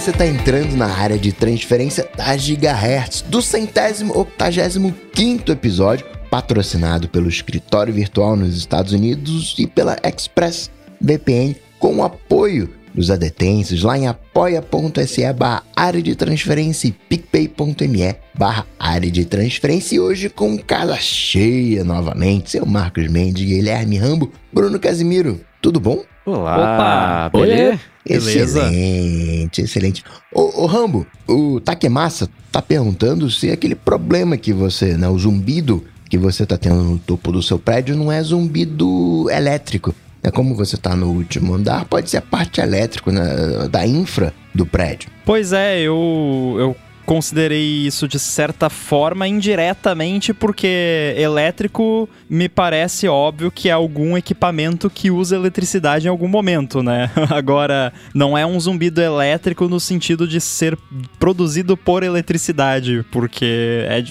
você 0.00 0.10
está 0.10 0.24
entrando 0.24 0.76
na 0.76 0.86
área 0.86 1.18
de 1.18 1.32
transferência 1.32 2.08
da 2.16 2.36
Gigahertz, 2.36 3.20
do 3.22 3.42
centésimo 3.42 4.16
octagésimo 4.16 4.94
quinto 5.12 5.50
episódio, 5.50 6.06
patrocinado 6.30 7.08
pelo 7.08 7.28
Escritório 7.28 7.92
Virtual 7.92 8.36
nos 8.36 8.56
Estados 8.56 8.92
Unidos 8.92 9.56
e 9.58 9.66
pela 9.66 9.96
Express 10.04 10.70
VPN, 11.00 11.56
com 11.80 11.96
o 11.96 12.04
apoio 12.04 12.70
dos 12.94 13.10
adetêncios 13.10 13.82
lá 13.82 13.98
em 13.98 14.06
apoia.se 14.06 15.32
barra 15.32 15.64
área 15.74 16.00
de 16.00 16.14
transferência 16.14 16.86
e 16.86 16.92
picpay.me 16.92 18.14
barra 18.36 18.66
área 18.78 19.10
de 19.10 19.24
transferência 19.24 19.96
e 19.96 20.00
hoje 20.00 20.28
com 20.28 20.56
casa 20.58 20.96
cheia 21.00 21.82
novamente, 21.82 22.52
seu 22.52 22.64
Marcos 22.64 23.08
Mendes, 23.08 23.44
Guilherme 23.44 23.96
Rambo, 23.96 24.30
Bruno 24.52 24.78
Casimiro, 24.78 25.40
tudo 25.60 25.80
bom? 25.80 26.04
Olá, 26.28 27.30
Opa, 27.30 27.38
beleza? 27.38 27.80
Excelente, 28.04 29.62
excelente. 29.62 30.04
Ô, 30.30 30.64
ô, 30.64 30.66
Rambo, 30.66 31.06
o 31.26 31.58
Takemasa 31.58 32.28
tá 32.52 32.60
perguntando 32.60 33.30
se 33.30 33.50
aquele 33.50 33.74
problema 33.74 34.36
que 34.36 34.52
você, 34.52 34.96
né, 34.96 35.08
o 35.08 35.18
zumbido 35.18 35.82
que 36.10 36.18
você 36.18 36.44
tá 36.44 36.58
tendo 36.58 36.82
no 36.82 36.98
topo 36.98 37.32
do 37.32 37.42
seu 37.42 37.58
prédio 37.58 37.96
não 37.96 38.12
é 38.12 38.22
zumbido 38.22 39.26
elétrico. 39.30 39.94
É 40.22 40.30
como 40.30 40.54
você 40.54 40.74
está 40.74 40.94
no 40.94 41.06
último 41.06 41.54
andar, 41.54 41.86
pode 41.86 42.10
ser 42.10 42.18
a 42.18 42.22
parte 42.22 42.60
elétrica 42.60 43.10
né, 43.10 43.68
da 43.70 43.86
infra 43.86 44.34
do 44.54 44.66
prédio. 44.66 45.08
Pois 45.24 45.52
é, 45.54 45.80
eu, 45.80 46.56
eu 46.58 46.76
considerei 47.08 47.86
isso 47.86 48.06
de 48.06 48.18
certa 48.18 48.68
forma 48.68 49.26
indiretamente, 49.26 50.34
porque 50.34 51.14
elétrico 51.16 52.06
me 52.28 52.50
parece 52.50 53.08
óbvio 53.08 53.50
que 53.50 53.70
é 53.70 53.72
algum 53.72 54.14
equipamento 54.14 54.90
que 54.90 55.10
usa 55.10 55.34
eletricidade 55.34 56.06
em 56.06 56.10
algum 56.10 56.28
momento, 56.28 56.82
né? 56.82 57.10
Agora, 57.30 57.94
não 58.14 58.36
é 58.36 58.44
um 58.44 58.60
zumbido 58.60 59.00
elétrico 59.00 59.70
no 59.70 59.80
sentido 59.80 60.28
de 60.28 60.38
ser 60.38 60.76
produzido 61.18 61.78
por 61.78 62.02
eletricidade, 62.02 63.02
porque 63.10 63.86
é 63.88 64.04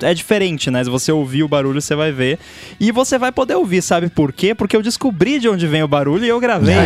é 0.00 0.14
diferente, 0.14 0.70
né? 0.70 0.84
Se 0.84 0.88
você 0.88 1.10
ouvir 1.10 1.42
o 1.42 1.48
barulho, 1.48 1.80
você 1.80 1.96
vai 1.96 2.12
ver. 2.12 2.38
E 2.78 2.92
você 2.92 3.18
vai 3.18 3.32
poder 3.32 3.56
ouvir, 3.56 3.82
sabe 3.82 4.08
por 4.08 4.32
quê? 4.32 4.54
Porque 4.54 4.76
eu 4.76 4.82
descobri 4.82 5.40
de 5.40 5.48
onde 5.48 5.66
vem 5.66 5.82
o 5.82 5.88
barulho 5.88 6.24
e 6.24 6.28
eu 6.28 6.38
gravei. 6.38 6.76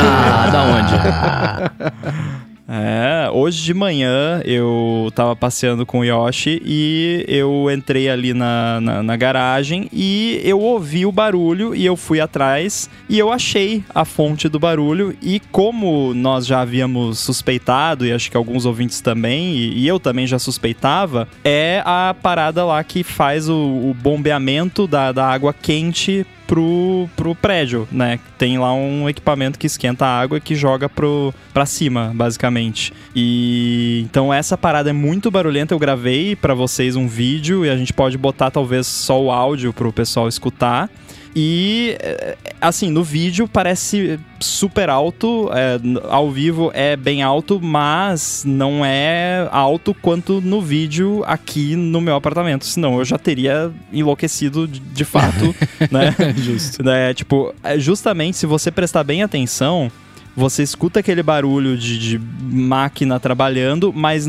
Ah, 0.00 0.50
da 0.50 0.62
onde? 0.64 2.34
É, 2.66 3.28
hoje 3.30 3.62
de 3.62 3.74
manhã 3.74 4.40
eu 4.42 5.12
tava 5.14 5.36
passeando 5.36 5.84
com 5.84 5.98
o 5.98 6.04
Yoshi 6.04 6.62
e 6.64 7.22
eu 7.28 7.70
entrei 7.70 8.08
ali 8.08 8.32
na, 8.32 8.80
na, 8.80 9.02
na, 9.02 9.16
garagem 9.16 9.86
e 9.92 10.40
eu 10.42 10.58
ouvi 10.58 11.04
o 11.04 11.12
barulho 11.12 11.74
e 11.74 11.84
eu 11.84 11.94
fui 11.94 12.20
atrás 12.20 12.88
e 13.06 13.18
eu 13.18 13.30
achei 13.30 13.84
a 13.94 14.06
fonte 14.06 14.48
do 14.48 14.58
barulho. 14.58 15.14
E 15.20 15.40
como 15.52 16.14
nós 16.14 16.46
já 16.46 16.62
havíamos 16.62 17.18
suspeitado 17.18 18.06
e 18.06 18.12
acho 18.12 18.30
que 18.30 18.36
alguns 18.36 18.64
ouvintes 18.64 19.02
também 19.02 19.54
e, 19.54 19.80
e 19.80 19.86
eu 19.86 20.00
também 20.00 20.26
já 20.26 20.38
suspeitava, 20.38 21.28
é 21.44 21.82
a 21.84 22.14
parada 22.22 22.64
lá 22.64 22.82
que 22.82 23.04
faz 23.04 23.46
o, 23.46 23.54
o 23.54 23.94
bombeamento 23.94 24.86
da, 24.86 25.12
da 25.12 25.26
água 25.26 25.52
quente 25.52 26.26
pro, 26.46 27.08
pro 27.16 27.34
prédio, 27.34 27.88
né? 27.90 28.18
Tem 28.38 28.58
lá 28.58 28.72
um 28.72 29.08
equipamento 29.08 29.58
que 29.58 29.66
esquenta 29.66 30.06
a 30.06 30.20
água 30.20 30.38
e 30.38 30.40
que 30.40 30.54
joga 30.54 30.88
pro, 30.88 31.32
pra 31.52 31.66
cima, 31.66 32.12
basicamente. 32.14 32.92
E 33.14 34.02
então 34.04 34.32
essa 34.32 34.56
parada 34.56 34.90
é 34.90 34.92
muito 34.92 35.30
barulhenta. 35.30 35.74
Eu 35.74 35.78
gravei 35.78 36.36
para 36.36 36.54
vocês 36.54 36.96
um 36.96 37.08
vídeo 37.08 37.64
e 37.64 37.70
a 37.70 37.76
gente 37.76 37.92
pode 37.92 38.16
botar 38.18 38.50
talvez 38.50 38.86
só 38.86 39.20
o 39.20 39.30
áudio 39.30 39.72
pro 39.72 39.92
pessoal 39.92 40.28
escutar. 40.28 40.90
E, 41.36 41.96
eh, 41.98 42.36
assim, 42.60 42.90
no 42.90 43.02
vídeo 43.02 43.48
parece 43.48 44.20
super 44.38 44.88
alto, 44.88 45.50
é, 45.52 45.80
ao 46.08 46.30
vivo 46.30 46.70
é 46.74 46.96
bem 46.96 47.22
alto, 47.22 47.60
mas 47.60 48.44
não 48.46 48.84
é 48.84 49.48
alto 49.50 49.92
quanto 49.94 50.40
no 50.40 50.60
vídeo 50.60 51.24
aqui 51.26 51.74
no 51.74 52.00
meu 52.00 52.14
apartamento. 52.14 52.64
Senão 52.64 52.98
eu 52.98 53.04
já 53.04 53.18
teria 53.18 53.72
enlouquecido 53.92 54.68
de, 54.68 54.78
de 54.78 55.04
fato, 55.04 55.54
né? 55.90 56.14
Justo. 56.36 56.88
É, 56.88 57.12
tipo, 57.12 57.52
é, 57.64 57.78
justamente 57.78 58.36
se 58.36 58.46
você 58.46 58.70
prestar 58.70 59.02
bem 59.02 59.22
atenção, 59.22 59.90
você 60.36 60.62
escuta 60.62 61.00
aquele 61.00 61.22
barulho 61.22 61.76
de, 61.76 61.98
de, 61.98 62.18
máquina 62.18 63.18
trabalhando, 63.18 63.92
mas 63.92 64.26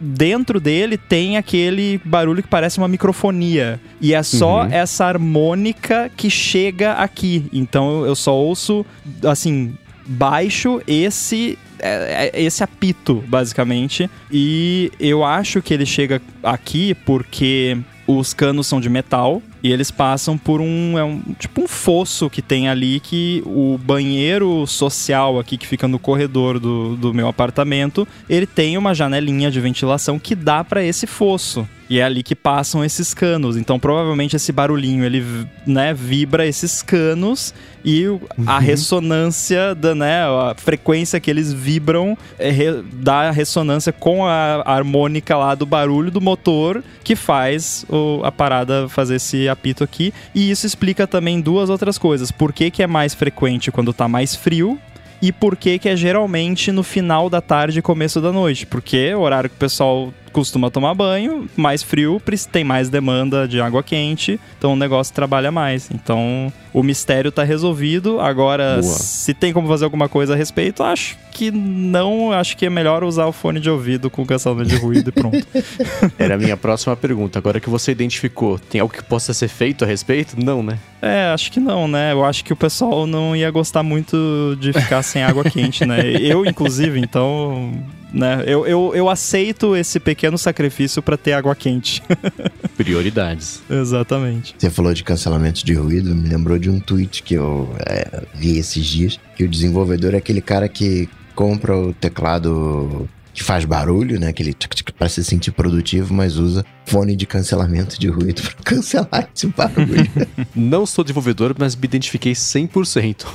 dentro 0.00 0.58
dele 0.58 0.96
tem 0.96 1.36
aquele 1.36 2.00
barulho 2.04 2.42
que 2.42 2.48
parece 2.48 2.78
uma 2.78 2.88
microfonia. 2.88 3.78
E 4.00 4.14
é 4.14 4.22
só 4.22 4.62
uhum. 4.62 4.72
essa 4.72 5.04
harmônica 5.04 6.10
que 6.16 6.30
chega 6.30 6.94
aqui. 6.94 7.44
Então 7.52 8.06
eu 8.06 8.16
só 8.16 8.34
ouço, 8.34 8.84
assim, 9.22 9.74
baixo 10.06 10.80
esse 10.86 11.58
é, 11.78 12.30
é, 12.34 12.42
esse 12.42 12.62
apito, 12.62 13.22
basicamente. 13.26 14.10
E 14.30 14.90
eu 14.98 15.24
acho 15.24 15.60
que 15.60 15.74
ele 15.74 15.86
chega 15.86 16.20
aqui 16.42 16.94
porque 16.94 17.78
os 18.06 18.32
canos 18.34 18.66
são 18.66 18.80
de 18.80 18.88
metal 18.88 19.42
e 19.62 19.72
eles 19.72 19.90
passam 19.90 20.36
por 20.38 20.60
um, 20.60 20.98
é 20.98 21.04
um 21.04 21.20
tipo 21.38 21.62
um 21.62 21.68
fosso 21.68 22.30
que 22.30 22.42
tem 22.42 22.68
ali 22.68 23.00
que 23.00 23.42
o 23.46 23.78
banheiro 23.78 24.66
social 24.66 25.38
aqui 25.38 25.56
que 25.56 25.66
fica 25.66 25.86
no 25.86 25.98
corredor 25.98 26.58
do, 26.58 26.96
do 26.96 27.14
meu 27.14 27.28
apartamento, 27.28 28.06
ele 28.28 28.46
tem 28.46 28.76
uma 28.76 28.94
janelinha 28.94 29.50
de 29.50 29.60
ventilação 29.60 30.18
que 30.18 30.34
dá 30.34 30.64
para 30.64 30.82
esse 30.82 31.06
fosso. 31.06 31.68
E 31.90 31.98
é 31.98 32.04
ali 32.04 32.22
que 32.22 32.36
passam 32.36 32.84
esses 32.84 33.12
canos. 33.12 33.56
Então, 33.56 33.76
provavelmente 33.76 34.36
esse 34.36 34.52
barulhinho 34.52 35.04
ele, 35.04 35.24
né, 35.66 35.92
vibra 35.92 36.46
esses 36.46 36.82
canos 36.82 37.52
e 37.84 38.06
a 38.46 38.54
uhum. 38.54 38.58
ressonância 38.60 39.74
da, 39.74 39.92
né, 39.92 40.22
a 40.22 40.54
frequência 40.56 41.18
que 41.18 41.28
eles 41.28 41.52
vibram 41.52 42.16
é, 42.38 42.48
re, 42.48 42.82
dá 42.92 43.32
ressonância 43.32 43.92
com 43.92 44.24
a, 44.24 44.62
harmônica 44.64 45.36
lá 45.36 45.56
do 45.56 45.66
barulho 45.66 46.12
do 46.12 46.20
motor 46.20 46.84
que 47.02 47.16
faz 47.16 47.84
o, 47.88 48.20
a 48.22 48.30
parada 48.30 48.88
fazer 48.88 49.16
esse 49.16 49.48
apito 49.48 49.82
aqui. 49.82 50.14
E 50.32 50.48
isso 50.48 50.64
explica 50.66 51.08
também 51.08 51.40
duas 51.40 51.68
outras 51.68 51.98
coisas. 51.98 52.30
Por 52.30 52.52
que, 52.52 52.70
que 52.70 52.84
é 52.84 52.86
mais 52.86 53.14
frequente 53.14 53.72
quando 53.72 53.92
tá 53.92 54.06
mais 54.06 54.36
frio 54.36 54.78
e 55.22 55.32
por 55.32 55.56
que 55.56 55.78
que 55.78 55.88
é 55.88 55.96
geralmente 55.96 56.72
no 56.72 56.82
final 56.82 57.28
da 57.28 57.40
tarde 57.40 57.78
e 57.78 57.82
começo 57.82 58.20
da 58.20 58.32
noite, 58.32 58.66
porque 58.66 58.96
é 58.96 59.16
o 59.16 59.20
horário 59.20 59.50
que 59.50 59.56
o 59.56 59.58
pessoal 59.58 60.14
costuma 60.32 60.70
tomar 60.70 60.94
banho, 60.94 61.48
mais 61.56 61.82
frio, 61.82 62.20
tem 62.50 62.64
mais 62.64 62.88
demanda 62.88 63.46
de 63.46 63.60
água 63.60 63.82
quente, 63.82 64.40
então 64.58 64.72
o 64.72 64.76
negócio 64.76 65.14
trabalha 65.14 65.50
mais. 65.50 65.90
Então 65.92 66.52
o 66.72 66.82
mistério 66.82 67.32
tá 67.32 67.42
resolvido. 67.42 68.20
Agora, 68.20 68.78
Boa. 68.80 68.82
se 68.82 69.34
tem 69.34 69.52
como 69.52 69.68
fazer 69.68 69.84
alguma 69.84 70.08
coisa 70.08 70.34
a 70.34 70.36
respeito, 70.36 70.82
acho 70.82 71.18
que 71.32 71.50
não. 71.50 72.32
Acho 72.32 72.56
que 72.56 72.66
é 72.66 72.70
melhor 72.70 73.02
usar 73.02 73.26
o 73.26 73.32
fone 73.32 73.60
de 73.60 73.68
ouvido 73.68 74.10
com 74.10 74.24
cancelamento 74.24 74.70
de 74.70 74.76
ruído 74.76 75.08
e 75.08 75.12
pronto. 75.12 75.46
Era 76.18 76.34
a 76.34 76.38
minha 76.38 76.56
próxima 76.56 76.96
pergunta. 76.96 77.38
Agora 77.38 77.60
que 77.60 77.68
você 77.68 77.92
identificou, 77.92 78.58
tem 78.58 78.80
algo 78.80 78.92
que 78.92 79.02
possa 79.02 79.34
ser 79.34 79.48
feito 79.48 79.84
a 79.84 79.86
respeito? 79.86 80.36
Não, 80.42 80.62
né? 80.62 80.78
É, 81.02 81.30
acho 81.32 81.50
que 81.50 81.58
não, 81.58 81.88
né? 81.88 82.12
Eu 82.12 82.24
acho 82.24 82.44
que 82.44 82.52
o 82.52 82.56
pessoal 82.56 83.06
não 83.06 83.34
ia 83.34 83.50
gostar 83.50 83.82
muito 83.82 84.56
de 84.60 84.72
ficar 84.72 85.02
sem 85.02 85.22
água 85.22 85.44
quente, 85.44 85.84
né? 85.84 86.00
Eu, 86.20 86.44
inclusive, 86.44 87.00
então 87.00 87.72
né? 88.12 88.42
Eu, 88.46 88.66
eu, 88.66 88.92
eu 88.94 89.08
aceito 89.08 89.76
esse 89.76 90.00
pequeno 90.00 90.36
sacrifício 90.36 91.02
para 91.02 91.16
ter 91.16 91.32
água 91.32 91.54
quente. 91.54 92.02
Prioridades. 92.76 93.62
Exatamente. 93.68 94.54
Você 94.58 94.70
falou 94.70 94.92
de 94.92 95.04
cancelamento 95.04 95.64
de 95.64 95.74
ruído, 95.74 96.14
me 96.14 96.28
lembrou 96.28 96.58
de 96.58 96.70
um 96.70 96.80
tweet 96.80 97.22
que 97.22 97.34
eu 97.34 97.74
é, 97.86 98.22
vi 98.34 98.58
esses 98.58 98.84
dias, 98.84 99.20
que 99.36 99.44
o 99.44 99.48
desenvolvedor 99.48 100.14
é 100.14 100.18
aquele 100.18 100.40
cara 100.40 100.68
que 100.68 101.08
compra 101.34 101.76
o 101.76 101.92
teclado 101.94 103.08
que 103.32 103.42
faz 103.42 103.64
barulho, 103.64 104.18
né? 104.18 104.28
Aquele 104.28 104.54
para 104.98 105.08
se 105.08 105.24
sentir 105.24 105.52
produtivo, 105.52 106.12
mas 106.12 106.36
usa 106.36 106.64
fone 106.84 107.14
de 107.14 107.26
cancelamento 107.26 107.98
de 107.98 108.08
ruído 108.08 108.42
para 108.42 108.54
cancelar 108.64 109.28
esse 109.34 109.46
barulho. 109.46 110.10
Não 110.54 110.84
sou 110.84 111.04
desenvolvedor, 111.04 111.54
mas 111.58 111.76
me 111.76 111.84
identifiquei 111.84 112.32
100%. 112.32 113.26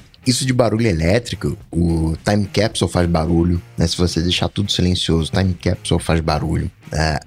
Isso 0.26 0.44
de 0.44 0.52
barulho 0.52 0.86
elétrico, 0.86 1.56
o 1.70 2.16
Time 2.24 2.46
Capsule 2.46 2.90
faz 2.90 3.08
barulho, 3.08 3.62
né? 3.76 3.86
Se 3.86 3.96
você 3.96 4.20
deixar 4.20 4.48
tudo 4.48 4.70
silencioso, 4.70 5.30
Time 5.30 5.54
Capsule 5.54 6.02
faz 6.02 6.20
barulho. 6.20 6.70
É, 6.92 7.20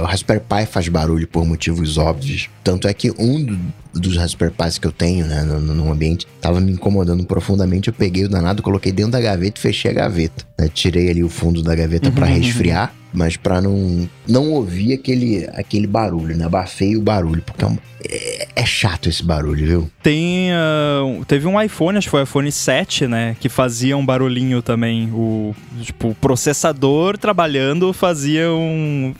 o 0.00 0.04
Raspberry 0.04 0.40
Pi 0.40 0.66
faz 0.66 0.88
barulho 0.88 1.26
por 1.26 1.44
motivos 1.44 1.98
óbvios. 1.98 2.48
Tanto 2.62 2.86
é 2.86 2.94
que 2.94 3.10
um 3.18 3.58
dos 4.00 4.16
Raspberry 4.16 4.52
Pis 4.52 4.78
que 4.78 4.86
eu 4.86 4.92
tenho 4.92 5.26
né, 5.26 5.42
no, 5.42 5.60
no, 5.60 5.92
ambiente 5.92 6.26
estava 6.36 6.60
me 6.60 6.72
incomodando 6.72 7.24
profundamente. 7.24 7.88
Eu 7.88 7.94
peguei 7.94 8.24
o 8.24 8.28
danado, 8.28 8.62
coloquei 8.62 8.92
dentro 8.92 9.12
da 9.12 9.20
gaveta 9.20 9.58
e 9.58 9.62
fechei 9.62 9.90
a 9.90 9.94
gaveta. 9.94 10.44
Né? 10.58 10.68
Tirei 10.72 11.10
ali 11.10 11.24
o 11.24 11.28
fundo 11.28 11.62
da 11.62 11.74
gaveta 11.74 12.10
para 12.10 12.26
resfriar 12.26 12.92
mas 13.16 13.36
para 13.36 13.62
não 13.62 14.08
não 14.28 14.52
ouvir 14.52 14.92
aquele, 14.92 15.48
aquele 15.54 15.86
barulho, 15.86 16.36
né? 16.36 16.44
Abafei 16.44 16.96
o 16.96 17.00
barulho, 17.00 17.42
porque 17.42 17.64
é, 17.64 17.66
um, 17.66 17.78
é, 18.04 18.48
é, 18.56 18.66
chato 18.66 19.08
esse 19.08 19.22
barulho, 19.22 19.66
viu? 19.66 19.90
Tem. 20.02 20.50
Uh, 20.52 21.24
teve 21.24 21.46
um 21.46 21.60
iPhone, 21.60 21.96
acho 21.96 22.08
que 22.08 22.10
foi 22.10 22.20
o 22.20 22.24
iPhone 22.24 22.52
7, 22.52 23.06
né? 23.06 23.36
Que 23.40 23.48
fazia 23.48 23.96
um 23.96 24.04
barulhinho 24.04 24.60
também. 24.60 25.10
O, 25.12 25.54
tipo, 25.80 26.08
o 26.08 26.14
processador 26.14 27.16
trabalhando 27.16 27.90
fazia 27.94 28.50
um 28.50 29.14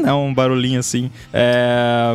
não, 0.00 0.26
um 0.26 0.34
barulhinho 0.34 0.80
assim. 0.80 1.10
É, 1.32 2.14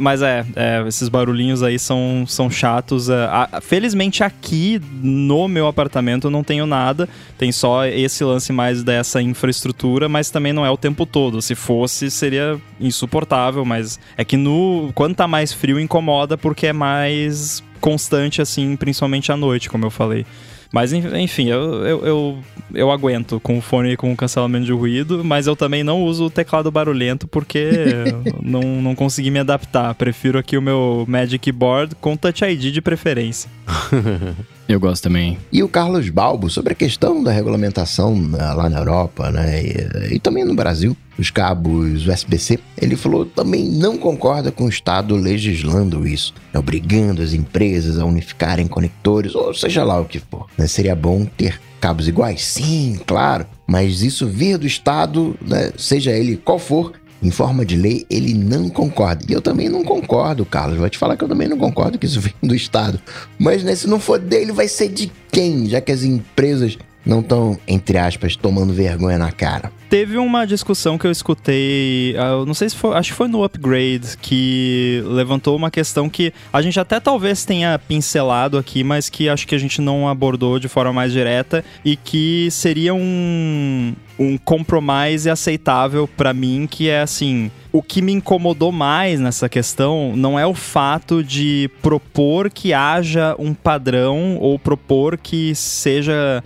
mas 0.00 0.22
é, 0.22 0.44
é, 0.54 0.84
esses 0.86 1.08
barulhinhos 1.08 1.62
aí 1.62 1.78
são, 1.78 2.24
são 2.26 2.50
chatos. 2.50 3.08
É, 3.08 3.28
felizmente 3.60 4.22
aqui 4.22 4.80
no 5.02 5.48
meu 5.48 5.66
apartamento 5.66 6.26
eu 6.26 6.30
não 6.30 6.42
tenho 6.42 6.66
nada, 6.66 7.08
tem 7.38 7.52
só 7.52 7.86
esse 7.86 8.24
lance 8.24 8.52
mais 8.52 8.82
dessa 8.82 9.20
infraestrutura, 9.20 10.08
mas 10.08 10.30
também 10.30 10.52
não 10.52 10.64
é 10.64 10.70
o 10.70 10.76
tempo 10.76 11.06
todo. 11.06 11.40
Se 11.42 11.54
fosse, 11.54 12.10
seria 12.10 12.60
insuportável, 12.80 13.64
mas 13.64 13.98
é 14.16 14.24
que 14.24 14.36
no 14.36 14.90
quando 14.94 15.14
tá 15.14 15.28
mais 15.28 15.52
frio 15.52 15.78
incomoda 15.78 16.36
porque 16.36 16.68
é 16.68 16.72
mais 16.72 17.62
constante 17.80 18.40
assim, 18.40 18.76
principalmente 18.76 19.32
à 19.32 19.36
noite, 19.36 19.68
como 19.68 19.84
eu 19.84 19.90
falei. 19.90 20.24
Mas 20.72 20.92
enfim, 20.92 21.50
eu, 21.50 21.84
eu, 21.84 22.06
eu, 22.06 22.38
eu, 22.74 22.90
aguento 22.90 23.38
com 23.38 23.58
o 23.58 23.60
fone 23.60 23.94
com 23.94 24.16
cancelamento 24.16 24.64
de 24.64 24.72
ruído, 24.72 25.22
mas 25.22 25.46
eu 25.46 25.54
também 25.54 25.84
não 25.84 26.02
uso 26.02 26.24
o 26.24 26.30
teclado 26.30 26.70
barulhento 26.70 27.28
porque 27.28 27.68
não, 28.42 28.62
não 28.80 28.94
consegui 28.94 29.30
me 29.30 29.38
adaptar. 29.38 29.94
Prefiro 29.94 30.38
aqui 30.38 30.56
o 30.56 30.62
meu 30.62 31.04
Magic 31.06 31.38
Keyboard 31.38 31.94
com 31.96 32.16
Touch 32.16 32.42
ID 32.42 32.72
de 32.72 32.80
preferência. 32.80 33.50
Eu 34.68 34.80
gosto 34.80 35.02
também. 35.02 35.38
E 35.52 35.62
o 35.62 35.68
Carlos 35.68 36.08
Balbo, 36.08 36.48
sobre 36.48 36.72
a 36.72 36.76
questão 36.76 37.22
da 37.22 37.32
regulamentação 37.32 38.16
né, 38.16 38.52
lá 38.52 38.68
na 38.68 38.78
Europa, 38.78 39.30
né? 39.30 39.62
E, 39.62 40.14
e 40.14 40.18
também 40.18 40.44
no 40.44 40.54
Brasil, 40.54 40.96
os 41.18 41.30
cabos 41.30 42.06
USB-C, 42.06 42.58
ele 42.80 42.96
falou 42.96 43.26
também 43.26 43.68
não 43.68 43.98
concorda 43.98 44.50
com 44.50 44.64
o 44.64 44.68
Estado 44.68 45.14
legislando 45.14 46.06
isso, 46.06 46.34
né, 46.52 46.58
obrigando 46.58 47.22
as 47.22 47.32
empresas 47.32 47.98
a 47.98 48.04
unificarem 48.04 48.66
conectores, 48.66 49.34
ou 49.34 49.52
seja 49.52 49.84
lá 49.84 50.00
o 50.00 50.04
que 50.04 50.18
for. 50.18 50.46
Né? 50.56 50.66
Seria 50.66 50.96
bom 50.96 51.24
ter 51.24 51.60
cabos 51.80 52.08
iguais? 52.08 52.42
Sim, 52.42 52.98
claro, 53.06 53.46
mas 53.66 54.02
isso 54.02 54.26
vir 54.26 54.56
do 54.56 54.66
Estado, 54.66 55.36
né, 55.40 55.72
seja 55.76 56.12
ele 56.12 56.36
qual 56.36 56.58
for, 56.58 56.92
em 57.22 57.30
forma 57.30 57.64
de 57.64 57.76
lei, 57.76 58.04
ele 58.10 58.34
não 58.34 58.68
concorda. 58.68 59.24
E 59.28 59.32
eu 59.32 59.40
também 59.40 59.68
não 59.68 59.84
concordo, 59.84 60.44
Carlos. 60.44 60.78
Vou 60.78 60.90
te 60.90 60.98
falar 60.98 61.16
que 61.16 61.22
eu 61.22 61.28
também 61.28 61.48
não 61.48 61.56
concordo 61.56 61.98
que 61.98 62.06
isso 62.06 62.20
vem 62.20 62.34
do 62.42 62.54
Estado. 62.54 63.00
Mas 63.38 63.62
né, 63.62 63.74
se 63.74 63.86
não 63.86 64.00
for 64.00 64.18
dele, 64.18 64.52
vai 64.52 64.66
ser 64.66 64.88
de 64.88 65.12
quem? 65.30 65.68
Já 65.68 65.80
que 65.80 65.92
as 65.92 66.02
empresas 66.02 66.76
não 67.06 67.20
estão, 67.20 67.58
entre 67.66 67.98
aspas, 67.98 68.34
tomando 68.36 68.72
vergonha 68.72 69.18
na 69.18 69.30
cara. 69.30 69.70
Teve 69.92 70.16
uma 70.16 70.46
discussão 70.46 70.96
que 70.96 71.06
eu 71.06 71.10
escutei, 71.10 72.16
ah, 72.16 72.28
eu 72.28 72.46
não 72.46 72.54
sei 72.54 72.70
se 72.70 72.74
foi, 72.74 72.96
acho 72.96 73.10
que 73.10 73.14
foi 73.14 73.28
no 73.28 73.44
Upgrade, 73.44 74.16
que 74.22 75.04
levantou 75.04 75.54
uma 75.54 75.70
questão 75.70 76.08
que 76.08 76.32
a 76.50 76.62
gente 76.62 76.80
até 76.80 76.98
talvez 76.98 77.44
tenha 77.44 77.78
pincelado 77.78 78.56
aqui, 78.56 78.82
mas 78.82 79.10
que 79.10 79.28
acho 79.28 79.46
que 79.46 79.54
a 79.54 79.58
gente 79.58 79.82
não 79.82 80.08
abordou 80.08 80.58
de 80.58 80.66
forma 80.66 80.94
mais 80.94 81.12
direta 81.12 81.62
e 81.84 81.94
que 81.94 82.48
seria 82.50 82.94
um, 82.94 83.94
um 84.18 84.38
compromise 84.38 85.28
aceitável 85.28 86.08
para 86.08 86.32
mim, 86.32 86.66
que 86.66 86.88
é 86.88 87.02
assim, 87.02 87.50
o 87.72 87.82
que 87.82 88.02
me 88.02 88.12
incomodou 88.12 88.70
mais 88.70 89.18
nessa 89.18 89.48
questão 89.48 90.14
não 90.14 90.38
é 90.38 90.46
o 90.46 90.54
fato 90.54 91.24
de 91.24 91.70
propor 91.80 92.50
que 92.50 92.72
haja 92.72 93.34
um 93.38 93.54
padrão 93.54 94.36
ou 94.36 94.58
propor 94.58 95.16
que 95.16 95.54
seja 95.54 96.44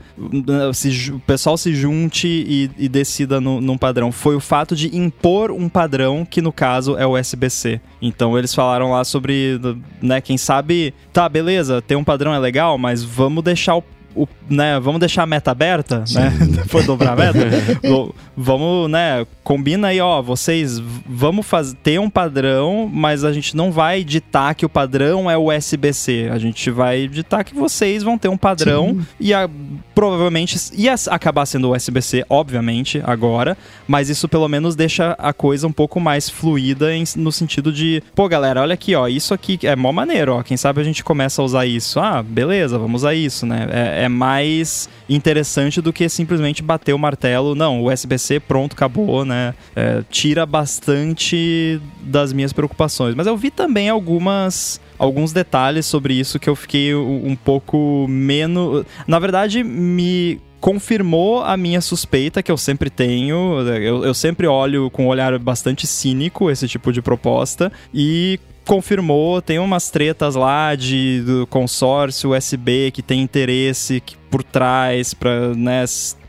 se, 0.72 1.10
o 1.10 1.18
pessoal 1.18 1.56
se 1.56 1.74
junte 1.74 2.28
e, 2.28 2.70
e 2.78 2.88
decida 2.88 3.35
no, 3.40 3.60
num 3.60 3.78
padrão. 3.78 4.10
Foi 4.12 4.36
o 4.36 4.40
fato 4.40 4.74
de 4.74 4.96
impor 4.96 5.50
um 5.50 5.68
padrão 5.68 6.24
que 6.24 6.42
no 6.42 6.52
caso 6.52 6.96
é 6.96 7.06
o 7.06 7.16
SBC. 7.16 7.80
Então 8.00 8.38
eles 8.38 8.54
falaram 8.54 8.92
lá 8.92 9.04
sobre, 9.04 9.60
né, 10.02 10.20
quem 10.20 10.36
sabe, 10.36 10.94
tá, 11.12 11.28
beleza, 11.28 11.82
ter 11.82 11.96
um 11.96 12.04
padrão 12.04 12.34
é 12.34 12.38
legal, 12.38 12.78
mas 12.78 13.02
vamos 13.02 13.42
deixar 13.42 13.76
o 13.76 13.84
o, 14.16 14.26
né, 14.48 14.80
vamos 14.80 14.98
deixar 14.98 15.22
a 15.24 15.26
meta 15.26 15.50
aberta, 15.50 16.04
Sim. 16.06 16.18
né? 16.18 16.32
Depois 16.62 16.86
dobrar 16.86 17.12
a 17.12 17.16
meta. 17.16 17.38
vamos, 18.36 18.90
né, 18.90 19.26
combina 19.44 19.88
aí, 19.88 20.00
ó, 20.00 20.22
vocês 20.22 20.80
vamos 21.06 21.46
fazer 21.46 21.76
ter 21.82 22.00
um 22.00 22.08
padrão, 22.08 22.90
mas 22.92 23.24
a 23.24 23.32
gente 23.32 23.54
não 23.54 23.70
vai 23.70 24.02
ditar 24.02 24.54
que 24.54 24.64
o 24.64 24.68
padrão 24.68 25.30
é 25.30 25.36
o 25.36 25.52
SBC. 25.52 26.28
A 26.32 26.38
gente 26.38 26.70
vai 26.70 27.06
ditar 27.06 27.44
que 27.44 27.54
vocês 27.54 28.02
vão 28.02 28.16
ter 28.16 28.28
um 28.28 28.36
padrão 28.36 28.88
Sim. 28.88 29.06
e 29.20 29.34
a, 29.34 29.48
provavelmente 29.94 30.56
ia 30.74 30.94
acabar 31.10 31.46
sendo 31.46 31.70
o 31.70 31.74
SBC, 31.74 32.24
obviamente, 32.28 33.00
agora, 33.04 33.56
mas 33.86 34.08
isso 34.08 34.28
pelo 34.28 34.48
menos 34.48 34.74
deixa 34.74 35.12
a 35.18 35.32
coisa 35.32 35.66
um 35.66 35.72
pouco 35.72 36.00
mais 36.00 36.28
fluida 36.28 36.94
em, 36.94 37.04
no 37.16 37.30
sentido 37.30 37.72
de, 37.72 38.02
pô, 38.14 38.28
galera, 38.28 38.62
olha 38.62 38.74
aqui, 38.74 38.94
ó, 38.94 39.06
isso 39.06 39.34
aqui 39.34 39.58
é 39.62 39.76
mó 39.76 39.92
maneiro, 39.92 40.34
ó, 40.34 40.42
quem 40.42 40.56
sabe 40.56 40.80
a 40.80 40.84
gente 40.84 41.04
começa 41.04 41.42
a 41.42 41.44
usar 41.44 41.66
isso. 41.66 42.00
Ah, 42.00 42.22
beleza, 42.22 42.78
vamos 42.78 43.02
usar 43.02 43.14
isso, 43.14 43.46
né? 43.46 43.66
É, 43.70 44.04
é 44.04 44.05
é 44.06 44.08
mais 44.08 44.88
interessante 45.08 45.80
do 45.80 45.92
que 45.92 46.08
simplesmente 46.08 46.62
bater 46.62 46.94
o 46.94 46.98
martelo. 46.98 47.54
Não, 47.54 47.82
o 47.82 47.92
USB-C 47.92 48.40
pronto, 48.40 48.72
acabou, 48.72 49.24
né? 49.24 49.54
É, 49.74 50.02
tira 50.10 50.46
bastante 50.46 51.80
das 52.00 52.32
minhas 52.32 52.52
preocupações. 52.52 53.14
Mas 53.14 53.26
eu 53.26 53.36
vi 53.36 53.50
também 53.50 53.88
algumas 53.88 54.80
alguns 54.98 55.30
detalhes 55.30 55.84
sobre 55.84 56.14
isso 56.14 56.38
que 56.38 56.48
eu 56.48 56.56
fiquei 56.56 56.94
um 56.94 57.36
pouco 57.36 58.06
menos. 58.08 58.86
Na 59.06 59.18
verdade, 59.18 59.62
me 59.62 60.40
confirmou 60.60 61.42
a 61.42 61.56
minha 61.56 61.80
suspeita 61.80 62.42
que 62.42 62.50
eu 62.50 62.56
sempre 62.56 62.90
tenho. 62.90 63.60
Eu, 63.68 64.04
eu 64.04 64.14
sempre 64.14 64.46
olho 64.46 64.90
com 64.90 65.04
um 65.04 65.08
olhar 65.08 65.38
bastante 65.38 65.86
cínico 65.86 66.50
esse 66.50 66.66
tipo 66.66 66.92
de 66.92 67.02
proposta. 67.02 67.70
E 67.92 68.40
confirmou, 68.66 69.40
tem 69.40 69.58
umas 69.58 69.90
tretas 69.90 70.34
lá 70.34 70.74
de 70.74 71.22
do 71.22 71.46
consórcio 71.46 72.36
USB 72.36 72.90
que 72.90 73.02
tem 73.02 73.22
interesse 73.22 74.02
por 74.30 74.42
trás 74.42 75.14
para 75.14 75.54
né, 75.54 75.84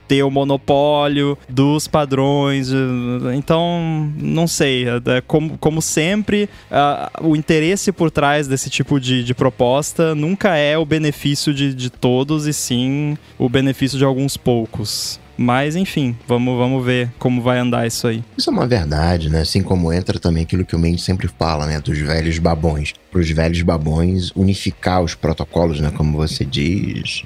ter 0.07 0.23
o 0.23 0.31
monopólio 0.31 1.37
dos 1.49 1.87
padrões. 1.87 2.69
Então, 3.35 4.11
não 4.17 4.47
sei. 4.47 4.85
É, 4.87 5.21
como, 5.27 5.57
como 5.57 5.81
sempre, 5.81 6.49
o 7.21 7.35
interesse 7.35 7.91
por 7.91 8.09
trás 8.09 8.47
desse 8.47 8.69
tipo 8.69 8.99
de, 8.99 9.23
de 9.23 9.33
proposta 9.33 10.15
nunca 10.15 10.55
é 10.55 10.77
o 10.77 10.85
benefício 10.85 11.53
de, 11.53 11.73
de 11.73 11.89
todos, 11.89 12.47
e 12.47 12.53
sim 12.53 13.17
o 13.37 13.49
benefício 13.49 13.97
de 13.97 14.05
alguns 14.05 14.37
poucos. 14.37 15.19
Mas, 15.37 15.75
enfim, 15.75 16.17
vamos, 16.27 16.57
vamos 16.57 16.83
ver 16.83 17.11
como 17.19 17.41
vai 17.41 17.59
andar 17.59 17.85
isso 17.85 18.07
aí. 18.07 18.23
Isso 18.35 18.49
é 18.49 18.53
uma 18.53 18.65
verdade, 18.65 19.29
né? 19.29 19.41
Assim 19.41 19.61
como 19.61 19.93
entra 19.93 20.19
também 20.19 20.43
aquilo 20.43 20.65
que 20.65 20.75
o 20.75 20.79
Mendes 20.79 21.03
sempre 21.03 21.27
fala, 21.27 21.67
né? 21.67 21.79
Dos 21.79 21.99
velhos 21.99 22.39
babões. 22.39 22.93
Para 23.11 23.21
os 23.21 23.29
velhos 23.29 23.61
babões 23.61 24.31
unificar 24.35 25.01
os 25.01 25.13
protocolos, 25.13 25.79
né? 25.79 25.91
Como 25.95 26.17
você 26.17 26.43
diz, 26.43 27.23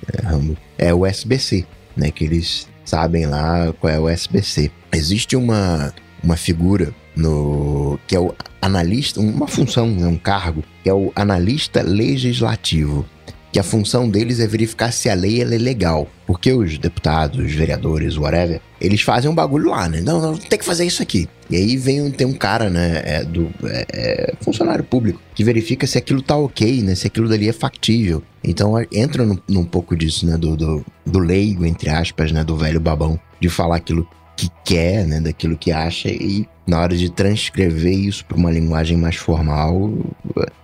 é, 0.78 0.90
é 0.90 0.94
o 0.94 1.06
SBC, 1.06 1.66
né? 1.96 2.12
Que 2.12 2.26
eles 2.26 2.68
sabem 2.84 3.26
lá 3.26 3.74
qual 3.80 3.94
é 3.94 4.00
o 4.00 4.10
SBC. 4.10 4.70
Existe 4.92 5.36
uma, 5.38 5.94
uma 6.22 6.36
figura 6.36 6.94
no 7.16 8.00
que 8.08 8.16
é 8.16 8.20
o 8.20 8.34
analista, 8.62 9.20
uma 9.20 9.48
função, 9.48 9.88
né? 9.88 10.08
um 10.08 10.18
cargo, 10.18 10.64
que 10.84 10.90
é 10.90 10.94
o 10.94 11.12
analista 11.16 11.82
legislativo 11.82 13.06
que 13.52 13.60
a 13.60 13.64
função 13.64 14.10
deles 14.10 14.40
é 14.40 14.48
verificar 14.48 14.92
se 14.92 15.10
a 15.10 15.14
lei 15.14 15.42
é 15.42 15.46
legal. 15.46 16.08
Porque 16.26 16.54
os 16.54 16.78
deputados, 16.78 17.40
os 17.40 17.52
vereadores, 17.54 18.18
whatever, 18.18 18.62
eles 18.80 19.02
fazem 19.02 19.30
um 19.30 19.36
bagulho 19.36 19.70
lá, 19.70 19.90
né? 19.90 20.00
Não, 20.02 20.22
não, 20.22 20.38
tem 20.38 20.58
que 20.58 20.64
fazer 20.64 20.86
isso 20.86 21.04
aqui. 21.04 21.28
E 21.50 21.56
aí 21.58 21.76
vem 21.76 22.10
tem 22.12 22.26
um 22.26 22.34
cara, 22.34 22.70
né, 22.70 23.02
é, 23.04 23.24
do 23.26 23.52
é, 23.66 23.86
é, 23.92 24.34
funcionário 24.42 24.84
público, 24.84 25.22
que 25.36 25.44
verifica 25.44 25.86
se 25.86 25.98
aquilo 25.98 26.22
tá 26.22 26.36
ok, 26.36 26.82
né? 26.82 26.96
Se 26.96 27.08
aquilo 27.08 27.28
dali 27.28 27.50
é 27.50 27.54
factível. 27.54 28.24
Então 28.44 28.74
entra 28.92 29.26
num, 29.26 29.38
num 29.48 29.66
pouco 29.66 29.96
disso, 29.96 30.26
né? 30.26 30.38
Do, 30.38 30.56
do, 30.56 30.86
do 31.06 31.20
leigo, 31.20 31.66
entre 31.66 31.90
aspas, 31.90 32.32
né? 32.32 32.44
Do 32.44 32.56
velho 32.56 32.80
babão, 32.80 33.20
de 33.40 33.50
falar 33.50 33.76
aquilo 33.76 34.08
que 34.38 34.50
quer, 34.64 35.06
né? 35.06 35.20
Daquilo 35.20 35.58
que 35.58 35.72
acha 35.72 36.08
e 36.08 36.48
na 36.66 36.80
hora 36.80 36.96
de 36.96 37.10
transcrever 37.10 37.94
isso 37.94 38.26
para 38.26 38.38
uma 38.38 38.50
linguagem 38.50 38.98
mais 38.98 39.18
formal, 39.18 39.92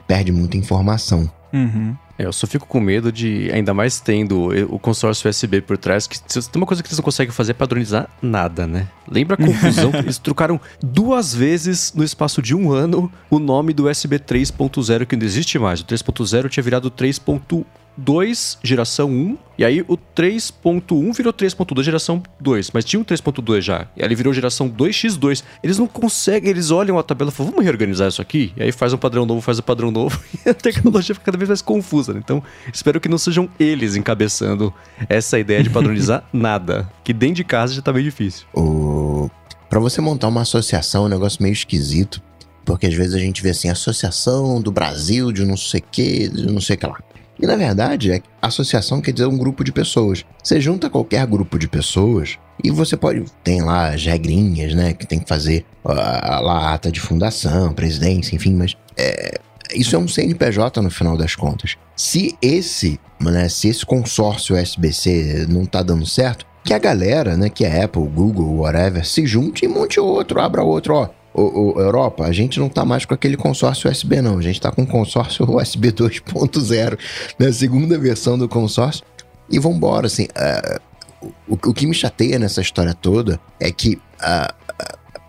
perde 0.08 0.32
muita 0.32 0.56
informação. 0.56 1.30
Uhum. 1.52 1.96
É, 2.18 2.26
eu 2.26 2.34
só 2.34 2.48
fico 2.48 2.66
com 2.66 2.80
medo 2.80 3.12
de, 3.12 3.52
ainda 3.52 3.74
mais 3.74 4.00
tendo 4.00 4.50
o 4.74 4.80
consórcio 4.80 5.30
USB 5.30 5.62
por 5.62 5.78
trás, 5.78 6.08
que 6.08 6.20
tem 6.20 6.42
uma 6.56 6.66
coisa 6.66 6.82
que 6.82 6.88
eles 6.88 6.98
não 6.98 7.04
conseguem 7.04 7.32
fazer 7.32 7.52
é 7.52 7.54
padronizar 7.54 8.10
nada, 8.22 8.68
né? 8.68 8.88
Lembra 9.08 9.36
a 9.36 9.38
confusão? 9.38 9.92
eles 9.96 10.18
trocaram 10.18 10.60
duas 10.82 11.34
vezes 11.34 11.94
no 11.94 12.04
espaço 12.04 12.42
de 12.42 12.56
um 12.56 12.72
ano 12.72 13.12
o 13.30 13.40
nome 13.40 13.74
do 13.74 13.90
USB 13.90 14.20
3.0, 14.20 15.06
que 15.06 15.16
não 15.16 15.24
existe 15.24 15.58
mais. 15.58 15.80
O 15.80 15.86
3.0 15.86 16.50
tinha 16.50 16.64
virado 16.64 16.92
3.1 16.92 17.64
2 17.98 18.60
geração 18.64 19.10
1, 19.10 19.38
e 19.58 19.66
aí 19.66 19.82
o 19.82 19.98
3.1 19.98 21.16
virou 21.16 21.34
3.2 21.34 21.84
geração 21.84 22.22
2, 22.40 22.72
mas 22.72 22.86
tinha 22.86 23.00
um 23.00 23.04
3.2 23.04 23.62
já, 23.62 23.88
e 23.96 24.02
aí 24.02 24.08
ele 24.08 24.16
virou 24.16 24.34
geração 24.34 24.70
2x2. 24.70 25.44
Eles 25.64 25.78
não 25.80 25.88
conseguem, 25.88 26.50
eles 26.50 26.70
olham 26.70 27.00
a 27.00 27.04
tabela 27.04 27.32
e 27.32 27.34
falam, 27.34 27.52
vamos 27.52 27.66
reorganizar 27.66 28.08
isso 28.08 28.22
aqui? 28.22 28.54
E 28.56 28.64
aí 28.64 28.72
faz 28.72 28.94
um 28.94 28.98
padrão 28.98 29.26
novo, 29.26 29.42
faz 29.42 29.58
um 29.60 29.64
padrão 29.64 29.90
novo, 29.90 30.20
e 30.46 30.50
a 30.50 30.54
tecnologia 30.54 31.16
fica 31.16 31.26
cada 31.26 31.38
vez 31.38 31.50
mais 31.50 31.62
confusa, 31.62 32.14
né? 32.14 32.22
Então, 32.24 32.44
espero 32.72 33.02
que 33.02 33.10
não 33.10 33.18
sejam 33.18 33.50
eles 33.60 33.96
encabeçando 33.96 34.74
essa 35.10 35.40
ideia 35.40 35.64
de 35.64 35.70
padronizar 35.70 36.24
nada, 36.32 36.90
que 37.04 37.14
dentro 37.14 37.36
de 37.36 37.44
casa 37.44 37.74
já 37.74 37.82
tá 37.82 37.92
meio 37.92 38.06
difícil. 38.06 38.46
O... 38.54 39.30
Para 39.70 39.80
você 39.80 40.00
montar 40.00 40.28
uma 40.28 40.42
associação 40.42 41.04
é 41.04 41.06
um 41.08 41.10
negócio 41.10 41.42
meio 41.42 41.54
esquisito, 41.54 42.22
porque 42.64 42.86
às 42.86 42.94
vezes 42.94 43.16
a 43.16 43.20
gente 43.20 43.42
vê 43.42 43.50
assim, 43.50 43.70
Associação 43.70 44.62
do 44.62 44.72
Brasil 44.72 45.32
de 45.32 45.46
não 45.46 45.56
sei 45.56 45.80
o 45.80 45.84
que, 45.90 46.28
de 46.28 46.52
não 46.52 46.62
sei 46.62 46.76
o 46.76 46.80
que 46.80 46.86
lá. 46.86 46.98
E 47.40 47.46
na 47.46 47.56
verdade, 47.56 48.12
é, 48.12 48.22
associação 48.42 49.02
quer 49.02 49.12
dizer 49.12 49.28
um 49.28 49.38
grupo 49.38 49.64
de 49.64 49.72
pessoas. 49.72 50.26
Você 50.44 50.60
junta 50.60 50.90
qualquer 50.90 51.26
grupo 51.28 51.58
de 51.60 51.68
pessoas 51.68 52.38
e 52.64 52.72
você 52.72 52.98
pode. 52.98 53.26
Tem 53.44 53.62
lá 53.62 53.90
as 53.90 54.04
regrinhas, 54.04 54.74
né? 54.74 54.94
Que 54.94 55.06
tem 55.06 55.20
que 55.20 55.28
fazer 55.28 55.66
lá 55.84 56.70
a 56.70 56.74
ata 56.74 56.92
de 56.92 57.00
fundação, 57.00 57.74
presidência, 57.74 58.36
enfim, 58.36 58.54
mas. 58.54 58.76
É, 58.96 59.40
isso 59.74 59.96
é 59.96 60.00
um 60.00 60.08
CNPJ 60.08 60.82
no 60.82 60.90
final 60.90 61.18
das 61.18 61.36
contas. 61.36 61.76
Se 61.96 62.38
esse, 62.42 63.00
né, 63.20 63.50
se 63.50 63.68
esse 63.68 63.86
consórcio 63.86 64.56
SBC 64.56 65.46
não 65.50 65.66
tá 65.66 65.84
dando 65.84 66.06
certo, 66.06 66.46
que 66.64 66.74
a 66.74 66.80
galera, 66.80 67.36
né, 67.36 67.50
que 67.50 67.66
é 67.66 67.84
Apple, 67.84 68.04
Google, 68.04 68.60
whatever, 68.60 69.06
se 69.06 69.26
junte 69.26 69.66
e 69.66 69.68
monte 69.68 70.00
outro, 70.00 70.40
abra 70.40 70.64
outro, 70.64 70.96
ó. 70.96 71.10
O, 71.38 71.76
o, 71.76 71.80
Europa, 71.80 72.26
a 72.26 72.32
gente 72.32 72.60
não 72.60 72.68
tá 72.68 72.84
mais 72.84 73.06
com 73.06 73.14
aquele 73.14 73.38
consórcio 73.38 73.90
USB, 73.90 74.22
não. 74.22 74.40
A 74.40 74.42
gente 74.42 74.60
tá 74.60 74.72
com 74.72 74.82
o 74.82 74.88
consórcio 74.88 75.46
USB 75.56 75.92
2.0, 75.92 77.00
né? 77.40 77.52
Segunda 77.52 77.98
versão 77.98 78.38
do 78.38 78.50
consórcio. 78.50 79.06
E 79.50 79.60
vambora, 79.60 80.08
assim. 80.08 80.24
Uh, 80.26 81.32
o, 81.48 81.54
o 81.54 81.74
que 81.74 81.86
me 81.86 81.94
chateia 81.94 82.40
nessa 82.40 82.60
história 82.60 82.94
toda 82.94 83.40
é 83.60 83.72
que 83.72 84.00
a 84.20 84.54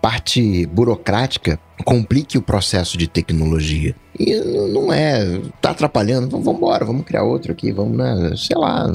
parte 0.01 0.65
burocrática 0.67 1.59
complique 1.85 2.37
o 2.37 2.41
processo 2.41 2.97
de 2.97 3.07
tecnologia. 3.07 3.95
E 4.17 4.35
não 4.71 4.91
é. 4.91 5.39
Tá 5.61 5.71
atrapalhando. 5.71 6.27
Então, 6.27 6.41
vamos 6.41 6.61
vamos 6.85 7.05
criar 7.05 7.23
outro 7.23 7.51
aqui, 7.51 7.71
vamos, 7.71 7.97
né, 7.97 8.33
sei 8.35 8.57
lá, 8.57 8.87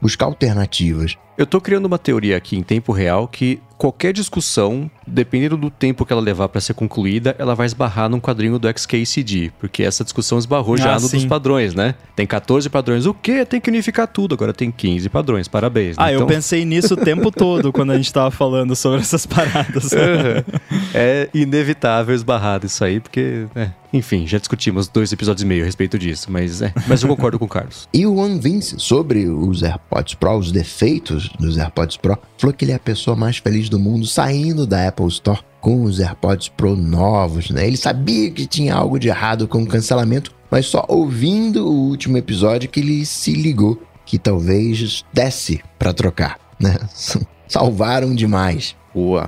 buscar 0.00 0.26
alternativas. 0.26 1.16
Eu 1.36 1.46
tô 1.46 1.60
criando 1.60 1.86
uma 1.86 1.98
teoria 1.98 2.36
aqui 2.36 2.56
em 2.56 2.62
tempo 2.62 2.92
real 2.92 3.26
que 3.26 3.60
qualquer 3.82 4.12
discussão, 4.12 4.88
dependendo 5.04 5.56
do 5.56 5.68
tempo 5.68 6.06
que 6.06 6.12
ela 6.12 6.22
levar 6.22 6.48
para 6.48 6.60
ser 6.60 6.72
concluída, 6.72 7.34
ela 7.36 7.52
vai 7.52 7.66
esbarrar 7.66 8.08
num 8.08 8.20
quadrinho 8.20 8.56
do 8.56 8.68
XKCD, 8.68 9.50
porque 9.58 9.82
essa 9.82 10.04
discussão 10.04 10.38
esbarrou 10.38 10.76
já 10.76 10.92
ah, 10.92 11.00
no 11.00 11.08
sim. 11.08 11.16
dos 11.16 11.26
padrões, 11.26 11.74
né? 11.74 11.96
Tem 12.14 12.24
14 12.24 12.70
padrões, 12.70 13.06
o 13.06 13.12
quê? 13.12 13.44
Tem 13.44 13.60
que 13.60 13.68
unificar 13.68 14.06
tudo, 14.06 14.36
agora 14.36 14.52
tem 14.52 14.70
15 14.70 15.08
padrões, 15.08 15.48
parabéns. 15.48 15.96
Né? 15.96 16.04
Ah, 16.04 16.12
então... 16.12 16.20
eu 16.20 16.26
pensei 16.28 16.64
nisso 16.64 16.94
o 16.94 16.96
tempo 16.96 17.28
todo 17.34 17.72
quando 17.72 17.90
a 17.90 17.96
gente 17.96 18.12
tava 18.12 18.30
falando 18.30 18.76
sobre 18.76 19.00
essas 19.00 19.26
paradas. 19.26 19.90
Uhum. 19.90 20.60
É 20.94 21.28
inevitável 21.34 22.14
esbarrar 22.14 22.64
isso 22.64 22.84
aí, 22.84 23.00
porque, 23.00 23.46
é, 23.56 23.70
enfim, 23.92 24.28
já 24.28 24.38
discutimos 24.38 24.86
dois 24.86 25.12
episódios 25.12 25.42
e 25.42 25.46
meio 25.46 25.62
a 25.62 25.66
respeito 25.66 25.98
disso, 25.98 26.30
mas 26.30 26.62
é, 26.62 26.72
mas 26.86 27.02
eu 27.02 27.08
concordo 27.08 27.36
com 27.36 27.46
o 27.46 27.48
Carlos. 27.48 27.88
E 27.92 28.06
o 28.06 28.16
One 28.16 28.40
Vince, 28.40 28.76
sobre 28.78 29.26
os 29.28 29.62
AirPods 29.62 30.14
Pro, 30.14 30.36
os 30.36 30.50
defeitos 30.50 31.28
dos 31.38 31.58
AirPods 31.58 31.96
Pro, 31.96 32.18
falou 32.38 32.54
que 32.54 32.64
ele 32.64 32.72
é 32.72 32.76
a 32.76 32.80
pessoa 32.80 33.16
mais 33.16 33.38
feliz 33.38 33.68
do 33.72 33.78
mundo 33.78 34.06
saindo 34.06 34.66
da 34.66 34.88
Apple 34.88 35.06
Store 35.06 35.40
com 35.58 35.84
os 35.84 35.98
AirPods 35.98 36.48
Pro 36.48 36.76
novos, 36.76 37.48
né? 37.50 37.66
Ele 37.66 37.76
sabia 37.76 38.30
que 38.30 38.46
tinha 38.46 38.74
algo 38.74 38.98
de 38.98 39.08
errado 39.08 39.48
com 39.48 39.62
o 39.62 39.66
cancelamento, 39.66 40.30
mas 40.50 40.66
só 40.66 40.84
ouvindo 40.88 41.66
o 41.66 41.88
último 41.88 42.18
episódio 42.18 42.68
que 42.68 42.80
ele 42.80 43.06
se 43.06 43.32
ligou 43.32 43.82
que 44.04 44.18
talvez 44.18 45.04
desse 45.10 45.62
para 45.78 45.94
trocar, 45.94 46.38
né? 46.60 46.76
Salvaram 47.48 48.14
demais. 48.14 48.76
Boa. 48.94 49.26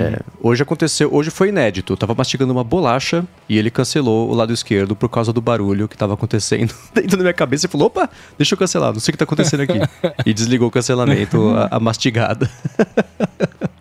é, 0.00 0.20
hoje 0.40 0.64
aconteceu, 0.64 1.08
hoje 1.12 1.30
foi 1.30 1.50
inédito. 1.50 1.92
Eu 1.92 1.96
tava 1.96 2.12
mastigando 2.12 2.52
uma 2.52 2.64
bolacha 2.64 3.24
e 3.48 3.56
ele 3.56 3.70
cancelou 3.70 4.28
o 4.28 4.34
lado 4.34 4.52
esquerdo 4.52 4.96
por 4.96 5.08
causa 5.08 5.32
do 5.32 5.40
barulho 5.40 5.86
que 5.86 5.96
tava 5.96 6.14
acontecendo 6.14 6.74
dentro 6.92 7.16
da 7.16 7.22
minha 7.22 7.32
cabeça 7.32 7.66
e 7.66 7.68
falou: 7.68 7.86
opa, 7.86 8.10
deixa 8.36 8.54
eu 8.54 8.58
cancelar, 8.58 8.92
não 8.92 8.98
sei 8.98 9.12
o 9.12 9.14
que 9.14 9.18
tá 9.18 9.24
acontecendo 9.24 9.60
aqui. 9.60 9.78
e 10.26 10.34
desligou 10.34 10.66
o 10.66 10.70
cancelamento, 10.72 11.50
a, 11.50 11.76
a 11.76 11.78
mastigada. 11.78 12.50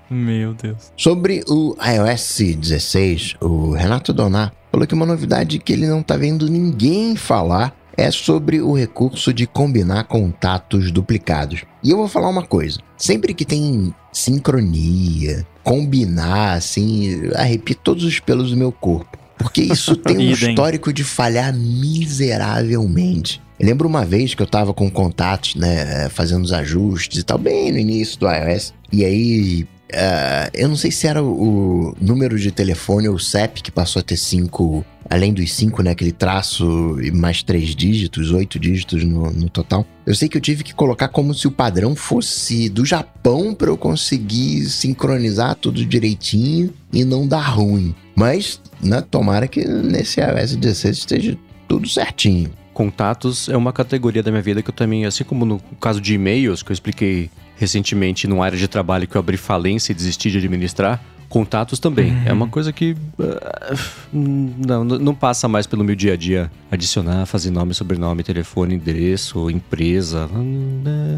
Meu 0.09 0.53
Deus. 0.53 0.91
Sobre 0.95 1.43
o 1.47 1.75
iOS 1.81 2.55
16, 2.57 3.35
o 3.41 3.71
Renato 3.71 4.13
Donar 4.13 4.53
falou 4.71 4.85
que 4.85 4.93
uma 4.93 5.05
novidade 5.05 5.59
que 5.59 5.73
ele 5.73 5.87
não 5.87 6.03
tá 6.03 6.15
vendo 6.15 6.49
ninguém 6.49 7.15
falar 7.15 7.75
é 7.97 8.11
sobre 8.11 8.61
o 8.61 8.73
recurso 8.73 9.33
de 9.33 9.47
combinar 9.47 10.03
contatos 10.03 10.91
duplicados. 10.91 11.63
E 11.83 11.91
eu 11.91 11.97
vou 11.97 12.07
falar 12.07 12.29
uma 12.29 12.43
coisa: 12.43 12.79
sempre 12.97 13.33
que 13.33 13.45
tem 13.45 13.93
sincronia, 14.11 15.45
combinar, 15.63 16.53
assim, 16.53 17.29
arrepio 17.35 17.75
todos 17.75 18.03
os 18.03 18.19
pelos 18.19 18.51
do 18.51 18.57
meu 18.57 18.71
corpo. 18.71 19.17
Porque 19.37 19.61
isso 19.61 19.95
tem 19.97 20.17
um 20.17 20.31
histórico 20.31 20.93
de 20.93 21.03
falhar 21.03 21.53
miseravelmente. 21.53 23.41
Eu 23.57 23.67
lembro 23.67 23.87
uma 23.87 24.03
vez 24.03 24.33
que 24.33 24.41
eu 24.41 24.47
tava 24.47 24.73
com 24.73 24.89
contatos, 24.91 25.55
né, 25.55 26.09
fazendo 26.09 26.43
os 26.43 26.51
ajustes 26.51 27.19
e 27.19 27.23
tal, 27.23 27.37
bem 27.37 27.71
no 27.71 27.77
início 27.77 28.19
do 28.19 28.27
iOS. 28.27 28.73
E 28.91 29.05
aí 29.05 29.65
Uh, 29.93 30.49
eu 30.53 30.67
não 30.67 30.75
sei 30.75 30.89
se 30.89 31.05
era 31.05 31.21
o, 31.21 31.89
o, 31.89 31.95
número 32.01 32.39
de 32.39 32.51
telefone 32.51 33.07
ou 33.07 33.19
CEP 33.19 33.61
que 33.61 33.71
passou 33.71 33.99
a 33.99 34.03
ter 34.03 34.17
cinco, 34.17 34.83
além 35.07 35.31
dos 35.31 35.53
cinco, 35.53 35.83
né? 35.83 35.91
Aquele 35.91 36.11
traço 36.11 36.99
e 37.01 37.11
mais 37.11 37.43
três 37.43 37.75
dígitos, 37.75 38.31
oito 38.31 38.57
dígitos 38.57 39.03
no, 39.03 39.31
no, 39.31 39.49
total. 39.49 39.85
Eu 40.05 40.15
sei 40.15 40.27
que 40.27 40.37
eu 40.37 40.41
tive 40.41 40.63
que 40.63 40.73
colocar 40.73 41.09
como 41.09 41.33
se 41.33 41.47
o 41.47 41.51
padrão 41.51 41.95
fosse 41.95 42.67
do 42.67 42.83
Japão 42.83 43.53
para 43.53 43.69
eu 43.69 43.77
conseguir 43.77 44.65
sincronizar 44.65 45.55
tudo 45.55 45.85
direitinho 45.85 46.73
e 46.91 47.05
não 47.05 47.27
dar 47.27 47.47
ruim. 47.47 47.93
Mas, 48.15 48.59
né, 48.81 49.01
tomara 49.01 49.47
que 49.47 49.63
nesse 49.65 50.19
iOS 50.19 50.55
16 50.55 50.97
esteja 50.97 51.37
tudo 51.67 51.87
certinho 51.87 52.51
contatos 52.75 53.47
é 53.47 53.55
uma 53.55 53.71
categoria 53.71 54.21
da 54.21 54.29
minha 54.29 54.43
vida 54.43 54.61
que 54.61 54.69
eu 54.69 54.73
também, 54.73 55.05
assim 55.05 55.23
como 55.23 55.45
no 55.45 55.59
caso 55.79 56.01
de 56.01 56.13
e-mails, 56.13 56.61
que 56.61 56.71
eu 56.71 56.73
expliquei 56.73 57.31
recentemente 57.55 58.27
numa 58.27 58.45
área 58.45 58.57
de 58.57 58.67
trabalho 58.67 59.07
que 59.07 59.15
eu 59.15 59.19
abri 59.19 59.37
falência 59.37 59.91
e 59.91 59.95
desisti 59.95 60.31
de 60.31 60.37
administrar. 60.37 61.01
Contatos 61.27 61.79
também. 61.79 62.11
Uhum. 62.11 62.21
É 62.25 62.31
uma 62.31 62.47
coisa 62.47 62.71
que 62.71 62.95
uh, 63.19 63.77
não, 64.13 64.83
não 64.83 65.15
passa 65.15 65.47
mais 65.47 65.65
pelo 65.65 65.83
meu 65.83 65.95
dia 65.95 66.13
a 66.13 66.15
dia. 66.15 66.51
Adicionar, 66.71 67.25
fazer 67.25 67.49
nome, 67.49 67.73
sobrenome, 67.73 68.23
telefone, 68.23 68.75
endereço, 68.75 69.49
empresa. 69.49 70.29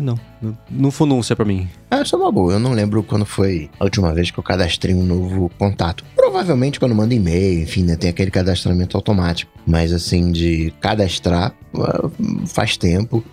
Não, 0.01 0.17
não, 0.41 0.57
não 0.69 0.91
funúncia 0.91 1.35
para 1.35 1.45
mim. 1.45 1.67
É, 1.89 2.01
isso 2.01 2.15
é 2.15 2.19
uma 2.19 2.31
boa. 2.31 2.53
Eu 2.53 2.59
não 2.59 2.73
lembro 2.73 3.01
quando 3.03 3.25
foi 3.25 3.69
a 3.79 3.83
última 3.83 4.13
vez 4.13 4.31
que 4.31 4.37
eu 4.37 4.43
cadastrei 4.43 4.93
um 4.93 5.03
novo 5.03 5.51
contato. 5.57 6.03
Provavelmente 6.15 6.79
quando 6.79 6.95
manda 6.95 7.13
e-mail, 7.13 7.61
enfim, 7.61 7.83
né, 7.83 7.95
tem 7.95 8.09
aquele 8.09 8.31
cadastramento 8.31 8.97
automático. 8.97 9.51
Mas 9.65 9.91
assim, 9.91 10.31
de 10.31 10.73
cadastrar, 10.79 11.53
faz 12.47 12.77
tempo. 12.77 13.23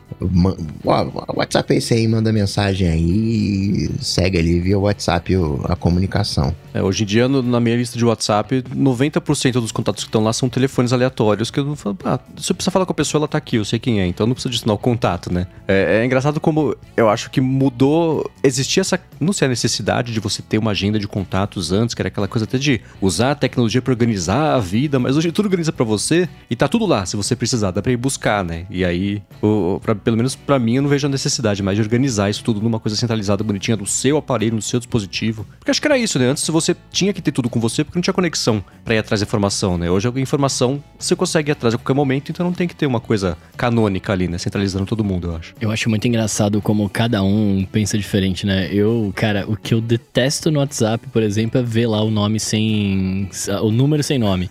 WhatsApp 0.84 1.74
é 1.74 1.76
esse 1.76 1.94
aí, 1.94 2.06
manda 2.06 2.32
mensagem 2.32 2.88
aí 2.88 3.90
segue 4.00 4.38
ali 4.38 4.60
via 4.60 4.78
WhatsApp 4.78 5.34
a 5.64 5.76
comunicação. 5.76 6.54
É, 6.72 6.82
hoje 6.82 7.02
em 7.02 7.06
dia, 7.06 7.28
no, 7.28 7.42
na 7.42 7.60
minha 7.60 7.76
lista 7.76 7.98
de 7.98 8.04
WhatsApp, 8.04 8.62
90% 8.62 9.52
dos 9.52 9.72
contatos 9.72 10.04
que 10.04 10.08
estão 10.08 10.22
lá 10.22 10.32
são 10.32 10.48
telefones 10.48 10.92
aleatórios 10.92 11.50
que 11.50 11.60
eu 11.60 11.64
não 11.64 11.76
falo, 11.76 11.96
ah, 12.04 12.18
se 12.36 12.52
eu 12.52 12.54
precisar 12.54 12.70
falar 12.70 12.86
com 12.86 12.92
a 12.92 12.94
pessoa, 12.94 13.20
ela 13.20 13.28
tá 13.28 13.38
aqui, 13.38 13.56
eu 13.56 13.64
sei 13.64 13.78
quem 13.78 14.00
é, 14.00 14.06
então 14.06 14.26
não 14.26 14.34
precisa 14.34 14.50
adicionar 14.50 14.74
o 14.74 14.78
contato, 14.78 15.32
né? 15.32 15.46
É, 15.66 16.00
é 16.00 16.04
engraçado 16.04 16.40
como 16.40 16.76
eu 16.96 17.08
acho 17.08 17.30
que 17.30 17.40
mudou, 17.40 18.30
existia 18.42 18.80
essa, 18.80 19.00
não 19.20 19.32
sei, 19.32 19.46
a 19.46 19.48
necessidade 19.48 20.12
de 20.12 20.20
você 20.20 20.42
ter 20.42 20.58
uma 20.58 20.70
agenda 20.70 20.98
de 20.98 21.08
contatos 21.08 21.72
antes, 21.72 21.94
que 21.94 22.00
era 22.00 22.08
aquela 22.08 22.28
coisa 22.28 22.44
até 22.44 22.58
de 22.58 22.80
usar 23.00 23.32
a 23.32 23.34
tecnologia 23.34 23.82
para 23.82 23.92
organizar 23.92 24.54
a 24.54 24.60
vida, 24.60 24.98
mas 24.98 25.16
hoje 25.16 25.32
tudo 25.32 25.46
organiza 25.46 25.72
para 25.72 25.84
você 25.84 26.28
e 26.48 26.54
tá 26.54 26.68
tudo 26.68 26.86
lá, 26.86 27.04
se 27.04 27.16
você 27.16 27.34
precisar, 27.34 27.70
dá 27.70 27.82
pra 27.82 27.92
ir 27.92 27.96
buscar, 27.96 28.44
né? 28.44 28.66
E 28.70 28.84
aí, 28.84 29.22
o, 29.42 29.80
pra, 29.82 29.94
pelo 29.94 30.16
menos 30.16 30.36
para 30.36 30.58
mim, 30.58 30.76
eu 30.76 30.82
não 30.82 30.88
vejo 30.88 31.06
a 31.06 31.10
necessidade 31.10 31.62
mais 31.62 31.76
de 31.76 31.82
organizar 31.82 32.30
isso 32.30 32.44
tudo 32.44 32.60
numa 32.60 32.78
coisa 32.78 32.96
centralizada, 32.96 33.42
bonitinha, 33.42 33.76
do 33.76 33.86
seu 33.86 34.16
aparelho, 34.16 34.54
no 34.54 34.62
seu 34.62 34.78
dispositivo. 34.78 35.46
Porque 35.58 35.70
acho 35.70 35.80
que 35.80 35.86
era 35.86 35.98
isso, 35.98 36.18
né? 36.18 36.26
Antes 36.26 36.46
você 36.48 36.76
tinha 36.90 37.12
que 37.12 37.20
ter 37.20 37.32
tudo 37.32 37.48
com 37.48 37.58
você 37.58 37.82
porque 37.82 37.98
não 37.98 38.02
tinha 38.02 38.14
conexão 38.14 38.64
para 38.84 38.94
ir 38.94 38.98
atrás 38.98 39.20
da 39.20 39.26
informação, 39.26 39.76
né? 39.76 39.90
Hoje 39.90 40.08
a 40.08 40.20
informação 40.20 40.82
você 40.98 41.16
consegue 41.16 41.50
ir 41.50 41.52
atrás 41.52 41.74
a 41.74 41.78
qualquer 41.78 41.94
momento, 41.94 42.30
então 42.30 42.46
não 42.46 42.52
tem 42.52 42.68
que 42.68 42.74
ter 42.74 42.86
uma 42.86 43.00
coisa 43.00 43.36
canônica 43.56 44.12
ali, 44.12 44.28
né? 44.28 44.38
Centralizando 44.38 44.86
todo 44.86 45.02
mundo, 45.02 45.28
eu 45.28 45.36
acho. 45.36 45.54
Eu 45.60 45.70
acho 45.70 45.88
muito 45.88 46.06
engraçado 46.06 46.60
como 46.60 46.83
cada 46.88 47.22
um 47.22 47.66
pensa 47.70 47.96
diferente, 47.96 48.46
né? 48.46 48.68
Eu, 48.72 49.12
cara, 49.14 49.44
o 49.48 49.56
que 49.56 49.74
eu 49.74 49.80
detesto 49.80 50.50
no 50.50 50.58
WhatsApp, 50.58 51.06
por 51.08 51.22
exemplo, 51.22 51.60
é 51.60 51.62
ver 51.62 51.86
lá 51.86 52.02
o 52.02 52.10
nome 52.10 52.38
sem. 52.38 53.28
o 53.62 53.70
número 53.70 54.02
sem 54.02 54.18
nome. 54.18 54.50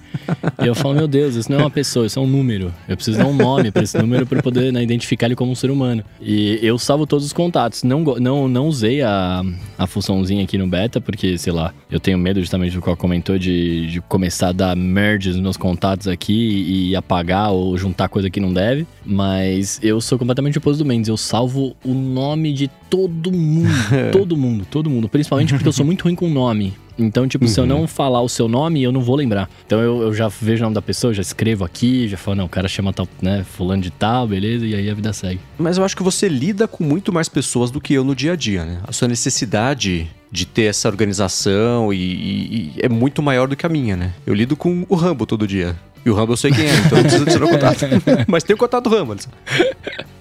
e 0.62 0.68
eu 0.68 0.75
falo, 0.75 0.96
meu 0.96 1.08
Deus, 1.08 1.36
isso 1.36 1.52
não 1.52 1.60
é 1.60 1.63
uma 1.63 1.70
pessoa, 1.70 2.06
isso 2.06 2.20
é 2.20 2.22
um 2.22 2.28
número. 2.28 2.74
Eu 2.88 2.96
preciso 2.96 3.18
dar 3.18 3.28
um 3.28 3.34
nome 3.34 3.72
para 3.72 3.84
esse 3.84 3.98
número 3.98 4.25
para 4.25 4.42
poder 4.42 4.74
né, 4.74 4.82
identificar 4.84 5.28
ele 5.28 5.36
como 5.36 5.52
um 5.52 5.56
ser 5.56 5.70
humano. 5.70 6.04
E 6.22 6.60
eu 6.62 6.78
salvo 6.78 7.06
todos 7.06 7.25
os 7.25 7.34
contatos. 7.34 7.84
Não, 7.84 8.02
não, 8.02 8.48
não 8.48 8.68
usei 8.68 9.02
a, 9.02 9.44
a 9.78 9.88
funçãozinha 9.88 10.44
aqui 10.44 10.58
no 10.58 10.68
beta, 10.68 11.00
porque, 11.00 11.38
sei 11.38 11.54
lá, 11.54 11.74
eu 11.90 12.00
tenho 12.00 12.18
medo 12.18 12.40
justamente 12.40 12.75
do 12.75 12.82
que 12.82 12.96
comentou 12.96 13.38
de, 13.38 13.88
de 13.88 14.02
começar 14.02 14.50
a 14.50 14.52
dar 14.52 14.75
merges 14.75 15.36
nos 15.36 15.44
meus 15.44 15.58
contatos 15.58 16.08
aqui 16.08 16.90
e 16.90 16.96
apagar 16.96 17.52
ou 17.52 17.78
juntar 17.78 18.10
coisa 18.10 18.30
que 18.30 18.40
não 18.40 18.54
deve. 18.54 18.86
Mas 19.06 19.80
eu 19.84 20.02
sou 20.02 20.18
completamente 20.18 20.58
oposto 20.58 20.80
do 20.80 20.86
Mendes. 20.86 21.08
Eu 21.08 21.18
salvo 21.18 21.75
o 21.86 21.94
nome 21.94 22.23
de 22.53 22.70
todo 22.89 23.32
mundo. 23.32 23.70
todo 24.12 24.38
mundo, 24.38 24.65
todo 24.70 24.89
mundo. 24.89 25.10
Principalmente 25.10 25.53
porque 25.53 25.68
eu 25.68 25.74
sou 25.74 25.86
muito 25.86 26.03
ruim 26.03 26.15
com 26.15 26.30
nome. 26.30 26.74
Então, 26.98 27.27
tipo, 27.27 27.46
uhum. 27.46 27.51
se 27.51 27.60
eu 27.60 27.65
não 27.65 27.82
uhum. 27.82 27.88
falar 27.88 28.22
o 28.22 28.30
seu 28.30 28.48
nome, 28.48 28.84
eu 28.84 28.92
não 28.92 29.01
vou 29.01 29.15
lembrar. 29.15 29.50
Então 29.65 29.80
eu, 29.80 30.01
eu 30.03 30.13
já 30.13 30.27
vejo 30.27 30.62
o 30.62 30.65
nome 30.65 30.75
da 30.75 30.82
pessoa, 30.82 31.13
já 31.13 31.22
escrevo 31.22 31.65
aqui, 31.65 32.08
já 32.08 32.18
falo, 32.18 32.38
não, 32.38 32.46
o 32.46 32.50
cara 32.50 32.68
chama 32.68 32.94
tal, 32.94 33.08
né, 33.22 33.44
fulano 33.44 33.82
de 33.82 33.89
tal, 33.89 34.27
beleza, 34.27 34.65
e 34.65 34.75
aí 34.75 34.89
a 34.89 34.94
vida 34.94 35.12
segue. 35.12 35.39
Mas 35.58 35.77
eu 35.77 35.84
acho 35.84 35.98
que 35.98 36.03
você 36.03 36.27
lida 36.27 36.68
com 36.68 36.84
muito 36.84 37.12
mais 37.12 37.27
pessoas 37.27 37.72
do 37.72 37.82
que 37.82 37.94
eu 37.94 38.03
no 38.03 38.15
dia 38.15 38.34
a 38.34 38.36
dia, 38.36 38.63
né? 38.63 38.80
A 38.88 38.92
sua 38.92 39.08
necessidade 39.08 40.08
de 40.34 40.48
ter 40.48 40.63
essa 40.63 40.90
organização 40.90 41.94
e, 41.94 41.98
e, 41.98 42.74
e 42.75 42.80
é 42.82 42.90
muito 42.90 43.22
maior 43.22 43.48
do 43.48 43.56
que 43.56 43.68
a 43.68 43.70
minha, 43.70 43.96
né? 43.96 44.13
Eu 44.25 44.34
lido 44.34 44.56
com 44.56 44.84
o 44.90 44.96
Rambo 44.96 45.28
todo 45.28 45.46
dia. 45.46 45.75
E 46.04 46.10
o 46.10 46.16
Rambo 46.16 46.34
eu 46.34 46.38
sei 46.38 46.52
quem 46.52 46.66
é, 46.66 46.75
então 46.75 46.98
não 46.98 47.04
precisa 47.04 47.25
tirar 47.25 47.46
o 47.46 47.50
contato. 47.50 47.86
Mas 48.28 48.44
tem 48.44 48.56
o 48.56 48.58
contato 48.58 48.90
do 48.90 48.90
Rambo. 48.90 49.16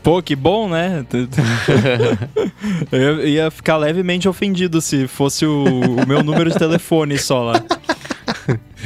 Pô, 0.02 0.22
que 0.22 0.36
bom, 0.36 0.68
né? 0.68 1.02
eu 2.92 3.26
ia 3.26 3.50
ficar 3.50 3.78
levemente 3.78 4.28
ofendido 4.28 4.82
se 4.82 5.08
fosse 5.08 5.46
o, 5.46 5.64
o 5.64 6.06
meu 6.06 6.22
número 6.22 6.50
de 6.50 6.58
telefone 6.58 7.16
só 7.16 7.44
lá. 7.44 7.64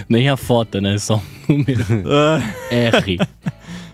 Nem 0.08 0.28
a 0.28 0.36
foto, 0.36 0.80
né? 0.80 0.96
Só 0.96 1.20
um 1.48 1.56
número. 1.56 1.84
Ah, 2.08 2.40
R. 2.70 3.18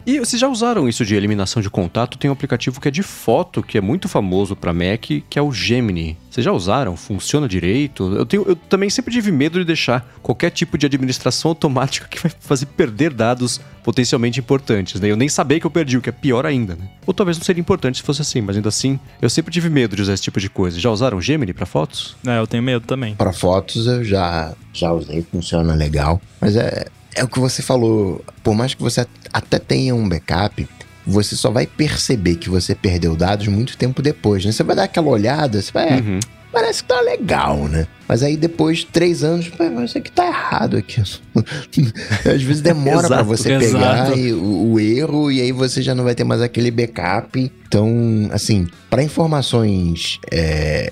E 0.04 0.18
vocês 0.18 0.40
já 0.40 0.48
usaram 0.48 0.88
isso 0.88 1.04
de 1.04 1.14
eliminação 1.14 1.62
de 1.62 1.70
contato? 1.70 2.18
Tem 2.18 2.28
um 2.28 2.32
aplicativo 2.32 2.80
que 2.80 2.88
é 2.88 2.90
de 2.90 3.02
foto, 3.02 3.62
que 3.62 3.78
é 3.78 3.80
muito 3.80 4.08
famoso 4.08 4.56
para 4.56 4.72
Mac, 4.72 5.02
que 5.02 5.38
é 5.38 5.42
o 5.42 5.52
Gemini. 5.52 6.18
Vocês 6.28 6.44
já 6.44 6.50
usaram? 6.50 6.96
Funciona 6.96 7.46
direito? 7.46 8.14
Eu, 8.16 8.26
tenho, 8.26 8.42
eu 8.48 8.56
também 8.56 8.90
sempre 8.90 9.12
tive 9.12 9.30
medo 9.30 9.58
de 9.58 9.64
deixar 9.64 10.04
qualquer 10.22 10.50
tipo 10.50 10.76
de 10.76 10.86
administração 10.86 11.50
automática 11.52 12.08
que 12.08 12.18
vai 12.18 12.32
fazer 12.40 12.66
perder 12.66 13.12
dados 13.12 13.60
potencialmente 13.84 14.40
importantes, 14.40 15.00
né? 15.00 15.08
Eu 15.08 15.16
nem 15.16 15.28
sabia 15.28 15.60
que 15.60 15.66
eu 15.66 15.70
perdi, 15.70 15.96
o 15.96 16.00
que 16.00 16.08
é 16.08 16.12
pior 16.12 16.46
ainda, 16.46 16.74
né? 16.74 16.88
Ou 17.06 17.12
talvez 17.12 17.36
não 17.36 17.44
seria 17.44 17.60
importante 17.60 17.98
se 17.98 18.02
fosse 18.02 18.22
assim, 18.22 18.40
mas 18.40 18.56
ainda 18.56 18.68
assim, 18.68 18.98
eu 19.20 19.28
sempre 19.28 19.52
tive 19.52 19.68
medo 19.68 19.94
de 19.94 20.02
usar 20.02 20.14
esse 20.14 20.22
tipo 20.22 20.40
de 20.40 20.48
coisa. 20.48 20.80
Já 20.80 20.90
usaram 20.90 21.20
Gemini 21.20 21.52
para 21.52 21.66
fotos? 21.66 22.16
é, 22.26 22.38
eu 22.38 22.46
tenho 22.46 22.62
medo 22.62 22.86
também. 22.86 23.14
Para 23.14 23.32
fotos 23.32 23.86
eu 23.86 24.02
já, 24.04 24.54
já 24.72 24.92
usei, 24.92 25.22
funciona 25.22 25.74
legal. 25.74 26.20
Mas 26.40 26.56
é, 26.56 26.86
é 27.14 27.22
o 27.24 27.28
que 27.28 27.38
você 27.38 27.62
falou. 27.62 28.24
Por 28.42 28.54
mais 28.54 28.74
que 28.74 28.82
você 28.82 29.06
até 29.32 29.58
tenha 29.58 29.94
um 29.94 30.08
backup, 30.08 30.68
você 31.06 31.34
só 31.36 31.50
vai 31.50 31.66
perceber 31.66 32.36
que 32.36 32.48
você 32.48 32.74
perdeu 32.74 33.16
dados 33.16 33.48
muito 33.48 33.76
tempo 33.76 34.00
depois, 34.02 34.44
né? 34.44 34.52
Você 34.52 34.62
vai 34.62 34.76
dar 34.76 34.84
aquela 34.84 35.08
olhada, 35.08 35.60
você 35.60 35.70
vai. 35.72 36.00
Uhum. 36.00 36.20
Parece 36.52 36.82
que 36.82 36.88
tá 36.90 37.00
legal, 37.00 37.56
né? 37.66 37.86
Mas 38.06 38.22
aí 38.22 38.36
depois, 38.36 38.84
três 38.84 39.24
anos, 39.24 39.48
"Pô, 39.48 39.64
mas 39.70 39.88
isso 39.90 39.98
aqui 39.98 40.12
tá 40.12 40.26
errado 40.26 40.76
aqui. 40.76 41.00
Às 42.30 42.42
vezes 42.42 42.60
demora 42.60 43.06
pra 43.08 43.16
Exato, 43.22 43.24
você 43.24 43.58
pegar 43.58 44.18
e- 44.18 44.34
o, 44.34 44.72
o 44.72 44.78
erro 44.80 45.32
e 45.32 45.40
aí 45.40 45.50
você 45.50 45.80
já 45.80 45.94
não 45.94 46.04
vai 46.04 46.14
ter 46.14 46.24
mais 46.24 46.42
aquele 46.42 46.70
backup. 46.70 47.50
Então, 47.66 48.28
assim, 48.32 48.66
para 48.90 49.02
informações 49.02 50.18
é, 50.30 50.90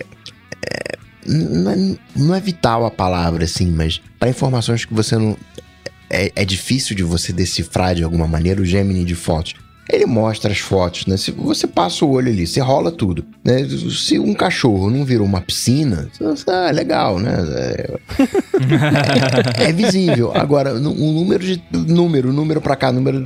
é, 0.67 0.99
não, 1.27 1.71
é, 1.71 1.77
não 2.17 2.35
é 2.35 2.41
vital 2.41 2.87
a 2.87 2.91
palavra, 2.91 3.45
assim, 3.45 3.71
mas 3.71 4.01
para 4.19 4.31
informações 4.31 4.87
que 4.87 4.95
você 4.95 5.15
não. 5.17 5.37
É, 6.11 6.33
é 6.35 6.45
difícil 6.45 6.97
de 6.97 7.05
você 7.05 7.33
decifrar 7.33 7.95
de 7.95 8.03
alguma 8.03 8.27
maneira 8.27 8.61
o 8.61 8.65
Gemini 8.65 9.05
de 9.05 9.15
fotos. 9.15 9.55
Ele 9.93 10.07
mostra 10.07 10.53
as 10.53 10.59
fotos, 10.59 11.07
né? 11.07 11.17
Se 11.17 11.33
você 11.33 11.67
passa 11.67 12.05
o 12.05 12.11
olho 12.13 12.29
ali, 12.31 12.47
você 12.47 12.61
rola 12.61 12.93
tudo. 12.93 13.25
Né? 13.45 13.67
Se 13.91 14.21
um 14.21 14.35
cachorro 14.35 14.89
não 14.89 15.05
virou 15.05 15.27
uma 15.27 15.41
piscina, 15.41 16.09
você- 16.21 16.49
ah, 16.49 16.71
legal, 16.71 17.19
né? 17.19 17.33
É, 17.57 17.99
é 19.69 19.73
visível. 19.73 20.31
Agora, 20.35 20.75
o 20.75 20.79
número 20.81 21.45
de 21.45 21.61
número, 21.73 22.33
número 22.33 22.61
pra 22.61 22.77
cá, 22.77 22.93
número. 22.93 23.19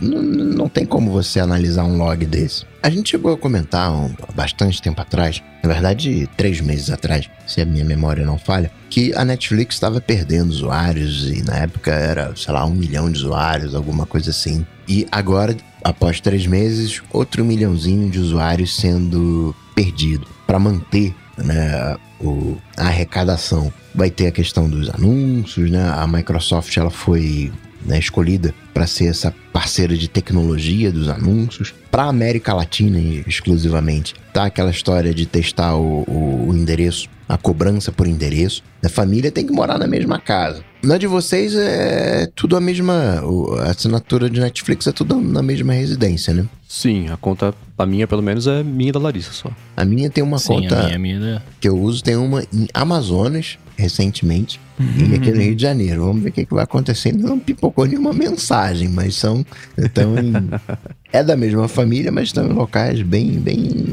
Não, 0.00 0.22
não 0.22 0.68
tem 0.68 0.84
como 0.84 1.10
você 1.12 1.38
analisar 1.38 1.84
um 1.84 1.96
log 1.96 2.24
desse. 2.26 2.64
A 2.82 2.88
gente 2.88 3.10
chegou 3.10 3.34
a 3.34 3.36
comentar 3.36 3.92
um, 3.92 4.10
há 4.26 4.32
bastante 4.32 4.80
tempo 4.80 5.00
atrás, 5.02 5.42
na 5.62 5.68
verdade, 5.70 6.26
três 6.36 6.60
meses 6.62 6.88
atrás, 6.88 7.28
se 7.46 7.60
a 7.60 7.66
minha 7.66 7.84
memória 7.84 8.24
não 8.24 8.38
falha, 8.38 8.70
que 8.88 9.14
a 9.14 9.22
Netflix 9.24 9.74
estava 9.74 10.00
perdendo 10.00 10.48
usuários 10.48 11.30
e 11.30 11.42
na 11.42 11.56
época 11.58 11.92
era, 11.92 12.34
sei 12.34 12.54
lá, 12.54 12.64
um 12.64 12.70
milhão 12.74 13.10
de 13.10 13.18
usuários, 13.18 13.74
alguma 13.74 14.06
coisa 14.06 14.30
assim. 14.30 14.64
E 14.88 15.06
agora, 15.12 15.54
após 15.84 16.20
três 16.20 16.46
meses, 16.46 17.02
outro 17.12 17.44
milhãozinho 17.44 18.08
de 18.08 18.18
usuários 18.18 18.74
sendo 18.74 19.54
perdido 19.74 20.26
para 20.46 20.58
manter 20.58 21.14
né, 21.36 21.96
o- 22.18 22.56
a 22.76 22.86
arrecadação. 22.86 23.72
Vai 23.94 24.10
ter 24.10 24.26
a 24.26 24.32
questão 24.32 24.68
dos 24.68 24.88
anúncios, 24.90 25.70
né? 25.70 25.90
A 25.96 26.06
Microsoft 26.06 26.74
ela 26.76 26.90
foi 26.90 27.50
né, 27.84 27.98
escolhida 27.98 28.54
para 28.74 28.86
ser 28.86 29.06
essa 29.06 29.34
parceira 29.52 29.96
de 29.96 30.08
tecnologia 30.08 30.90
dos 30.92 31.08
anúncios 31.08 31.74
para 31.90 32.04
América 32.04 32.54
Latina 32.54 32.98
exclusivamente. 33.26 34.14
Tá 34.32 34.44
aquela 34.44 34.70
história 34.70 35.12
de 35.14 35.26
testar 35.26 35.74
o, 35.76 36.02
o- 36.06 36.46
o 36.48 36.56
endereço, 36.56 37.08
a 37.28 37.36
cobrança 37.36 37.90
por 37.90 38.06
endereço. 38.06 38.62
A 38.84 38.88
família 38.88 39.30
tem 39.30 39.46
que 39.46 39.52
morar 39.52 39.78
na 39.78 39.86
mesma 39.86 40.18
casa. 40.18 40.62
Na 40.82 40.96
de 40.96 41.06
vocês 41.06 41.54
é 41.54 42.26
tudo 42.34 42.56
a 42.56 42.60
mesma. 42.60 43.22
A 43.66 43.70
assinatura 43.70 44.30
de 44.30 44.40
Netflix 44.40 44.86
é 44.86 44.92
tudo 44.92 45.20
na 45.20 45.42
mesma 45.42 45.72
residência, 45.74 46.32
né? 46.32 46.46
Sim, 46.66 47.08
a 47.08 47.16
conta, 47.16 47.52
a 47.76 47.84
minha 47.86 48.06
pelo 48.06 48.22
menos, 48.22 48.46
é 48.46 48.62
minha 48.62 48.88
e 48.88 48.92
da 48.92 48.98
Larissa 49.00 49.32
só. 49.32 49.50
A 49.76 49.84
minha 49.84 50.08
tem 50.08 50.22
uma 50.24 50.38
Sim, 50.38 50.48
conta 50.54 50.78
a 50.80 50.84
minha, 50.84 50.96
a 50.96 50.98
minha. 50.98 51.18
né? 51.18 51.42
que 51.60 51.68
eu 51.68 51.76
uso, 51.78 52.02
tem 52.02 52.16
uma 52.16 52.42
em 52.52 52.66
Amazonas, 52.72 53.58
recentemente, 53.80 54.60
e 54.78 55.14
aqui 55.14 55.30
no 55.30 55.40
Rio 55.40 55.54
de 55.54 55.62
Janeiro. 55.62 56.06
Vamos 56.06 56.22
ver 56.22 56.30
o 56.30 56.32
que, 56.32 56.46
que 56.46 56.54
vai 56.54 56.64
acontecer. 56.64 57.12
Não 57.12 57.38
pipocou 57.38 57.86
nenhuma 57.86 58.12
mensagem, 58.12 58.88
mas 58.88 59.14
são. 59.14 59.44
Estão 59.76 60.16
em, 60.18 60.32
é 61.12 61.22
da 61.22 61.36
mesma 61.36 61.68
família, 61.68 62.10
mas 62.10 62.28
estão 62.28 62.46
em 62.46 62.52
locais 62.52 63.02
bem, 63.02 63.32
bem. 63.32 63.92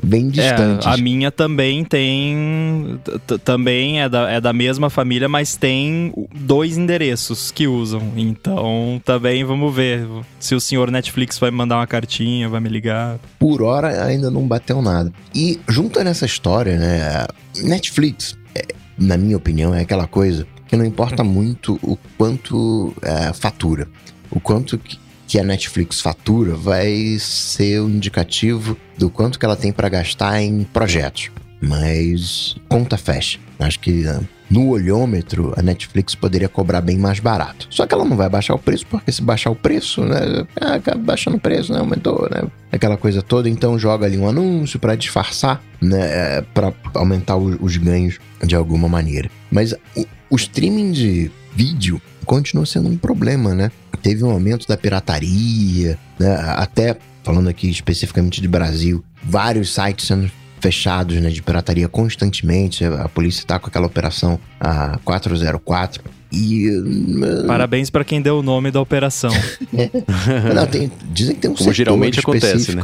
bem 0.00 0.28
distantes. 0.28 0.86
É, 0.86 0.90
a 0.90 0.96
minha 0.96 1.32
também 1.32 1.84
tem. 1.84 3.00
Também 3.44 4.02
é 4.02 4.08
da, 4.08 4.30
é 4.30 4.40
da 4.40 4.52
mesma 4.52 4.88
família, 4.88 5.28
mas 5.28 5.56
tem 5.56 6.12
dois 6.32 6.78
endereços 6.78 7.50
que 7.50 7.66
usam. 7.66 8.12
Então 8.16 9.02
também 9.04 9.42
vamos 9.42 9.74
ver 9.74 10.06
se 10.38 10.54
o 10.54 10.60
senhor 10.60 10.92
Netflix 10.92 11.40
vai 11.40 11.50
me 11.50 11.56
mandar 11.56 11.78
uma 11.78 11.88
cartinha, 11.88 12.48
vai 12.48 12.60
me 12.60 12.68
ligar. 12.68 13.18
por 13.36 13.62
hora 13.62 14.04
ainda 14.04 14.30
não 14.30 14.46
bateu 14.46 14.80
nada. 14.80 15.12
E 15.34 15.58
junto 15.68 16.02
nessa 16.04 16.24
história, 16.24 16.78
né, 16.78 17.26
Netflix, 17.64 18.36
é, 18.54 18.64
na 18.98 19.16
minha 19.16 19.36
opinião, 19.36 19.74
é 19.74 19.80
aquela 19.80 20.06
coisa 20.06 20.46
que 20.66 20.76
não 20.76 20.84
importa 20.84 21.22
muito 21.22 21.78
o 21.82 21.96
quanto 22.16 22.94
é, 23.02 23.32
fatura. 23.32 23.88
O 24.30 24.40
quanto 24.40 24.78
que, 24.78 24.98
a 25.38 25.42
Netflix 25.42 26.00
fatura 26.00 26.54
vai 26.54 27.16
ser 27.18 27.80
o 27.80 27.88
indicativo 27.88 28.76
do 28.96 29.10
quanto 29.10 29.36
que 29.36 29.44
ela 29.44 29.56
tem 29.56 29.72
para 29.72 29.88
gastar 29.88 30.40
em 30.40 30.62
projetos. 30.62 31.28
Mas 31.60 32.54
conta 32.68 32.96
fecha. 32.96 33.40
Acho 33.58 33.80
que 33.80 34.04
no 34.50 34.68
olhômetro 34.68 35.52
a 35.56 35.62
Netflix 35.62 36.14
poderia 36.14 36.48
cobrar 36.48 36.80
bem 36.80 36.98
mais 36.98 37.18
barato. 37.20 37.66
Só 37.70 37.86
que 37.86 37.94
ela 37.94 38.04
não 38.04 38.16
vai 38.16 38.28
baixar 38.28 38.54
o 38.54 38.58
preço, 38.58 38.86
porque 38.86 39.10
se 39.10 39.22
baixar 39.22 39.50
o 39.50 39.56
preço, 39.56 40.04
né? 40.04 40.46
Ah, 40.60 40.74
acaba 40.74 40.98
baixando 40.98 41.36
o 41.36 41.40
preço, 41.40 41.72
né? 41.72 41.80
Aumentou, 41.80 42.28
né? 42.30 42.44
Aquela 42.70 42.96
coisa 42.96 43.22
toda, 43.22 43.48
então 43.48 43.78
joga 43.78 44.06
ali 44.06 44.18
um 44.18 44.28
anúncio 44.28 44.78
para 44.78 44.94
disfarçar, 44.94 45.62
né? 45.80 46.42
Para 46.52 46.72
aumentar 46.94 47.36
os 47.36 47.76
ganhos 47.76 48.18
de 48.42 48.54
alguma 48.54 48.88
maneira. 48.88 49.30
Mas 49.50 49.74
o, 49.96 50.06
o 50.30 50.36
streaming 50.36 50.92
de 50.92 51.30
vídeo 51.54 52.00
continua 52.24 52.66
sendo 52.66 52.88
um 52.88 52.96
problema, 52.96 53.54
né? 53.54 53.70
Teve 54.02 54.24
um 54.24 54.30
aumento 54.30 54.66
da 54.68 54.76
pirataria, 54.76 55.98
né? 56.18 56.36
Até 56.56 56.96
falando 57.22 57.48
aqui 57.48 57.70
especificamente 57.70 58.40
de 58.40 58.46
Brasil, 58.46 59.02
vários 59.22 59.72
sites 59.72 60.06
sendo 60.06 60.30
fechados 60.64 61.20
né, 61.20 61.28
de 61.28 61.42
pirataria 61.42 61.86
constantemente. 61.88 62.84
A 62.86 63.06
polícia 63.06 63.44
tá 63.46 63.58
com 63.58 63.66
aquela 63.66 63.86
operação 63.86 64.40
a 64.58 64.98
404. 65.04 66.02
E. 66.32 66.68
uh, 66.70 67.46
Parabéns 67.46 67.90
pra 67.90 68.02
quem 68.02 68.20
deu 68.22 68.38
o 68.38 68.42
nome 68.42 68.70
da 68.70 68.80
operação. 68.80 69.30
não, 70.54 70.66
tem- 70.66 70.90
dizem 71.12 71.34
que 71.34 71.42
tem 71.42 71.50
um 71.50 71.54
Como 71.54 71.72
geralmente 71.72 72.18
acontece, 72.18 72.74
né? 72.74 72.82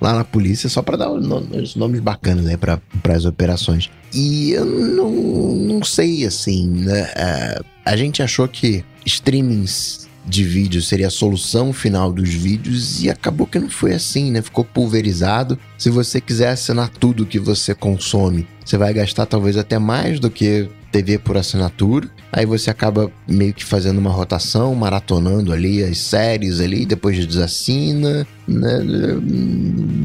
lá 0.00 0.14
na 0.14 0.24
polícia 0.24 0.68
só 0.70 0.80
para 0.80 0.96
dar 0.96 1.10
os 1.10 1.24
no- 1.24 1.38
os 1.62 1.76
nomes 1.76 2.00
bacanas 2.00 2.46
aí 2.46 2.56
para 2.56 2.80
as 3.14 3.24
operações. 3.26 3.90
E 4.12 4.52
eu 4.52 4.64
não, 4.64 5.10
não 5.54 5.84
sei, 5.84 6.24
assim, 6.24 6.66
né? 6.66 7.10
É, 7.14 7.60
a 7.84 7.94
gente 7.96 8.22
achou 8.22 8.48
que 8.48 8.82
streamings 9.04 10.07
de 10.28 10.44
vídeo 10.44 10.82
seria 10.82 11.06
a 11.08 11.10
solução 11.10 11.72
final 11.72 12.12
dos 12.12 12.28
vídeos 12.28 13.02
e 13.02 13.10
acabou 13.10 13.46
que 13.46 13.58
não 13.58 13.70
foi 13.70 13.94
assim, 13.94 14.30
né? 14.30 14.42
Ficou 14.42 14.64
pulverizado. 14.64 15.58
Se 15.76 15.90
você 15.90 16.20
quiser 16.20 16.50
assinar 16.50 16.88
tudo 16.88 17.26
que 17.26 17.38
você 17.38 17.74
consome, 17.74 18.46
você 18.64 18.76
vai 18.76 18.92
gastar 18.92 19.26
talvez 19.26 19.56
até 19.56 19.78
mais 19.78 20.20
do 20.20 20.30
que 20.30 20.68
TV 20.92 21.18
por 21.18 21.36
assinatura. 21.36 22.08
Aí 22.30 22.44
você 22.44 22.70
acaba 22.70 23.10
meio 23.26 23.54
que 23.54 23.64
fazendo 23.64 23.98
uma 23.98 24.10
rotação, 24.10 24.74
maratonando 24.74 25.52
ali 25.52 25.82
as 25.82 25.98
séries 25.98 26.60
ali, 26.60 26.84
depois 26.84 27.26
desassina, 27.26 28.26
né? 28.46 28.80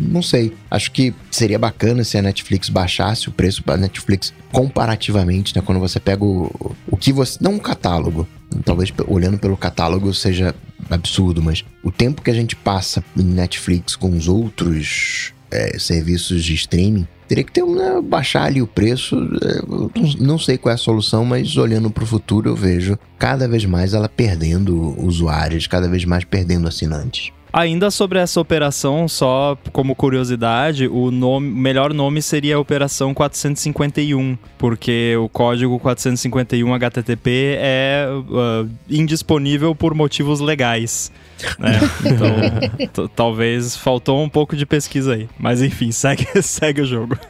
Não 0.09 0.21
sei. 0.21 0.53
Acho 0.71 0.91
que 0.91 1.13
seria 1.29 1.59
bacana 1.59 2.03
se 2.03 2.17
a 2.17 2.21
Netflix 2.21 2.69
baixasse 2.69 3.27
o 3.27 3.31
preço 3.31 3.63
para 3.63 3.77
Netflix 3.77 4.33
comparativamente, 4.51 5.55
né? 5.55 5.61
Quando 5.65 5.79
você 5.79 5.99
pega 5.99 6.23
o, 6.23 6.75
o 6.87 6.95
que 6.95 7.11
você. 7.11 7.37
Não 7.41 7.53
um 7.53 7.59
catálogo. 7.59 8.27
Talvez 8.63 8.93
olhando 9.07 9.37
pelo 9.37 9.57
catálogo 9.57 10.13
seja 10.13 10.55
absurdo, 10.89 11.41
mas 11.41 11.63
o 11.83 11.91
tempo 11.91 12.21
que 12.21 12.29
a 12.29 12.33
gente 12.33 12.55
passa 12.55 13.03
em 13.17 13.23
Netflix 13.23 13.95
com 13.95 14.09
os 14.09 14.27
outros 14.27 15.33
é, 15.53 15.77
serviços 15.77 16.43
de 16.43 16.55
streaming. 16.55 17.07
Teria 17.27 17.43
que 17.43 17.51
ter 17.51 17.63
né, 17.63 18.01
baixar 18.03 18.43
ali 18.43 18.61
o 18.61 18.67
preço. 18.67 19.15
é, 19.41 20.19
não 20.19 20.37
sei 20.37 20.57
qual 20.57 20.71
é 20.71 20.75
a 20.75 20.77
solução, 20.77 21.23
mas 21.23 21.55
olhando 21.55 21.89
para 21.89 22.03
o 22.03 22.07
futuro 22.07 22.49
eu 22.49 22.55
vejo 22.55 22.97
cada 23.17 23.47
vez 23.47 23.63
mais 23.65 23.93
ela 23.93 24.09
perdendo 24.09 24.99
usuários, 25.01 25.67
cada 25.67 25.87
vez 25.87 26.03
mais 26.05 26.23
perdendo 26.23 26.67
assinantes. 26.67 27.31
Ainda 27.53 27.91
sobre 27.91 28.17
essa 28.17 28.41
operação, 28.41 29.07
só 29.07 29.55
como 29.71 29.95
curiosidade, 29.95 30.87
o 30.87 31.11
nome, 31.11 31.51
melhor 31.51 31.93
nome 31.93 32.19
seria 32.19 32.55
a 32.55 32.59
Operação 32.59 33.13
451, 33.13 34.35
porque 34.57 35.15
o 35.17 35.29
código 35.29 35.79
451 35.79 36.73
HTTP 36.73 37.57
é 37.59 38.07
uh, 38.09 38.67
indisponível 38.89 39.75
por 39.75 39.93
motivos 39.93 40.39
legais. 40.39 41.11
Né? 41.59 41.79
Então, 42.79 43.07
talvez 43.07 43.77
faltou 43.77 44.23
um 44.23 44.29
pouco 44.29 44.55
de 44.55 44.65
pesquisa 44.65 45.13
aí. 45.13 45.29
Mas 45.37 45.61
enfim, 45.61 45.91
segue, 45.93 46.25
segue 46.41 46.81
o 46.81 46.85
jogo. 46.85 47.15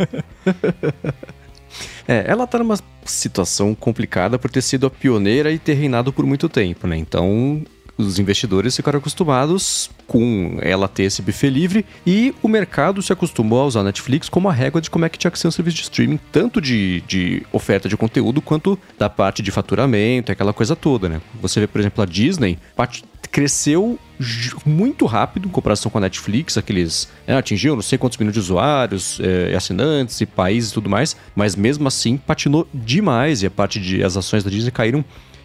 É, 2.07 2.25
ela 2.27 2.45
tá 2.45 2.59
numa 2.59 2.77
situação 3.05 3.73
complicada 3.73 4.37
por 4.37 4.51
ter 4.51 4.61
sido 4.61 4.85
a 4.85 4.89
pioneira 4.89 5.51
e 5.51 5.57
ter 5.57 5.73
reinado 5.73 6.11
por 6.11 6.25
muito 6.25 6.49
tempo, 6.49 6.85
né? 6.85 6.97
Então, 6.97 7.63
os 7.97 8.19
investidores 8.19 8.75
ficaram 8.75 8.99
acostumados 8.99 9.89
com 10.07 10.57
ela 10.61 10.87
ter 10.87 11.03
esse 11.03 11.21
buffet 11.21 11.49
livre 11.49 11.85
e 12.05 12.33
o 12.41 12.47
mercado 12.47 13.01
se 13.01 13.13
acostumou 13.13 13.61
a 13.61 13.65
usar 13.65 13.81
a 13.81 13.83
Netflix 13.83 14.29
como 14.29 14.49
a 14.49 14.53
régua 14.53 14.81
de 14.81 14.89
como 14.89 15.05
é 15.05 15.09
que 15.09 15.17
tinha 15.17 15.31
que 15.31 15.39
ser 15.39 15.47
um 15.47 15.51
serviço 15.51 15.77
de 15.77 15.83
streaming, 15.83 16.19
tanto 16.31 16.59
de, 16.59 17.01
de 17.01 17.43
oferta 17.51 17.87
de 17.87 17.95
conteúdo 17.95 18.41
quanto 18.41 18.77
da 18.97 19.09
parte 19.09 19.41
de 19.41 19.51
faturamento, 19.51 20.31
aquela 20.31 20.53
coisa 20.53 20.75
toda, 20.75 21.07
né? 21.07 21.21
Você 21.41 21.59
vê, 21.59 21.67
por 21.67 21.79
exemplo, 21.79 22.03
a 22.03 22.05
Disney 22.05 22.57
cresceu 23.31 23.97
muito 24.63 25.07
rápido 25.07 25.47
em 25.47 25.51
comparação 25.51 25.89
com 25.89 25.97
a 25.97 26.01
Netflix, 26.01 26.55
aqueles 26.55 27.09
é, 27.25 27.33
atingiu 27.33 27.73
não 27.73 27.81
sei 27.81 27.97
quantos 27.97 28.17
milhões 28.19 28.35
de 28.35 28.39
usuários, 28.39 29.19
é, 29.19 29.55
assinantes 29.55 30.21
e 30.21 30.25
países 30.27 30.69
e 30.69 30.73
tudo 30.75 30.87
mais, 30.87 31.17
mas 31.35 31.55
mesmo 31.55 31.87
assim 31.87 32.15
patinou 32.15 32.67
demais 32.71 33.41
e 33.41 33.47
a 33.47 33.51
parte 33.51 33.79
de 33.79 34.03
as 34.03 34.15
ações 34.15 34.43
da 34.43 34.51
Disney 34.51 34.71
caíram 34.71 35.03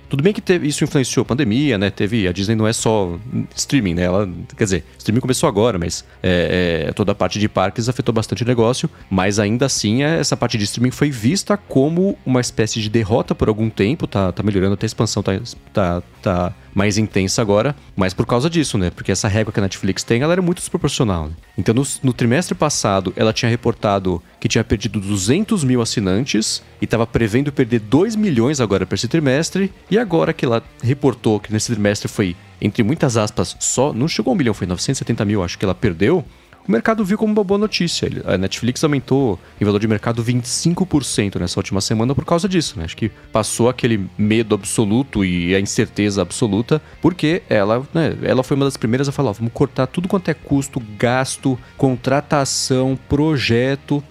tudo 0.08 0.22
bem 0.22 0.32
que 0.32 0.40
teve, 0.40 0.66
isso 0.66 0.82
influenciou 0.84 1.22
a 1.22 1.24
pandemia, 1.26 1.76
né? 1.76 1.90
Teve. 1.90 2.26
A 2.26 2.32
Disney 2.32 2.54
não 2.54 2.66
é 2.66 2.72
só 2.72 3.18
streaming, 3.54 3.94
né? 3.94 4.02
Ela, 4.02 4.28
quer 4.56 4.64
dizer, 4.64 4.84
streaming 4.96 5.20
começou 5.20 5.48
agora, 5.48 5.78
mas 5.78 6.04
é, 6.22 6.86
é, 6.88 6.92
toda 6.92 7.12
a 7.12 7.14
parte 7.14 7.38
de 7.38 7.48
parques 7.48 7.88
afetou 7.88 8.14
bastante 8.14 8.42
o 8.42 8.46
negócio. 8.46 8.88
Mas 9.10 9.38
ainda 9.38 9.66
assim, 9.66 10.02
é, 10.02 10.18
essa 10.18 10.36
parte 10.36 10.56
de 10.56 10.64
streaming 10.64 10.90
foi 10.90 11.10
vista 11.10 11.56
como 11.56 12.18
uma 12.24 12.40
espécie 12.40 12.80
de 12.80 12.88
derrota 12.88 13.34
por 13.34 13.48
algum 13.48 13.68
tempo. 13.68 14.06
Tá, 14.06 14.32
tá 14.32 14.42
melhorando, 14.42 14.74
até 14.74 14.86
a 14.86 14.88
expansão 14.88 15.22
tá, 15.22 15.38
tá, 15.72 16.02
tá 16.22 16.54
mais 16.78 16.96
intensa 16.96 17.42
agora, 17.42 17.74
mas 17.96 18.14
por 18.14 18.24
causa 18.24 18.48
disso, 18.48 18.78
né? 18.78 18.88
Porque 18.88 19.10
essa 19.10 19.26
régua 19.26 19.52
que 19.52 19.58
a 19.58 19.62
Netflix 19.62 20.04
tem, 20.04 20.22
ela 20.22 20.32
era 20.32 20.40
muito 20.40 20.58
desproporcional. 20.58 21.26
Né? 21.26 21.32
Então, 21.58 21.74
no, 21.74 21.84
no, 22.04 22.12
trimestre 22.12 22.54
passado, 22.54 23.12
ela 23.16 23.32
tinha 23.32 23.50
reportado 23.50 24.22
que 24.38 24.48
tinha 24.48 24.62
perdido 24.62 25.00
200 25.00 25.64
mil 25.64 25.82
assinantes 25.82 26.62
e 26.80 26.84
estava 26.84 27.04
prevendo 27.04 27.50
perder 27.50 27.80
2 27.80 28.14
milhões 28.14 28.60
agora 28.60 28.86
para 28.86 28.94
esse 28.94 29.08
trimestre. 29.08 29.72
E 29.90 29.98
agora 29.98 30.32
que 30.32 30.44
ela 30.44 30.62
reportou 30.80 31.40
que 31.40 31.52
nesse 31.52 31.72
trimestre 31.72 32.06
foi, 32.06 32.36
entre 32.60 32.84
muitas 32.84 33.16
aspas, 33.16 33.56
só, 33.58 33.92
não 33.92 34.06
chegou 34.06 34.30
a 34.30 34.34
um 34.34 34.38
milhão, 34.38 34.54
foi 34.54 34.68
970 34.68 35.24
mil, 35.24 35.42
acho 35.42 35.58
que 35.58 35.64
ela 35.64 35.74
perdeu 35.74 36.24
o 36.68 36.72
mercado 36.72 37.02
viu 37.02 37.16
como 37.16 37.32
uma 37.32 37.42
boa 37.42 37.56
notícia. 37.56 38.10
A 38.26 38.36
Netflix 38.36 38.84
aumentou 38.84 39.40
em 39.58 39.64
valor 39.64 39.80
de 39.80 39.88
mercado 39.88 40.22
25% 40.22 41.40
nessa 41.40 41.58
última 41.58 41.80
semana 41.80 42.14
por 42.14 42.26
causa 42.26 42.46
disso, 42.46 42.78
né? 42.78 42.84
Acho 42.84 42.96
que 42.96 43.08
passou 43.32 43.70
aquele 43.70 44.06
medo 44.18 44.54
absoluto 44.54 45.24
e 45.24 45.54
a 45.54 45.60
incerteza 45.60 46.20
absoluta, 46.20 46.82
porque 47.00 47.42
ela, 47.48 47.82
né, 47.94 48.14
ela 48.22 48.42
foi 48.42 48.54
uma 48.54 48.66
das 48.66 48.76
primeiras 48.76 49.08
a 49.08 49.12
falar: 49.12 49.32
vamos 49.32 49.52
cortar 49.54 49.86
tudo 49.86 50.08
quanto 50.08 50.28
é 50.30 50.34
custo, 50.34 50.82
gasto, 50.98 51.58
contratação, 51.78 52.98
projeto 53.08 54.04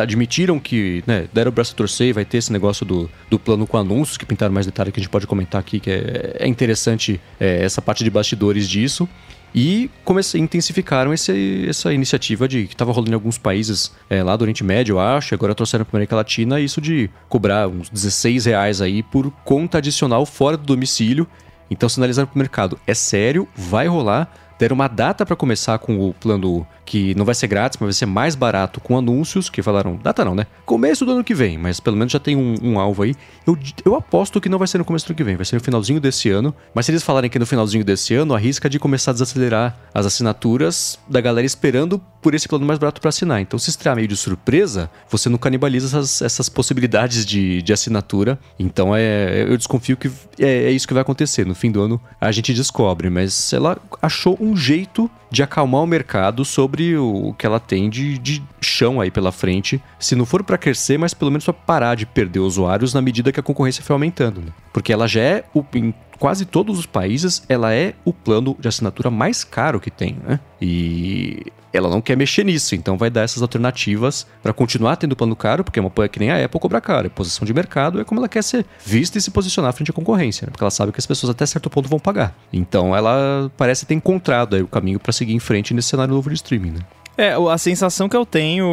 admitiram 0.00 0.58
que, 0.58 1.02
né, 1.06 1.28
deram 1.32 1.50
o 1.50 1.52
braço 1.52 1.74
a 1.74 1.76
torcer 1.76 2.08
e 2.08 2.12
vai 2.12 2.24
ter 2.24 2.38
esse 2.38 2.52
negócio 2.52 2.86
do, 2.86 3.10
do 3.28 3.38
plano 3.38 3.66
com 3.66 3.76
anúncios, 3.76 4.16
que 4.16 4.24
pintaram 4.24 4.54
mais 4.54 4.66
detalhes 4.66 4.92
que 4.92 5.00
a 5.00 5.02
gente 5.02 5.10
pode 5.10 5.26
comentar 5.26 5.60
aqui, 5.60 5.80
que 5.80 5.90
é, 5.90 6.36
é 6.38 6.48
interessante 6.48 7.20
é, 7.38 7.62
essa 7.62 7.82
parte 7.82 8.04
de 8.04 8.10
bastidores 8.10 8.68
disso. 8.68 9.08
E 9.54 9.90
comece, 10.04 10.38
intensificaram 10.38 11.12
esse, 11.12 11.66
essa 11.68 11.92
iniciativa 11.92 12.48
de 12.48 12.66
que 12.66 12.74
estava 12.74 12.90
rolando 12.90 13.10
em 13.10 13.14
alguns 13.14 13.36
países 13.36 13.92
é, 14.08 14.22
lá 14.22 14.34
do 14.34 14.42
Oriente 14.42 14.64
Médio, 14.64 14.94
eu 14.94 15.00
acho, 15.00 15.34
agora 15.34 15.54
trouxeram 15.54 15.84
para 15.84 15.98
América 15.98 16.16
Latina 16.16 16.58
isso 16.58 16.80
de 16.80 17.10
cobrar 17.28 17.68
uns 17.68 17.90
16 17.90 18.46
reais 18.46 18.80
aí 18.80 19.02
por 19.02 19.30
conta 19.44 19.78
adicional 19.78 20.24
fora 20.24 20.56
do 20.56 20.64
domicílio. 20.64 21.26
Então 21.70 21.88
sinalizaram 21.88 22.26
para 22.26 22.36
o 22.36 22.38
mercado, 22.38 22.78
é 22.86 22.94
sério, 22.94 23.48
vai 23.54 23.86
rolar, 23.86 24.32
deram 24.62 24.74
uma 24.74 24.86
data 24.86 25.26
para 25.26 25.34
começar 25.34 25.76
com 25.78 25.98
o 25.98 26.14
plano 26.14 26.64
que 26.84 27.16
não 27.16 27.24
vai 27.24 27.34
ser 27.34 27.48
grátis, 27.48 27.76
mas 27.80 27.86
vai 27.88 27.92
ser 27.92 28.06
mais 28.06 28.36
barato 28.36 28.80
com 28.80 28.96
anúncios, 28.96 29.50
que 29.50 29.60
falaram, 29.60 29.96
data 29.96 30.24
não, 30.24 30.36
né? 30.36 30.46
Começo 30.64 31.04
do 31.04 31.10
ano 31.10 31.24
que 31.24 31.34
vem, 31.34 31.58
mas 31.58 31.80
pelo 31.80 31.96
menos 31.96 32.12
já 32.12 32.20
tem 32.20 32.36
um, 32.36 32.54
um, 32.62 32.78
alvo 32.78 33.02
aí. 33.02 33.16
Eu, 33.44 33.58
eu 33.84 33.96
aposto 33.96 34.40
que 34.40 34.48
não 34.48 34.58
vai 34.58 34.68
ser 34.68 34.78
no 34.78 34.84
começo 34.84 35.04
do 35.04 35.10
ano 35.10 35.16
que 35.16 35.24
vem, 35.24 35.34
vai 35.34 35.44
ser 35.44 35.56
no 35.56 35.60
finalzinho 35.60 36.00
desse 36.00 36.30
ano. 36.30 36.54
Mas 36.72 36.86
se 36.86 36.92
eles 36.92 37.02
falarem 37.02 37.28
que 37.28 37.40
no 37.40 37.46
finalzinho 37.46 37.84
desse 37.84 38.14
ano, 38.14 38.34
arrisca 38.34 38.70
de 38.70 38.78
começar 38.78 39.10
a 39.10 39.14
desacelerar 39.14 39.76
as 39.92 40.06
assinaturas 40.06 40.96
da 41.08 41.20
galera 41.20 41.44
esperando 41.44 42.00
por 42.22 42.34
esse 42.34 42.48
plano 42.48 42.64
mais 42.64 42.78
barato 42.78 43.00
para 43.00 43.08
assinar. 43.08 43.40
Então, 43.40 43.58
se 43.58 43.68
estrear 43.68 43.96
meio 43.96 44.06
de 44.06 44.16
surpresa, 44.16 44.88
você 45.10 45.28
não 45.28 45.36
canibaliza 45.36 45.86
essas, 45.88 46.22
essas 46.22 46.48
possibilidades 46.48 47.26
de, 47.26 47.60
de 47.60 47.72
assinatura. 47.72 48.38
Então, 48.58 48.94
é, 48.94 49.42
eu 49.42 49.56
desconfio 49.58 49.96
que 49.96 50.08
é, 50.38 50.64
é 50.64 50.70
isso 50.70 50.86
que 50.86 50.94
vai 50.94 51.02
acontecer. 51.02 51.44
No 51.44 51.54
fim 51.54 51.70
do 51.70 51.82
ano, 51.82 52.00
a 52.20 52.30
gente 52.30 52.54
descobre, 52.54 53.10
mas 53.10 53.52
ela 53.52 53.76
achou 54.00 54.38
um 54.40 54.56
jeito 54.56 55.10
de 55.30 55.42
acalmar 55.42 55.82
o 55.82 55.86
mercado 55.86 56.44
sobre 56.44 56.96
o 56.96 57.34
que 57.36 57.46
ela 57.46 57.58
tem 57.58 57.90
de, 57.90 58.18
de 58.18 58.42
chão 58.60 59.00
aí 59.00 59.10
pela 59.10 59.32
frente. 59.32 59.82
Se 59.98 60.14
não 60.14 60.24
for 60.24 60.44
para 60.44 60.58
crescer, 60.58 60.98
mas 60.98 61.12
pelo 61.14 61.30
menos 61.30 61.44
para 61.44 61.54
parar 61.54 61.94
de 61.96 62.06
perder 62.06 62.40
usuários 62.40 62.94
na 62.94 63.02
medida 63.02 63.32
que 63.32 63.40
a 63.40 63.42
concorrência 63.42 63.82
foi 63.82 63.94
aumentando. 63.94 64.40
Né? 64.42 64.52
Porque 64.72 64.92
ela 64.92 65.08
já 65.08 65.22
é, 65.22 65.44
o, 65.54 65.64
em 65.74 65.92
quase 66.18 66.44
todos 66.44 66.78
os 66.78 66.86
países, 66.86 67.42
ela 67.48 67.74
é 67.74 67.94
o 68.04 68.12
plano 68.12 68.56
de 68.60 68.68
assinatura 68.68 69.10
mais 69.10 69.42
caro 69.42 69.80
que 69.80 69.90
tem. 69.90 70.18
Né? 70.24 70.38
E 70.60 71.46
ela 71.72 71.88
não 71.88 72.00
quer 72.00 72.16
mexer 72.16 72.44
nisso, 72.44 72.74
então 72.74 72.96
vai 72.96 73.10
dar 73.10 73.22
essas 73.22 73.42
alternativas 73.42 74.26
para 74.42 74.52
continuar 74.52 74.96
tendo 74.96 75.16
plano 75.16 75.34
caro, 75.34 75.64
porque 75.64 75.78
é 75.78 75.82
uma 75.82 75.92
é 76.04 76.08
que 76.08 76.18
nem 76.18 76.30
a 76.30 76.44
Apple 76.44 76.60
cobra 76.60 76.80
caro, 76.80 77.06
é 77.06 77.10
posição 77.10 77.44
de 77.44 77.54
mercado, 77.54 78.00
é 78.00 78.04
como 78.04 78.20
ela 78.20 78.28
quer 78.28 78.42
ser 78.42 78.66
vista 78.84 79.18
e 79.18 79.20
se 79.20 79.30
posicionar 79.30 79.72
frente 79.72 79.90
à 79.90 79.94
concorrência, 79.94 80.46
né? 80.46 80.50
porque 80.50 80.62
ela 80.62 80.70
sabe 80.70 80.92
que 80.92 80.98
as 80.98 81.06
pessoas 81.06 81.30
até 81.30 81.46
certo 81.46 81.70
ponto 81.70 81.88
vão 81.88 81.98
pagar. 81.98 82.36
Então 82.52 82.94
ela 82.94 83.50
parece 83.56 83.86
ter 83.86 83.94
encontrado 83.94 84.56
aí 84.56 84.62
o 84.62 84.68
caminho 84.68 84.98
para 84.98 85.12
seguir 85.12 85.34
em 85.34 85.38
frente 85.38 85.72
nesse 85.74 85.88
cenário 85.88 86.14
novo 86.14 86.28
de 86.28 86.36
streaming, 86.36 86.72
né? 86.72 86.80
É, 87.16 87.34
a 87.34 87.58
sensação 87.58 88.08
que 88.08 88.16
eu 88.16 88.24
tenho, 88.24 88.66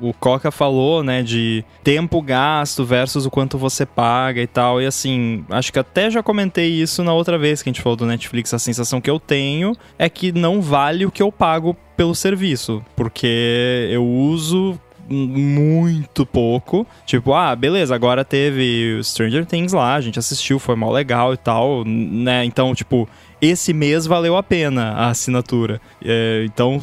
o 0.00 0.12
Coca 0.14 0.50
falou, 0.50 1.02
né, 1.02 1.22
de 1.22 1.64
tempo 1.82 2.22
gasto 2.22 2.84
versus 2.84 3.26
o 3.26 3.30
quanto 3.30 3.58
você 3.58 3.84
paga 3.84 4.40
e 4.40 4.46
tal. 4.46 4.80
E 4.80 4.86
assim, 4.86 5.44
acho 5.50 5.72
que 5.72 5.78
até 5.78 6.10
já 6.10 6.22
comentei 6.22 6.68
isso 6.68 7.02
na 7.02 7.12
outra 7.12 7.36
vez 7.36 7.62
que 7.62 7.68
a 7.68 7.72
gente 7.72 7.82
falou 7.82 7.96
do 7.96 8.06
Netflix. 8.06 8.54
A 8.54 8.58
sensação 8.58 9.00
que 9.00 9.10
eu 9.10 9.18
tenho 9.18 9.74
é 9.98 10.08
que 10.08 10.32
não 10.32 10.60
vale 10.60 11.04
o 11.04 11.10
que 11.10 11.22
eu 11.22 11.32
pago 11.32 11.76
pelo 11.96 12.14
serviço, 12.14 12.84
porque 12.94 13.88
eu 13.90 14.06
uso 14.06 14.78
muito 15.08 16.26
pouco. 16.26 16.86
Tipo, 17.04 17.32
ah, 17.32 17.54
beleza, 17.54 17.94
agora 17.94 18.24
teve 18.24 19.00
Stranger 19.02 19.46
Things 19.46 19.72
lá, 19.72 19.94
a 19.94 20.00
gente 20.00 20.18
assistiu, 20.18 20.58
foi 20.58 20.76
mal 20.76 20.92
legal 20.92 21.32
e 21.32 21.36
tal, 21.36 21.84
né? 21.84 22.44
Então, 22.44 22.74
tipo, 22.74 23.08
esse 23.40 23.72
mês 23.72 24.06
valeu 24.06 24.36
a 24.36 24.42
pena 24.42 24.92
a 24.92 25.08
assinatura. 25.08 25.80
É, 26.02 26.44
então, 26.46 26.80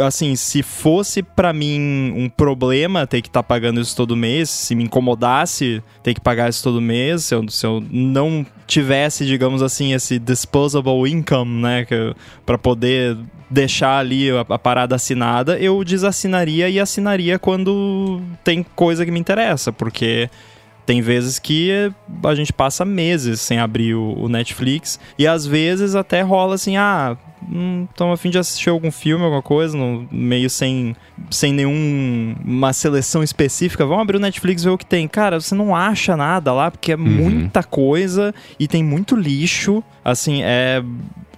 assim, 0.00 0.36
se 0.36 0.62
fosse 0.62 1.22
para 1.22 1.52
mim 1.52 2.12
um 2.16 2.28
problema 2.28 3.06
ter 3.06 3.20
que 3.20 3.28
estar 3.28 3.42
tá 3.42 3.48
pagando 3.48 3.80
isso 3.80 3.96
todo 3.96 4.16
mês, 4.16 4.48
se 4.48 4.74
me 4.74 4.84
incomodasse 4.84 5.82
ter 6.02 6.14
que 6.14 6.20
pagar 6.20 6.48
isso 6.48 6.62
todo 6.62 6.80
mês, 6.80 7.24
se 7.24 7.34
eu, 7.34 7.48
se 7.48 7.66
eu 7.66 7.82
não 7.90 8.46
tivesse, 8.66 9.26
digamos 9.26 9.62
assim, 9.62 9.92
esse 9.92 10.18
disposable 10.18 11.10
income, 11.10 11.62
né, 11.62 11.86
para 12.46 12.56
poder 12.56 13.18
deixar 13.50 13.98
ali 13.98 14.30
a, 14.30 14.40
a, 14.40 14.58
parada 14.58 14.94
assinada, 14.94 15.58
eu 15.58 15.84
desassinaria 15.84 16.68
e 16.70 16.80
assinaria 16.80 17.38
quando 17.38 18.22
tem 18.42 18.62
coisa 18.62 19.04
que 19.04 19.10
me 19.10 19.20
interessa, 19.20 19.70
porque 19.72 20.30
tem 20.84 21.00
vezes 21.00 21.38
que 21.38 21.92
a 22.24 22.34
gente 22.34 22.52
passa 22.52 22.84
meses 22.84 23.40
sem 23.40 23.58
abrir 23.58 23.94
o, 23.94 24.14
o 24.18 24.28
Netflix 24.28 24.98
e 25.18 25.26
às 25.26 25.46
vezes 25.46 25.94
até 25.94 26.22
rola 26.22 26.54
assim, 26.54 26.76
ah, 26.76 27.16
estamos 27.42 28.10
hum, 28.10 28.12
a 28.12 28.16
fim 28.16 28.30
de 28.30 28.38
assistir 28.38 28.70
algum 28.70 28.90
filme, 28.90 29.24
alguma 29.24 29.42
coisa, 29.42 29.76
no, 29.76 30.06
meio 30.10 30.48
sem, 30.48 30.94
sem 31.30 31.52
nenhuma 31.52 32.72
seleção 32.72 33.22
específica. 33.22 33.84
Vamos 33.84 34.02
abrir 34.02 34.16
o 34.16 34.20
Netflix 34.20 34.62
e 34.62 34.64
ver 34.64 34.70
o 34.70 34.78
que 34.78 34.86
tem. 34.86 35.08
Cara, 35.08 35.40
você 35.40 35.54
não 35.54 35.74
acha 35.74 36.16
nada 36.16 36.52
lá, 36.52 36.70
porque 36.70 36.92
é 36.92 36.96
uhum. 36.96 37.02
muita 37.02 37.62
coisa 37.62 38.34
e 38.58 38.68
tem 38.68 38.82
muito 38.82 39.16
lixo. 39.16 39.82
Assim, 40.04 40.42
é 40.42 40.82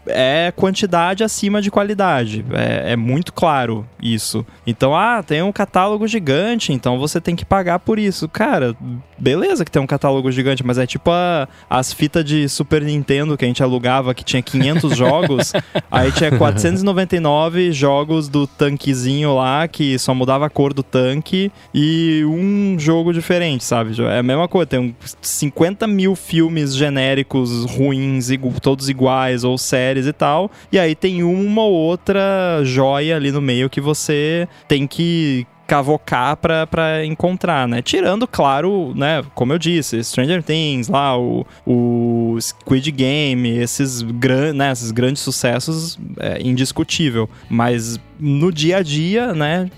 é 0.07 0.53
quantidade 0.55 1.25
acima 1.25 1.61
de 1.63 1.71
qualidade. 1.71 2.45
É, 2.53 2.93
é, 2.93 2.97
muito 2.97 3.33
claro 3.33 3.87
isso. 4.03 4.45
Então, 4.67 4.95
ah, 4.95 5.23
tem 5.23 5.43
um 5.43 5.53
catálogo 5.53 6.07
gigante, 6.07 6.73
então 6.73 6.99
você 6.99 7.21
tem 7.21 7.35
que 7.35 7.45
pagar 7.45 7.79
por 7.79 7.99
isso. 7.99 8.29
Cara, 8.29 8.77
beleza 9.19 9.65
que 9.65 9.71
tem 9.71 9.81
um 9.81 9.87
catálogo 9.87 10.31
gigante, 10.31 10.65
mas 10.65 10.79
é 10.79 10.87
tipo 10.87 11.11
a, 11.11 11.49
as 11.69 11.93
fitas 11.93 12.25
de 12.25 12.49
Super 12.49 12.83
Nintendo 12.83 13.37
que 13.37 13.45
a 13.45 13.49
gente 13.49 13.63
alugava, 13.63 14.15
que 14.15 14.25
tinha 14.25 14.43
500 14.43 14.95
jogos, 14.97 15.53
aí 15.91 16.13
tinha 16.13 16.37
499 16.37 17.73
jogos 17.73 18.29
do 18.29 18.47
tanquezinho 18.47 19.35
lá, 19.35 19.67
que 19.67 19.99
só 19.99 20.15
mudava 20.15 20.47
a 20.47 20.51
cor 20.51 20.73
do 20.73 20.83
tanque, 20.83 21.51
e 21.73 22.25
um 22.27 22.77
jogo 22.79 23.13
diferente, 23.13 23.65
sabe? 23.65 23.95
É 24.03 24.19
a 24.19 24.23
mesma 24.23 24.49
coisa, 24.49 24.67
tem 24.67 24.95
50 25.21 25.87
mil 25.87 26.15
filmes 26.15 26.75
genéricos 26.75 27.65
ruins, 27.65 28.29
todos 28.61 28.89
iguais, 28.89 29.45
ou 29.45 29.57
séries 29.57 29.94
séries 29.95 30.07
e 30.07 30.13
tal. 30.13 30.51
E 30.73 30.79
aí 30.79 30.95
tem 30.95 31.23
uma 31.23 31.63
ou 31.63 31.73
outra 31.73 32.61
joia 32.65 33.17
ali 33.17 33.31
no 33.31 33.41
meio 33.41 33.71
que 33.71 33.81
você 33.81 34.49
tem 34.67 34.87
que 34.87 35.47
cavocar 35.67 36.37
pra, 36.37 36.67
pra 36.67 37.07
encontrar, 37.07 37.67
né? 37.67 37.81
Tirando, 37.81 38.27
claro, 38.27 38.93
né, 38.95 39.23
como 39.35 39.51
eu 39.51 39.59
disse, 39.59 40.05
Stranger 40.05 40.43
Things, 40.43 40.89
lá, 40.89 41.19
o, 41.19 41.47
o 41.67 42.37
Squid 42.39 42.91
Game, 42.91 43.49
esses, 43.49 44.03
gran, 44.03 44.53
né, 44.53 44.73
esses 44.73 44.91
grandes 44.91 45.23
sucessos, 45.23 45.99
é 46.19 46.43
indiscutível. 46.43 47.31
Mas 47.49 47.99
no 48.21 48.53
dia 48.53 48.79
a 48.79 48.83
dia, 48.83 49.33
né, 49.33 49.71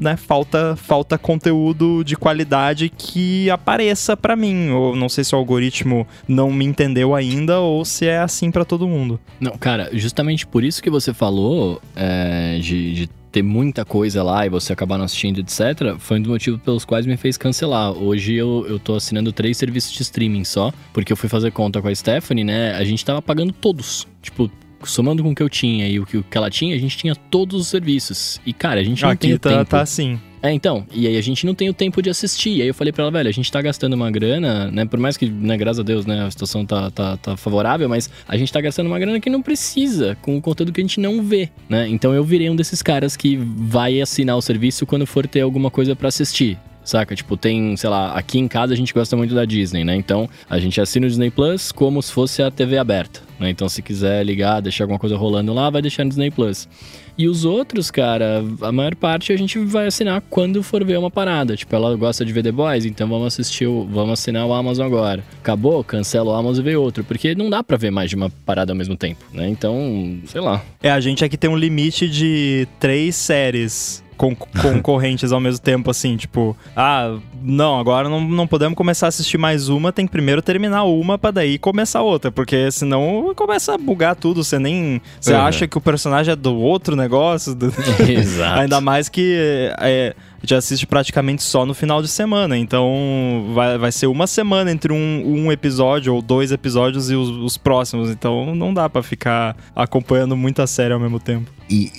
né, 0.00 0.16
falta, 0.16 0.74
falta 0.76 1.18
conteúdo 1.18 2.02
de 2.02 2.16
qualidade 2.16 2.88
que 2.88 3.50
apareça 3.50 4.16
para 4.16 4.34
mim. 4.34 4.70
Ou 4.70 4.96
não 4.96 5.08
sei 5.08 5.22
se 5.22 5.34
o 5.34 5.38
algoritmo 5.38 6.06
não 6.26 6.50
me 6.50 6.64
entendeu 6.64 7.14
ainda 7.14 7.60
ou 7.60 7.84
se 7.84 8.06
é 8.06 8.18
assim 8.18 8.50
para 8.50 8.64
todo 8.64 8.88
mundo. 8.88 9.20
Não, 9.38 9.52
cara, 9.52 9.90
justamente 9.92 10.46
por 10.46 10.64
isso 10.64 10.82
que 10.82 10.90
você 10.90 11.12
falou 11.12 11.80
é, 11.94 12.58
de, 12.60 12.94
de 12.94 13.10
ter 13.30 13.42
muita 13.42 13.84
coisa 13.84 14.22
lá 14.22 14.44
e 14.44 14.48
você 14.48 14.72
acabar 14.72 14.98
não 14.98 15.04
assistindo, 15.04 15.40
etc., 15.40 15.96
foi 15.98 16.18
um 16.18 16.22
dos 16.22 16.30
motivos 16.30 16.60
pelos 16.62 16.84
quais 16.84 17.06
me 17.06 17.16
fez 17.16 17.36
cancelar. 17.36 17.92
Hoje 17.92 18.34
eu, 18.34 18.66
eu 18.68 18.78
tô 18.78 18.94
assinando 18.94 19.32
três 19.32 19.56
serviços 19.56 19.92
de 19.92 20.02
streaming 20.02 20.44
só, 20.44 20.72
porque 20.92 21.12
eu 21.12 21.16
fui 21.16 21.28
fazer 21.28 21.52
conta 21.52 21.80
com 21.80 21.88
a 21.88 21.94
Stephanie, 21.94 22.44
né? 22.44 22.74
A 22.74 22.84
gente 22.84 23.04
tava 23.04 23.22
pagando 23.22 23.52
todos. 23.52 24.06
Tipo, 24.22 24.50
somando 24.84 25.22
com 25.22 25.30
o 25.30 25.34
que 25.34 25.42
eu 25.42 25.48
tinha 25.48 25.88
e 25.88 25.98
o 26.00 26.06
que, 26.06 26.16
o 26.18 26.22
que 26.22 26.36
ela 26.36 26.50
tinha, 26.50 26.74
a 26.74 26.78
gente 26.78 26.96
tinha 26.96 27.14
todos 27.14 27.60
os 27.60 27.68
serviços. 27.68 28.40
E, 28.44 28.52
cara, 28.52 28.80
a 28.80 28.84
gente 28.84 29.02
não 29.02 29.10
Aqui 29.10 29.28
tem 29.28 29.38
tá, 29.38 29.50
tempo. 29.50 29.70
tá 29.70 29.80
assim. 29.80 30.18
É, 30.42 30.50
então, 30.50 30.86
e 30.90 31.06
aí 31.06 31.18
a 31.18 31.20
gente 31.20 31.44
não 31.44 31.54
tem 31.54 31.68
o 31.68 31.74
tempo 31.74 32.00
de 32.00 32.08
assistir. 32.08 32.56
E 32.56 32.62
aí 32.62 32.68
eu 32.68 32.74
falei 32.74 32.92
pra 32.92 33.02
ela, 33.02 33.10
velho, 33.10 33.28
a 33.28 33.32
gente 33.32 33.52
tá 33.52 33.60
gastando 33.60 33.92
uma 33.92 34.10
grana, 34.10 34.70
né? 34.70 34.86
Por 34.86 34.98
mais 34.98 35.16
que, 35.16 35.28
né, 35.28 35.56
graças 35.56 35.80
a 35.80 35.82
Deus, 35.82 36.06
né, 36.06 36.24
a 36.24 36.30
situação 36.30 36.64
tá, 36.64 36.90
tá, 36.90 37.16
tá 37.18 37.36
favorável, 37.36 37.88
mas 37.88 38.10
a 38.26 38.36
gente 38.36 38.50
tá 38.52 38.60
gastando 38.60 38.86
uma 38.86 38.98
grana 38.98 39.20
que 39.20 39.28
não 39.28 39.42
precisa, 39.42 40.16
com 40.22 40.36
o 40.36 40.40
conteúdo 40.40 40.72
que 40.72 40.80
a 40.80 40.84
gente 40.84 40.98
não 40.98 41.22
vê, 41.22 41.50
né? 41.68 41.86
Então 41.88 42.14
eu 42.14 42.24
virei 42.24 42.48
um 42.48 42.56
desses 42.56 42.82
caras 42.82 43.16
que 43.16 43.36
vai 43.36 44.00
assinar 44.00 44.36
o 44.36 44.42
serviço 44.42 44.86
quando 44.86 45.06
for 45.06 45.26
ter 45.26 45.42
alguma 45.42 45.70
coisa 45.70 45.94
pra 45.94 46.08
assistir. 46.08 46.58
Saca? 46.90 47.14
Tipo, 47.14 47.36
tem, 47.36 47.76
sei 47.76 47.88
lá, 47.88 48.14
aqui 48.14 48.38
em 48.38 48.48
casa 48.48 48.72
a 48.72 48.76
gente 48.76 48.92
gosta 48.92 49.16
muito 49.16 49.32
da 49.32 49.44
Disney, 49.44 49.84
né? 49.84 49.94
Então 49.94 50.28
a 50.48 50.58
gente 50.58 50.80
assina 50.80 51.06
o 51.06 51.08
Disney 51.08 51.30
Plus 51.30 51.70
como 51.70 52.02
se 52.02 52.12
fosse 52.12 52.42
a 52.42 52.50
TV 52.50 52.78
aberta, 52.78 53.20
né? 53.38 53.48
Então 53.48 53.68
se 53.68 53.80
quiser 53.80 54.24
ligar, 54.24 54.60
deixar 54.60 54.84
alguma 54.84 54.98
coisa 54.98 55.16
rolando 55.16 55.54
lá, 55.54 55.70
vai 55.70 55.80
deixar 55.80 56.02
no 56.02 56.10
Disney 56.10 56.30
Plus. 56.32 56.68
E 57.16 57.28
os 57.28 57.44
outros, 57.44 57.90
cara, 57.90 58.42
a 58.62 58.72
maior 58.72 58.94
parte 58.94 59.32
a 59.32 59.36
gente 59.36 59.58
vai 59.58 59.86
assinar 59.86 60.22
quando 60.30 60.62
for 60.62 60.82
ver 60.84 60.98
uma 60.98 61.10
parada. 61.10 61.54
Tipo, 61.54 61.76
ela 61.76 61.94
gosta 61.94 62.24
de 62.24 62.32
ver 62.32 62.42
The 62.42 62.50
Boys, 62.50 62.86
então 62.86 63.06
vamos 63.06 63.26
assistir, 63.26 63.66
o, 63.66 63.86
vamos 63.86 64.14
assinar 64.14 64.46
o 64.46 64.54
Amazon 64.54 64.86
agora. 64.86 65.22
Acabou, 65.38 65.84
cancela 65.84 66.30
o 66.30 66.34
Amazon 66.34 66.64
e 66.64 66.70
vê 66.70 66.76
outro. 66.76 67.04
Porque 67.04 67.34
não 67.34 67.50
dá 67.50 67.62
pra 67.62 67.76
ver 67.76 67.90
mais 67.90 68.08
de 68.08 68.16
uma 68.16 68.30
parada 68.46 68.72
ao 68.72 68.76
mesmo 68.76 68.96
tempo, 68.96 69.22
né? 69.34 69.48
Então, 69.48 70.18
sei 70.24 70.40
lá. 70.40 70.62
É, 70.82 70.90
a 70.90 70.98
gente 70.98 71.22
aqui 71.22 71.36
tem 71.36 71.50
um 71.50 71.56
limite 71.56 72.08
de 72.08 72.66
três 72.80 73.16
séries 73.16 74.02
con- 74.20 74.36
concorrentes 74.60 75.32
ao 75.32 75.40
mesmo 75.40 75.60
tempo, 75.62 75.90
assim, 75.90 76.14
tipo, 76.16 76.54
ah, 76.76 77.16
não, 77.42 77.78
agora 77.78 78.06
não, 78.06 78.20
não 78.20 78.46
podemos 78.46 78.76
começar 78.76 79.06
a 79.06 79.08
assistir 79.08 79.38
mais 79.38 79.70
uma, 79.70 79.90
tem 79.92 80.04
que 80.04 80.12
primeiro 80.12 80.42
terminar 80.42 80.84
uma 80.84 81.16
pra 81.18 81.30
daí 81.30 81.58
começar 81.58 82.02
outra, 82.02 82.30
porque 82.30 82.70
senão 82.70 83.32
começa 83.34 83.74
a 83.74 83.78
bugar 83.78 84.14
tudo, 84.14 84.44
você 84.44 84.58
nem. 84.58 85.00
Você 85.18 85.32
Uhum. 85.32 85.40
acha 85.40 85.66
que 85.66 85.78
o 85.78 85.80
personagem 85.80 86.32
é 86.32 86.36
do 86.36 86.54
outro 86.54 86.94
negócio, 86.94 87.54
do- 87.54 87.72
Exato. 88.06 88.60
ainda 88.60 88.78
mais 88.80 89.08
que 89.08 89.36
é, 89.78 90.14
já 90.42 90.58
assiste 90.58 90.86
praticamente 90.86 91.42
só 91.42 91.64
no 91.64 91.72
final 91.72 92.02
de 92.02 92.08
semana, 92.08 92.58
então 92.58 93.50
vai, 93.54 93.78
vai 93.78 93.92
ser 93.92 94.06
uma 94.06 94.26
semana 94.26 94.70
entre 94.70 94.92
um, 94.92 95.22
um 95.24 95.50
episódio 95.52 96.14
ou 96.14 96.20
dois 96.20 96.52
episódios 96.52 97.10
e 97.10 97.14
os, 97.14 97.28
os 97.30 97.56
próximos, 97.56 98.10
então 98.10 98.54
não 98.54 98.74
dá 98.74 98.88
pra 98.88 99.02
ficar 99.02 99.56
acompanhando 99.74 100.36
muita 100.36 100.66
série 100.66 100.92
ao 100.92 101.00
mesmo 101.00 101.18
tempo. 101.18 101.50
E, 101.70 101.90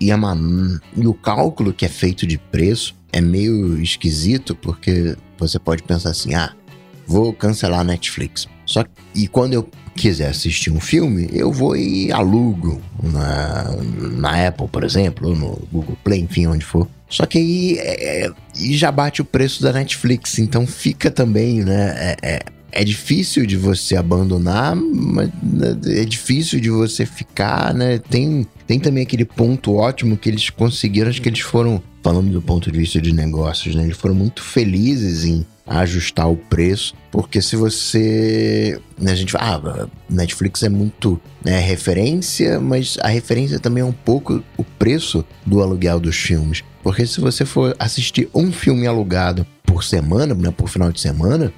e- 0.00 0.06
e, 0.06 0.12
a 0.12 0.16
e 0.96 1.06
o 1.06 1.14
cálculo 1.14 1.72
que 1.72 1.84
é 1.84 1.88
feito 1.88 2.26
de 2.26 2.38
preço 2.38 2.94
é 3.12 3.20
meio 3.20 3.80
esquisito, 3.80 4.54
porque 4.54 5.16
você 5.38 5.58
pode 5.58 5.82
pensar 5.82 6.10
assim: 6.10 6.34
ah, 6.34 6.52
vou 7.06 7.32
cancelar 7.32 7.80
a 7.80 7.84
Netflix. 7.84 8.46
Só 8.66 8.84
que, 8.84 8.90
e 9.14 9.26
quando 9.26 9.54
eu 9.54 9.68
quiser 9.96 10.28
assistir 10.28 10.70
um 10.70 10.78
filme, 10.80 11.28
eu 11.32 11.50
vou 11.50 11.76
e 11.76 12.12
alugo 12.12 12.80
na, 13.02 13.64
na 14.12 14.46
Apple, 14.46 14.68
por 14.68 14.84
exemplo, 14.84 15.28
ou 15.30 15.34
no 15.36 15.58
Google 15.72 15.96
Play, 16.04 16.20
enfim, 16.20 16.46
onde 16.46 16.64
for. 16.64 16.86
Só 17.08 17.24
que 17.26 17.38
aí 17.38 17.78
é- 17.78 18.26
é- 18.26 18.32
e 18.60 18.76
já 18.76 18.92
bate 18.92 19.22
o 19.22 19.24
preço 19.24 19.62
da 19.62 19.72
Netflix, 19.72 20.38
então 20.38 20.66
fica 20.66 21.10
também, 21.10 21.64
né? 21.64 22.14
É, 22.22 22.40
é, 22.70 22.84
difícil 22.84 23.46
de 23.46 23.56
você 23.56 23.96
abandonar, 23.96 24.76
mas 24.76 25.30
né, 25.42 25.76
é 25.86 26.04
difícil 26.04 26.60
de 26.60 26.70
você 26.70 27.06
ficar, 27.06 27.74
né? 27.74 27.98
Tem, 27.98 28.46
tem 28.66 28.78
também 28.78 29.02
aquele 29.02 29.24
ponto 29.24 29.74
ótimo 29.74 30.16
que 30.16 30.28
eles 30.28 30.50
conseguiram, 30.50 31.08
acho 31.08 31.22
que 31.22 31.28
eles 31.28 31.40
foram, 31.40 31.82
falando 32.02 32.30
do 32.30 32.42
ponto 32.42 32.70
de 32.70 32.78
vista 32.78 33.00
de 33.00 33.12
negócios, 33.12 33.74
né? 33.74 33.84
Eles 33.84 33.96
foram 33.96 34.14
muito 34.14 34.42
felizes 34.42 35.24
em 35.24 35.46
ajustar 35.66 36.30
o 36.30 36.36
preço, 36.36 36.94
porque 37.10 37.42
se 37.42 37.54
você. 37.54 38.80
né, 38.98 39.12
a 39.12 39.14
gente 39.14 39.32
fala, 39.32 39.84
ah, 39.84 39.88
Netflix 40.08 40.62
é 40.62 40.68
muito 40.68 41.20
né, 41.44 41.60
referência, 41.60 42.58
mas 42.58 42.96
a 43.02 43.08
referência 43.08 43.58
também 43.58 43.82
é 43.82 43.86
um 43.86 43.92
pouco 43.92 44.42
o 44.56 44.64
preço 44.64 45.24
do 45.44 45.62
aluguel 45.62 46.00
dos 46.00 46.16
filmes. 46.16 46.64
Porque 46.82 47.06
se 47.06 47.20
você 47.20 47.44
for 47.44 47.76
assistir 47.78 48.28
um 48.34 48.50
filme 48.50 48.86
alugado 48.86 49.46
por 49.62 49.84
semana, 49.84 50.34
né, 50.34 50.50
por 50.50 50.68
final 50.68 50.90
de 50.90 51.00
semana, 51.00 51.52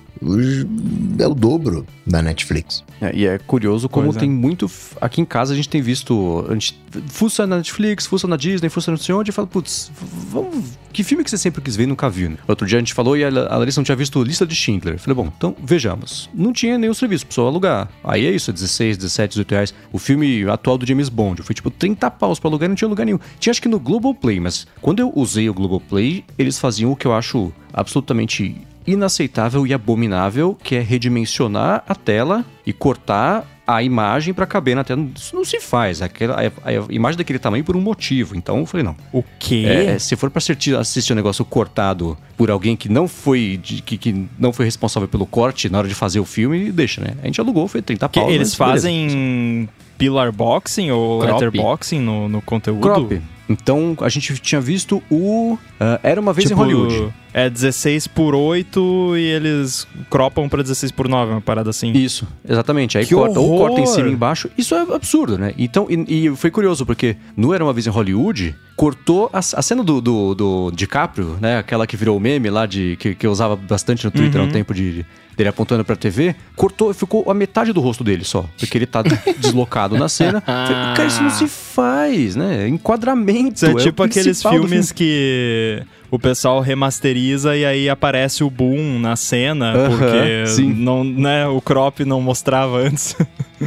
é 1.18 1.26
o 1.26 1.35
dobro 1.35 1.87
da 2.06 2.20
Netflix. 2.22 2.85
É, 3.00 3.14
e 3.16 3.26
é 3.26 3.38
curioso 3.38 3.88
como 3.88 4.06
Pois 4.06 4.16
é. 4.16 4.20
tem 4.20 4.30
muito. 4.30 4.66
f- 4.66 4.96
Aqui 5.00 5.20
em 5.20 5.24
casa 5.24 5.52
a 5.54 5.56
gente 5.56 5.68
tem 5.68 5.80
visto. 5.80 6.44
A 6.48 6.52
gente 6.52 6.78
fuça 7.06 7.46
na 7.46 7.56
Netflix, 7.59 8.06
fuça 8.06 8.26
na 8.26 8.37
Disney, 8.37 8.68
fuça 8.68 8.90
não 8.90 8.98
sei 8.98 9.14
onde 9.14 9.30
e 9.30 9.33
fala, 9.33 9.46
putz, 9.46 9.90
vamos. 10.30 10.78
Que 10.92 11.02
filme 11.04 11.22
que 11.24 11.30
você 11.30 11.38
sempre 11.38 11.62
quis 11.62 11.76
ver 11.76 11.85
e 11.85 11.87
nunca 11.87 12.11
viu, 12.11 12.28
né? 12.30 12.37
Outro 12.48 12.66
dia 12.66 12.76
a 12.78 12.80
gente 12.80 12.92
falou 12.92 13.16
e 13.16 13.24
a 13.24 13.28
a 13.28 13.56
Larissa 13.56 13.80
não 13.80 13.85
tinha 13.85 13.96
visto 13.96 14.22
Lista 14.22 14.44
de 14.46 14.54
Schindler. 14.54 14.98
Falei, 14.98 15.14
bom, 15.14 15.33
então 15.37 15.54
vejamos. 15.64 16.28
Não 16.35 16.52
tinha 16.52 16.76
nenhum 16.76 16.92
serviço, 16.94 17.24
precisou 17.26 17.46
alugar. 17.48 17.88
Aí 18.04 18.26
é 18.26 18.30
isso, 18.30 18.52
16, 18.52 18.96
17, 18.98 19.30
18 19.30 19.50
reais. 19.52 19.74
O 19.92 19.98
filme 19.98 20.44
atual 20.50 20.76
do 20.76 20.87
James 20.87 21.09
Bond 21.09 21.42
foi 21.42 21.54
tipo 21.54 21.70
30 21.70 22.11
paus 22.11 22.38
pra 22.40 22.50
alugar 22.50 22.66
e 22.66 22.68
não 22.68 22.76
tinha 22.76 22.88
lugar 22.88 23.04
nenhum. 23.06 23.18
Tinha 23.38 23.52
acho 23.52 23.62
que 23.62 23.68
no 23.68 23.78
Globoplay, 23.80 24.40
mas 24.40 24.66
quando 24.83 24.98
eu 25.00 25.12
usei 25.14 25.48
o 25.48 25.54
Globoplay, 25.54 26.24
eles 26.37 26.59
faziam 26.59 26.90
o 26.90 26.96
que 26.96 27.06
eu 27.06 27.14
acho 27.14 27.52
absolutamente 27.72 28.56
inaceitável 28.92 29.66
e 29.66 29.72
abominável, 29.74 30.57
que 30.62 30.74
é 30.76 30.81
redimensionar 30.81 31.85
a 31.88 31.94
tela 31.94 32.44
e 32.66 32.72
cortar 32.72 33.46
a 33.66 33.83
imagem 33.85 34.35
pra 34.35 34.46
caber 34.46 34.74
na 34.74 34.83
tela. 34.83 35.07
Isso 35.14 35.35
não 35.37 35.44
se 35.44 35.61
faz. 35.61 36.03
Aquela, 36.03 36.35
a, 36.35 36.68
a 36.68 36.72
imagem 36.92 37.16
daquele 37.18 37.38
tamanho 37.38 37.62
por 37.62 37.76
um 37.76 37.81
motivo. 37.81 38.37
Então 38.37 38.59
eu 38.59 38.66
falei, 38.66 38.85
não. 38.85 38.96
O 39.12 39.22
quê? 39.38 39.64
É, 39.66 39.98
se 39.98 40.16
for 40.16 40.29
pra 40.29 40.38
assistir, 40.38 40.74
assistir 40.76 41.12
um 41.12 41.16
negócio 41.16 41.44
cortado 41.44 42.18
por 42.37 42.50
alguém 42.50 42.74
que 42.76 42.88
não 42.88 43.07
foi 43.07 43.61
de- 43.62 43.81
que, 43.81 43.96
que 43.96 44.26
não 44.38 44.53
foi 44.53 44.64
responsável 44.64 45.09
pelo 45.09 45.24
corte 45.24 45.68
na 45.68 45.79
hora 45.79 45.87
de 45.88 45.94
fazer 45.94 46.18
o 46.18 46.24
filme, 46.24 46.72
deixa, 46.72 47.00
né? 47.00 47.14
A 47.22 47.26
gente 47.26 47.40
alugou, 47.40 47.68
foi 47.68 47.81
30 47.81 48.09
Que 48.09 48.18
pau. 48.20 48.29
eles 48.31 48.57
mas 48.59 48.59
beleza. 48.59 48.72
fazem 48.88 49.68
pillar 49.96 50.33
boxing 50.33 50.90
ou 50.90 51.20
Crop. 51.20 51.33
letterboxing 51.35 52.00
no, 52.00 52.29
no 52.29 52.42
conteúdo? 52.42 52.81
Crop. 52.81 53.22
Então 53.51 53.97
a 54.01 54.09
gente 54.09 54.39
tinha 54.39 54.61
visto 54.61 55.03
o 55.11 55.59
ah, 55.81 55.99
Era 56.05 56.21
uma 56.21 56.33
vez 56.33 56.49
Tipo, 56.49 56.61
em 56.61 56.65
Hollywood. 56.65 57.13
É 57.35 57.51
16 57.51 58.07
por 58.09 58.35
8 58.35 59.17
e 59.17 59.23
eles 59.23 59.87
cropam 60.09 60.49
pra 60.49 60.63
16 60.63 60.93
por 60.93 61.09
9, 61.09 61.33
uma 61.33 61.41
parada 61.41 61.71
assim. 61.71 61.93
Isso, 61.93 62.27
exatamente. 62.49 62.97
Aí 62.99 63.05
Que 63.07 63.15
corta, 63.15 63.39
ou 63.39 63.59
corta 63.59 63.81
em 63.81 63.87
cima 63.87 64.09
e 64.09 64.13
embaixo. 64.13 64.49
Isso 64.57 64.75
é 64.75 64.83
absurdo, 64.95 65.37
né? 65.39 65.53
Então, 65.59 65.87
e, 65.91 66.27
e 66.27 66.37
foi 66.37 66.51
curioso, 66.51 66.85
porque 66.87 67.17
no 67.37 67.53
Era 67.55 67.63
Uma 67.65 67.73
Vez 67.73 67.87
em 67.87 67.91
Hollywood, 67.91 68.55
cortou 68.77 69.31
a, 69.33 69.39
a 69.39 69.63
cena 69.63 69.83
do, 69.85 70.01
do, 70.01 70.35
do 70.35 70.71
DiCaprio, 70.73 71.37
né? 71.41 71.59
Aquela 71.59 71.87
que 71.87 71.97
virou 71.97 72.19
meme 72.19 72.51
lá, 72.51 72.67
de, 72.67 72.97
que, 72.99 73.15
que 73.15 73.27
eu 73.27 73.31
usava 73.31 73.55
bastante 73.57 74.05
no 74.05 74.11
Twitter 74.11 74.41
Uhum. 74.41 74.47
um 74.49 74.51
tempo 74.51 74.73
de, 74.75 75.05
dele 75.40 75.48
apontando 75.48 75.85
pra 75.85 75.96
TV. 75.96 76.35
Cortou, 76.55 76.92
ficou 76.92 77.31
a 77.31 77.35
metade 77.35 77.72
do 77.72 77.81
rosto 77.81 78.05
dele 78.05 78.24
só. 78.24 78.44
Porque 78.59 78.76
ele 78.76 78.87
tá 78.87 79.03
deslocado 79.38 79.96
na 79.98 80.09
cena. 80.09 80.40
Falei, 80.42 80.94
Cara, 80.94 81.07
isso 81.07 81.22
não 81.22 81.31
se 81.31 81.48
faz, 81.48 82.37
né? 82.37 82.68
Enquadramento. 82.68 83.55
Isso 83.57 83.66
é 83.66 83.70
o 83.70 83.76
tipo 83.76 84.03
aqueles 84.03 84.42
filmes 84.42 84.92
que 84.92 85.83
o 86.11 86.18
pessoal 86.18 86.61
remasteriza 86.61 87.57
e 87.57 87.64
aí 87.64 87.88
aparece 87.88 88.44
o 88.44 88.50
boom 88.50 88.98
na 88.98 89.16
cena, 89.16 89.72
Aham, 89.72 89.88
porque 89.88 90.46
sim. 90.46 90.72
não, 90.72 91.03
né, 91.05 91.46
o 91.46 91.61
crop 91.61 92.05
não 92.05 92.20
mostrava 92.20 92.76
antes. 92.79 93.16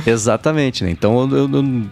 Exatamente, 0.05 0.83
né? 0.83 0.89
Então, 0.91 1.21
eu, 1.21 1.37
eu- 1.37 1.49
eu- 1.55 1.83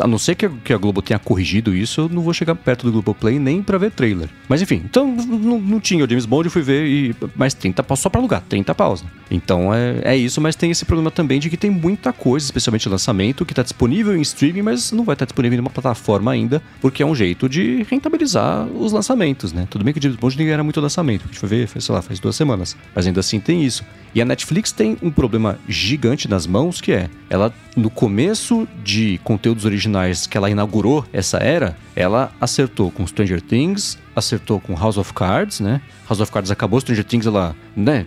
a 0.00 0.06
não 0.06 0.18
ser 0.18 0.34
que 0.34 0.46
a, 0.46 0.50
que 0.50 0.72
a 0.72 0.76
Globo 0.76 1.02
tenha 1.02 1.18
corrigido 1.18 1.74
isso, 1.74 2.02
eu 2.02 2.08
não 2.08 2.22
vou 2.22 2.32
chegar 2.32 2.54
perto 2.54 2.86
do 2.86 2.92
Globoplay 2.92 3.38
nem 3.38 3.62
pra 3.62 3.78
ver 3.78 3.90
trailer. 3.90 4.28
Mas 4.48 4.62
enfim, 4.62 4.82
então 4.84 5.06
não, 5.06 5.80
tinha 5.80 6.04
o 6.04 6.08
James 6.08 6.26
Bond, 6.26 6.46
eu 6.46 6.50
fui 6.50 6.62
ver 6.62 6.86
e 6.86 7.14
mais 7.34 7.54
30 7.54 7.82
paus 7.82 8.00
só 8.00 8.08
pra 8.08 8.20
alugar, 8.20 8.42
30 8.48 8.74
paus. 8.74 9.02
Né? 9.02 9.08
Então 9.30 9.72
é, 9.72 10.00
é 10.04 10.16
isso, 10.16 10.40
mas 10.40 10.56
tem 10.56 10.70
esse 10.70 10.84
problema 10.84 11.10
também 11.10 11.38
de 11.38 11.50
que 11.50 11.56
tem 11.56 11.70
muita 11.70 12.12
coisa, 12.12 12.44
especialmente 12.44 12.88
lançamento, 12.88 13.44
que 13.44 13.52
está 13.52 13.62
disponível 13.62 14.16
em 14.16 14.20
streaming, 14.20 14.62
mas 14.62 14.92
não 14.92 15.04
vai 15.04 15.14
estar 15.14 15.26
tá 15.26 15.30
disponível 15.30 15.58
em 15.58 15.60
uma 15.60 15.70
plataforma 15.70 16.30
ainda, 16.30 16.62
porque 16.80 17.02
é 17.02 17.06
um 17.06 17.14
jeito 17.14 17.48
de 17.48 17.84
rentabilizar 17.88 18.66
os 18.66 18.92
lançamentos, 18.92 19.52
né? 19.52 19.66
Tudo 19.68 19.84
bem 19.84 19.92
que 19.92 20.00
o 20.00 20.02
James 20.02 20.18
Bond 20.18 20.36
ninguém 20.36 20.52
era 20.52 20.64
muito 20.64 20.80
lançamento, 20.80 21.22
a 21.24 21.26
gente 21.26 21.38
foi 21.38 21.48
ver, 21.48 21.68
sei 21.68 21.94
lá, 21.94 22.02
faz 22.02 22.18
duas 22.18 22.36
semanas, 22.36 22.76
mas 22.94 23.06
ainda 23.06 23.20
assim 23.20 23.40
tem 23.40 23.64
isso. 23.64 23.84
E 24.14 24.22
a 24.22 24.24
Netflix 24.24 24.72
tem 24.72 24.96
um 25.02 25.10
problema 25.10 25.58
gigante 25.68 26.26
nas 26.26 26.46
mãos, 26.46 26.80
que 26.80 26.90
é, 26.92 27.10
ela 27.28 27.52
no 27.76 27.90
começo 27.90 28.66
de 28.82 29.20
conteúdos 29.22 29.65
originais 29.66 30.26
que 30.26 30.36
ela 30.36 30.50
inaugurou 30.50 31.04
essa 31.12 31.38
era, 31.38 31.76
ela 31.94 32.32
acertou 32.40 32.90
com 32.90 33.06
Stranger 33.06 33.40
Things, 33.40 33.98
acertou 34.14 34.60
com 34.60 34.74
House 34.74 34.96
of 34.96 35.12
Cards, 35.12 35.60
né? 35.60 35.80
House 36.08 36.20
of 36.20 36.32
Cards 36.32 36.50
acabou, 36.50 36.80
Stranger 36.80 37.04
Things 37.04 37.26
ela, 37.26 37.54
né, 37.76 38.06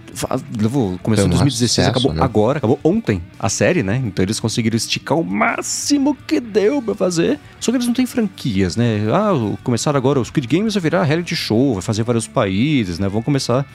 levou, 0.58 0.98
começou 1.04 1.26
em 1.26 1.30
2016, 1.30 1.69
sucesso, 1.69 1.89
acabou 1.89 2.13
né? 2.13 2.24
agora, 2.24 2.58
acabou 2.58 2.80
ontem 2.84 3.22
a 3.38 3.50
série, 3.50 3.84
né? 3.84 4.02
Então 4.04 4.24
eles 4.24 4.39
conseguiram 4.39 4.76
esticar 4.76 5.17
o 5.17 5.24
máximo 5.24 6.15
que 6.28 6.39
deu 6.39 6.82
pra 6.82 6.95
fazer. 6.95 7.39
Só 7.60 7.72
que 7.72 7.78
eles 7.78 7.88
não 7.88 7.93
têm 7.93 8.06
franquias, 8.06 8.76
né? 8.76 9.02
Ah, 9.13 9.32
começaram 9.63 9.98
agora, 9.98 10.19
os 10.19 10.30
Squid 10.30 10.48
Games 10.48 10.74
vai 10.74 10.82
virar 10.82 11.04
reality 11.04 11.36
show, 11.36 11.74
vai 11.74 11.84
fazer 11.84 12.04
vários 12.04 12.28
países, 12.28 12.98
né? 12.98 13.08
Vão 13.08 13.22
começar 13.22 13.65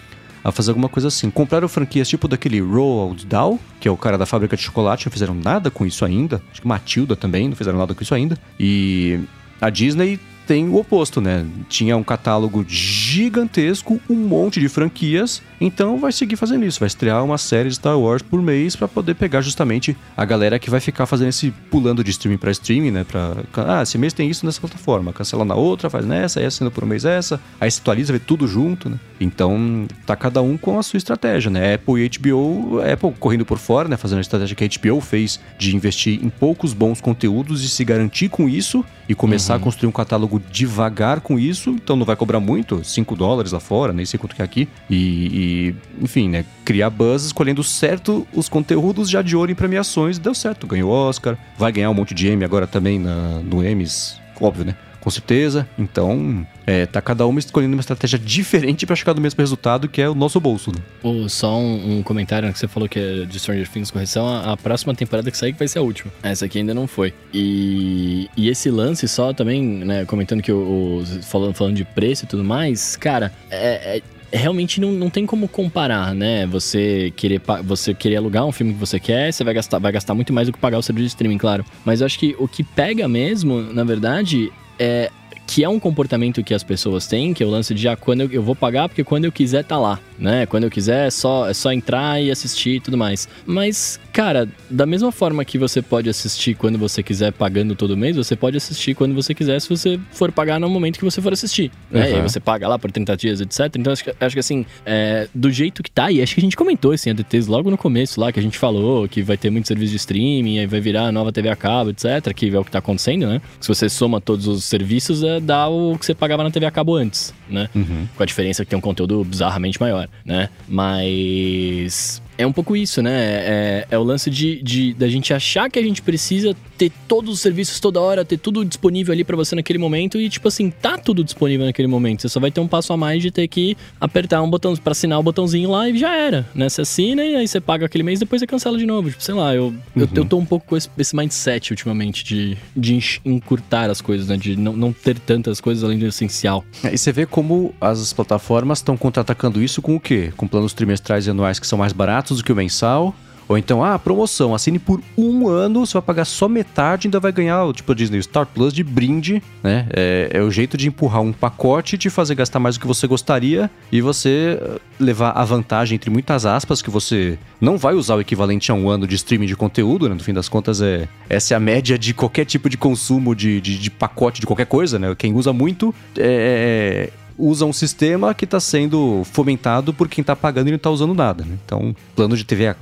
a 0.44 0.52
fazer 0.52 0.70
alguma 0.70 0.88
coisa 0.88 1.08
assim. 1.08 1.30
Compraram 1.30 1.66
franquias 1.66 2.06
tipo 2.06 2.28
daquele 2.28 2.60
Roald 2.60 3.24
Dahl, 3.24 3.58
que 3.80 3.88
é 3.88 3.90
o 3.90 3.96
cara 3.96 4.18
da 4.18 4.26
fábrica 4.26 4.56
de 4.56 4.62
chocolate, 4.62 5.06
não 5.06 5.12
fizeram 5.12 5.34
nada 5.34 5.70
com 5.70 5.86
isso 5.86 6.04
ainda. 6.04 6.42
Acho 6.52 6.60
que 6.60 6.68
Matilda 6.68 7.16
também 7.16 7.48
não 7.48 7.56
fizeram 7.56 7.78
nada 7.78 7.94
com 7.94 8.02
isso 8.02 8.14
ainda. 8.14 8.38
E 8.60 9.20
a 9.60 9.70
Disney 9.70 10.20
tem 10.46 10.68
o 10.68 10.76
oposto, 10.76 11.20
né? 11.20 11.44
Tinha 11.68 11.96
um 11.96 12.02
catálogo 12.02 12.64
gigantesco, 12.66 14.00
um 14.08 14.14
monte 14.14 14.60
de 14.60 14.68
franquias, 14.68 15.42
então 15.60 15.98
vai 15.98 16.12
seguir 16.12 16.36
fazendo 16.36 16.64
isso, 16.64 16.80
vai 16.80 16.86
estrear 16.86 17.24
uma 17.24 17.38
série 17.38 17.68
de 17.68 17.76
Star 17.76 17.98
Wars 17.98 18.22
por 18.22 18.40
mês 18.42 18.76
para 18.76 18.86
poder 18.86 19.14
pegar 19.14 19.40
justamente 19.40 19.96
a 20.16 20.24
galera 20.24 20.58
que 20.58 20.70
vai 20.70 20.80
ficar 20.80 21.06
fazendo 21.06 21.28
esse 21.28 21.50
pulando 21.70 22.04
de 22.04 22.10
streaming 22.10 22.38
para 22.38 22.50
streaming, 22.50 22.90
né? 22.90 23.04
Para 23.04 23.34
ah, 23.56 23.82
esse 23.82 23.96
mês 23.96 24.12
tem 24.12 24.28
isso 24.28 24.44
nessa 24.44 24.60
plataforma, 24.60 25.12
cancela 25.12 25.44
na 25.44 25.54
outra, 25.54 25.88
faz 25.88 26.04
nessa, 26.04 26.40
aí 26.40 26.46
assina 26.46 26.70
por 26.70 26.84
um 26.84 26.86
mês 26.86 27.04
essa, 27.04 27.40
aí 27.60 27.70
se 27.70 27.80
atualiza, 27.80 28.12
vê 28.12 28.18
tudo 28.18 28.46
junto, 28.46 28.90
né? 28.90 28.98
Então 29.20 29.86
tá 30.04 30.14
cada 30.14 30.42
um 30.42 30.56
com 30.56 30.78
a 30.78 30.82
sua 30.82 30.98
estratégia, 30.98 31.50
né? 31.50 31.74
Apple 31.74 32.02
e 32.02 32.08
HBO, 32.08 32.80
Apple 32.80 33.12
correndo 33.18 33.44
por 33.44 33.58
fora, 33.58 33.88
né? 33.88 33.96
Fazendo 33.96 34.18
a 34.18 34.22
estratégia 34.22 34.54
que 34.54 34.64
a 34.64 34.68
HBO 34.68 35.00
fez 35.00 35.40
de 35.58 35.74
investir 35.74 36.24
em 36.24 36.28
poucos 36.28 36.72
bons 36.72 37.00
conteúdos 37.00 37.64
e 37.64 37.68
se 37.68 37.84
garantir 37.84 38.28
com 38.28 38.48
isso 38.48 38.84
e 39.08 39.14
começar 39.14 39.54
uhum. 39.54 39.60
a 39.60 39.62
construir 39.62 39.88
um 39.88 39.92
catálogo 39.92 40.33
devagar 40.38 41.20
com 41.20 41.38
isso, 41.38 41.70
então 41.70 41.96
não 41.96 42.04
vai 42.04 42.16
cobrar 42.16 42.40
muito, 42.40 42.84
5 42.84 43.16
dólares 43.16 43.52
lá 43.52 43.60
fora, 43.60 43.92
nem 43.92 44.04
sei 44.06 44.18
quanto 44.18 44.34
que 44.34 44.42
é 44.42 44.44
aqui. 44.44 44.68
E, 44.88 45.74
e, 46.00 46.02
enfim, 46.02 46.28
né? 46.28 46.44
Criar 46.64 46.90
buzz 46.90 47.24
escolhendo 47.24 47.62
certo 47.62 48.26
os 48.32 48.48
conteúdos 48.48 49.08
já 49.08 49.22
de 49.22 49.36
ouro 49.36 49.50
em 49.50 49.54
premiações. 49.54 50.18
Deu 50.18 50.34
certo, 50.34 50.66
ganhou 50.66 50.90
Oscar, 50.90 51.36
vai 51.56 51.72
ganhar 51.72 51.90
um 51.90 51.94
monte 51.94 52.14
de 52.14 52.28
M 52.28 52.44
agora 52.44 52.66
também 52.66 52.98
na, 52.98 53.40
no 53.40 53.64
Emmys, 53.64 54.20
óbvio, 54.40 54.64
né? 54.64 54.76
Com 55.04 55.10
certeza. 55.10 55.68
Então, 55.78 56.46
é, 56.66 56.86
tá 56.86 57.00
cada 57.02 57.26
uma 57.26 57.38
escolhendo 57.38 57.74
uma 57.74 57.80
estratégia 57.80 58.18
diferente 58.18 58.86
para 58.86 58.96
chegar 58.96 59.12
no 59.12 59.20
mesmo 59.20 59.38
resultado, 59.38 59.86
que 59.86 60.00
é 60.00 60.08
o 60.08 60.14
nosso 60.14 60.40
bolso. 60.40 60.72
Né? 60.72 60.78
Oh, 61.02 61.28
só 61.28 61.58
um, 61.58 61.98
um, 61.98 62.02
comentário 62.02 62.50
que 62.50 62.58
você 62.58 62.66
falou 62.66 62.88
que 62.88 62.98
é 62.98 63.24
de 63.26 63.38
Stranger 63.38 63.68
Things 63.68 63.90
correção. 63.90 64.26
A, 64.26 64.52
a, 64.52 64.56
próxima 64.56 64.94
temporada 64.94 65.30
que 65.30 65.36
sair 65.36 65.52
vai 65.52 65.68
ser 65.68 65.80
a 65.80 65.82
última. 65.82 66.10
Essa 66.22 66.46
aqui 66.46 66.58
ainda 66.58 66.72
não 66.72 66.86
foi. 66.86 67.12
E, 67.34 68.30
e 68.34 68.48
esse 68.48 68.70
lance 68.70 69.06
só 69.06 69.34
também, 69.34 69.62
né, 69.62 70.06
comentando 70.06 70.40
que 70.40 70.50
o, 70.50 71.02
o 71.02 71.06
falando, 71.22 71.52
falando 71.52 71.76
de 71.76 71.84
preço 71.84 72.24
e 72.24 72.26
tudo 72.26 72.42
mais, 72.42 72.96
cara, 72.96 73.30
é, 73.50 73.98
é 73.98 74.36
realmente 74.36 74.80
não, 74.80 74.90
não 74.90 75.10
tem 75.10 75.26
como 75.26 75.46
comparar, 75.46 76.14
né? 76.14 76.46
Você 76.46 77.12
querer, 77.14 77.42
você 77.62 77.92
querer 77.92 78.16
alugar 78.16 78.44
um 78.46 78.52
filme 78.52 78.72
que 78.72 78.80
você 78.80 78.98
quer, 78.98 79.32
você 79.32 79.44
vai 79.44 79.52
gastar, 79.52 79.78
vai 79.78 79.92
gastar 79.92 80.14
muito 80.14 80.32
mais 80.32 80.48
do 80.48 80.52
que 80.52 80.58
pagar 80.58 80.78
o 80.78 80.82
serviço 80.82 81.08
de 81.08 81.10
streaming, 81.10 81.38
claro. 81.38 81.64
Mas 81.84 82.00
eu 82.00 82.06
acho 82.06 82.18
que 82.18 82.34
o 82.38 82.48
que 82.48 82.64
pega 82.64 83.06
mesmo, 83.06 83.60
na 83.60 83.84
verdade, 83.84 84.50
é, 84.78 85.10
que 85.46 85.62
é 85.62 85.68
um 85.68 85.78
comportamento 85.78 86.42
que 86.42 86.54
as 86.54 86.62
pessoas 86.62 87.06
têm, 87.06 87.34
que 87.34 87.42
é 87.42 87.46
o 87.46 87.50
lance 87.50 87.74
de 87.74 87.88
ah, 87.88 87.96
quando 87.96 88.22
eu, 88.22 88.32
eu 88.32 88.42
vou 88.42 88.54
pagar 88.54 88.88
porque 88.88 89.04
quando 89.04 89.24
eu 89.24 89.32
quiser 89.32 89.64
tá 89.64 89.78
lá, 89.78 90.00
né? 90.18 90.46
Quando 90.46 90.64
eu 90.64 90.70
quiser 90.70 91.06
é 91.06 91.10
só, 91.10 91.48
é 91.48 91.54
só 91.54 91.72
entrar 91.72 92.22
e 92.22 92.30
assistir 92.30 92.76
e 92.76 92.80
tudo 92.80 92.96
mais. 92.96 93.28
Mas, 93.46 94.00
cara, 94.12 94.48
da 94.70 94.86
mesma 94.86 95.12
forma 95.12 95.44
que 95.44 95.58
você 95.58 95.82
pode 95.82 96.08
assistir 96.08 96.54
quando 96.54 96.78
você 96.78 97.02
quiser 97.02 97.32
pagando 97.32 97.74
todo 97.74 97.96
mês, 97.96 98.16
você 98.16 98.36
pode 98.36 98.56
assistir 98.56 98.94
quando 98.94 99.14
você 99.14 99.34
quiser 99.34 99.60
se 99.60 99.68
você 99.68 99.98
for 100.12 100.32
pagar 100.32 100.58
no 100.58 100.68
momento 100.68 100.98
que 100.98 101.04
você 101.04 101.20
for 101.20 101.32
assistir, 101.32 101.70
né? 101.90 102.02
Uhum. 102.02 102.10
E 102.10 102.14
aí 102.14 102.22
você 102.22 102.40
paga 102.40 102.68
lá 102.68 102.78
por 102.78 102.90
30 102.90 103.16
dias, 103.16 103.40
etc. 103.40 103.60
Então 103.76 103.92
acho 103.92 104.04
que, 104.04 104.14
acho 104.18 104.34
que 104.34 104.40
assim, 104.40 104.64
é, 104.84 105.28
do 105.34 105.50
jeito 105.50 105.82
que 105.82 105.90
tá, 105.90 106.10
e 106.10 106.22
acho 106.22 106.34
que 106.34 106.40
a 106.40 106.44
gente 106.44 106.56
comentou 106.56 106.94
esse 106.94 107.10
ADTs 107.10 107.46
logo 107.46 107.70
no 107.70 107.78
começo 107.78 108.20
lá, 108.20 108.32
que 108.32 108.40
a 108.40 108.42
gente 108.42 108.58
falou 108.58 109.08
que 109.08 109.22
vai 109.22 109.36
ter 109.36 109.50
muito 109.50 109.68
serviço 109.68 109.90
de 109.90 109.96
streaming, 109.96 110.58
aí 110.58 110.66
vai 110.66 110.80
virar 110.80 111.04
a 111.06 111.12
nova 111.12 111.32
TV 111.32 111.48
a 111.48 111.56
cabo, 111.56 111.90
etc. 111.90 112.32
Que 112.34 112.54
é 112.54 112.58
o 112.58 112.64
que 112.64 112.70
tá 112.70 112.78
acontecendo, 112.78 113.26
né? 113.26 113.40
Se 113.60 113.68
você 113.68 113.88
soma 113.88 114.20
todos 114.20 114.46
os 114.46 114.64
serviços, 114.64 115.22
é, 115.22 115.33
dá 115.40 115.68
o 115.68 115.96
que 115.98 116.06
você 116.06 116.14
pagava 116.14 116.42
na 116.42 116.50
TV 116.50 116.66
a 116.66 116.70
cabo 116.70 116.94
antes, 116.94 117.34
né? 117.48 117.68
Uhum. 117.74 118.06
Com 118.16 118.22
a 118.22 118.26
diferença 118.26 118.64
que 118.64 118.70
tem 118.70 118.78
um 118.78 118.82
conteúdo 118.82 119.24
bizarramente 119.24 119.80
maior, 119.80 120.08
né? 120.24 120.48
Mas 120.68 122.22
é 122.36 122.46
um 122.46 122.52
pouco 122.52 122.76
isso, 122.76 123.02
né? 123.02 123.12
É, 123.12 123.86
é 123.90 123.98
o 123.98 124.02
lance 124.02 124.30
de, 124.30 124.62
de 124.62 124.94
da 124.94 125.08
gente 125.08 125.32
achar 125.32 125.70
que 125.70 125.78
a 125.78 125.82
gente 125.82 126.02
precisa 126.02 126.54
ter 126.76 126.90
todos 127.08 127.34
os 127.34 127.40
serviços 127.40 127.80
toda 127.80 128.00
hora, 128.00 128.24
ter 128.24 128.38
tudo 128.38 128.64
disponível 128.64 129.12
ali 129.12 129.24
para 129.24 129.36
você 129.36 129.54
naquele 129.54 129.78
momento 129.78 130.18
e, 130.18 130.28
tipo 130.28 130.48
assim, 130.48 130.70
tá 130.70 130.96
tudo 130.98 131.22
disponível 131.22 131.66
naquele 131.66 131.88
momento. 131.88 132.22
Você 132.22 132.28
só 132.28 132.40
vai 132.40 132.50
ter 132.50 132.60
um 132.60 132.68
passo 132.68 132.92
a 132.92 132.96
mais 132.96 133.22
de 133.22 133.30
ter 133.30 133.46
que 133.48 133.76
apertar 134.00 134.42
um 134.42 134.50
botão 134.50 134.74
para 134.76 134.92
assinar 134.92 135.18
o 135.18 135.22
botãozinho 135.22 135.70
lá 135.70 135.88
e 135.88 135.96
já 135.96 136.14
era, 136.14 136.48
né? 136.54 136.68
Você 136.68 136.82
assina 136.82 137.24
e 137.24 137.36
aí 137.36 137.46
você 137.46 137.60
paga 137.60 137.86
aquele 137.86 138.04
mês 138.04 138.18
depois 138.18 138.40
você 138.40 138.46
cancela 138.46 138.78
de 138.78 138.86
novo. 138.86 139.10
Tipo, 139.10 139.22
sei 139.22 139.34
lá, 139.34 139.54
eu, 139.54 139.66
uhum. 139.66 139.78
eu, 139.96 140.08
eu 140.14 140.24
tô 140.24 140.36
um 140.36 140.46
pouco 140.46 140.66
com 140.66 140.76
esse, 140.76 140.88
esse 140.98 141.14
mindset 141.14 141.72
ultimamente 141.72 142.24
de, 142.24 142.56
de 142.76 142.98
encurtar 143.24 143.90
as 143.90 144.00
coisas, 144.00 144.28
né? 144.28 144.36
De 144.36 144.56
não, 144.56 144.76
não 144.76 144.92
ter 144.92 145.18
tantas 145.18 145.60
coisas 145.60 145.84
além 145.84 145.98
do 145.98 146.06
essencial. 146.06 146.64
É, 146.82 146.94
e 146.94 146.98
você 146.98 147.12
vê 147.12 147.26
como 147.26 147.74
as 147.80 148.12
plataformas 148.12 148.78
estão 148.78 148.96
contra-atacando 148.96 149.62
isso 149.62 149.80
com 149.80 149.96
o 149.96 150.00
quê? 150.00 150.32
Com 150.36 150.46
planos 150.46 150.72
trimestrais 150.72 151.26
e 151.26 151.30
anuais 151.30 151.58
que 151.58 151.66
são 151.66 151.78
mais 151.78 151.92
baratos 151.92 152.04
baratos 152.04 152.38
do 152.38 152.44
que 152.44 152.52
o 152.52 152.56
mensal. 152.56 153.14
Ou 153.48 153.58
então, 153.58 153.84
ah, 153.84 153.98
promoção, 153.98 154.54
assine 154.54 154.78
por 154.78 155.00
um 155.16 155.48
ano, 155.48 155.86
você 155.86 155.94
vai 155.94 156.02
pagar 156.02 156.24
só 156.24 156.48
metade 156.48 157.06
ainda 157.06 157.20
vai 157.20 157.32
ganhar, 157.32 157.70
tipo, 157.72 157.92
a 157.92 157.94
Disney 157.94 158.22
Star 158.22 158.46
Plus 158.46 158.72
de 158.72 158.82
brinde, 158.82 159.42
né? 159.62 159.86
É, 159.92 160.30
é, 160.34 160.42
o 160.42 160.50
jeito 160.50 160.76
de 160.76 160.88
empurrar 160.88 161.22
um 161.22 161.32
pacote, 161.32 161.98
te 161.98 162.08
fazer 162.10 162.34
gastar 162.34 162.58
mais 162.58 162.76
do 162.76 162.80
que 162.80 162.86
você 162.86 163.06
gostaria 163.06 163.70
e 163.92 164.00
você 164.00 164.58
eh, 164.60 164.80
levar 164.98 165.30
a 165.30 165.44
vantagem, 165.44 165.96
entre 165.96 166.10
muitas 166.10 166.46
aspas, 166.46 166.80
que 166.80 166.90
você 166.90 167.38
não 167.60 167.76
vai 167.76 167.94
usar 167.94 168.16
o 168.16 168.20
equivalente 168.20 168.70
a 168.70 168.74
um 168.74 168.88
ano 168.88 169.06
de 169.06 169.14
streaming 169.14 169.46
de 169.46 169.56
conteúdo, 169.56 170.08
né? 170.08 170.14
No 170.14 170.22
fim 170.22 170.32
das 170.32 170.48
contas, 170.48 170.80
é, 170.80 171.08
essa 171.28 171.54
é 171.54 171.56
a 171.56 171.60
média 171.60 171.98
de 171.98 172.14
qualquer 172.14 172.44
tipo 172.44 172.68
de 172.68 172.76
consumo 172.76 173.34
de, 173.34 173.60
de, 173.60 173.78
de 173.78 173.90
pacote 173.90 174.40
de 174.40 174.46
qualquer 174.46 174.66
coisa, 174.66 174.98
né? 174.98 175.14
Quem 175.16 175.34
usa 175.34 175.52
muito 175.52 175.94
é, 176.16 177.10
é 177.10 177.23
usa 177.38 177.64
um 177.64 177.72
sistema 177.72 178.34
que 178.34 178.44
está 178.44 178.60
sendo 178.60 179.22
fomentado 179.24 179.92
por 179.92 180.08
quem 180.08 180.22
está 180.22 180.36
pagando 180.36 180.68
e 180.68 180.70
não 180.70 180.76
está 180.76 180.90
usando 180.90 181.14
nada. 181.14 181.44
Né? 181.44 181.58
Então, 181.64 181.94
plano 182.14 182.36
de 182.36 182.44
TV 182.44 182.74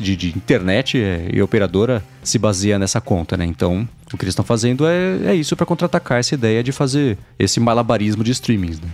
de, 0.00 0.16
de 0.16 0.28
internet 0.28 0.98
é, 0.98 1.28
e 1.32 1.40
operadora 1.42 2.04
se 2.22 2.38
baseia 2.38 2.78
nessa 2.78 3.00
conta, 3.00 3.36
né? 3.36 3.44
Então, 3.44 3.88
o 4.12 4.16
que 4.16 4.24
eles 4.24 4.32
estão 4.32 4.44
fazendo 4.44 4.86
é, 4.86 5.18
é 5.26 5.34
isso 5.34 5.56
para 5.56 5.66
contra-atacar 5.66 6.18
essa 6.18 6.34
ideia 6.34 6.62
de 6.62 6.72
fazer 6.72 7.18
esse 7.38 7.58
malabarismo 7.58 8.22
de 8.22 8.32
streamings, 8.32 8.80
né? 8.80 8.88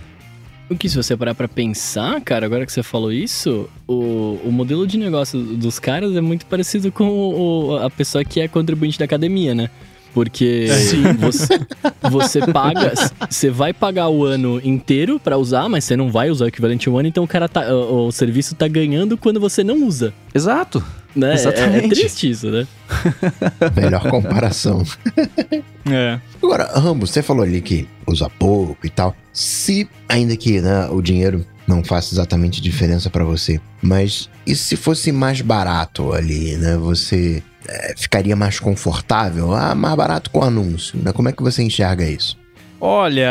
O 0.69 0.75
que, 0.75 0.87
se 0.87 0.95
você 0.95 1.17
parar 1.17 1.33
pra 1.33 1.47
pensar, 1.47 2.21
cara, 2.21 2.45
agora 2.45 2.63
que 2.63 2.71
você 2.71 2.83
falou 2.83 3.11
isso, 3.11 3.67
o, 3.87 4.39
o 4.45 4.51
modelo 4.51 4.85
de 4.85 4.99
negócio 4.99 5.41
dos 5.41 5.79
caras 5.79 6.15
é 6.15 6.21
muito 6.21 6.45
parecido 6.45 6.91
com 6.91 7.09
o, 7.09 7.77
a 7.77 7.89
pessoa 7.89 8.23
que 8.23 8.39
é 8.39 8.47
contribuinte 8.47 8.99
da 8.99 9.05
academia, 9.05 9.55
né? 9.55 9.71
Porque 10.13 10.67
você, 11.19 11.59
você 12.09 12.39
paga, 12.51 12.93
você 13.29 13.49
vai 13.49 13.73
pagar 13.73 14.09
o 14.09 14.25
ano 14.25 14.59
inteiro 14.63 15.19
para 15.19 15.37
usar, 15.37 15.69
mas 15.69 15.83
você 15.83 15.95
não 15.95 16.11
vai 16.11 16.29
usar 16.29 16.45
o 16.45 16.47
equivalente 16.47 16.89
a 16.89 16.91
um 16.91 16.97
ano, 16.97 17.07
então 17.07 17.23
o 17.23 17.27
cara 17.27 17.47
tá, 17.47 17.73
o, 17.73 18.07
o 18.07 18.11
serviço 18.11 18.55
tá 18.55 18.67
ganhando 18.67 19.17
quando 19.17 19.39
você 19.39 19.63
não 19.63 19.85
usa. 19.85 20.13
Exato. 20.33 20.83
Né? 21.15 21.33
Exatamente. 21.33 21.83
É, 21.83 21.85
é 21.85 21.89
triste 21.89 22.29
isso, 22.29 22.49
né? 22.49 22.67
Melhor 23.75 24.01
comparação. 24.09 24.83
é. 25.89 26.19
Agora, 26.41 26.65
Rambo, 26.79 27.07
você 27.07 27.23
falou 27.23 27.43
ali 27.43 27.61
que 27.61 27.87
usa 28.07 28.29
pouco 28.29 28.85
e 28.85 28.89
tal. 28.89 29.15
Se, 29.33 29.89
ainda 30.07 30.35
que 30.35 30.61
né, 30.61 30.87
o 30.91 31.01
dinheiro 31.01 31.45
não 31.67 31.83
faça 31.83 32.13
exatamente 32.13 32.61
diferença 32.61 33.09
para 33.09 33.23
você, 33.23 33.59
mas 33.81 34.29
e 34.45 34.55
se 34.55 34.75
fosse 34.75 35.11
mais 35.11 35.41
barato 35.41 36.13
ali, 36.13 36.57
né? 36.57 36.75
Você 36.77 37.43
é, 37.67 37.93
ficaria 37.97 38.35
mais 38.35 38.59
confortável? 38.59 39.53
Ah, 39.53 39.75
mais 39.75 39.95
barato 39.95 40.29
com 40.29 40.41
anúncio. 40.41 40.97
Né? 41.01 41.11
Como 41.11 41.29
é 41.29 41.31
que 41.31 41.43
você 41.43 41.61
enxerga 41.61 42.05
isso? 42.05 42.38
Olha, 42.81 43.29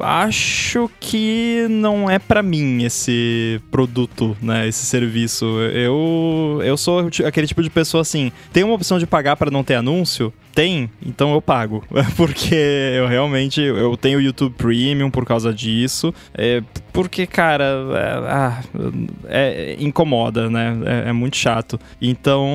acho 0.00 0.90
que 0.98 1.66
não 1.68 2.08
é 2.08 2.18
para 2.18 2.42
mim 2.42 2.84
esse 2.84 3.60
produto, 3.70 4.34
né, 4.40 4.66
esse 4.66 4.86
serviço. 4.86 5.44
Eu 5.60 6.60
eu 6.64 6.76
sou 6.76 7.08
aquele 7.26 7.46
tipo 7.46 7.62
de 7.62 7.68
pessoa 7.68 8.00
assim, 8.00 8.32
tem 8.52 8.64
uma 8.64 8.74
opção 8.74 8.98
de 8.98 9.06
pagar 9.06 9.36
para 9.36 9.50
não 9.50 9.62
ter 9.62 9.74
anúncio? 9.74 10.32
Tem, 10.54 10.90
então 11.04 11.34
eu 11.34 11.42
pago, 11.42 11.84
porque 12.16 12.54
eu 12.54 13.06
realmente 13.06 13.60
eu 13.60 13.94
tenho 13.94 14.18
o 14.18 14.22
YouTube 14.22 14.54
Premium 14.56 15.10
por 15.10 15.26
causa 15.26 15.52
disso, 15.52 16.14
é, 16.32 16.62
porque 16.94 17.26
cara, 17.26 17.64
é, 17.94 18.12
ah, 18.26 18.62
é, 19.28 19.76
incomoda, 19.78 20.48
né? 20.48 20.74
É, 20.86 21.10
é, 21.10 21.12
muito 21.12 21.36
chato. 21.36 21.78
Então 22.00 22.46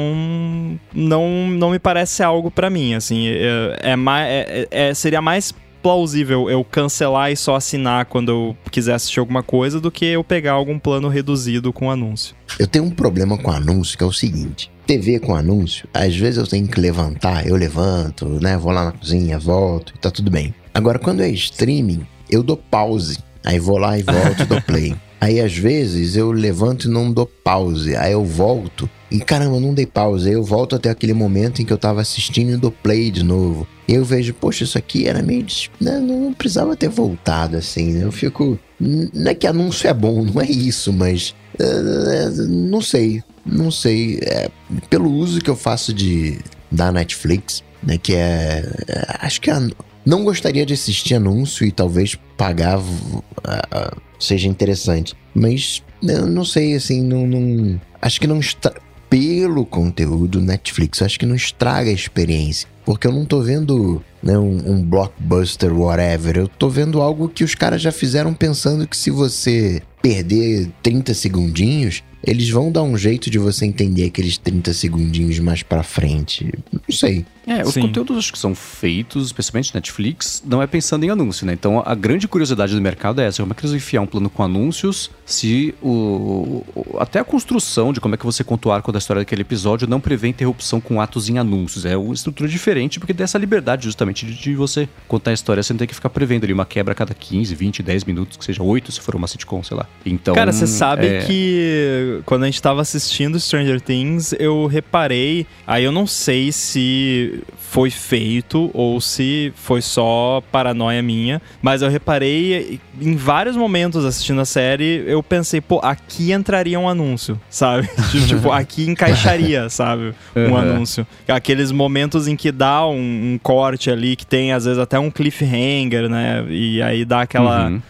não 0.91 1.47
não 1.51 1.69
me 1.69 1.77
parece 1.77 2.23
algo 2.23 2.49
para 2.49 2.71
mim, 2.71 2.95
assim, 2.95 3.27
é, 3.27 3.77
é, 3.83 4.67
é, 4.71 4.89
é 4.89 4.93
seria 4.95 5.21
mais 5.21 5.53
plausível 5.81 6.49
eu 6.49 6.63
cancelar 6.63 7.31
e 7.31 7.35
só 7.35 7.55
assinar 7.55 8.05
quando 8.05 8.29
eu 8.31 8.57
quiser 8.69 8.93
assistir 8.93 9.19
alguma 9.19 9.43
coisa 9.43 9.79
do 9.79 9.91
que 9.91 10.05
eu 10.05 10.23
pegar 10.23 10.53
algum 10.53 10.77
plano 10.77 11.07
reduzido 11.07 11.73
com 11.73 11.89
anúncio. 11.89 12.35
Eu 12.59 12.67
tenho 12.67 12.85
um 12.85 12.91
problema 12.91 13.37
com 13.37 13.51
anúncio 13.51 13.97
que 13.97 14.03
é 14.03 14.07
o 14.07 14.13
seguinte: 14.13 14.71
TV 14.85 15.19
com 15.19 15.35
anúncio, 15.35 15.87
às 15.93 16.15
vezes 16.15 16.37
eu 16.37 16.47
tenho 16.47 16.67
que 16.67 16.79
levantar, 16.79 17.47
eu 17.47 17.55
levanto, 17.55 18.25
né? 18.41 18.57
Vou 18.57 18.71
lá 18.71 18.85
na 18.85 18.91
cozinha, 18.91 19.39
volto, 19.39 19.93
tá 19.99 20.11
tudo 20.11 20.29
bem. 20.29 20.53
Agora, 20.73 20.99
quando 20.99 21.21
é 21.21 21.29
streaming, 21.29 22.05
eu 22.29 22.43
dou 22.43 22.57
pause. 22.57 23.19
Aí 23.43 23.59
vou 23.59 23.77
lá 23.77 23.97
e 23.97 24.03
volto, 24.03 24.45
dou 24.45 24.61
play. 24.63 24.95
Aí 25.19 25.39
às 25.39 25.55
vezes 25.55 26.15
eu 26.15 26.31
levanto 26.31 26.87
e 26.87 26.91
não 26.91 27.11
dou 27.11 27.25
pause. 27.25 27.95
Aí 27.95 28.13
eu 28.13 28.23
volto 28.23 28.89
e 29.11 29.19
caramba, 29.19 29.59
não 29.59 29.73
dei 29.73 29.85
pausa. 29.85 30.29
Eu 30.29 30.41
volto 30.41 30.75
até 30.75 30.89
aquele 30.89 31.13
momento 31.13 31.61
em 31.61 31.65
que 31.65 31.73
eu 31.73 31.77
tava 31.77 31.99
assistindo 31.99 32.57
dou 32.57 32.71
play 32.71 33.11
de 33.11 33.23
novo. 33.23 33.67
Eu 33.87 34.05
vejo, 34.05 34.33
poxa, 34.33 34.63
isso 34.63 34.77
aqui 34.77 35.05
era 35.05 35.21
meio. 35.21 35.45
Né, 35.81 35.99
não 35.99 36.33
precisava 36.33 36.77
ter 36.77 36.87
voltado 36.87 37.57
assim. 37.57 37.91
Né? 37.91 38.05
Eu 38.05 38.11
fico. 38.11 38.57
Não 38.79 39.29
é 39.29 39.35
que 39.35 39.45
anúncio 39.45 39.89
é 39.89 39.93
bom, 39.93 40.23
não 40.23 40.41
é 40.41 40.45
isso, 40.45 40.93
mas. 40.93 41.35
Uh, 41.59 42.47
não 42.47 42.79
sei. 42.81 43.21
Não 43.45 43.69
sei. 43.69 44.19
É, 44.21 44.49
pelo 44.89 45.11
uso 45.11 45.41
que 45.41 45.49
eu 45.49 45.57
faço 45.57 45.93
de 45.93 46.39
da 46.71 46.89
Netflix, 46.89 47.61
né? 47.83 47.97
Que 47.97 48.15
é. 48.15 48.65
é 48.87 49.05
acho 49.19 49.41
que 49.41 49.51
a, 49.51 49.61
não 50.05 50.23
gostaria 50.23 50.65
de 50.65 50.73
assistir 50.73 51.15
anúncio 51.15 51.65
e 51.65 51.71
talvez 51.71 52.15
pagar 52.37 52.79
uh, 52.79 54.01
seja 54.17 54.47
interessante. 54.47 55.15
Mas 55.35 55.83
eu 56.01 56.25
não 56.25 56.45
sei, 56.45 56.75
assim, 56.75 57.03
não, 57.03 57.27
não 57.27 57.79
acho 58.01 58.19
que 58.19 58.27
não 58.27 58.39
está 58.39 58.73
pelo 59.11 59.65
conteúdo 59.65 60.39
Netflix, 60.39 61.01
acho 61.01 61.19
que 61.19 61.25
não 61.25 61.35
estraga 61.35 61.89
a 61.89 61.93
experiência. 61.93 62.69
Porque 62.85 63.05
eu 63.05 63.11
não 63.11 63.25
tô 63.25 63.41
vendo 63.41 64.01
né, 64.23 64.37
um, 64.39 64.71
um, 64.71 64.81
blockbuster, 64.81 65.77
whatever. 65.77 66.37
Eu 66.37 66.47
tô 66.47 66.69
vendo 66.69 67.01
algo 67.01 67.27
que 67.27 67.43
os 67.43 67.53
caras 67.53 67.81
já 67.81 67.91
fizeram 67.91 68.33
pensando 68.33 68.87
que 68.87 68.95
se 68.95 69.11
você 69.11 69.81
perder 70.01 70.69
30 70.81 71.13
segundinhos, 71.13 72.03
eles 72.23 72.49
vão 72.49 72.71
dar 72.71 72.83
um 72.83 72.97
jeito 72.97 73.29
de 73.29 73.39
você 73.39 73.65
entender 73.65 74.05
aqueles 74.05 74.37
30 74.37 74.73
segundinhos 74.73 75.39
mais 75.39 75.63
pra 75.63 75.81
frente. 75.81 76.53
Não 76.71 76.95
sei. 76.95 77.25
É, 77.47 77.63
os 77.63 77.73
Sim. 77.73 77.81
conteúdos 77.81 78.29
que 78.29 78.37
são 78.37 78.53
feitos, 78.53 79.25
especialmente 79.25 79.73
Netflix, 79.73 80.43
não 80.45 80.61
é 80.61 80.67
pensando 80.67 81.03
em 81.03 81.09
anúncio, 81.09 81.45
né? 81.45 81.53
Então 81.53 81.81
a 81.83 81.95
grande 81.95 82.27
curiosidade 82.27 82.75
do 82.75 82.81
mercado 82.81 83.19
é 83.19 83.25
essa: 83.25 83.41
como 83.41 83.51
é 83.51 83.55
que 83.55 83.61
eles 83.61 83.71
vão 83.71 83.77
enfiar 83.77 84.01
um 84.01 84.05
plano 84.05 84.29
com 84.29 84.43
anúncios 84.43 85.09
se 85.25 85.73
o, 85.81 86.63
o, 86.75 86.97
até 86.99 87.19
a 87.19 87.23
construção 87.23 87.91
de 87.91 87.99
como 87.99 88.13
é 88.13 88.17
que 88.17 88.25
você 88.25 88.43
conta 88.43 88.69
o 88.69 88.71
arco 88.71 88.91
da 88.91 88.99
história 88.99 89.21
daquele 89.21 89.41
episódio 89.41 89.87
não 89.87 89.99
prevê 89.99 90.27
interrupção 90.27 90.79
com 90.79 91.01
atos 91.01 91.29
em 91.29 91.39
anúncios. 91.39 91.83
É 91.83 91.97
uma 91.97 92.13
estrutura 92.13 92.47
diferente 92.47 92.99
porque 92.99 93.13
dá 93.13 93.23
essa 93.23 93.39
liberdade 93.39 93.85
justamente 93.85 94.25
de, 94.25 94.35
de 94.35 94.53
você 94.53 94.87
contar 95.07 95.31
a 95.31 95.33
história 95.33 95.63
sem 95.63 95.75
ter 95.75 95.87
que 95.87 95.95
ficar 95.95 96.11
prevendo 96.11 96.43
ali 96.43 96.53
uma 96.53 96.65
quebra 96.65 96.91
a 96.91 96.95
cada 96.95 97.15
15, 97.15 97.55
20, 97.55 97.81
10 97.81 98.03
minutos, 98.03 98.37
que 98.37 98.45
seja 98.45 98.61
8 98.61 98.91
se 98.91 99.01
for 99.01 99.15
uma 99.15 99.27
sitcom, 99.27 99.63
sei 99.63 99.77
lá. 99.77 99.87
Então. 100.05 100.33
Cara, 100.33 100.51
você 100.51 100.67
sabe 100.67 101.07
é... 101.07 101.19
que 101.21 102.21
quando 102.25 102.43
a 102.43 102.45
gente 102.45 102.61
tava 102.61 102.81
assistindo 102.81 103.39
Stranger 103.39 103.79
Things, 103.79 104.33
eu 104.39 104.65
reparei. 104.65 105.45
Aí 105.65 105.83
eu 105.83 105.91
não 105.91 106.07
sei 106.07 106.51
se 106.51 107.43
foi 107.57 107.89
feito 107.89 108.69
ou 108.73 108.99
se 108.99 109.53
foi 109.55 109.81
só 109.81 110.43
paranoia 110.51 111.01
minha, 111.01 111.41
mas 111.61 111.81
eu 111.81 111.89
reparei 111.89 112.81
em 112.99 113.15
vários 113.15 113.55
momentos 113.55 114.03
assistindo 114.03 114.41
a 114.41 114.45
série, 114.45 115.05
eu 115.07 115.23
pensei, 115.23 115.61
pô, 115.61 115.79
aqui 115.81 116.33
entraria 116.33 116.77
um 116.77 116.89
anúncio, 116.89 117.39
sabe? 117.49 117.89
tipo, 118.27 118.51
aqui 118.51 118.89
encaixaria, 118.89 119.69
sabe? 119.71 120.13
Um 120.35 120.49
uhum. 120.49 120.57
anúncio. 120.57 121.07
Aqueles 121.27 121.71
momentos 121.71 122.27
em 122.27 122.35
que 122.35 122.51
dá 122.51 122.85
um, 122.85 123.33
um, 123.33 123.39
corte 123.41 123.89
ali, 123.89 124.17
que 124.17 124.25
tem 124.25 124.51
às 124.51 124.65
vezes 124.65 124.79
até 124.79 124.99
um 124.99 125.09
cliffhanger, 125.09 126.09
né? 126.09 126.45
E 126.49 126.81
aí 126.81 127.05
dá 127.05 127.21
aquela. 127.21 127.69
Uhum 127.69 127.81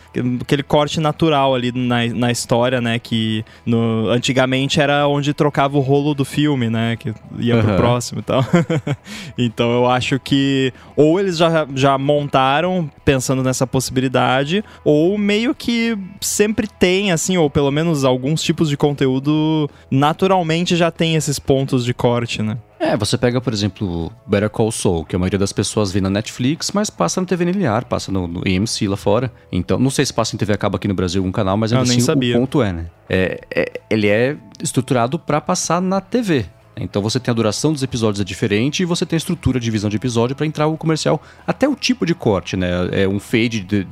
aquele 0.41 0.63
corte 0.63 0.99
natural 0.99 1.55
ali 1.55 1.71
na, 1.91 2.05
na 2.07 2.31
história, 2.31 2.79
né? 2.79 2.97
Que 2.97 3.43
no, 3.65 4.07
antigamente 4.09 4.79
era 4.79 5.07
onde 5.07 5.33
trocava 5.33 5.77
o 5.77 5.81
rolo 5.81 6.13
do 6.13 6.23
filme, 6.23 6.69
né? 6.69 6.95
Que 6.95 7.13
ia 7.37 7.57
uhum. 7.57 7.61
pro 7.61 7.75
próximo 7.75 8.21
e 8.21 8.23
tal. 8.23 8.43
então 9.37 9.71
eu 9.71 9.85
acho 9.85 10.19
que 10.19 10.73
ou 10.95 11.19
eles 11.19 11.37
já, 11.37 11.67
já 11.75 11.97
montaram 11.97 12.89
pensando 13.03 13.43
nessa 13.43 13.67
possibilidade, 13.67 14.63
ou 14.85 15.17
meio 15.17 15.53
que 15.53 15.97
sempre 16.21 16.67
tem, 16.67 17.11
assim, 17.11 17.37
ou 17.37 17.49
pelo 17.49 17.71
menos 17.71 18.05
alguns 18.05 18.41
tipos 18.41 18.69
de 18.69 18.77
conteúdo 18.77 19.69
naturalmente 19.89 20.75
já 20.75 20.89
tem 20.89 21.15
esses 21.15 21.37
pontos 21.37 21.83
de 21.83 21.93
corte, 21.93 22.41
né? 22.41 22.57
É, 22.81 22.97
você 22.97 23.15
pega, 23.15 23.39
por 23.39 23.53
exemplo, 23.53 24.11
Better 24.25 24.49
Call 24.49 24.71
Saul, 24.71 25.05
que 25.05 25.15
a 25.15 25.19
maioria 25.19 25.37
das 25.37 25.53
pessoas 25.53 25.91
vê 25.91 26.01
na 26.01 26.09
Netflix, 26.09 26.71
mas 26.71 26.89
passa 26.89 27.21
na 27.21 27.27
TV 27.27 27.45
linear, 27.45 27.85
passa 27.85 28.11
no, 28.11 28.27
no 28.27 28.41
EMC 28.45 28.87
lá 28.87 28.97
fora. 28.97 29.31
Então, 29.51 29.77
não 29.77 29.91
sei 29.91 30.03
se 30.03 30.11
passa 30.11 30.35
em 30.35 30.39
TV 30.39 30.51
acaba 30.51 30.77
aqui 30.77 30.87
no 30.87 30.95
Brasil 30.95 31.21
algum 31.21 31.31
canal, 31.31 31.55
mas 31.55 31.71
ainda 31.71 31.83
assim, 31.83 32.01
o 32.01 32.39
ponto 32.39 32.63
é, 32.63 32.73
né? 32.73 32.87
É, 33.07 33.39
é, 33.53 33.81
ele 33.87 34.07
é 34.07 34.35
estruturado 34.59 35.19
para 35.19 35.39
passar 35.39 35.79
na 35.79 36.01
TV. 36.01 36.45
Então 36.75 37.01
você 37.01 37.19
tem 37.19 37.31
a 37.31 37.35
duração 37.35 37.73
dos 37.73 37.83
episódios 37.83 38.21
é 38.21 38.23
diferente 38.23 38.81
e 38.81 38.85
você 38.85 39.05
tem 39.05 39.15
a 39.15 39.19
estrutura 39.19 39.59
de 39.59 39.69
visão 39.69 39.89
de 39.89 39.97
episódio 39.97 40.35
para 40.35 40.45
entrar 40.45 40.67
o 40.67 40.77
comercial. 40.77 41.21
Até 41.45 41.67
o 41.67 41.75
tipo 41.75 42.05
de 42.05 42.15
corte, 42.15 42.55
né? 42.55 42.69
É 42.91 43.07
um 43.07 43.19
fade, 43.19 43.61
de, 43.61 43.87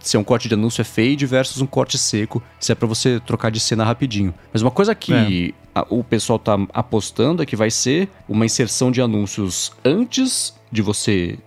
se 0.00 0.16
é 0.16 0.20
um 0.20 0.24
corte 0.24 0.48
de 0.48 0.54
anúncio 0.54 0.80
é 0.80 0.84
fade 0.84 1.26
versus 1.26 1.60
um 1.60 1.66
corte 1.66 1.96
seco, 1.96 2.42
se 2.58 2.72
é 2.72 2.74
para 2.74 2.86
você 2.86 3.20
trocar 3.20 3.50
de 3.50 3.60
cena 3.60 3.84
rapidinho. 3.84 4.34
Mas 4.52 4.62
uma 4.62 4.70
coisa 4.70 4.94
que 4.94 5.54
é. 5.74 5.78
a, 5.80 5.86
o 5.88 6.02
pessoal 6.02 6.38
tá 6.38 6.58
apostando 6.72 7.42
é 7.42 7.46
que 7.46 7.56
vai 7.56 7.70
ser 7.70 8.08
uma 8.28 8.44
inserção 8.44 8.90
de 8.90 9.00
anúncios 9.00 9.72
antes 9.84 10.54
de 10.74 10.82
você 10.82 11.38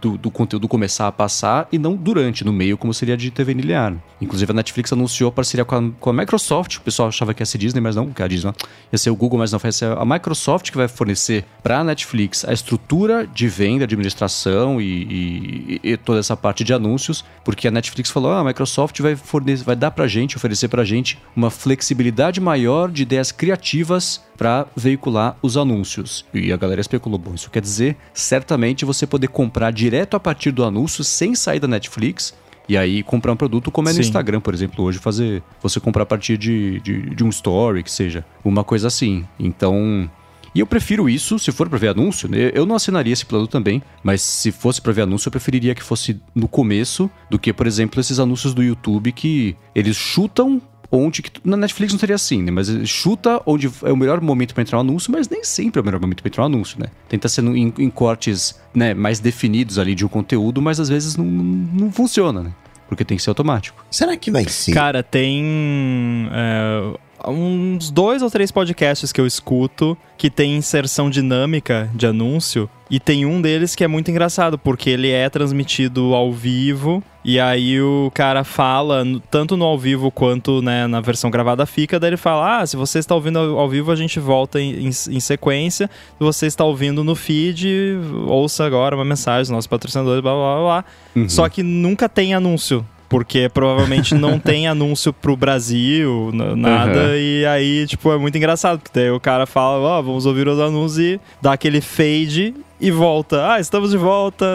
do, 0.00 0.18
do, 0.18 0.28
conteúdo 0.28 0.66
começar 0.66 1.06
a 1.06 1.12
passar 1.12 1.68
e 1.70 1.78
não 1.78 1.94
durante, 1.94 2.44
no 2.44 2.52
meio, 2.52 2.76
como 2.76 2.92
seria 2.92 3.16
de 3.16 3.30
TV 3.30 3.54
linear. 3.54 3.94
Inclusive 4.20 4.50
a 4.50 4.54
Netflix 4.54 4.92
anunciou 4.92 5.30
parceria 5.30 5.64
com 5.64 5.76
a, 5.76 5.90
com 6.00 6.10
a 6.10 6.12
Microsoft, 6.12 6.78
o 6.78 6.80
pessoal 6.80 7.08
achava 7.08 7.32
que 7.32 7.40
ia 7.40 7.46
ser 7.46 7.58
Disney, 7.58 7.80
mas 7.80 7.94
não, 7.94 8.10
que 8.10 8.20
a 8.20 8.26
Disney 8.26 8.52
ia 8.92 8.98
ser 8.98 9.10
o 9.10 9.16
Google, 9.16 9.38
mas 9.38 9.52
não 9.52 9.60
vai 9.60 9.70
ser 9.70 9.96
a 9.96 10.04
Microsoft 10.04 10.70
que 10.70 10.76
vai 10.76 10.88
fornecer 10.88 11.44
para 11.62 11.78
a 11.78 11.84
Netflix 11.84 12.44
a 12.44 12.52
estrutura 12.52 13.24
de 13.24 13.46
venda, 13.46 13.84
administração 13.84 14.80
e, 14.80 14.84
e, 14.84 15.80
e, 15.84 15.96
toda 15.96 16.18
essa 16.18 16.36
parte 16.36 16.64
de 16.64 16.74
anúncios, 16.74 17.24
porque 17.44 17.68
a 17.68 17.70
Netflix 17.70 18.10
falou, 18.10 18.32
ah, 18.32 18.40
a 18.40 18.44
Microsoft 18.44 19.00
vai 19.00 19.14
fornecer, 19.14 19.62
vai 19.62 19.76
dar 19.76 19.92
pra 19.92 20.08
gente, 20.08 20.36
oferecer 20.36 20.66
pra 20.66 20.84
gente 20.84 21.18
uma 21.36 21.50
flexibilidade 21.50 22.40
maior 22.40 22.90
de 22.90 23.02
ideias 23.02 23.30
criativas 23.30 24.20
para 24.36 24.66
veicular 24.76 25.36
os 25.42 25.56
anúncios. 25.56 26.24
E 26.32 26.52
a 26.52 26.56
galera 26.56 26.80
especulou, 26.80 27.18
bom, 27.18 27.34
isso 27.34 27.50
quer 27.50 27.62
dizer 27.62 27.96
certamente 28.12 28.84
você 28.84 29.06
poder 29.06 29.28
comprar 29.28 29.70
direto 29.72 30.16
a 30.16 30.20
partir 30.20 30.50
do 30.50 30.64
anúncio 30.64 31.04
sem 31.04 31.34
sair 31.34 31.60
da 31.60 31.68
Netflix 31.68 32.34
e 32.68 32.76
aí 32.76 33.02
comprar 33.02 33.32
um 33.32 33.36
produto 33.36 33.70
como 33.70 33.88
é 33.88 33.92
no 33.92 33.96
Sim. 33.96 34.02
Instagram, 34.02 34.40
por 34.40 34.54
exemplo, 34.54 34.84
hoje 34.84 34.98
fazer 34.98 35.42
você 35.60 35.80
comprar 35.80 36.04
a 36.04 36.06
partir 36.06 36.36
de, 36.38 36.80
de, 36.80 37.14
de, 37.14 37.24
um 37.24 37.28
story, 37.28 37.82
que 37.82 37.90
seja 37.90 38.24
uma 38.44 38.64
coisa 38.64 38.88
assim. 38.88 39.24
Então. 39.38 40.10
E 40.54 40.60
eu 40.60 40.66
prefiro 40.66 41.08
isso, 41.08 41.38
se 41.38 41.50
for 41.50 41.66
para 41.66 41.78
ver 41.78 41.88
anúncio, 41.88 42.28
né? 42.28 42.50
eu 42.52 42.66
não 42.66 42.76
assinaria 42.76 43.12
esse 43.12 43.24
plano 43.24 43.46
também, 43.46 43.82
mas 44.02 44.20
se 44.20 44.52
fosse 44.52 44.82
para 44.82 44.92
ver 44.92 45.02
anúncio, 45.02 45.28
eu 45.28 45.30
preferiria 45.30 45.74
que 45.74 45.82
fosse 45.82 46.20
no 46.34 46.46
começo 46.46 47.10
do 47.30 47.38
que, 47.38 47.54
por 47.54 47.66
exemplo, 47.66 47.98
esses 47.98 48.18
anúncios 48.18 48.52
do 48.52 48.62
YouTube 48.62 49.12
que 49.12 49.56
eles 49.74 49.96
chutam 49.96 50.60
onde. 50.92 51.22
Que, 51.22 51.30
na 51.42 51.56
Netflix 51.56 51.92
não 51.92 51.98
seria 51.98 52.14
assim, 52.14 52.42
né? 52.42 52.50
Mas 52.50 52.68
chuta 52.88 53.40
onde 53.46 53.70
é 53.82 53.90
o 53.90 53.96
melhor 53.96 54.20
momento 54.20 54.54
para 54.54 54.62
entrar 54.62 54.78
um 54.78 54.82
anúncio, 54.82 55.10
mas 55.10 55.28
nem 55.28 55.42
sempre 55.42 55.80
é 55.80 55.82
o 55.82 55.84
melhor 55.84 56.00
momento 56.00 56.22
para 56.22 56.28
entrar 56.28 56.42
um 56.42 56.46
anúncio, 56.46 56.78
né? 56.78 56.86
Tenta 57.08 57.28
ser 57.28 57.42
em, 57.42 57.72
em 57.78 57.90
cortes 57.90 58.60
né, 58.74 58.92
mais 58.92 59.18
definidos 59.18 59.78
ali 59.78 59.94
de 59.94 60.04
um 60.04 60.08
conteúdo, 60.08 60.60
mas 60.60 60.78
às 60.78 60.88
vezes 60.88 61.16
não, 61.16 61.24
não 61.24 61.90
funciona, 61.90 62.42
né? 62.42 62.52
Porque 62.86 63.04
tem 63.04 63.16
que 63.16 63.22
ser 63.22 63.30
automático. 63.30 63.82
Será 63.90 64.16
que 64.18 64.30
vai 64.30 64.46
ser? 64.46 64.72
Cara, 64.72 65.02
tem. 65.02 66.28
É 66.30 67.11
uns 67.30 67.90
dois 67.90 68.22
ou 68.22 68.30
três 68.30 68.50
podcasts 68.50 69.12
que 69.12 69.20
eu 69.20 69.26
escuto 69.26 69.96
que 70.16 70.30
tem 70.30 70.56
inserção 70.56 71.10
dinâmica 71.10 71.90
de 71.94 72.06
anúncio. 72.06 72.68
E 72.88 73.00
tem 73.00 73.24
um 73.24 73.40
deles 73.40 73.74
que 73.74 73.82
é 73.82 73.88
muito 73.88 74.10
engraçado, 74.10 74.58
porque 74.58 74.90
ele 74.90 75.10
é 75.10 75.28
transmitido 75.28 76.14
ao 76.14 76.30
vivo. 76.32 77.02
E 77.24 77.40
aí 77.40 77.80
o 77.80 78.10
cara 78.14 78.44
fala, 78.44 79.02
tanto 79.30 79.56
no 79.56 79.64
ao 79.64 79.78
vivo 79.78 80.10
quanto 80.10 80.60
né, 80.60 80.86
na 80.86 81.00
versão 81.00 81.30
gravada 81.30 81.64
fica, 81.64 81.98
daí 81.98 82.10
ele 82.10 82.16
fala: 82.16 82.60
Ah, 82.60 82.66
se 82.66 82.76
você 82.76 82.98
está 82.98 83.14
ouvindo 83.14 83.38
ao 83.38 83.68
vivo, 83.68 83.90
a 83.90 83.96
gente 83.96 84.20
volta 84.20 84.60
em, 84.60 84.86
em, 84.86 84.88
em 84.88 85.20
sequência. 85.20 85.88
Se 85.88 86.20
você 86.20 86.46
está 86.46 86.64
ouvindo 86.64 87.02
no 87.02 87.14
feed, 87.14 87.96
ouça 88.26 88.64
agora 88.64 88.94
uma 88.94 89.04
mensagem 89.04 89.42
dos 89.42 89.50
nossos 89.50 89.66
patrocinadores, 89.66 90.20
blá 90.20 90.34
blá 90.34 90.54
blá. 90.54 90.62
blá. 90.62 90.84
Uhum. 91.16 91.28
Só 91.28 91.48
que 91.48 91.62
nunca 91.62 92.08
tem 92.08 92.34
anúncio 92.34 92.86
porque 93.12 93.50
provavelmente 93.52 94.14
não 94.14 94.38
tem 94.40 94.66
anúncio 94.66 95.12
pro 95.12 95.36
Brasil, 95.36 96.30
nada, 96.32 97.10
uhum. 97.10 97.14
e 97.14 97.44
aí, 97.44 97.86
tipo, 97.86 98.10
é 98.10 98.16
muito 98.16 98.38
engraçado, 98.38 98.80
porque 98.80 98.98
daí 98.98 99.10
o 99.10 99.20
cara 99.20 99.44
fala, 99.44 99.78
ó, 99.78 99.98
oh, 99.98 100.02
vamos 100.02 100.24
ouvir 100.24 100.48
os 100.48 100.58
anúncios 100.58 100.98
e 100.98 101.20
dá 101.42 101.52
aquele 101.52 101.82
fade 101.82 102.54
e 102.80 102.90
volta. 102.90 103.52
Ah, 103.52 103.60
estamos 103.60 103.90
de 103.90 103.98
volta. 103.98 104.46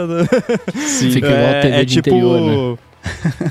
Sim, 0.73 1.11
fica 1.11 1.27
igual 1.27 1.49
é, 1.49 1.61
TV 1.61 1.75
é, 1.75 1.85
de 1.85 1.93
tipo, 1.93 2.09
interior, 2.09 2.41
né? 2.41 2.77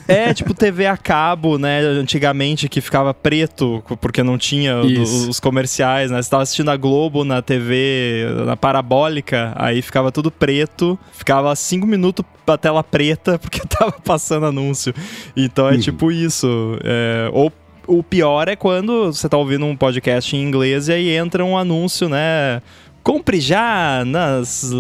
É, 0.09 0.33
tipo 0.35 0.55
TV 0.55 0.87
a 0.87 0.97
cabo, 0.97 1.59
né? 1.59 1.81
Antigamente 1.81 2.69
que 2.69 2.81
ficava 2.81 3.13
preto, 3.13 3.83
porque 4.01 4.23
não 4.23 4.39
tinha 4.39 4.79
os, 4.79 5.29
os 5.29 5.41
comerciais, 5.41 6.11
né? 6.11 6.23
Você 6.23 6.31
tava 6.31 6.43
assistindo 6.43 6.71
a 6.71 6.77
Globo 6.77 7.25
na 7.25 7.43
TV, 7.43 8.27
na 8.45 8.57
parabólica, 8.57 9.53
aí 9.57 9.83
ficava 9.83 10.13
tudo 10.13 10.31
preto, 10.31 10.99
ficava 11.13 11.55
cinco 11.57 11.87
minutos 11.87 12.25
a 12.47 12.57
tela 12.57 12.85
preta, 12.85 13.39
porque 13.41 13.61
tava 13.67 13.93
passando 13.93 14.47
anúncio. 14.47 14.95
Então 15.37 15.69
é 15.69 15.73
uhum. 15.73 15.81
tipo 15.81 16.13
isso. 16.13 16.79
É, 16.85 17.29
ou 17.33 17.53
o 17.87 18.03
pior 18.03 18.49
é 18.49 18.57
quando 18.57 19.13
você 19.13 19.29
tá 19.29 19.37
ouvindo 19.37 19.65
um 19.65 19.77
podcast 19.77 20.35
em 20.35 20.43
inglês 20.43 20.89
e 20.89 20.93
aí 20.93 21.11
entra 21.11 21.45
um 21.45 21.57
anúncio, 21.57 22.09
né? 22.09 22.61
compre 23.07 23.39
já 23.39 24.03
nas 24.05 24.73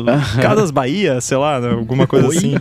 Casas 0.42 0.72
Bahia, 0.72 1.20
sei 1.20 1.36
lá, 1.36 1.64
alguma 1.64 2.08
coisa 2.08 2.26
Oi? 2.26 2.36
assim. 2.36 2.54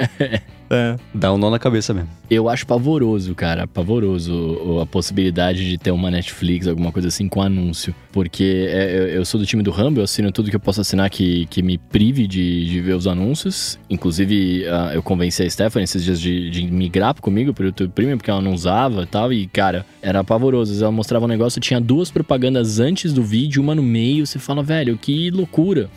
É. 0.74 0.96
Dá 1.14 1.32
um 1.32 1.38
nó 1.38 1.50
na 1.50 1.58
cabeça 1.58 1.94
mesmo. 1.94 2.08
Eu 2.28 2.48
acho 2.48 2.66
pavoroso, 2.66 3.34
cara, 3.34 3.66
pavoroso 3.66 4.80
a 4.82 4.86
possibilidade 4.86 5.68
de 5.68 5.78
ter 5.78 5.90
uma 5.90 6.10
Netflix, 6.10 6.66
alguma 6.66 6.90
coisa 6.90 7.08
assim, 7.08 7.28
com 7.28 7.40
anúncio. 7.40 7.94
Porque 8.12 8.66
é, 8.68 9.16
eu 9.16 9.24
sou 9.24 9.38
do 9.38 9.46
time 9.46 9.62
do 9.62 9.70
Rambo, 9.70 10.00
eu 10.00 10.04
assino 10.04 10.32
tudo 10.32 10.50
que 10.50 10.56
eu 10.56 10.60
posso 10.60 10.80
assinar 10.80 11.08
que, 11.10 11.46
que 11.46 11.62
me 11.62 11.78
prive 11.78 12.26
de, 12.26 12.66
de 12.66 12.80
ver 12.80 12.94
os 12.94 13.06
anúncios. 13.06 13.78
Inclusive, 13.88 14.64
uh, 14.64 14.94
eu 14.94 15.02
convenci 15.02 15.42
a 15.42 15.50
Stephanie 15.50 15.84
esses 15.84 16.02
dias 16.02 16.20
de, 16.20 16.50
de 16.50 16.64
migrar 16.64 17.14
comigo 17.20 17.54
pro 17.54 17.66
YouTube 17.66 17.92
Premium, 17.92 18.16
porque 18.16 18.30
ela 18.30 18.42
não 18.42 18.52
usava 18.52 19.02
e 19.02 19.06
tal. 19.06 19.32
E, 19.32 19.46
cara, 19.46 19.86
era 20.02 20.24
pavoroso. 20.24 20.82
Ela 20.82 20.90
mostrava 20.90 21.26
um 21.26 21.28
negócio, 21.28 21.60
tinha 21.60 21.80
duas 21.80 22.10
propagandas 22.10 22.80
antes 22.80 23.12
do 23.12 23.22
vídeo, 23.22 23.62
uma 23.62 23.74
no 23.74 23.82
meio. 23.82 24.26
Você 24.26 24.38
fala, 24.38 24.62
velho, 24.62 24.96
que 24.96 25.30
loucura. 25.30 25.88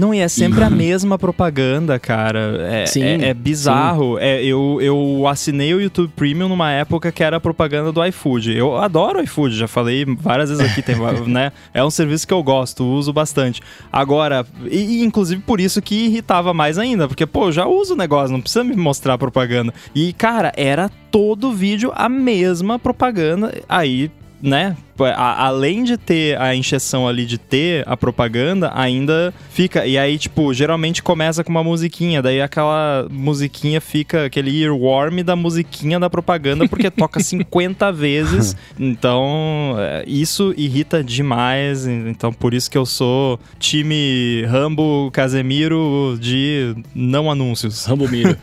Não, 0.00 0.14
e 0.14 0.20
é 0.20 0.28
sempre 0.28 0.60
e... 0.60 0.64
a 0.64 0.70
mesma 0.70 1.18
propaganda, 1.18 1.98
cara. 1.98 2.56
É, 2.62 2.86
sim, 2.86 3.02
é, 3.02 3.28
é 3.28 3.34
bizarro. 3.34 4.18
É, 4.18 4.42
eu, 4.42 4.78
eu 4.80 5.26
assinei 5.28 5.74
o 5.74 5.80
YouTube 5.80 6.10
Premium 6.16 6.48
numa 6.48 6.72
época 6.72 7.12
que 7.12 7.22
era 7.22 7.36
a 7.36 7.40
propaganda 7.40 7.92
do 7.92 8.02
iFood. 8.06 8.56
Eu 8.56 8.78
adoro 8.78 9.18
o 9.18 9.22
iFood, 9.22 9.54
já 9.54 9.68
falei 9.68 10.06
várias 10.06 10.48
vezes 10.48 10.64
aqui, 10.64 10.80
tem, 10.80 10.96
né? 11.28 11.52
É 11.74 11.84
um 11.84 11.90
serviço 11.90 12.26
que 12.26 12.32
eu 12.32 12.42
gosto, 12.42 12.82
uso 12.82 13.12
bastante. 13.12 13.60
Agora, 13.92 14.46
e, 14.70 15.04
inclusive 15.04 15.42
por 15.42 15.60
isso 15.60 15.82
que 15.82 16.06
irritava 16.06 16.54
mais 16.54 16.78
ainda, 16.78 17.06
porque, 17.06 17.26
pô, 17.26 17.52
já 17.52 17.66
uso 17.66 17.92
o 17.92 17.96
negócio, 17.96 18.32
não 18.32 18.40
precisa 18.40 18.64
me 18.64 18.74
mostrar 18.74 19.18
propaganda. 19.18 19.74
E, 19.94 20.14
cara, 20.14 20.50
era 20.56 20.90
todo 21.10 21.52
vídeo 21.52 21.92
a 21.94 22.08
mesma 22.08 22.78
propaganda. 22.78 23.52
Aí, 23.68 24.10
né? 24.42 24.74
A, 25.04 25.46
além 25.46 25.84
de 25.84 25.96
ter 25.96 26.38
a 26.40 26.54
encheção 26.54 27.08
ali 27.08 27.24
de 27.24 27.38
ter 27.38 27.84
a 27.86 27.96
propaganda, 27.96 28.70
ainda 28.74 29.32
fica. 29.50 29.86
E 29.86 29.96
aí, 29.96 30.18
tipo, 30.18 30.52
geralmente 30.52 31.02
começa 31.02 31.42
com 31.42 31.50
uma 31.50 31.64
musiquinha, 31.64 32.22
daí 32.22 32.40
aquela 32.40 33.06
musiquinha 33.10 33.80
fica 33.80 34.26
aquele 34.26 34.62
earworm 34.62 35.22
da 35.22 35.34
musiquinha 35.34 35.98
da 35.98 36.10
propaganda, 36.10 36.68
porque 36.68 36.90
toca 36.92 37.20
50 37.20 37.90
vezes. 37.92 38.56
Então, 38.78 39.76
é, 39.78 40.04
isso 40.06 40.54
irrita 40.56 41.02
demais. 41.02 41.86
Então, 41.86 42.32
por 42.32 42.52
isso 42.54 42.70
que 42.70 42.78
eu 42.78 42.86
sou 42.86 43.38
time 43.58 44.44
Rambo 44.46 45.10
Casemiro 45.12 46.18
de 46.20 46.74
não 46.94 47.30
anúncios. 47.30 47.84
Rambo 47.84 48.08
Miro. 48.08 48.36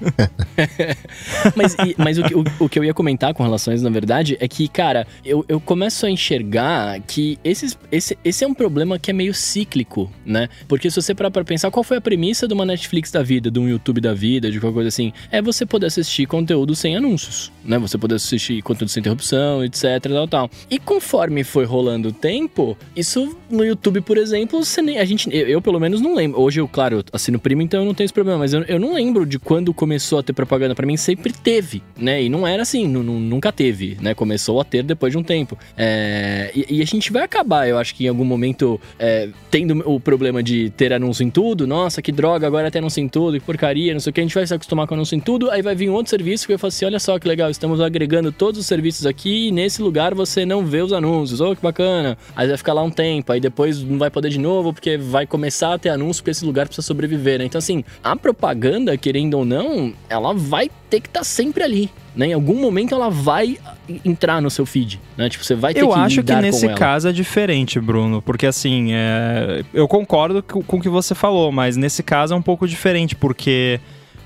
mas 1.56 1.76
mas 1.98 2.18
o, 2.18 2.22
o, 2.22 2.66
o, 2.66 2.70
que 2.70 2.80
eu 2.80 2.84
ia 2.84 2.94
comentar 2.94 3.34
com 3.34 3.44
relação 3.44 3.72
a 3.72 3.76
isso, 3.76 3.84
na 3.84 3.90
verdade, 3.90 4.38
é 4.40 4.48
que, 4.48 4.68
cara, 4.68 5.06
eu, 5.26 5.46
eu 5.48 5.60
começo 5.60 6.06
a 6.06 6.10
enxergar 6.10 6.47
enxergar 6.48 7.00
que 7.02 7.38
esses, 7.44 7.78
esse, 7.92 8.18
esse 8.24 8.44
é 8.44 8.48
um 8.48 8.54
problema 8.54 8.98
que 8.98 9.12
é 9.12 9.14
meio 9.14 9.34
cíclico, 9.34 10.12
né? 10.26 10.48
Porque 10.68 10.90
se 10.90 10.96
você 10.96 11.14
parar 11.14 11.30
pra 11.30 11.44
pensar, 11.44 11.70
qual 11.70 11.84
foi 11.84 11.98
a 11.98 12.02
premissa 12.02 12.48
de 12.48 12.54
uma 12.54 12.66
Netflix 12.66 13.12
da 13.12 13.22
vida, 13.22 13.52
de 13.52 13.60
um 13.60 13.68
YouTube 13.68 14.00
da 14.00 14.14
vida, 14.14 14.50
de 14.50 14.60
qualquer 14.60 14.76
coisa 14.76 14.88
assim? 14.88 15.12
É 15.32 15.42
você 15.42 15.66
poder 15.66 15.88
assistir 15.88 16.26
conteúdo 16.26 16.74
sem 16.76 16.96
anúncios, 16.96 17.52
né? 17.64 17.78
Você 17.78 17.98
poder 17.98 18.16
assistir 18.16 18.62
conteúdo 18.62 18.90
sem 18.90 19.02
interrupção, 19.02 19.64
etc, 19.64 19.84
tal, 20.02 20.28
tal. 20.28 20.50
E 20.70 20.80
conforme 20.80 21.44
foi 21.44 21.66
rolando 21.66 22.10
o 22.10 22.12
tempo, 22.12 22.78
isso 22.96 23.38
no 23.50 23.64
YouTube, 23.64 24.02
por 24.02 24.18
exemplo, 24.18 24.62
nem, 24.84 25.00
a 25.00 25.06
gente, 25.06 25.30
eu, 25.34 25.48
eu, 25.48 25.62
pelo 25.62 25.80
menos 25.80 26.02
não 26.02 26.16
lembro. 26.16 26.40
Hoje 26.40 26.60
eu, 26.60 26.68
claro, 26.68 26.98
eu 26.98 27.04
assino 27.12 27.40
primo, 27.40 27.62
então 27.62 27.82
eu 27.82 27.86
não 27.86 27.94
tenho 27.94 28.06
esse 28.06 28.14
problema, 28.14 28.40
mas 28.40 28.54
eu, 28.54 28.64
eu 28.64 28.80
não 28.80 28.94
lembro 28.94 29.26
de 29.26 29.38
quando 29.38 29.74
começou 29.74 30.20
a 30.20 30.24
ter 30.24 30.34
propaganda. 30.34 30.74
para 30.74 30.86
mim 30.86 30.98
sempre 30.98 31.34
teve, 31.34 31.84
né? 31.98 32.24
E 32.24 32.30
não 32.30 32.48
era 32.48 32.62
assim, 32.62 32.88
nunca 32.88 33.52
teve, 33.52 33.98
né? 34.02 34.14
Começou 34.14 34.62
a 34.62 34.64
ter 34.64 34.84
depois 34.84 35.12
de 35.12 35.18
um 35.18 35.24
tempo. 35.24 35.58
É, 35.76 36.27
é, 36.28 36.52
e, 36.54 36.80
e, 36.80 36.82
a 36.82 36.86
gente 36.86 37.12
vai 37.12 37.24
acabar, 37.24 37.70
eu 37.70 37.78
acho 37.78 37.96
que 37.96 38.04
em 38.04 38.10
algum 38.10 38.26
momento, 38.26 38.80
é, 39.00 39.30
tendo 39.50 39.82
o 39.90 39.98
problema 39.98 40.44
de 40.44 40.70
ter 40.72 40.92
anúncio 40.92 41.24
em 41.24 41.30
tudo. 41.30 41.66
Nossa, 41.66 42.02
que 42.02 42.12
droga, 42.12 42.46
agora 42.46 42.70
tem 42.70 42.80
anúncio 42.80 43.02
em 43.02 43.08
tudo, 43.08 43.40
que 43.40 43.46
porcaria, 43.46 43.94
não 43.94 44.00
sei 44.02 44.10
o 44.10 44.14
que. 44.14 44.20
A 44.20 44.24
gente 44.24 44.36
vai 44.36 44.46
se 44.46 44.54
acostumar 44.54 44.86
com 44.88 44.94
anúncio 44.94 45.16
em 45.16 45.22
tudo. 45.22 45.50
Aí 45.50 45.62
vai 45.62 45.74
vir 45.74 45.90
um 45.90 45.94
outro 45.94 46.10
serviço 46.10 46.46
que 46.46 46.52
vai 46.52 46.58
falar 46.58 46.68
assim: 46.70 46.86
olha 46.86 47.00
só 47.00 47.18
que 47.18 47.28
legal, 47.28 47.50
estamos 47.50 47.80
agregando 47.80 48.32
todos 48.32 48.60
os 48.60 48.66
serviços 48.66 49.06
aqui 49.06 49.48
e 49.48 49.52
nesse 49.52 49.82
lugar 49.82 50.14
você 50.14 50.46
não 50.46 50.66
vê 50.66 50.82
os 50.82 50.92
anúncios. 50.92 51.40
Oh, 51.40 51.56
que 51.56 51.62
bacana. 51.62 52.18
Aí 52.36 52.48
vai 52.48 52.58
ficar 52.58 52.74
lá 52.74 52.84
um 52.84 52.92
tempo, 52.92 53.32
aí 53.32 53.40
depois 53.40 53.82
não 53.82 53.98
vai 53.98 54.10
poder 54.10 54.30
de 54.30 54.40
novo, 54.40 54.74
porque 54.74 54.98
vai 54.98 55.26
começar 55.26 55.74
a 55.76 55.80
ter 55.80 55.90
anúncio, 55.90 56.22
porque 56.22 56.32
esse 56.32 56.46
lugar 56.46 56.68
precisa 56.68 56.86
sobreviver, 56.86 57.40
né? 57.40 57.46
Então, 57.46 57.60
assim, 57.60 57.86
a 58.04 58.18
propaganda, 58.18 58.98
querendo 58.98 59.36
ou 59.36 59.46
não, 59.46 59.94
ela 60.10 60.34
vai 60.34 60.70
ter 60.90 61.02
que 61.02 61.08
estar 61.08 61.20
tá 61.20 61.24
sempre 61.24 61.64
ali 61.64 61.92
né? 62.18 62.28
Em 62.28 62.34
algum 62.34 62.56
momento 62.56 62.96
ela 62.96 63.10
vai 63.10 63.60
entrar 64.04 64.42
no 64.42 64.50
seu 64.50 64.66
feed, 64.66 65.00
né? 65.16 65.30
Tipo, 65.30 65.46
você 65.46 65.54
vai 65.54 65.72
ter 65.74 65.82
eu 65.82 65.90
que 65.90 65.94
Eu 65.94 66.02
acho 66.02 66.24
que 66.24 66.36
nesse 66.36 66.68
caso 66.70 67.08
é 67.08 67.14
diferente, 67.14 67.80
Bruno, 67.80 68.24
porque 68.24 68.48
assim, 68.48 68.92
é... 68.92 69.64
eu 69.72 69.88
concordo 69.88 70.42
com 70.42 70.78
o 70.78 70.82
que 70.82 70.90
você 70.90 71.14
falou, 71.14 71.52
mas 71.52 71.78
nesse 71.78 72.02
caso 72.02 72.34
é 72.34 72.38
um 72.38 72.42
pouco 72.42 72.68
diferente, 72.68 73.16
porque 73.16 73.80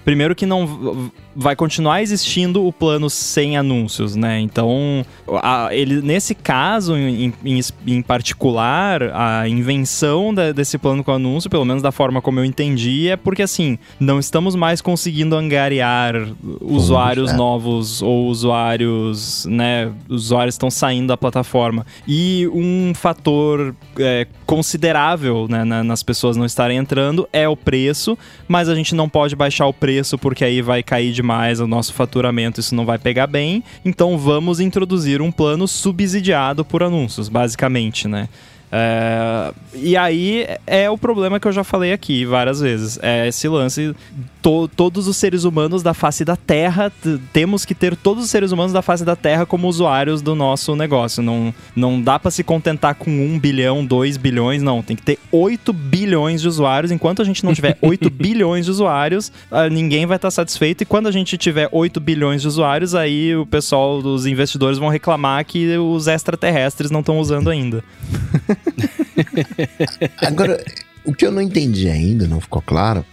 primeiro 0.03 0.35
que 0.35 0.45
não 0.45 1.11
vai 1.35 1.55
continuar 1.55 2.01
existindo 2.01 2.65
o 2.65 2.73
plano 2.73 3.09
sem 3.09 3.55
anúncios, 3.55 4.15
né? 4.15 4.39
Então, 4.39 5.05
a, 5.41 5.69
ele, 5.71 6.01
nesse 6.01 6.35
caso 6.35 6.95
em, 6.97 7.33
em, 7.45 7.61
em 7.87 8.01
particular, 8.01 9.03
a 9.13 9.47
invenção 9.47 10.33
da, 10.33 10.51
desse 10.51 10.77
plano 10.77 11.03
com 11.03 11.11
anúncio, 11.11 11.49
pelo 11.49 11.65
menos 11.65 11.81
da 11.81 11.91
forma 11.91 12.21
como 12.21 12.39
eu 12.39 12.45
entendi, 12.45 13.09
é 13.09 13.15
porque 13.15 13.41
assim, 13.41 13.77
não 13.99 14.19
estamos 14.19 14.55
mais 14.55 14.81
conseguindo 14.81 15.35
angariar 15.35 16.15
usuários 16.59 17.31
é. 17.31 17.35
novos 17.35 18.01
ou 18.01 18.27
usuários, 18.27 19.45
né? 19.45 19.91
Usuários 20.09 20.55
estão 20.55 20.69
saindo 20.69 21.07
da 21.07 21.17
plataforma. 21.17 21.85
E 22.07 22.49
um 22.53 22.93
fator 22.93 23.75
é, 23.97 24.27
considerável 24.45 25.47
né, 25.49 25.63
nas 25.63 26.03
pessoas 26.03 26.35
não 26.35 26.45
estarem 26.45 26.77
entrando 26.77 27.27
é 27.31 27.47
o 27.47 27.55
preço, 27.55 28.17
mas 28.47 28.67
a 28.67 28.75
gente 28.75 28.93
não 28.95 29.07
pode 29.07 29.35
baixar 29.35 29.67
o 29.67 29.73
preço 29.73 29.90
porque 30.17 30.43
aí 30.43 30.61
vai 30.61 30.83
cair 30.83 31.13
de 31.13 31.21
demais 31.21 31.59
o 31.59 31.67
nosso 31.67 31.93
faturamento, 31.93 32.59
isso 32.59 32.73
não 32.73 32.85
vai 32.85 32.97
pegar 32.97 33.27
bem. 33.27 33.63
Então 33.85 34.17
vamos 34.17 34.59
introduzir 34.59 35.21
um 35.21 35.31
plano 35.31 35.67
subsidiado 35.67 36.65
por 36.65 36.81
anúncios, 36.81 37.29
basicamente, 37.29 38.07
né? 38.07 38.27
É, 38.71 39.53
e 39.73 39.97
aí 39.97 40.47
é 40.65 40.89
o 40.89 40.97
problema 40.97 41.39
que 41.39 41.47
eu 41.47 41.51
já 41.51 41.63
falei 41.63 41.91
aqui 41.91 42.25
várias 42.25 42.61
vezes. 42.61 42.97
É 43.01 43.27
esse 43.27 43.47
lance. 43.47 43.93
To, 44.41 44.67
todos 44.67 45.07
os 45.07 45.17
seres 45.17 45.43
humanos 45.43 45.83
da 45.83 45.93
face 45.93 46.25
da 46.25 46.35
Terra, 46.35 46.91
temos 47.31 47.63
que 47.63 47.75
ter 47.75 47.95
todos 47.95 48.23
os 48.23 48.29
seres 48.31 48.51
humanos 48.51 48.73
da 48.73 48.81
face 48.81 49.05
da 49.05 49.15
Terra 49.15 49.45
como 49.45 49.67
usuários 49.67 50.21
do 50.21 50.33
nosso 50.33 50.75
negócio. 50.75 51.21
Não, 51.21 51.53
não 51.75 52.01
dá 52.01 52.17
para 52.17 52.31
se 52.31 52.43
contentar 52.43 52.95
com 52.95 53.11
um 53.11 53.37
bilhão, 53.37 53.85
dois 53.85 54.17
bilhões, 54.17 54.63
não. 54.63 54.81
Tem 54.81 54.95
que 54.95 55.03
ter 55.03 55.19
8 55.31 55.71
bilhões 55.71 56.41
de 56.41 56.47
usuários. 56.47 56.91
Enquanto 56.91 57.21
a 57.21 57.25
gente 57.25 57.43
não 57.43 57.53
tiver 57.53 57.77
8 57.81 58.09
bilhões 58.09 58.65
de 58.65 58.71
usuários, 58.71 59.31
ah, 59.51 59.69
ninguém 59.69 60.05
vai 60.05 60.15
estar 60.15 60.27
tá 60.27 60.31
satisfeito. 60.31 60.81
E 60.81 60.85
quando 60.85 61.07
a 61.07 61.11
gente 61.11 61.37
tiver 61.37 61.69
8 61.71 61.99
bilhões 61.99 62.41
de 62.41 62.47
usuários, 62.47 62.95
aí 62.95 63.35
o 63.35 63.45
pessoal 63.45 64.01
dos 64.01 64.25
investidores 64.25 64.79
vão 64.79 64.89
reclamar 64.89 65.45
que 65.45 65.77
os 65.77 66.07
extraterrestres 66.07 66.89
não 66.89 67.01
estão 67.01 67.19
usando 67.19 67.49
ainda. 67.49 67.83
Agora, 70.21 70.63
o 71.03 71.13
que 71.13 71.25
eu 71.25 71.31
não 71.31 71.41
entendi 71.41 71.89
ainda, 71.89 72.27
não 72.27 72.39
ficou 72.39 72.61
claro, 72.61 73.05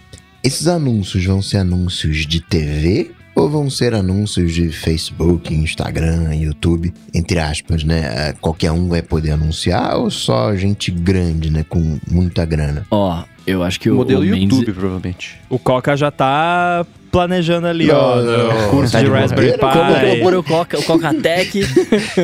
esses 0.43 0.67
anúncios 0.67 1.23
vão 1.25 1.41
ser 1.41 1.57
anúncios 1.57 2.25
de 2.25 2.41
TV 2.41 3.11
ou 3.35 3.49
vão 3.49 3.69
ser 3.69 3.93
anúncios 3.93 4.53
de 4.53 4.69
Facebook, 4.69 5.53
Instagram, 5.53 6.35
YouTube, 6.35 6.93
entre 7.13 7.39
aspas, 7.39 7.83
né? 7.83 8.29
É, 8.29 8.33
qualquer 8.39 8.71
um 8.71 8.89
vai 8.89 9.01
poder 9.01 9.31
anunciar 9.31 9.95
ou 9.97 10.09
só 10.09 10.53
gente 10.55 10.91
grande, 10.91 11.49
né? 11.49 11.65
Com 11.67 11.99
muita 12.09 12.43
grana? 12.45 12.85
Ó, 12.91 13.23
eu 13.47 13.63
acho 13.63 13.79
que 13.79 13.89
o, 13.89 13.95
Modelo 13.95 14.21
o 14.21 14.25
Mendes- 14.25 14.57
YouTube, 14.59 14.73
provavelmente. 14.73 15.37
O 15.49 15.57
Coca 15.57 15.95
já 15.95 16.11
tá 16.11 16.85
planejando 17.11 17.65
ali, 17.67 17.87
Não, 17.87 17.95
ó, 17.95 18.15
não, 18.21 18.61
no 18.63 18.69
curso 18.69 18.91
tá 18.91 18.99
de 18.99 19.05
de 19.05 19.11
Raspberry 19.11 19.51
Pi. 19.53 19.57
propor 19.57 20.33
o 20.35 20.43
Coca, 20.43 20.79
o 20.79 20.83
Coca-Tech. 20.83 21.61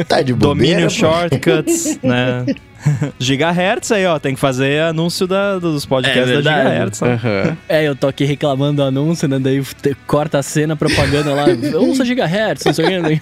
Tá 0.08 0.22
de 0.22 0.34
bobeira, 0.34 0.82
Domínio 0.82 0.84
pô? 0.86 0.90
Shortcuts, 0.90 2.00
né? 2.04 2.46
Gigahertz 3.20 3.92
aí, 3.92 4.06
ó. 4.06 4.20
Tem 4.20 4.34
que 4.34 4.40
fazer 4.40 4.82
anúncio 4.82 5.26
da- 5.28 5.60
dos 5.60 5.86
podcasts 5.86 6.30
É 6.30 6.42
da. 6.42 6.58
Gigahertz. 6.58 7.02
Aham. 7.02 7.58
é, 7.68 7.84
eu 7.84 7.96
tô 7.96 8.08
aqui 8.08 8.24
reclamando 8.26 8.78
do 8.78 8.84
anúncio, 8.84 9.28
né? 9.28 9.40
Daí 9.40 9.64
corta 10.08 10.40
a 10.40 10.44
cena, 10.44 10.76
propaganda 10.76 11.34
lá. 11.34 11.46
Ouça 11.80 12.06
gigahertz, 12.06 12.66
não 12.66 12.74
sei 12.74 12.86
o 13.00 13.04
que. 13.04 13.22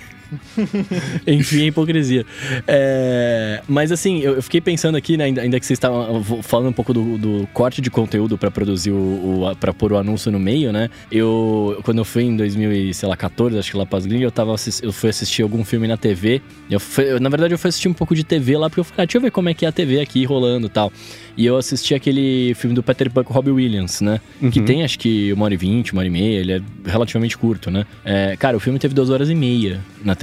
Enfim, 1.28 1.64
é 1.64 1.66
hipocrisia. 1.68 2.26
É, 2.68 3.62
mas 3.68 3.92
assim, 3.92 4.20
eu, 4.22 4.36
eu 4.36 4.44
fiquei 4.44 4.62
pensando 4.62 4.96
aqui, 4.96 5.18
né, 5.18 5.26
ainda, 5.26 5.60
que 5.60 5.66
vocês 5.66 5.78
estavam 5.78 6.24
falando 6.42 6.70
um 6.70 6.74
pouco 6.74 6.94
do, 6.94 7.18
do 7.18 7.48
corte 7.54 7.82
de 7.82 7.90
conteúdo 7.90 8.38
pra 8.38 8.50
produzir 8.52 8.92
o, 8.92 8.96
o 9.50 9.56
para 9.60 9.74
pôr 9.74 9.94
o 9.94 9.98
anúncio 9.98 10.32
no 10.32 10.40
meio, 10.40 10.72
né? 10.72 10.90
Eu 11.12 11.80
quando 11.84 12.00
eu 12.00 12.06
fui 12.06 12.24
em 12.24 12.36
2014, 12.38 13.58
acho 13.58 13.72
que 13.72 13.78
lá 13.78 13.86
pras 13.86 14.06
gringas, 14.06 14.24
eu 14.26 14.32
tava 14.32 14.56
eu 14.82 14.92
fui 14.94 15.10
assistir 15.10 15.42
algum 15.42 15.64
filme 15.64 15.88
na 15.88 15.98
TV. 15.98 16.42
Eu 16.70 16.80
fui- 16.80 17.12
eu- 17.12 17.20
na 17.20 17.30
verdade 17.30 17.54
eu 17.54 17.58
fui 17.58 17.70
assistir 17.70 17.88
um 17.88 17.94
pouco 17.94 18.16
de 18.16 18.24
TV 18.24 18.58
lá 18.58 18.70
porque 18.70 18.80
eu 18.80 18.84
falei, 18.84 19.04
ah, 19.04 19.06
deixa 19.06 19.18
eu 19.18 19.22
ver 19.22 19.32
como 19.32 19.50
é 19.50 19.54
que 19.54 19.66
é 19.66 19.70
a 19.70 19.72
TV 19.72 20.00
aqui 20.00 20.24
rolando, 20.26 20.68
e 20.68 20.70
tal. 20.70 20.92
E 21.36 21.46
eu 21.46 21.58
assisti 21.58 21.96
aquele 21.96 22.54
filme 22.56 22.76
do 22.76 22.84
Peter 22.84 23.10
Pan 23.10 23.24
com 23.24 23.34
Robbie 23.34 23.52
Williams, 23.52 24.02
né? 24.02 24.20
Que 24.52 24.60
Uhum. 24.60 24.66
tem 24.66 24.84
acho 24.84 25.00
que 25.00 25.34
uma 25.34 25.46
hora 25.46 25.54
e 25.54 25.58
vinte, 25.58 25.92
uma 25.92 26.00
hora 26.02 26.08
e 26.08 26.12
meia, 26.12 26.40
ele 26.40 26.52
é 26.54 26.62
relativamente 26.86 27.38
curto, 27.38 27.72
né? 27.72 27.86
É, 28.06 28.36
cara, 28.38 28.56
o 28.56 28.60
filme 28.60 28.78
teve 28.78 28.94
duas 28.94 29.10
horas 29.10 29.30
e 29.30 29.36
meia 29.36 29.80
na 30.04 30.14
TV, 30.16 30.23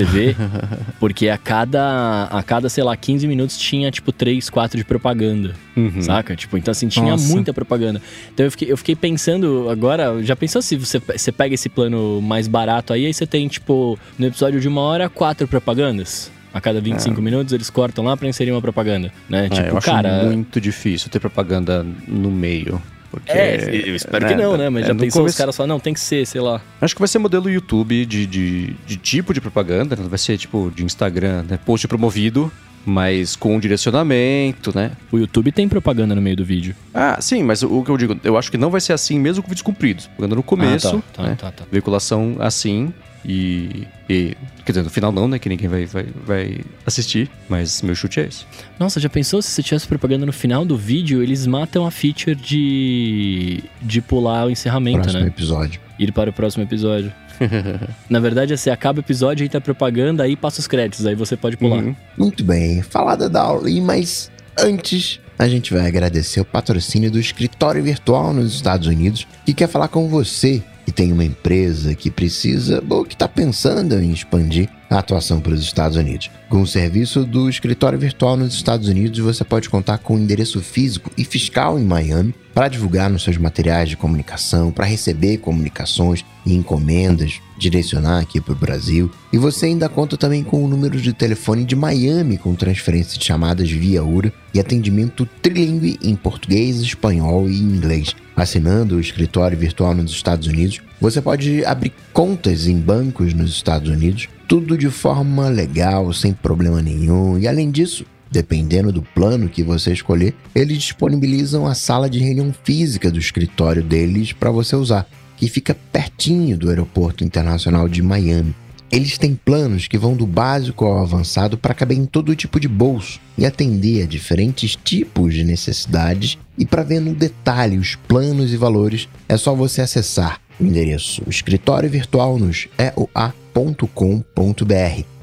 porque 0.99 1.29
a 1.29 1.39
cada, 1.39 2.25
a 2.25 2.43
cada, 2.43 2.69
sei 2.69 2.85
lá, 2.85 2.97
15 2.97 3.27
minutos 3.27 3.57
tinha, 3.59 3.91
tipo, 3.91 4.13
três, 4.13 4.49
quatro 4.51 4.77
de 4.77 4.85
propaganda, 4.85 5.55
Uhum. 5.77 6.01
saca? 6.03 6.35
Tipo, 6.37 6.57
então 6.59 6.73
assim, 6.73 6.89
tinha 6.89 7.13
Nossa. 7.13 7.29
muita 7.33 7.53
propaganda. 7.53 8.01
Então 8.33 8.45
eu 8.47 8.51
fiquei, 8.51 8.71
eu 8.73 8.77
fiquei 8.77 8.95
pensando 8.97 9.69
agora, 9.71 10.23
já 10.23 10.35
pensou 10.37 10.61
se 10.63 10.77
você, 10.77 10.99
você 10.99 11.33
pega 11.33 11.55
esse 11.55 11.69
plano 11.69 12.21
mais 12.23 12.47
barato 12.49 12.93
aí, 12.93 13.07
aí 13.07 13.15
você 13.15 13.27
tem, 13.27 13.49
tipo, 13.49 13.99
no 14.19 14.27
episódio 14.27 14.61
de 14.61 14.69
uma 14.69 14.81
hora, 14.81 15.09
quatro 15.09 15.47
propagandas? 15.49 16.31
A 16.53 16.61
cada 16.61 16.81
25 16.81 17.23
minutos 17.23 17.53
eles 17.53 17.71
cortam 17.71 18.05
lá 18.05 18.17
pra 18.17 18.29
inserir 18.29 18.51
uma 18.51 18.61
propaganda, 18.61 19.13
né? 19.29 19.47
É, 19.47 19.49
tipo, 19.49 19.69
eu 19.69 19.79
acho 19.79 19.87
cara... 19.87 20.25
muito 20.25 20.61
difícil 20.61 21.09
ter 21.09 21.21
propaganda 21.21 21.87
no 22.09 22.29
meio. 22.29 22.83
Porque, 23.11 23.33
É, 23.33 23.89
eu 23.89 23.97
espero 23.97 24.27
que 24.29 24.35
não, 24.35 24.57
né? 24.57 24.69
Mas 24.69 24.85
é, 24.85 24.89
já 24.89 24.95
pensou 24.95 25.21
começo- 25.23 25.35
os 25.35 25.39
caras 25.39 25.57
falam, 25.57 25.69
não, 25.75 25.81
tem 25.81 25.93
que 25.93 26.01
ser, 26.01 26.27
sei 26.27 26.41
lá. 26.41 26.61
Acho 26.81 26.95
que 26.95 27.01
vai 27.01 27.09
ser 27.09 27.19
modelo 27.19 27.51
YouTube 27.51 28.07
de, 28.07 28.27
de, 28.27 28.77
de 28.87 28.97
tipo 28.97 29.35
de 29.35 29.41
propaganda, 29.41 29.97
né? 29.97 30.05
vai 30.09 30.19
ser 30.19 30.39
tipo 30.39 30.71
de 30.75 30.85
Instagram, 30.85 31.45
né? 31.49 31.59
Post 31.67 31.89
promovido, 31.89 32.53
mas 32.87 33.35
com 33.37 33.59
direcionamento, 33.59 34.73
né? 34.75 34.93
O 35.13 35.19
YouTube 35.19 35.53
tem 35.53 35.69
propaganda 35.69 36.15
no 36.15 36.23
meio 36.23 36.37
do 36.37 36.45
vídeo. 36.45 36.75
Ah, 36.95 37.19
sim, 37.21 37.43
mas 37.43 37.63
o 37.63 37.83
que 37.83 37.91
eu 37.91 37.97
digo, 37.97 38.19
eu 38.25 38.37
acho 38.39 38.51
que 38.51 38.57
não 38.57 38.71
vai 38.71 38.81
ser 38.81 38.93
assim 38.93 39.19
mesmo 39.19 39.43
com 39.43 39.49
vídeos 39.49 39.63
compridos. 39.63 40.07
Propaganda 40.07 40.37
no 40.37 40.43
começo, 40.43 40.89
Ah, 40.89 40.93
tá, 41.17 41.23
tá, 41.23 41.29
né? 41.29 41.37
tá, 41.41 41.51
tá. 41.51 41.65
veiculação 41.71 42.37
assim 42.39 42.93
e, 43.25 43.87
e- 44.09 44.37
Quer 44.65 44.73
dizer, 44.73 44.83
no 44.83 44.91
final 44.91 45.11
não, 45.13 45.27
né? 45.27 45.39
Que 45.39 45.49
ninguém 45.49 45.69
vai, 45.69 45.87
vai, 45.87 46.07
vai 46.27 46.59
assistir, 46.87 47.31
mas 47.49 47.83
meu 47.83 47.95
chute 47.95 48.21
é 48.21 48.25
esse. 48.27 48.45
Nossa, 48.79 49.01
já 49.01 49.09
pensou 49.09 49.43
se 49.43 49.51
você 49.51 49.63
tivesse 49.63 49.87
propaganda 49.87 50.25
no 50.25 50.33
final 50.33 50.65
do 50.65 50.77
vídeo, 50.77 51.23
eles 51.23 51.47
matam 51.47 51.87
a 51.87 51.91
feature 51.91 52.35
de, 52.37 53.63
de 53.83 54.01
pular 54.01 54.47
o 54.47 54.51
encerramento, 54.51 55.03
Próximo 55.03 55.23
né? 55.23 55.29
episódio. 55.29 55.81
Ir 55.99 56.13
para 56.13 56.31
o 56.31 56.33
próximo 56.33 56.63
episódio. 56.63 57.13
Na 58.09 58.21
verdade, 58.21 58.53
assim, 58.53 58.71
acaba 58.71 58.99
o 58.99 59.03
episódio, 59.03 59.43
aí 59.43 59.49
tá 59.49 59.59
a 59.59 59.61
propaganda, 59.63 60.23
aí 60.23 60.37
passa 60.37 60.61
os 60.61 60.67
créditos, 60.67 61.07
aí 61.07 61.15
você 61.15 61.37
pode 61.37 61.57
pular. 61.57 61.83
Uhum. 61.83 61.97
Muito 62.17 62.45
bem, 62.45 62.83
falada 62.83 63.29
da 63.29 63.43
aula, 63.43 63.69
e 63.71 63.81
mas 63.81 64.31
antes 64.59 65.21
a 65.39 65.49
gente 65.49 65.73
vai 65.73 65.87
agradecer 65.87 66.39
o 66.41 66.45
patrocínio 66.45 67.11
do 67.11 67.19
escritório 67.19 67.83
virtual 67.83 68.35
nos 68.35 68.55
Estados 68.55 68.87
Unidos, 68.87 69.27
que 69.47 69.55
quer 69.55 69.69
falar 69.69 69.89
com 69.89 70.07
você 70.07 70.63
que 70.91 70.93
tem 70.93 71.13
uma 71.13 71.25
empresa 71.25 71.95
que 71.95 72.11
precisa 72.11 72.83
ou 72.89 73.05
que 73.05 73.15
está 73.15 73.29
pensando 73.29 73.95
em 73.95 74.11
expandir 74.11 74.69
a 74.91 74.99
atuação 74.99 75.41
para 75.41 75.55
os 75.55 75.63
Estados 75.63 75.97
Unidos. 75.97 76.31
Com 76.49 76.63
o 76.63 76.67
serviço 76.67 77.25
do 77.25 77.49
escritório 77.49 77.99
virtual 77.99 78.37
nos 78.37 78.53
Estados 78.53 78.89
Unidos, 78.89 79.21
você 79.21 79.45
pode 79.45 79.71
contar 79.71 79.99
com 79.99 80.17
um 80.17 80.19
endereço 80.19 80.61
físico 80.61 81.11
e 81.17 81.25
fiscal 81.25 81.79
em 81.79 81.85
Miami 81.85 82.35
para 82.53 82.67
divulgar 82.67 83.09
nos 83.09 83.23
seus 83.23 83.37
materiais 83.37 83.89
de 83.89 83.97
comunicação, 83.97 84.73
para 84.73 84.85
receber 84.85 85.39
comunicações 85.39 86.25
e 86.45 86.55
encomendas, 86.55 87.41
direcionar 87.57 88.19
aqui 88.19 88.41
para 88.41 88.53
o 88.53 88.57
Brasil. 88.57 89.11
E 89.33 89.39
você 89.39 89.67
ainda 89.67 89.89
conta 89.89 90.17
também 90.17 90.43
com 90.43 90.65
o 90.65 90.69
número 90.69 91.01
de 91.01 91.13
telefone 91.13 91.65
de 91.65 91.77
Miami 91.77 92.37
com 92.37 92.55
transferência 92.55 93.19
de 93.19 93.25
chamadas 93.25 93.71
via 93.71 94.03
URA 94.03 94.33
e 94.53 94.59
atendimento 94.59 95.29
trilingue 95.41 95.99
em 96.03 96.17
português, 96.17 96.81
espanhol 96.81 97.49
e 97.49 97.57
inglês. 97.57 98.17
Assinando 98.35 98.97
o 98.97 99.01
escritório 99.01 99.57
virtual 99.57 99.95
nos 99.95 100.11
Estados 100.11 100.49
Unidos, 100.49 100.81
você 101.01 101.23
pode 101.23 101.65
abrir 101.65 101.93
contas 102.13 102.67
em 102.67 102.79
bancos 102.79 103.33
nos 103.33 103.51
Estados 103.51 103.89
Unidos, 103.89 104.29
tudo 104.47 104.77
de 104.77 104.91
forma 104.91 105.49
legal, 105.49 106.13
sem 106.13 106.33
problema 106.33 106.83
nenhum. 106.83 107.39
E 107.39 107.49
além 107.49 107.71
disso, 107.71 108.05
Dependendo 108.31 108.93
do 108.93 109.03
plano 109.03 109.49
que 109.49 109.61
você 109.61 109.93
escolher, 109.93 110.35
eles 110.55 110.79
disponibilizam 110.79 111.67
a 111.67 111.75
sala 111.75 112.09
de 112.09 112.21
reunião 112.21 112.55
física 112.63 113.11
do 113.11 113.19
escritório 113.19 113.83
deles 113.83 114.33
para 114.33 114.53
você 114.53 114.77
usar, 114.77 115.09
que 115.37 115.49
fica 115.49 115.77
pertinho 115.91 116.57
do 116.57 116.69
Aeroporto 116.69 117.25
Internacional 117.25 117.89
de 117.89 118.01
Miami. 118.01 118.55
Eles 118.89 119.19
têm 119.19 119.35
planos 119.35 119.89
que 119.89 119.99
vão 119.99 120.15
do 120.15 120.27
básico 120.27 120.85
ao 120.85 121.03
avançado 121.03 121.59
para 121.59 121.75
caber 121.75 121.99
em 121.99 122.07
todo 122.07 122.35
tipo 122.37 122.61
de 122.61 122.69
bolso 122.69 123.21
e 123.37 123.45
atender 123.45 124.03
a 124.03 124.07
diferentes 124.07 124.77
tipos 124.77 125.35
de 125.35 125.43
necessidades. 125.43 126.39
E 126.57 126.65
para 126.65 126.85
ver 126.85 127.01
no 127.01 127.15
detalhe 127.15 127.79
os 127.79 127.97
planos 127.97 128.53
e 128.53 128.57
valores, 128.57 129.09
é 129.29 129.37
só 129.37 129.57
você 129.57 129.81
acessar 129.81 130.41
o 130.61 130.65
endereço 130.65 131.23
escritório 131.29 131.89
virtual 131.89 132.39
nos 132.39 132.69
eoa.com.br. 132.79 134.25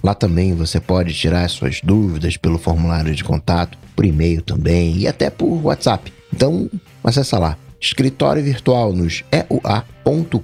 Lá 0.04 0.14
também 0.14 0.54
você 0.54 0.80
pode 0.80 1.14
tirar 1.14 1.50
suas 1.50 1.82
dúvidas 1.82 2.38
pelo 2.38 2.58
formulário 2.58 3.14
de 3.14 3.24
contato, 3.24 3.78
por 3.96 4.06
e-mail 4.06 4.42
também 4.42 4.98
e 4.98 5.08
até 5.08 5.30
por 5.30 5.66
WhatsApp. 5.66 6.12
Então, 6.34 6.70
acessa 7.04 7.38
lá 7.38 7.58
escritório 7.80 8.44
virtual 8.44 8.92
nos 8.92 9.24
eua.com.br 9.32 10.38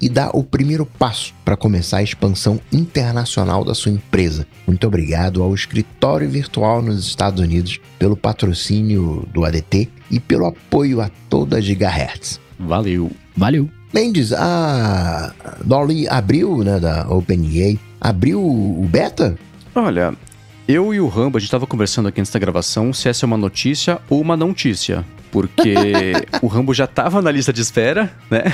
e 0.00 0.08
dá 0.08 0.30
o 0.32 0.42
primeiro 0.42 0.86
passo 0.86 1.34
para 1.44 1.56
começar 1.56 1.98
a 1.98 2.02
expansão 2.02 2.60
internacional 2.72 3.64
da 3.64 3.74
sua 3.74 3.92
empresa. 3.92 4.46
Muito 4.66 4.86
obrigado 4.86 5.42
ao 5.42 5.54
escritório 5.54 6.28
virtual 6.28 6.80
nos 6.82 7.06
Estados 7.06 7.40
Unidos 7.40 7.80
pelo 7.98 8.16
patrocínio 8.16 9.28
do 9.32 9.44
ADT 9.44 9.88
e 10.10 10.18
pelo 10.18 10.46
apoio 10.46 11.00
a 11.00 11.10
toda 11.28 11.58
a 11.58 11.60
Gigahertz. 11.60 12.40
Valeu. 12.58 13.10
Valeu. 13.38 13.70
Mendes, 13.94 14.32
a 14.32 15.32
Dolly 15.64 16.08
abriu, 16.08 16.58
né, 16.64 16.80
da 16.80 17.08
OpenEA, 17.08 17.78
abriu 18.00 18.42
o 18.42 18.84
beta? 18.90 19.38
Olha, 19.72 20.12
eu 20.66 20.92
e 20.92 21.00
o 21.00 21.06
Rambo, 21.06 21.38
a 21.38 21.40
gente 21.40 21.50
tava 21.50 21.64
conversando 21.64 22.08
aqui 22.08 22.20
antes 22.20 22.32
da 22.32 22.38
gravação 22.40 22.92
se 22.92 23.08
essa 23.08 23.24
é 23.24 23.26
uma 23.28 23.36
notícia 23.36 24.00
ou 24.10 24.20
uma 24.20 24.36
notícia. 24.36 25.04
Porque 25.30 25.74
o 26.42 26.46
Rambo 26.46 26.72
já 26.74 26.86
tava 26.86 27.20
na 27.22 27.30
lista 27.30 27.52
de 27.52 27.60
espera, 27.60 28.12
né? 28.30 28.44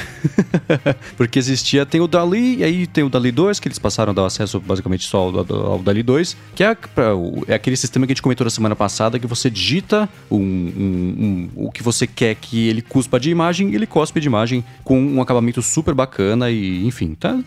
Porque 1.16 1.38
existia, 1.38 1.84
tem 1.86 2.00
o 2.00 2.06
Dali, 2.08 2.56
e 2.58 2.64
aí 2.64 2.86
tem 2.86 3.04
o 3.04 3.08
Dali 3.08 3.30
2, 3.30 3.60
que 3.60 3.68
eles 3.68 3.78
passaram 3.78 4.10
a 4.10 4.14
dar 4.14 4.26
acesso 4.26 4.60
basicamente 4.60 5.04
só 5.06 5.18
ao, 5.18 5.38
ao, 5.38 5.66
ao 5.72 5.78
Dali 5.78 6.02
2, 6.02 6.36
que 6.54 6.62
é, 6.64 6.74
pra- 6.74 7.14
o- 7.14 7.44
é 7.48 7.54
aquele 7.54 7.76
sistema 7.76 8.06
que 8.06 8.12
a 8.12 8.14
gente 8.14 8.22
comentou 8.22 8.44
na 8.44 8.50
semana 8.50 8.74
passada, 8.76 9.18
que 9.18 9.26
você 9.26 9.48
digita 9.50 10.08
um, 10.30 10.38
um- 10.38 11.50
um- 11.56 11.66
o 11.66 11.70
que 11.70 11.82
você 11.82 12.06
quer 12.06 12.34
que 12.34 12.68
ele 12.68 12.82
cuspa 12.82 13.18
de 13.20 13.30
imagem, 13.30 13.70
e 13.70 13.74
ele 13.74 13.86
cospe 13.86 14.20
de 14.20 14.26
imagem 14.26 14.64
com 14.82 15.00
um 15.00 15.20
acabamento 15.20 15.62
super 15.62 15.94
bacana 15.94 16.50
e, 16.50 16.86
enfim, 16.86 17.14
tá? 17.18 17.38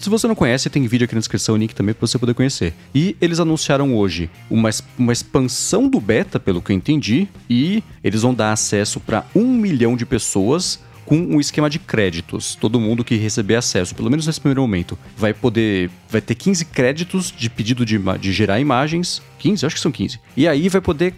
Se 0.00 0.08
você 0.10 0.26
não 0.26 0.34
conhece, 0.34 0.68
tem 0.70 0.86
vídeo 0.86 1.04
aqui 1.04 1.14
na 1.14 1.20
descrição, 1.20 1.56
link 1.56 1.74
também 1.74 1.94
pra 1.94 2.06
você 2.06 2.18
poder 2.18 2.34
conhecer. 2.34 2.74
E 2.94 3.16
eles 3.20 3.40
anunciaram 3.40 3.94
hoje 3.96 4.28
uma, 4.50 4.70
uma 4.98 5.12
expansão 5.12 5.88
do 5.88 6.00
beta, 6.00 6.38
pelo 6.38 6.60
que 6.60 6.72
eu 6.72 6.76
entendi, 6.76 7.28
e 7.48 7.82
eles 8.02 8.22
vão 8.22 8.34
dar 8.34 8.52
acesso 8.52 8.73
para 9.00 9.24
um 9.34 9.46
milhão 9.46 9.96
de 9.96 10.04
pessoas 10.04 10.80
com 11.04 11.16
um 11.16 11.40
esquema 11.40 11.68
de 11.68 11.78
créditos. 11.78 12.54
Todo 12.54 12.80
mundo 12.80 13.04
que 13.04 13.16
receber 13.16 13.56
acesso, 13.56 13.94
pelo 13.94 14.10
menos 14.10 14.26
nesse 14.26 14.40
primeiro 14.40 14.62
momento, 14.62 14.98
vai 15.16 15.34
poder. 15.34 15.90
Vai 16.08 16.20
ter 16.20 16.34
15 16.34 16.64
créditos 16.66 17.32
de 17.36 17.50
pedido 17.50 17.84
de, 17.84 17.98
de 18.18 18.32
gerar 18.32 18.60
imagens. 18.60 19.22
15? 19.38 19.66
Acho 19.66 19.74
que 19.74 19.80
são 19.80 19.92
15. 19.92 20.18
E 20.36 20.48
aí 20.48 20.68
vai 20.68 20.80
poder. 20.80 21.14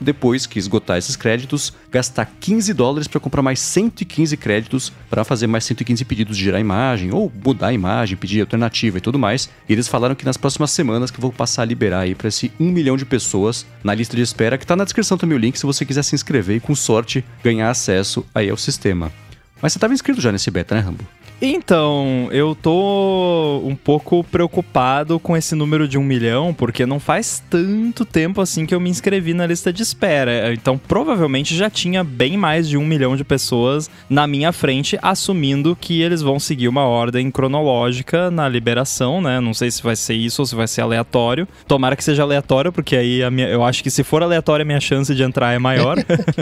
Depois 0.00 0.46
que 0.46 0.58
esgotar 0.58 0.96
esses 0.96 1.16
créditos, 1.16 1.72
gastar 1.90 2.24
15 2.40 2.72
dólares 2.72 3.06
para 3.06 3.20
comprar 3.20 3.42
mais 3.42 3.60
115 3.60 4.36
créditos 4.36 4.92
para 5.10 5.24
fazer 5.24 5.46
mais 5.46 5.64
115 5.64 6.04
pedidos 6.04 6.36
de 6.36 6.44
gerar 6.44 6.58
imagem, 6.58 7.12
ou 7.12 7.30
mudar 7.44 7.68
a 7.68 7.72
imagem, 7.72 8.16
pedir 8.16 8.40
alternativa 8.40 8.98
e 8.98 9.00
tudo 9.00 9.18
mais. 9.18 9.50
E 9.68 9.72
eles 9.72 9.88
falaram 9.88 10.14
que 10.14 10.24
nas 10.24 10.36
próximas 10.36 10.70
semanas 10.70 11.10
que 11.10 11.20
vão 11.20 11.30
passar 11.30 11.62
a 11.62 11.66
liberar 11.66 12.00
aí 12.00 12.14
para 12.14 12.28
esse 12.28 12.50
1 12.58 12.64
milhão 12.64 12.96
de 12.96 13.04
pessoas 13.04 13.66
na 13.84 13.94
lista 13.94 14.16
de 14.16 14.22
espera, 14.22 14.56
que 14.56 14.66
tá 14.66 14.74
na 14.74 14.84
descrição 14.84 15.18
também 15.18 15.36
o 15.36 15.40
link 15.40 15.58
se 15.58 15.66
você 15.66 15.84
quiser 15.84 16.02
se 16.02 16.14
inscrever 16.14 16.56
e 16.56 16.60
com 16.60 16.74
sorte 16.74 17.24
ganhar 17.44 17.70
acesso 17.70 18.24
aí 18.34 18.48
ao 18.48 18.56
sistema. 18.56 19.12
Mas 19.60 19.72
você 19.72 19.78
estava 19.78 19.92
inscrito 19.92 20.20
já 20.20 20.32
nesse 20.32 20.50
beta, 20.50 20.74
né, 20.74 20.80
Rambo? 20.80 21.04
Então, 21.42 22.28
eu 22.32 22.54
tô 22.54 23.62
um 23.64 23.74
pouco 23.74 24.22
preocupado 24.24 25.18
com 25.18 25.34
esse 25.34 25.54
número 25.54 25.88
de 25.88 25.96
um 25.96 26.02
milhão, 26.02 26.52
porque 26.52 26.84
não 26.84 27.00
faz 27.00 27.42
tanto 27.48 28.04
tempo 28.04 28.42
assim 28.42 28.66
que 28.66 28.74
eu 28.74 28.80
me 28.80 28.90
inscrevi 28.90 29.32
na 29.32 29.46
lista 29.46 29.72
de 29.72 29.82
espera. 29.82 30.52
Então, 30.52 30.76
provavelmente 30.76 31.56
já 31.56 31.70
tinha 31.70 32.04
bem 32.04 32.36
mais 32.36 32.68
de 32.68 32.76
um 32.76 32.84
milhão 32.84 33.16
de 33.16 33.24
pessoas 33.24 33.90
na 34.08 34.26
minha 34.26 34.52
frente, 34.52 34.98
assumindo 35.00 35.74
que 35.80 36.02
eles 36.02 36.20
vão 36.20 36.38
seguir 36.38 36.68
uma 36.68 36.84
ordem 36.84 37.30
cronológica 37.30 38.30
na 38.30 38.46
liberação, 38.46 39.22
né? 39.22 39.40
Não 39.40 39.54
sei 39.54 39.70
se 39.70 39.82
vai 39.82 39.96
ser 39.96 40.14
isso 40.14 40.42
ou 40.42 40.46
se 40.46 40.54
vai 40.54 40.68
ser 40.68 40.82
aleatório. 40.82 41.48
Tomara 41.66 41.96
que 41.96 42.04
seja 42.04 42.22
aleatório, 42.22 42.70
porque 42.70 42.96
aí 42.96 43.30
minha, 43.30 43.48
eu 43.48 43.64
acho 43.64 43.82
que 43.82 43.90
se 43.90 44.04
for 44.04 44.22
aleatório, 44.22 44.62
a 44.62 44.66
minha 44.66 44.80
chance 44.80 45.14
de 45.14 45.22
entrar 45.22 45.54
é 45.54 45.58
maior. 45.58 45.96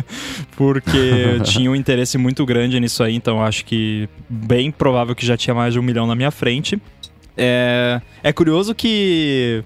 porque 0.57 1.39
tinha 1.45 1.71
um 1.71 1.77
interesse 1.77 2.19
muito 2.19 2.45
grande 2.45 2.81
nisso 2.81 3.05
aí, 3.05 3.15
então 3.15 3.41
acho 3.41 3.65
que 3.65 4.09
bem 4.29 4.73
provável 4.73 4.88
que 5.15 5.25
já 5.25 5.37
tinha 5.37 5.55
mais 5.55 5.73
de 5.73 5.79
um 5.79 5.83
milhão 5.83 6.07
na 6.07 6.15
minha 6.15 6.31
frente. 6.31 6.81
É, 7.37 8.01
é 8.23 8.33
curioso 8.33 8.75
que 8.75 9.63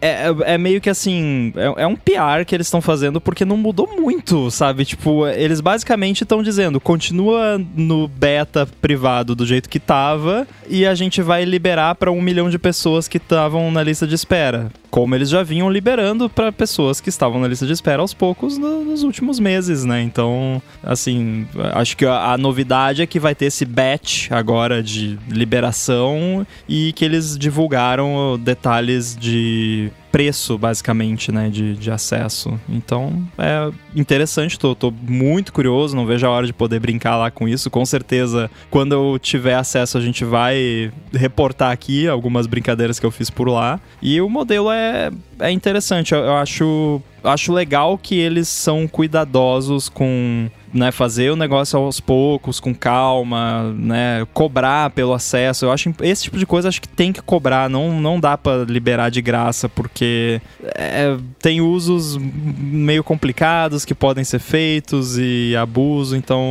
é, 0.00 0.28
é, 0.28 0.54
é, 0.54 0.58
meio 0.58 0.80
que 0.80 0.88
assim, 0.88 1.52
é, 1.56 1.82
é 1.82 1.86
um 1.86 1.96
PR 1.96 2.44
que 2.46 2.54
eles 2.54 2.66
estão 2.66 2.80
fazendo 2.80 3.20
porque 3.20 3.44
não 3.44 3.56
mudou 3.56 3.88
muito, 3.96 4.50
sabe? 4.50 4.84
Tipo, 4.84 5.26
eles 5.26 5.60
basicamente 5.60 6.22
estão 6.22 6.42
dizendo, 6.42 6.80
continua 6.80 7.60
no 7.74 8.06
beta 8.06 8.66
privado 8.80 9.34
do 9.34 9.44
jeito 9.44 9.68
que 9.68 9.80
tava 9.80 10.46
e 10.68 10.86
a 10.86 10.94
gente 10.94 11.20
vai 11.20 11.44
liberar 11.44 11.94
para 11.96 12.12
um 12.12 12.20
milhão 12.20 12.48
de 12.48 12.58
pessoas 12.58 13.08
que 13.08 13.16
estavam 13.16 13.70
na 13.70 13.82
lista 13.82 14.06
de 14.06 14.14
espera. 14.14 14.70
Como 14.90 15.14
eles 15.14 15.28
já 15.28 15.42
vinham 15.42 15.70
liberando 15.70 16.30
para 16.30 16.50
pessoas 16.50 17.00
que 17.00 17.10
estavam 17.10 17.40
na 17.40 17.48
lista 17.48 17.66
de 17.66 17.72
espera 17.72 18.00
aos 18.00 18.14
poucos 18.14 18.56
no, 18.56 18.84
nos 18.84 19.02
últimos 19.02 19.38
meses, 19.38 19.84
né? 19.84 20.00
Então, 20.00 20.62
assim, 20.82 21.46
acho 21.74 21.96
que 21.96 22.06
a, 22.06 22.32
a 22.32 22.38
novidade 22.38 23.02
é 23.02 23.06
que 23.06 23.20
vai 23.20 23.34
ter 23.34 23.46
esse 23.46 23.64
batch 23.66 24.30
agora 24.30 24.82
de 24.82 25.18
liberação 25.28 26.46
e 26.66 26.92
que 26.94 27.04
eles 27.04 27.36
divulgaram 27.36 28.38
detalhes 28.42 29.14
de 29.14 29.88
preço, 30.18 30.58
basicamente, 30.58 31.30
né, 31.30 31.48
de, 31.48 31.76
de 31.76 31.92
acesso. 31.92 32.60
Então, 32.68 33.24
é 33.38 33.70
interessante, 34.00 34.58
tô, 34.58 34.74
tô 34.74 34.90
muito 34.90 35.52
curioso, 35.52 35.96
não 35.96 36.06
vejo 36.06 36.26
a 36.26 36.30
hora 36.30 36.46
de 36.46 36.52
poder 36.52 36.80
brincar 36.80 37.16
lá 37.16 37.30
com 37.30 37.48
isso. 37.48 37.70
Com 37.70 37.84
certeza, 37.84 38.50
quando 38.70 38.92
eu 38.92 39.18
tiver 39.18 39.54
acesso, 39.54 39.98
a 39.98 40.00
gente 40.00 40.24
vai 40.24 40.90
reportar 41.12 41.72
aqui 41.72 42.08
algumas 42.08 42.46
brincadeiras 42.46 42.98
que 42.98 43.06
eu 43.06 43.10
fiz 43.10 43.30
por 43.30 43.48
lá. 43.48 43.80
E 44.00 44.20
o 44.20 44.28
modelo 44.28 44.70
é, 44.70 45.10
é 45.40 45.50
interessante, 45.50 46.12
eu, 46.12 46.20
eu 46.20 46.36
acho 46.36 47.02
acho 47.22 47.52
legal 47.52 47.98
que 47.98 48.16
eles 48.16 48.48
são 48.48 48.86
cuidadosos 48.86 49.88
com 49.88 50.48
né, 50.72 50.92
fazer 50.92 51.30
o 51.30 51.36
negócio 51.36 51.78
aos 51.78 51.98
poucos, 52.00 52.60
com 52.60 52.74
calma, 52.74 53.72
né, 53.72 54.26
cobrar 54.34 54.90
pelo 54.90 55.14
acesso. 55.14 55.64
Eu 55.64 55.72
acho 55.72 55.92
esse 56.02 56.24
tipo 56.24 56.38
de 56.38 56.46
coisa 56.46 56.68
acho 56.68 56.80
que 56.80 56.88
tem 56.88 57.12
que 57.12 57.22
cobrar, 57.22 57.68
não, 57.70 58.00
não 58.00 58.20
dá 58.20 58.36
para 58.36 58.64
liberar 58.64 59.10
de 59.10 59.22
graça, 59.22 59.68
porque 59.68 60.40
é, 60.74 61.16
tem 61.40 61.60
usos 61.60 62.16
meio 62.18 63.02
complicados 63.02 63.84
que 63.88 63.94
podem 63.94 64.22
ser 64.22 64.38
feitos 64.38 65.16
e 65.16 65.56
abuso, 65.56 66.14
então 66.14 66.44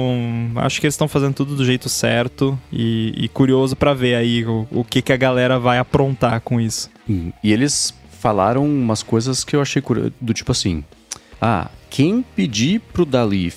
acho 0.55 0.81
que 0.81 0.87
eles 0.87 0.95
estão 0.95 1.07
fazendo 1.07 1.35
tudo 1.35 1.55
do 1.55 1.63
jeito 1.63 1.87
certo 1.87 2.57
e, 2.73 3.13
e 3.15 3.27
curioso 3.27 3.75
para 3.75 3.93
ver 3.93 4.15
aí 4.15 4.43
o, 4.43 4.67
o 4.71 4.83
que, 4.83 5.03
que 5.03 5.13
a 5.13 5.17
galera 5.17 5.59
vai 5.59 5.77
aprontar 5.77 6.41
com 6.41 6.59
isso. 6.59 6.89
Hum, 7.07 7.31
e 7.43 7.53
eles 7.53 7.93
falaram 8.19 8.65
umas 8.65 9.03
coisas 9.03 9.43
que 9.43 9.55
eu 9.55 9.61
achei 9.61 9.83
curioso, 9.83 10.11
do 10.19 10.33
tipo 10.33 10.51
assim, 10.51 10.83
ah, 11.39 11.69
quem 11.91 12.25
pedir 12.35 12.79
pro 12.79 13.05
Dali 13.05 13.53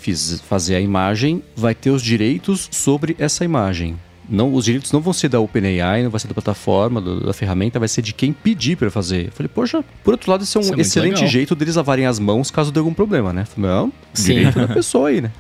fazer 0.47 0.77
a 0.77 0.81
imagem 0.81 1.43
vai 1.57 1.75
ter 1.75 1.89
os 1.89 2.03
direitos 2.03 2.69
sobre 2.71 3.17
essa 3.19 3.47
imagem. 3.47 3.99
Não, 4.31 4.55
os 4.55 4.65
direitos 4.65 4.93
não 4.93 5.01
vão 5.01 5.13
ser 5.13 5.29
da 5.29 5.41
OpenAI, 5.41 6.05
não 6.05 6.11
vai 6.11 6.21
ser 6.21 6.29
da 6.29 6.35
plataforma, 6.35 7.01
do, 7.01 7.27
da 7.27 7.33
ferramenta, 7.33 7.79
vai 7.79 7.89
ser 7.89 8.01
de 8.01 8.13
quem 8.13 8.33
pedir 8.33 8.77
para 8.77 8.91
fazer. 8.91 9.27
Eu 9.27 9.33
falei, 9.33 9.51
poxa, 9.53 9.85
por 10.05 10.15
outro 10.15 10.31
lado, 10.31 10.45
isso 10.45 10.57
é 10.57 10.61
um 10.61 10.63
isso 10.63 10.75
é 10.75 10.81
excelente 10.81 11.27
jeito 11.27 11.55
deles 11.55 11.75
lavarem 11.75 12.07
as 12.07 12.19
mãos 12.19 12.51
caso 12.51 12.71
dê 12.71 12.79
algum 12.79 12.95
problema, 12.95 13.33
né? 13.33 13.45
falei, 13.45 13.71
não, 13.71 13.93
Sim. 14.15 14.35
direito 14.35 14.61
da 14.61 14.69
pessoa 14.75 15.09
aí, 15.09 15.21
né? 15.21 15.33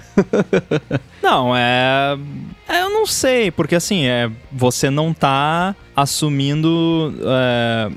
não, 1.22 1.57
é... 1.57 2.18
é. 2.68 2.80
Eu 2.80 2.91
não 2.91 3.07
sei, 3.07 3.51
porque 3.51 3.74
assim, 3.74 4.05
é, 4.05 4.30
você 4.51 4.91
não 4.91 5.14
tá 5.14 5.74
assumindo 5.95 7.14
é, 7.22 7.91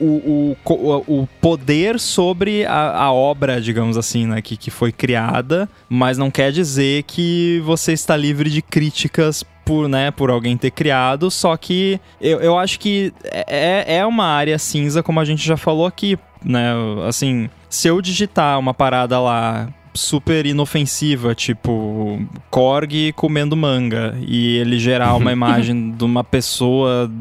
o, 0.00 0.56
o, 0.64 1.20
o 1.22 1.28
poder 1.40 1.98
sobre 1.98 2.64
a, 2.64 3.04
a, 3.04 3.12
obra, 3.12 3.60
digamos 3.60 3.96
assim, 3.96 4.26
né, 4.26 4.40
que, 4.40 4.56
que 4.56 4.70
foi 4.70 4.92
criada, 4.92 5.68
mas 5.88 6.16
não 6.16 6.30
quer 6.30 6.52
dizer 6.52 7.02
que 7.04 7.60
você 7.64 7.92
está 7.92 8.16
livre 8.16 8.48
de 8.48 8.62
críticas 8.62 9.44
por, 9.68 9.86
né, 9.86 10.10
por 10.10 10.30
alguém 10.30 10.56
ter 10.56 10.70
criado, 10.70 11.30
só 11.30 11.54
que 11.54 12.00
eu, 12.18 12.40
eu 12.40 12.58
acho 12.58 12.80
que 12.80 13.12
é, 13.22 13.96
é 13.98 14.06
uma 14.06 14.24
área 14.24 14.58
cinza, 14.58 15.02
como 15.02 15.20
a 15.20 15.26
gente 15.26 15.46
já 15.46 15.58
falou 15.58 15.84
aqui, 15.84 16.18
né? 16.42 16.72
Assim, 17.06 17.50
se 17.68 17.86
eu 17.86 18.00
digitar 18.00 18.58
uma 18.58 18.72
parada 18.72 19.20
lá 19.20 19.68
super 19.92 20.46
inofensiva, 20.46 21.34
tipo 21.34 22.18
Korg 22.48 23.12
comendo 23.14 23.54
manga, 23.54 24.16
e 24.26 24.56
ele 24.56 24.78
gerar 24.78 25.14
uma 25.16 25.32
imagem 25.32 25.90
de 25.90 26.02
uma 26.02 26.24
pessoa 26.24 27.12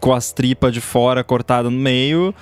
com 0.00 0.12
as 0.12 0.32
tripas 0.32 0.72
de 0.72 0.80
fora 0.80 1.22
cortadas 1.22 1.70
no 1.70 1.78
meio, 1.78 2.34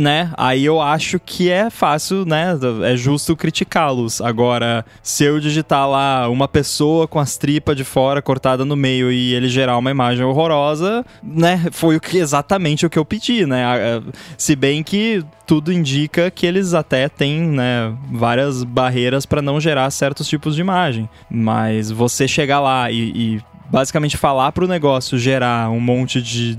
né? 0.00 0.32
Aí 0.36 0.64
eu 0.64 0.80
acho 0.80 1.20
que 1.20 1.48
é 1.48 1.70
fácil, 1.70 2.24
né? 2.24 2.58
É 2.82 2.96
justo 2.96 3.36
criticá-los. 3.36 4.20
Agora, 4.20 4.84
se 5.02 5.24
eu 5.24 5.38
digitar 5.38 5.88
lá 5.88 6.28
uma 6.28 6.48
pessoa 6.48 7.06
com 7.06 7.18
as 7.18 7.36
tripas 7.36 7.76
de 7.76 7.84
fora 7.84 8.20
cortada 8.20 8.64
no 8.64 8.76
meio 8.76 9.10
e 9.10 9.34
ele 9.34 9.48
gerar 9.48 9.78
uma 9.78 9.90
imagem 9.90 10.24
horrorosa, 10.24 11.04
né? 11.22 11.68
Foi 11.70 11.96
o 11.96 12.00
que, 12.00 12.18
exatamente 12.18 12.84
o 12.84 12.90
que 12.90 12.98
eu 12.98 13.04
pedi, 13.04 13.46
né? 13.46 14.02
Se 14.36 14.56
bem 14.56 14.82
que 14.82 15.24
tudo 15.50 15.72
indica 15.72 16.30
que 16.30 16.46
eles 16.46 16.74
até 16.74 17.08
têm, 17.08 17.42
né, 17.42 17.92
várias 18.12 18.62
barreiras 18.62 19.26
para 19.26 19.42
não 19.42 19.60
gerar 19.60 19.90
certos 19.90 20.28
tipos 20.28 20.54
de 20.54 20.60
imagem. 20.60 21.10
Mas 21.28 21.90
você 21.90 22.28
chegar 22.28 22.60
lá 22.60 22.88
e, 22.88 23.10
e 23.10 23.40
basicamente 23.70 24.16
falar 24.16 24.52
pro 24.52 24.66
negócio 24.66 25.18
gerar 25.18 25.70
um 25.70 25.80
monte 25.80 26.20
de 26.20 26.58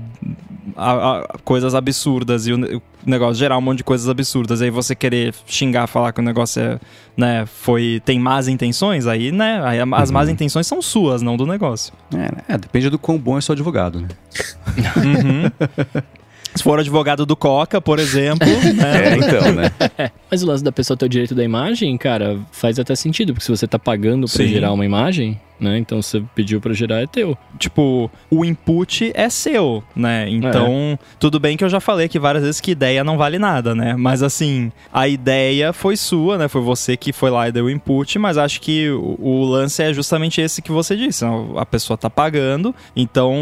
a, 0.76 1.18
a, 1.18 1.28
coisas 1.44 1.74
absurdas 1.74 2.46
e 2.46 2.52
o, 2.52 2.78
o, 2.78 2.82
negócio 3.04 3.34
gerar 3.34 3.58
um 3.58 3.60
monte 3.60 3.78
de 3.78 3.84
coisas 3.84 4.08
absurdas, 4.08 4.62
aí 4.62 4.70
você 4.70 4.94
querer 4.94 5.34
xingar, 5.46 5.86
falar 5.86 6.12
que 6.12 6.20
o 6.20 6.22
negócio 6.22 6.62
é, 6.62 6.80
né, 7.16 7.46
foi 7.46 8.00
tem 8.04 8.18
más 8.18 8.48
intenções, 8.48 9.06
aí, 9.06 9.32
né, 9.32 9.60
aí 9.64 9.78
as 9.80 10.08
uhum. 10.08 10.14
más 10.14 10.28
intenções 10.28 10.66
são 10.66 10.80
suas, 10.80 11.22
não 11.22 11.36
do 11.36 11.46
negócio. 11.46 11.92
É, 12.14 12.54
é, 12.54 12.58
depende 12.58 12.88
do 12.88 12.98
quão 12.98 13.18
bom 13.18 13.36
é 13.36 13.40
seu 13.40 13.52
advogado, 13.52 14.00
né? 14.00 14.08
uhum. 14.96 16.02
Se 16.54 16.62
for 16.62 16.78
advogado 16.78 17.24
do 17.24 17.34
Coca, 17.34 17.80
por 17.80 17.98
exemplo. 17.98 18.46
né? 18.76 19.08
É, 19.08 19.16
então, 19.16 19.52
né? 19.52 20.10
Mas 20.30 20.42
o 20.42 20.46
lance 20.46 20.62
da 20.62 20.70
pessoa 20.70 20.96
ter 20.96 21.06
o 21.06 21.08
direito 21.08 21.34
da 21.34 21.42
imagem, 21.42 21.96
cara, 21.96 22.38
faz 22.50 22.78
até 22.78 22.94
sentido, 22.94 23.32
porque 23.32 23.44
se 23.44 23.50
você 23.50 23.66
tá 23.66 23.78
pagando 23.78 24.26
pra 24.26 24.44
Sim. 24.44 24.48
gerar 24.48 24.72
uma 24.72 24.84
imagem, 24.84 25.40
né? 25.58 25.78
Então 25.78 26.02
você 26.02 26.22
pediu 26.34 26.60
para 26.60 26.72
gerar 26.72 27.02
é 27.02 27.06
teu. 27.06 27.36
Tipo, 27.58 28.10
o 28.30 28.44
input 28.44 29.12
é 29.14 29.28
seu, 29.28 29.82
né? 29.94 30.28
Então, 30.28 30.98
é. 31.00 31.16
tudo 31.18 31.38
bem 31.38 31.56
que 31.56 31.64
eu 31.64 31.68
já 31.68 31.80
falei 31.80 32.06
aqui 32.06 32.18
várias 32.18 32.44
vezes 32.44 32.60
que 32.60 32.72
ideia 32.72 33.04
não 33.04 33.16
vale 33.16 33.38
nada, 33.38 33.74
né? 33.74 33.94
Mas 33.96 34.22
assim, 34.22 34.72
a 34.92 35.06
ideia 35.06 35.72
foi 35.72 35.96
sua, 35.96 36.36
né? 36.38 36.48
Foi 36.48 36.60
você 36.60 36.96
que 36.96 37.12
foi 37.12 37.30
lá 37.30 37.48
e 37.48 37.52
deu 37.52 37.66
o 37.66 37.70
input, 37.70 38.18
mas 38.18 38.36
acho 38.36 38.60
que 38.60 38.90
o, 38.90 39.16
o 39.20 39.44
lance 39.44 39.82
é 39.82 39.92
justamente 39.92 40.40
esse 40.40 40.60
que 40.60 40.72
você 40.72 40.96
disse. 40.96 41.24
Né? 41.24 41.30
A 41.56 41.66
pessoa 41.66 41.96
tá 41.96 42.10
pagando, 42.10 42.74
então 42.96 43.34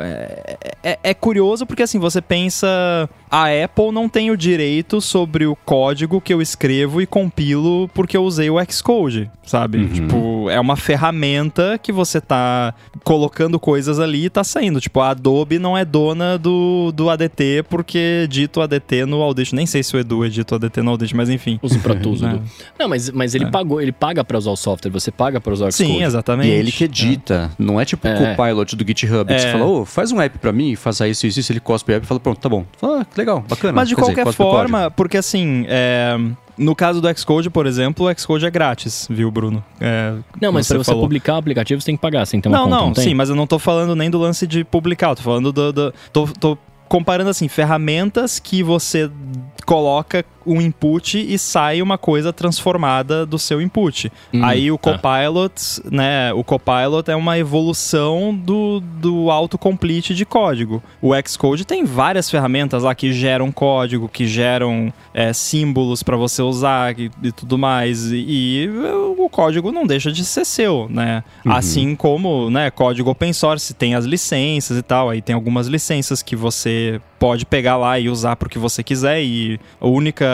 é, 0.00 0.56
é, 0.82 0.98
é 1.02 1.14
curioso 1.14 1.66
porque 1.66 1.82
assim, 1.82 1.98
você 1.98 2.20
pensa 2.20 3.08
a 3.30 3.46
Apple 3.64 3.92
não 3.92 4.08
tem 4.08 4.30
o 4.30 4.36
direito 4.36 5.00
sobre 5.00 5.46
o 5.46 5.54
código 5.54 6.20
que 6.20 6.34
eu 6.34 6.42
escrevo 6.42 7.00
e 7.00 7.06
compilo 7.06 7.88
porque 7.94 8.16
eu 8.16 8.24
usei 8.24 8.50
o 8.50 8.56
Xcode, 8.68 9.30
sabe? 9.44 9.78
Uhum. 9.78 9.88
Tipo, 9.88 10.50
é 10.50 10.58
uma 10.58 10.76
ferramenta 10.76 11.78
que 11.78 11.92
você 11.92 12.20
tá 12.20 12.74
colocando 13.04 13.60
coisas 13.60 14.00
ali 14.00 14.24
e 14.24 14.30
tá 14.30 14.42
saindo. 14.42 14.80
Tipo, 14.80 15.00
a 15.00 15.10
Adobe 15.10 15.58
não 15.58 15.78
é 15.78 15.84
dona 15.84 16.36
do, 16.36 16.92
do 16.92 17.08
ADT 17.08 17.64
porque 17.68 18.26
dito 18.28 18.60
ADT 18.60 19.06
no 19.06 19.22
Audition. 19.22 19.56
Nem 19.56 19.66
sei 19.66 19.82
se 19.82 19.94
o 19.96 19.98
Edu 19.98 20.24
edita 20.24 20.54
o 20.54 20.56
ADT 20.56 20.82
no 20.82 20.90
Audition, 20.90 21.16
mas 21.16 21.30
enfim. 21.30 21.58
Uso 21.62 21.78
pra 21.78 21.94
tudo. 21.94 22.26
é. 22.26 22.40
Não, 22.78 22.88
mas, 22.88 23.10
mas 23.10 23.34
ele 23.34 23.44
é. 23.44 23.50
pagou, 23.50 23.80
ele 23.80 23.92
paga 23.92 24.24
pra 24.24 24.38
usar 24.38 24.50
o 24.50 24.56
software, 24.56 24.90
você 24.90 25.10
paga 25.10 25.40
pra 25.40 25.52
usar 25.52 25.68
o 25.68 25.72
Xcode. 25.72 25.88
Sim, 25.88 26.02
exatamente. 26.02 26.48
E 26.48 26.52
é 26.52 26.56
ele 26.56 26.72
que 26.72 26.84
edita. 26.84 27.50
É. 27.52 27.62
Não 27.62 27.80
é 27.80 27.84
tipo 27.84 28.08
o 28.08 28.10
é. 28.10 28.34
Copilot 28.34 28.74
do 28.74 28.84
GitHub 28.86 29.32
que 29.32 29.38
você 29.38 29.48
é. 29.48 29.52
fala, 29.52 29.66
ô, 29.66 29.80
oh, 29.80 29.84
faz 29.84 30.10
um 30.10 30.20
app 30.20 30.36
pra 30.38 30.52
mim, 30.52 30.74
faça 30.74 31.06
isso, 31.06 31.26
isso, 31.26 31.38
isso. 31.38 31.52
Ele 31.52 31.60
cospe 31.60 31.92
o 31.92 31.94
app 31.94 32.04
e 32.04 32.08
fala, 32.08 32.20
pronto, 32.20 32.40
tá 32.40 32.48
bom. 32.48 32.64
Fala, 32.76 33.02
ah, 33.02 33.04
legal, 33.20 33.44
bacana. 33.48 33.72
Mas 33.72 33.88
de 33.88 33.94
Quer 33.94 34.02
qualquer 34.02 34.24
dizer, 34.24 34.36
forma, 34.36 34.90
porque 34.90 35.16
assim, 35.16 35.64
é, 35.68 36.16
no 36.58 36.74
caso 36.74 37.00
do 37.00 37.18
Xcode, 37.18 37.50
por 37.50 37.66
exemplo, 37.66 38.06
o 38.06 38.18
Xcode 38.18 38.46
é 38.46 38.50
grátis, 38.50 39.06
viu, 39.10 39.30
Bruno? 39.30 39.64
É, 39.80 40.14
não, 40.40 40.52
mas 40.52 40.68
para 40.68 40.78
você 40.78 40.90
falou. 40.90 41.02
publicar 41.02 41.34
o 41.34 41.38
aplicativo, 41.38 41.80
você 41.80 41.86
tem 41.86 41.96
que 41.96 42.02
pagar, 42.02 42.26
você 42.26 42.32
tem 42.32 42.40
que 42.40 42.48
ter 42.48 42.48
uma 42.48 42.58
não, 42.58 42.64
conta, 42.64 42.76
não, 42.76 42.86
não 42.88 42.94
sim, 42.94 43.14
mas 43.14 43.28
eu 43.28 43.36
não 43.36 43.46
tô 43.46 43.58
falando 43.58 43.94
nem 43.94 44.10
do 44.10 44.18
lance 44.18 44.46
de 44.46 44.64
publicar, 44.64 45.10
eu 45.10 45.16
tô 45.16 45.22
falando 45.22 45.52
do... 45.52 45.72
do 45.72 45.94
tô, 46.12 46.26
tô 46.26 46.58
comparando 46.90 47.30
assim, 47.30 47.46
ferramentas 47.46 48.40
que 48.40 48.64
você 48.64 49.08
coloca 49.64 50.24
um 50.46 50.60
input 50.60 51.18
e 51.18 51.38
sai 51.38 51.82
uma 51.82 51.98
coisa 51.98 52.32
transformada 52.32 53.24
do 53.26 53.38
seu 53.38 53.60
input. 53.60 54.10
Hum, 54.32 54.44
Aí 54.44 54.70
o 54.70 54.78
tá. 54.78 54.92
Copilot, 54.92 55.52
né? 55.90 56.32
O 56.32 56.42
Copilot 56.42 57.10
é 57.10 57.16
uma 57.16 57.38
evolução 57.38 58.34
do, 58.34 58.80
do 58.80 59.30
autocomplete 59.30 60.14
de 60.14 60.24
código. 60.24 60.82
O 61.00 61.12
Xcode 61.26 61.64
tem 61.64 61.84
várias 61.84 62.30
ferramentas 62.30 62.82
lá 62.82 62.94
que 62.94 63.12
geram 63.12 63.52
código, 63.52 64.08
que 64.08 64.26
geram 64.26 64.92
é, 65.12 65.32
símbolos 65.32 66.02
para 66.02 66.16
você 66.16 66.42
usar 66.42 66.98
e, 66.98 67.10
e 67.22 67.32
tudo 67.32 67.58
mais. 67.58 68.10
E, 68.12 68.24
e 68.28 68.70
o 69.18 69.28
código 69.28 69.72
não 69.72 69.86
deixa 69.86 70.10
de 70.10 70.24
ser 70.24 70.44
seu, 70.44 70.88
né? 70.88 71.22
Assim 71.44 71.94
como, 71.94 72.50
né, 72.50 72.70
código 72.70 73.10
open 73.10 73.32
source 73.32 73.74
tem 73.74 73.94
as 73.94 74.04
licenças 74.04 74.78
e 74.78 74.82
tal. 74.82 75.10
Aí 75.10 75.20
tem 75.20 75.34
algumas 75.34 75.66
licenças 75.66 76.22
que 76.22 76.36
você 76.36 77.00
pode 77.20 77.44
pegar 77.44 77.76
lá 77.76 78.00
e 78.00 78.08
usar 78.08 78.34
pro 78.34 78.48
que 78.48 78.58
você 78.58 78.82
quiser 78.82 79.22
e 79.22 79.60
a 79.78 79.86
única 79.86 80.26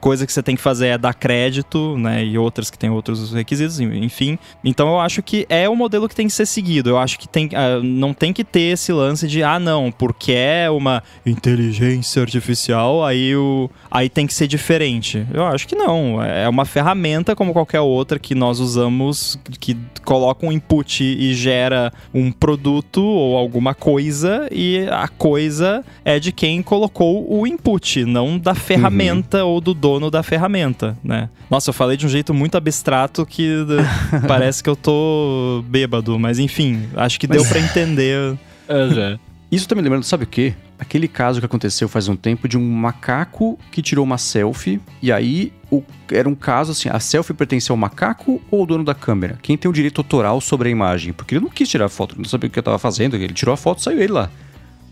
coisa 0.00 0.26
que 0.26 0.32
você 0.32 0.42
tem 0.42 0.56
que 0.56 0.62
fazer 0.62 0.88
é 0.88 0.98
dar 0.98 1.12
crédito, 1.12 1.98
né, 1.98 2.24
e 2.24 2.38
outras 2.38 2.70
que 2.70 2.78
tem 2.78 2.88
outros 2.88 3.32
requisitos, 3.32 3.78
enfim. 3.78 4.38
Então 4.64 4.88
eu 4.88 5.00
acho 5.00 5.22
que 5.22 5.46
é 5.50 5.68
o 5.68 5.76
modelo 5.76 6.08
que 6.08 6.14
tem 6.14 6.26
que 6.26 6.32
ser 6.32 6.46
seguido. 6.46 6.88
Eu 6.88 6.98
acho 6.98 7.18
que 7.18 7.28
tem, 7.28 7.50
ah, 7.54 7.78
não 7.82 8.14
tem 8.14 8.32
que 8.32 8.42
ter 8.42 8.72
esse 8.72 8.90
lance 8.90 9.28
de 9.28 9.42
ah 9.42 9.58
não, 9.58 9.92
porque 9.92 10.32
é 10.32 10.70
uma 10.70 11.02
inteligência 11.26 12.22
artificial, 12.22 13.04
aí 13.04 13.36
o 13.36 13.70
aí 13.90 14.08
tem 14.08 14.26
que 14.26 14.32
ser 14.32 14.46
diferente. 14.46 15.26
Eu 15.32 15.44
acho 15.44 15.68
que 15.68 15.76
não, 15.76 16.22
é 16.22 16.48
uma 16.48 16.64
ferramenta 16.64 17.36
como 17.36 17.52
qualquer 17.52 17.80
outra 17.80 18.18
que 18.18 18.34
nós 18.34 18.60
usamos 18.60 19.38
que 19.60 19.76
coloca 20.04 20.46
um 20.46 20.52
input 20.52 21.04
e 21.04 21.34
gera 21.34 21.92
um 22.12 22.32
produto 22.32 23.02
ou 23.02 23.36
alguma 23.36 23.74
coisa 23.74 24.48
e 24.50 24.86
a 24.90 25.08
coisa 25.08 25.84
é 26.04 26.13
de 26.18 26.32
quem 26.32 26.62
colocou 26.62 27.26
o 27.32 27.46
input, 27.46 28.04
não 28.04 28.38
da 28.38 28.54
ferramenta 28.54 29.44
ou 29.44 29.60
do 29.60 29.72
dono 29.74 30.10
da 30.10 30.22
ferramenta, 30.22 30.96
né? 31.02 31.28
Nossa, 31.50 31.70
eu 31.70 31.74
falei 31.74 31.96
de 31.96 32.06
um 32.06 32.08
jeito 32.08 32.32
muito 32.34 32.56
abstrato 32.56 33.24
que 33.26 33.48
parece 34.28 34.62
que 34.62 34.68
eu 34.70 34.76
tô 34.76 35.64
bêbado, 35.68 36.18
mas 36.18 36.38
enfim, 36.38 36.88
acho 36.96 37.18
que 37.20 37.26
deu 37.26 37.44
pra 37.44 37.58
entender. 37.60 38.36
Isso 39.50 39.68
tá 39.68 39.74
me 39.74 39.82
lembrando, 39.82 40.02
sabe 40.02 40.24
o 40.24 40.26
quê? 40.26 40.54
Aquele 40.78 41.06
caso 41.06 41.38
que 41.38 41.46
aconteceu 41.46 41.88
faz 41.88 42.08
um 42.08 42.16
tempo 42.16 42.48
de 42.48 42.58
um 42.58 42.68
macaco 42.72 43.56
que 43.70 43.80
tirou 43.80 44.04
uma 44.04 44.18
selfie 44.18 44.80
e 45.00 45.12
aí 45.12 45.52
o- 45.70 45.82
era 46.10 46.28
um 46.28 46.34
caso 46.34 46.72
assim, 46.72 46.88
a 46.88 46.98
selfie 46.98 47.32
pertencia 47.34 47.72
ao 47.72 47.76
macaco 47.76 48.42
ou 48.50 48.60
ao 48.60 48.66
dono 48.66 48.82
da 48.82 48.94
câmera? 48.94 49.38
Quem 49.40 49.56
tem 49.56 49.70
o 49.70 49.74
direito 49.74 50.00
autoral 50.00 50.40
sobre 50.40 50.68
a 50.68 50.72
imagem? 50.72 51.12
Porque 51.12 51.34
ele 51.36 51.44
não 51.44 51.50
quis 51.50 51.68
tirar 51.68 51.84
a 51.84 51.88
foto, 51.88 52.16
não 52.18 52.24
sabia 52.24 52.48
o 52.48 52.50
que 52.50 52.58
eu 52.58 52.62
tava 52.62 52.78
fazendo, 52.78 53.14
ele 53.14 53.32
tirou 53.32 53.52
a 53.52 53.56
foto, 53.56 53.80
saiu 53.80 54.00
ele 54.00 54.12
lá. 54.12 54.28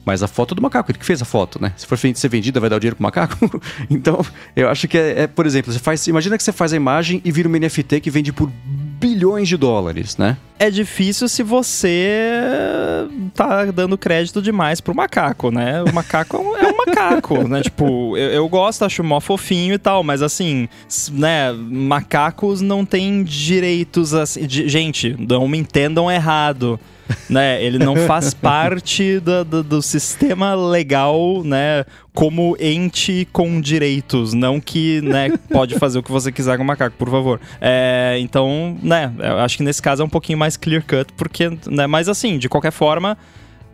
Mas 0.05 0.23
a 0.23 0.29
foto 0.29 0.53
é 0.53 0.57
do 0.57 0.63
macaco, 0.63 0.91
ele 0.91 0.99
que 0.99 1.05
fez 1.05 1.23
a 1.23 1.25
foto, 1.25 1.61
né? 1.63 1.73
Se 1.77 1.87
for 1.87 1.97
ser 1.97 2.29
vendida, 2.29 2.59
vai 2.59 2.69
dar 2.69 2.77
o 2.77 2.81
dinheiro 2.81 2.97
pro 2.97 3.05
macaco? 3.05 3.63
então, 3.89 4.25
eu 4.57 4.69
acho 4.69 4.89
que 4.89 4.99
é, 4.99 5.23
é, 5.23 5.27
por 5.27 5.47
exemplo, 5.47 5.73
você 5.73 5.79
faz. 5.79 6.07
Imagina 6.07 6.37
que 6.37 6.43
você 6.43 6.53
faz 6.53 6.73
a 6.73 6.77
imagem 6.77 7.21
e 7.25 7.31
vira 7.31 7.49
uma 7.49 7.59
NFT 7.59 8.01
que 8.01 8.11
vende 8.11 8.33
por 8.33 8.51
bilhões 9.03 9.49
de 9.49 9.57
dólares, 9.57 10.17
né? 10.17 10.37
É 10.59 10.71
difícil 10.71 11.29
se 11.29 11.43
você 11.43 12.09
tá 13.35 13.65
dando 13.67 13.99
crédito 13.99 14.41
demais 14.41 14.81
pro 14.81 14.95
macaco, 14.95 15.51
né? 15.51 15.83
O 15.83 15.93
macaco 15.93 16.37
é 16.37 16.39
um, 16.39 16.57
é 16.57 16.73
macaco, 16.73 17.49
né? 17.49 17.63
Tipo, 17.63 18.17
eu, 18.17 18.31
eu 18.31 18.49
gosto, 18.49 18.85
acho 18.85 19.03
mó 19.03 19.19
fofinho 19.19 19.75
e 19.75 19.79
tal, 19.79 20.05
mas 20.05 20.23
assim, 20.23 20.69
né? 21.11 21.53
Macacos 21.53 22.61
não 22.61 22.85
têm 22.85 23.25
direitos 23.25 24.15
assim. 24.15 24.49
gente, 24.49 25.17
não 25.19 25.49
me 25.49 25.59
entendam 25.59 26.11
errado. 26.11 26.79
Né, 27.29 27.63
ele 27.63 27.79
não 27.79 27.97
faz 27.97 28.33
parte 28.35 29.21
do, 29.21 29.45
do, 29.45 29.63
do 29.63 29.83
sistema 29.83 30.55
legal, 30.55 31.43
né, 31.45 31.85
como 32.15 32.57
ente 32.61 33.27
com 33.33 33.61
direitos, 33.61 34.35
não 34.35 34.61
que, 34.61 35.01
né, 35.01 35.31
pode 35.51 35.79
fazer 35.79 35.99
o 35.99 36.03
que 36.03 36.13
você 36.13 36.31
quiser 36.31 36.57
com 36.57 36.63
o 36.63 36.67
macaco, 36.67 36.97
por 36.97 37.11
favor. 37.11 37.41
É, 37.61 38.17
então, 38.21 38.77
né, 38.83 39.13
eu 39.19 39.39
acho 39.39 39.57
que 39.57 39.63
nesse 39.63 39.81
caso 39.81 40.03
é 40.03 40.05
um 40.05 40.11
pouquinho 40.11 40.39
mais 40.39 40.57
clear 40.57 40.83
cut, 40.83 41.13
porque, 41.17 41.51
né, 41.67 41.87
mas 41.87 42.09
assim, 42.09 42.39
de 42.39 42.49
qualquer 42.49 42.73
forma, 42.73 43.17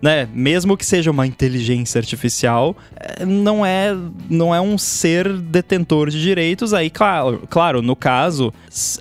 né, 0.00 0.28
mesmo 0.32 0.76
que 0.76 0.86
seja 0.86 1.10
uma 1.10 1.26
inteligência 1.26 1.98
artificial, 1.98 2.76
é, 2.96 3.24
não 3.24 3.64
é, 3.64 3.96
não 4.30 4.54
é 4.54 4.60
um 4.60 4.78
ser 4.78 5.32
detentor 5.32 6.10
de 6.10 6.20
direitos. 6.20 6.72
Aí, 6.72 6.90
claro, 6.90 7.42
claro, 7.48 7.82
no 7.82 7.96
caso, 7.96 8.52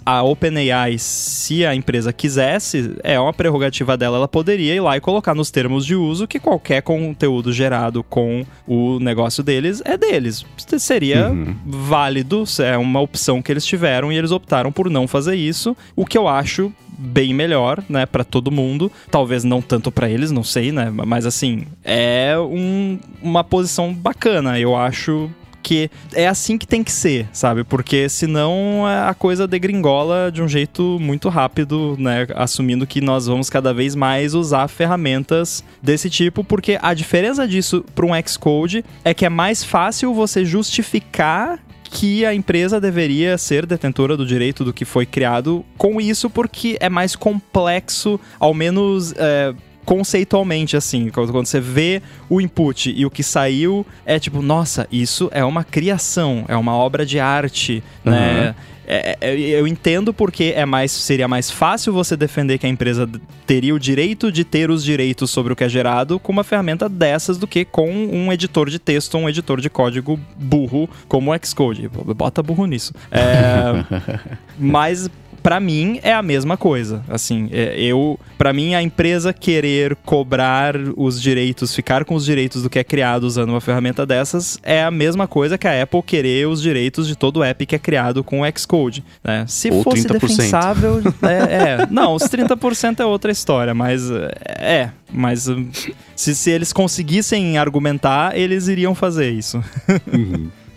a 0.06 0.24
OpenAI, 0.24 0.98
se 0.98 1.66
a 1.66 1.76
empresa 1.76 2.12
quisesse, 2.12 2.95
é 3.04 3.20
uma 3.20 3.34
prerrogativa 3.34 3.95
dela, 3.95 4.18
ela 4.18 4.28
poderia 4.28 4.76
ir 4.76 4.80
lá 4.80 4.98
e 4.98 5.02
colocar 5.02 5.36
nos 5.36 5.52
termos 5.52 5.86
de 5.86 5.95
uso 5.95 6.28
que 6.28 6.39
qualquer 6.39 6.82
conteúdo 6.82 7.54
gerado 7.54 8.04
com 8.04 8.45
o 8.68 9.00
negócio 9.00 9.43
deles 9.43 9.82
é 9.86 9.98
deles. 9.98 10.45
Seria 10.80 11.32
válido, 11.66 12.43
é 12.60 12.78
uma 12.78 13.00
opção 13.00 13.41
que 13.41 13.52
eles 13.52 13.66
tiveram 13.66 14.12
e 14.12 14.18
eles 14.18 14.32
optaram 14.32 14.72
por 14.72 14.89
não 14.89 15.08
fazer 15.08 15.36
isso, 15.36 15.76
o 15.95 16.06
que 16.06 16.18
eu 16.18 16.28
acho 16.28 16.72
bem 16.98 17.34
melhor, 17.34 17.84
né, 17.88 18.06
Pra 18.06 18.24
todo 18.24 18.52
mundo. 18.52 18.91
Talvez 19.12 19.43
não 19.43 19.62
tanto 19.62 19.91
pra 19.91 20.10
eles, 20.10 20.32
não 20.32 20.43
sei, 20.43 20.72
né, 20.72 20.89
mas 20.91 21.26
assim, 21.26 21.64
é 21.84 22.36
um- 22.39 23.00
uma 23.22 23.43
posição 23.43 23.93
bacana, 23.93 24.60
eu 24.60 24.76
acho 24.76 25.30
que 25.64 25.91
é 26.14 26.26
assim 26.30 26.58
que 26.58 26.66
tem 26.66 26.82
que 26.82 26.91
ser, 26.91 27.28
sabe? 27.34 27.62
Porque 27.66 28.08
senão 28.08 28.86
a 28.86 29.14
coisa 29.14 29.45
degringola 29.45 30.32
de 30.32 30.41
um 30.41 30.48
jeito 30.48 30.98
muito 31.02 31.28
rápido, 31.28 31.98
né? 32.00 32.26
Assumindo 32.36 32.88
que 32.88 33.02
nós 33.02 33.28
vamos 33.28 33.50
cada 33.50 33.74
vez 33.74 33.93
mais 33.93 34.34
usar 34.34 34.70
ferramentas 34.70 35.62
desse 35.84 36.10
tipo, 36.10 36.41
porque 36.41 36.80
a 36.82 36.93
diferença 36.93 37.45
disso 37.45 37.84
para 37.93 38.06
um 38.06 38.12
Xcode 38.26 38.86
é 39.04 39.14
que 39.14 39.26
é 39.26 39.30
mais 39.30 39.62
fácil 39.62 40.14
você 40.14 40.45
justificar 40.45 41.60
que 41.90 42.26
a 42.26 42.34
empresa 42.34 42.80
deveria 42.80 43.38
ser 43.38 43.66
detentora 43.66 44.18
do 44.18 44.26
direito 44.26 44.64
do 44.64 44.74
que 44.74 44.86
foi 44.86 45.06
criado 45.06 45.66
com 45.78 46.00
isso, 46.00 46.30
porque 46.30 46.78
é 46.80 46.90
mais 46.90 47.16
complexo, 47.16 48.20
ao 48.40 48.54
menos. 48.54 49.14
é, 49.18 49.54
conceitualmente, 49.86 50.76
assim, 50.76 51.10
quando 51.10 51.32
você 51.32 51.62
vê 51.62 52.02
o 52.30 52.42
input 52.42 52.92
e 52.94 53.06
o 53.06 53.10
que 53.10 53.24
saiu, 53.24 53.86
é 54.06 54.20
tipo, 54.20 54.42
nossa, 54.42 54.86
isso 54.92 55.30
é 55.32 55.46
uma 55.46 55.64
criação, 55.64 56.44
é 56.50 56.58
uma 56.58 56.74
obra 56.74 57.06
de 57.06 57.22
arte, 57.22 57.82
né? 58.04 58.54
É- 58.88 59.18
é- 59.20 59.36
eu 59.38 59.68
entendo 59.68 60.14
porque 60.14 60.54
é 60.56 60.66
mais, 60.66 60.92
seria 60.92 61.28
mais 61.28 61.52
fácil 61.52 61.92
você 61.92 62.16
defender 62.16 62.58
que 62.58 62.66
a 62.66 62.70
empresa 62.70 63.08
teria 63.46 63.76
o 63.76 63.80
direito 63.80 64.32
de 64.32 64.46
ter 64.46 64.72
os 64.72 64.84
direitos 64.84 65.30
sobre 65.30 65.52
o 65.52 65.56
que 65.56 65.64
é 65.64 65.70
gerado 65.70 66.18
com 66.20 66.32
uma 66.32 66.44
ferramenta 66.44 66.88
dessas 66.88 67.38
do 67.38 67.46
que 67.46 67.66
com 67.66 67.90
um 67.92 68.32
editor 68.32 68.70
de 68.70 68.80
texto, 68.80 69.18
um 69.18 69.28
editor 69.28 69.60
de 69.60 69.70
código 69.70 70.20
burro 70.38 70.90
como 71.08 71.34
o 71.34 71.38
Xcode. 71.46 71.90
Bota 72.16 72.42
burro 72.42 72.66
nisso. 72.66 72.94
É, 73.12 73.84
mas 74.58 75.10
Pra 75.42 75.60
mim 75.60 76.00
é 76.04 76.14
a 76.14 76.22
mesma 76.22 76.58
coisa. 76.58 77.04
Assim, 77.08 77.50
é, 77.52 77.80
eu, 77.80 78.20
para 78.38 78.52
mim 78.54 78.76
a 78.76 78.82
empresa 78.82 79.34
querer 79.34 79.96
cobrar 80.06 80.76
os 80.96 81.22
direitos, 81.22 81.74
ficar 81.74 82.06
com 82.06 82.16
os 82.16 82.26
direitos 82.26 82.64
do 82.64 82.70
que 82.70 82.80
é 82.80 82.84
criado 82.84 83.24
usando 83.24 83.50
uma 83.50 83.62
ferramenta 83.62 84.06
dessas 84.06 84.58
é 84.64 84.84
a 84.84 84.92
mesma 84.92 85.28
coisa 85.28 85.58
que 85.58 85.68
a 85.68 85.84
Apple 85.84 86.02
querer 86.04 86.48
os 86.48 86.62
direitos 86.62 87.08
de 87.08 87.16
todo 87.16 87.38
o 87.38 87.44
app 87.44 87.66
que 87.66 87.76
é 87.76 87.80
criado 87.80 88.24
com 88.24 88.42
o 88.42 88.58
Xcode, 88.58 89.04
né? 89.24 89.46
Se 89.48 89.70
Ou 89.70 89.84
fosse 89.84 90.08
30%. 90.08 90.12
defensável, 90.12 91.02
é, 91.24 91.82
é. 91.82 91.88
não, 91.90 92.14
os 92.14 92.24
30% 92.24 93.00
é 93.00 93.06
outra 93.06 93.32
história, 93.32 93.74
mas 93.74 94.10
é, 94.46 94.92
mas 95.12 95.48
hum, 95.48 95.70
se, 96.16 96.36
se 96.36 96.50
eles 96.52 96.74
conseguissem 96.74 97.58
argumentar, 97.58 98.38
eles 98.38 98.68
iriam 98.68 98.94
fazer 98.94 99.32
isso. 99.32 99.64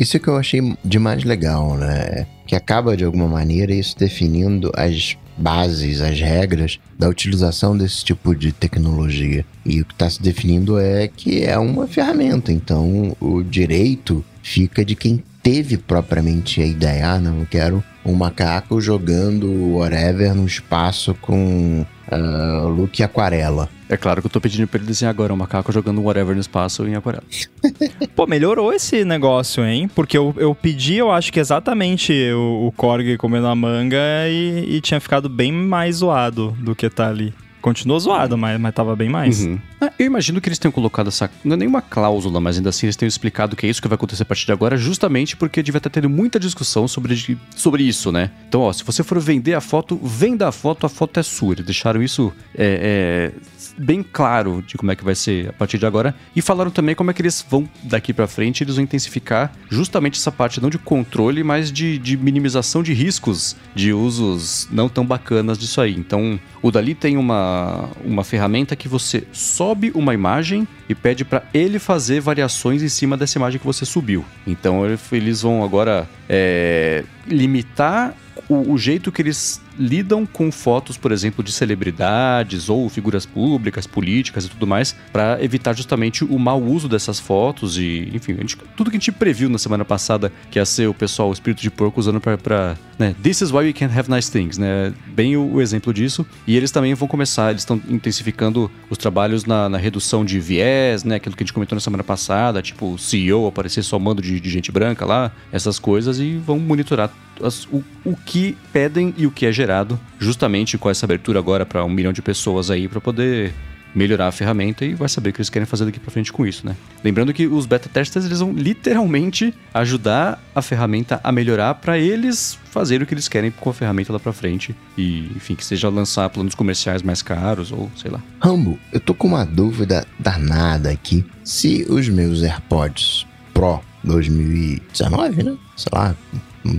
Isso 0.01 0.19
que 0.19 0.29
eu 0.29 0.37
achei 0.39 0.63
de 0.83 0.99
mais 0.99 1.25
legal, 1.25 1.77
né? 1.77 2.27
Que 2.47 2.57
acaba 2.57 2.97
de 2.97 3.05
alguma 3.05 3.29
maneira 3.29 3.75
isso 3.75 3.95
definindo 3.99 4.73
as 4.75 5.15
bases, 5.37 6.01
as 6.01 6.19
regras 6.19 6.79
da 6.99 7.07
utilização 7.07 7.77
desse 7.77 8.03
tipo 8.03 8.35
de 8.35 8.51
tecnologia. 8.51 9.45
E 9.65 9.83
o 9.83 9.85
que 9.85 9.93
está 9.93 10.09
se 10.09 10.23
definindo 10.23 10.79
é 10.79 11.07
que 11.07 11.45
é 11.45 11.59
uma 11.59 11.87
ferramenta, 11.87 12.51
então 12.51 13.15
o 13.21 13.43
direito 13.43 14.25
fica 14.43 14.83
de 14.87 14.97
quem 14.97 15.23
teve 15.43 15.77
propriamente 15.77 16.63
a 16.63 16.67
ideia. 16.67 17.13
Ah, 17.13 17.19
não, 17.19 17.41
eu 17.41 17.47
quero 17.47 17.85
um 18.03 18.15
macaco 18.15 18.81
jogando 18.81 19.75
whatever 19.75 20.35
no 20.35 20.47
espaço 20.47 21.15
com 21.21 21.85
ah, 22.11 22.65
look 22.67 23.03
aquarela. 23.03 23.69
É 23.91 23.97
claro 23.97 24.23
que 24.23 24.27
eu 24.29 24.31
tô 24.31 24.41
pedindo 24.41 24.69
pra 24.69 24.79
ele 24.79 24.87
desenhar 24.87 25.11
agora 25.11 25.35
um 25.35 25.37
macaco 25.37 25.73
jogando 25.73 26.01
um 26.01 26.05
whatever 26.05 26.33
no 26.33 26.41
espaço 26.41 26.87
em 26.87 26.95
aquarela. 26.95 27.25
Pô, 28.15 28.25
melhorou 28.25 28.73
esse 28.73 29.05
negócio, 29.05 29.65
hein? 29.65 29.91
Porque 29.93 30.17
eu, 30.17 30.33
eu 30.37 30.55
pedi, 30.55 30.95
eu 30.95 31.11
acho 31.11 31.33
que 31.33 31.41
exatamente 31.41 32.13
o, 32.33 32.69
o 32.69 32.73
Korg 32.73 33.17
comendo 33.17 33.49
a 33.49 33.55
manga 33.57 33.99
e, 34.29 34.77
e 34.77 34.81
tinha 34.81 35.01
ficado 35.01 35.29
bem 35.29 35.51
mais 35.51 35.97
zoado 35.97 36.57
do 36.61 36.77
que 36.77 36.89
tá 36.89 37.09
ali. 37.09 37.35
Continua 37.61 37.99
zoado, 37.99 38.39
mas, 38.39 38.59
mas 38.59 38.75
tava 38.75 38.97
bem 38.97 39.09
mais. 39.09 39.43
Uhum. 39.45 39.59
Ah, 39.81 39.93
eu 39.99 40.07
imagino 40.07 40.41
que 40.41 40.49
eles 40.49 40.59
tenham 40.59 40.73
colocado 40.73 41.09
essa. 41.09 41.31
Não 41.45 41.55
é 41.55 41.57
nenhuma 41.59 41.83
cláusula, 41.83 42.41
mas 42.41 42.57
ainda 42.57 42.71
assim 42.71 42.87
eles 42.87 42.97
tenham 42.97 43.09
explicado 43.09 43.55
que 43.55 43.67
é 43.67 43.69
isso 43.69 43.83
que 43.83 43.89
vai 43.89 43.97
acontecer 43.97 44.23
a 44.23 44.27
partir 44.27 44.47
de 44.47 44.53
agora, 44.53 44.77
justamente 44.77 45.37
porque 45.37 45.63
devia 45.63 45.79
estar 45.79 45.91
tendo 45.91 46.09
muita 46.09 46.41
discussão 46.41 46.89
sobre, 46.89 47.39
sobre 47.55 47.83
isso, 47.83 48.11
né? 48.11 48.31
Então, 48.49 48.63
ó, 48.63 48.73
se 48.73 48.83
você 48.83 49.03
for 49.03 49.21
vender 49.21 49.55
a 49.55 49.61
foto, 49.61 49.97
venda 50.03 50.49
a 50.49 50.53
foto, 50.53 50.87
a 50.87 50.89
foto 50.89 51.21
é 51.21 51.23
sua. 51.23 51.53
Eles 51.53 51.67
deixaram 51.67 52.03
isso 52.03 52.33
é, 52.55 53.33
é, 53.37 53.41
bem 53.77 54.03
claro 54.03 54.63
de 54.67 54.77
como 54.77 54.91
é 54.91 54.97
que 54.97 55.05
vai 55.05 55.15
ser 55.15 55.49
a 55.49 55.53
partir 55.53 55.79
de 55.79 55.87
agora. 55.87 56.15
E 56.35 56.43
falaram 56.43 56.71
também 56.71 56.95
como 56.95 57.11
é 57.11 57.15
que 57.15 57.23
eles 57.23 57.45
vão, 57.49 57.69
daqui 57.83 58.13
para 58.13 58.27
frente, 58.27 58.63
eles 58.63 58.77
vão 58.77 58.85
intensificar 58.85 59.53
justamente 59.69 60.19
essa 60.19 60.33
parte 60.33 60.61
não 60.61 60.71
de 60.71 60.79
controle, 60.79 61.43
mas 61.43 61.71
de, 61.71 61.99
de 61.99 62.17
minimização 62.17 62.83
de 62.83 62.93
riscos 62.93 63.57
de 63.75 63.93
usos 63.93 64.69
não 64.71 64.89
tão 64.89 65.05
bacanas 65.05 65.59
disso 65.59 65.81
aí. 65.81 65.95
Então, 65.95 66.39
o 66.63 66.71
Dali 66.71 66.95
tem 66.95 67.17
uma, 67.17 67.89
uma 68.05 68.25
ferramenta 68.25 68.77
que 68.77 68.89
você 68.89 69.25
sobe 69.33 69.93
uma 69.95 70.15
imagem 70.15 70.67
e 70.89 70.95
pede 70.95 71.25
para 71.25 71.43
ele 71.55 71.79
fazer 71.79 72.21
variações 72.21 72.83
em 72.83 72.89
cima 72.89 73.17
dessa 73.17 73.39
imagem 73.39 73.59
que 73.61 73.67
você 73.67 73.85
subiu. 73.85 74.25
Então, 74.47 74.83
eles 75.13 75.43
vão 75.43 75.63
agora 75.63 76.09
é, 76.29 77.05
limitar 77.27 78.15
o, 78.49 78.73
o 78.73 78.79
jeito 78.79 79.13
que 79.13 79.23
eles 79.23 79.61
lidam 79.81 80.27
com 80.27 80.53
fotos, 80.53 80.99
por 80.99 81.11
exemplo, 81.11 81.43
de 81.43 81.51
celebridades 81.51 82.69
ou 82.69 82.87
figuras 82.91 83.25
públicas, 83.25 83.87
políticas 83.87 84.45
e 84.45 84.51
tudo 84.51 84.67
mais, 84.67 84.95
para 85.11 85.43
evitar 85.43 85.75
justamente 85.75 86.23
o 86.23 86.39
mau 86.39 86.63
uso 86.63 86.87
dessas 86.87 87.19
fotos 87.19 87.79
e, 87.79 88.11
enfim, 88.13 88.35
gente, 88.35 88.59
tudo 88.77 88.91
que 88.91 88.97
a 88.97 89.01
gente 89.01 89.11
previu 89.11 89.49
na 89.49 89.57
semana 89.57 89.85
passada 89.85 90.31
que 90.51 90.59
ia 90.59 90.67
ser 90.67 90.87
o 90.87 90.93
pessoal, 90.93 91.31
o 91.31 91.33
espírito 91.33 91.63
de 91.63 91.71
porco 91.71 91.99
usando 91.99 92.21
para, 92.21 92.77
né, 92.99 93.15
this 93.23 93.41
is 93.41 93.51
why 93.51 93.65
we 93.65 93.73
can't 93.73 93.97
have 93.99 94.11
nice 94.11 94.31
things, 94.31 94.59
né, 94.59 94.93
bem 95.07 95.37
o, 95.37 95.55
o 95.55 95.63
exemplo 95.63 95.95
disso. 95.95 96.27
E 96.47 96.57
eles 96.57 96.71
também 96.71 96.93
vão 96.93 97.09
começar, 97.09 97.51
eles 97.51 97.63
estão 97.63 97.81
intensificando 97.89 98.71
os 98.91 98.99
trabalhos 98.99 99.47
na, 99.47 99.69
na, 99.69 99.79
redução 99.79 100.25
de 100.25 100.39
viés, 100.39 101.05
né, 101.05 101.15
aquilo 101.15 101.35
que 101.35 101.43
a 101.43 101.47
gente 101.47 101.55
comentou 101.55 101.75
na 101.75 101.81
semana 101.81 102.05
passada, 102.05 102.61
tipo 102.61 102.93
o 102.93 102.99
CEO 102.99 103.47
aparecer 103.47 103.83
só 103.83 103.99
mando 103.99 104.21
de, 104.21 104.39
de 104.39 104.51
gente 104.51 104.71
branca 104.71 105.07
lá, 105.07 105.33
essas 105.51 105.79
coisas 105.79 106.19
e 106.19 106.37
vão 106.37 106.59
monitorar 106.59 107.11
as, 107.43 107.65
o, 107.67 107.83
o 108.05 108.17
que 108.17 108.57
pedem 108.73 109.15
e 109.17 109.27
o 109.27 109.31
que 109.31 109.47
é 109.47 109.53
gerado 109.53 109.99
justamente 110.19 110.77
com 110.79 110.91
essa 110.91 111.07
abertura 111.07 111.39
agora 111.39 111.65
para 111.65 111.85
um 111.85 111.89
milhão 111.89 112.13
de 112.13 112.23
pessoas 112.23 112.71
aí 112.71 112.89
para 112.89 113.01
poder 113.01 113.53
melhorar 113.95 114.29
a 114.29 114.33
ferramenta 114.33 114.85
e 114.85 114.95
vai 114.95 115.09
saber 115.09 115.31
o 115.31 115.33
que 115.33 115.41
eles 115.41 115.51
querem 115.51 115.67
fazer 115.67 115.85
daqui 115.85 115.99
para 115.99 116.11
frente 116.11 116.33
com 116.33 116.47
isso, 116.47 116.67
né? 116.67 116.77
Lembrando 117.03 117.33
que 117.33 117.47
os 117.47 117.67
beta 117.67 117.89
testers 117.89 118.25
eles 118.25 118.41
vão 118.41 118.53
literalmente 118.53 119.55
ajudar 119.75 120.41
a 120.55 120.63
ferramenta 120.63 121.21
a 121.23 121.33
melhorar 121.33 121.75
para 121.75 121.99
eles 121.99 122.59
fazerem 122.71 123.05
o 123.05 123.07
que 123.07 123.15
eles 123.15 123.29
querem 123.29 123.51
com 123.51 123.71
a 123.71 123.75
ferramenta 123.75 124.13
lá 124.13 124.21
para 124.21 124.33
frente 124.33 124.75
e, 124.97 125.31
enfim, 125.35 125.55
que 125.55 125.65
seja 125.65 125.89
lançar 125.89 126.29
planos 126.31 126.55
comerciais 126.55 127.03
mais 127.03 127.23
caros 127.23 127.73
ou 127.73 127.91
sei 127.97 128.11
lá. 128.11 128.21
Rambo, 128.41 128.79
eu 128.93 129.01
tô 129.01 129.15
com 129.15 129.29
uma 129.29 129.45
dúvida 129.45 130.07
danada 130.19 130.91
aqui. 130.91 131.25
Se 131.45 131.85
os 131.89 132.09
meus 132.09 132.43
AirPods 132.43 133.27
Pro 133.53 133.81
2019, 134.05 135.43
né? 135.43 135.57
Sei 135.77 135.91
lá, 135.93 136.15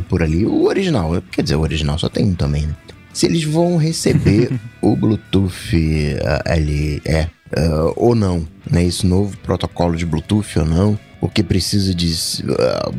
por 0.07 0.21
ali, 0.23 0.45
o 0.45 0.65
original, 0.65 1.21
quer 1.31 1.43
dizer, 1.43 1.55
o 1.55 1.61
original 1.61 1.97
só 1.97 2.09
tem 2.09 2.25
um 2.25 2.35
também, 2.35 2.67
né? 2.67 2.75
se 3.13 3.25
eles 3.25 3.43
vão 3.43 3.77
receber 3.77 4.51
o 4.81 4.95
Bluetooth 4.95 5.75
uh, 5.75 6.59
LE 6.59 7.01
uh, 7.05 7.93
ou 7.95 8.15
não, 8.15 8.47
né? 8.69 8.85
Esse 8.85 9.05
novo 9.05 9.37
protocolo 9.37 9.95
de 9.95 10.05
Bluetooth 10.05 10.59
ou 10.59 10.65
não, 10.65 10.99
porque 11.19 11.43
precisa 11.43 11.93
de 11.93 12.13
uh, 12.43 12.95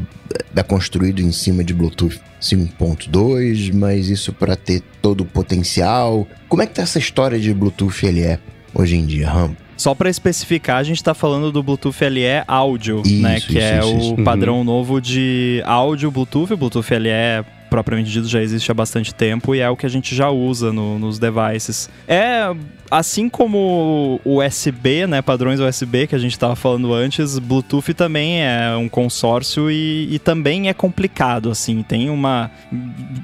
é 0.54 0.62
construído 0.62 1.20
em 1.20 1.32
cima 1.32 1.64
de 1.64 1.74
Bluetooth 1.74 2.20
5.2, 2.40 3.72
mas 3.74 4.08
isso 4.08 4.32
para 4.32 4.56
ter 4.56 4.82
todo 5.00 5.22
o 5.22 5.26
potencial. 5.26 6.26
Como 6.48 6.62
é 6.62 6.66
que 6.66 6.74
tá 6.74 6.82
essa 6.82 6.98
história 6.98 7.38
de 7.38 7.52
Bluetooth 7.54 8.06
LE 8.06 8.38
hoje 8.74 8.96
em 8.96 9.06
dia, 9.06 9.30
Ram? 9.30 9.56
Só 9.82 9.96
para 9.96 10.08
especificar, 10.08 10.76
a 10.76 10.84
gente 10.84 10.98
está 10.98 11.12
falando 11.12 11.50
do 11.50 11.60
Bluetooth 11.60 12.04
LE 12.04 12.44
áudio, 12.46 13.02
isso, 13.04 13.20
né? 13.20 13.40
Que 13.40 13.58
isso, 13.58 13.58
é 13.58 13.78
isso, 13.80 14.14
o 14.14 14.22
padrão 14.22 14.58
uhum. 14.58 14.64
novo 14.64 15.00
de 15.00 15.60
áudio 15.66 16.08
Bluetooth. 16.08 16.52
O 16.52 16.56
Bluetooth 16.56 16.88
LE 16.94 17.44
propriamente 17.72 18.10
dito 18.10 18.28
já 18.28 18.42
existe 18.42 18.70
há 18.70 18.74
bastante 18.74 19.14
tempo 19.14 19.54
e 19.54 19.60
é 19.60 19.70
o 19.70 19.74
que 19.74 19.86
a 19.86 19.88
gente 19.88 20.14
já 20.14 20.28
usa 20.28 20.70
no, 20.70 20.98
nos 20.98 21.18
devices. 21.18 21.88
É 22.06 22.54
assim 22.90 23.30
como 23.30 24.20
o 24.22 24.42
USB, 24.42 25.06
né, 25.06 25.22
padrões 25.22 25.58
USB 25.58 26.06
que 26.06 26.14
a 26.14 26.18
gente 26.18 26.32
estava 26.32 26.54
falando 26.54 26.92
antes, 26.92 27.38
Bluetooth 27.38 27.94
também 27.94 28.42
é 28.42 28.76
um 28.76 28.90
consórcio 28.90 29.70
e, 29.70 30.14
e, 30.14 30.18
também 30.18 30.68
é 30.68 30.74
complicado, 30.74 31.50
assim, 31.50 31.82
tem 31.82 32.10
uma 32.10 32.50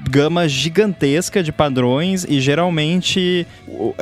gama 0.09 0.49
gigantesca 0.49 1.43
de 1.43 1.51
padrões 1.51 2.25
e 2.27 2.41
geralmente 2.41 3.45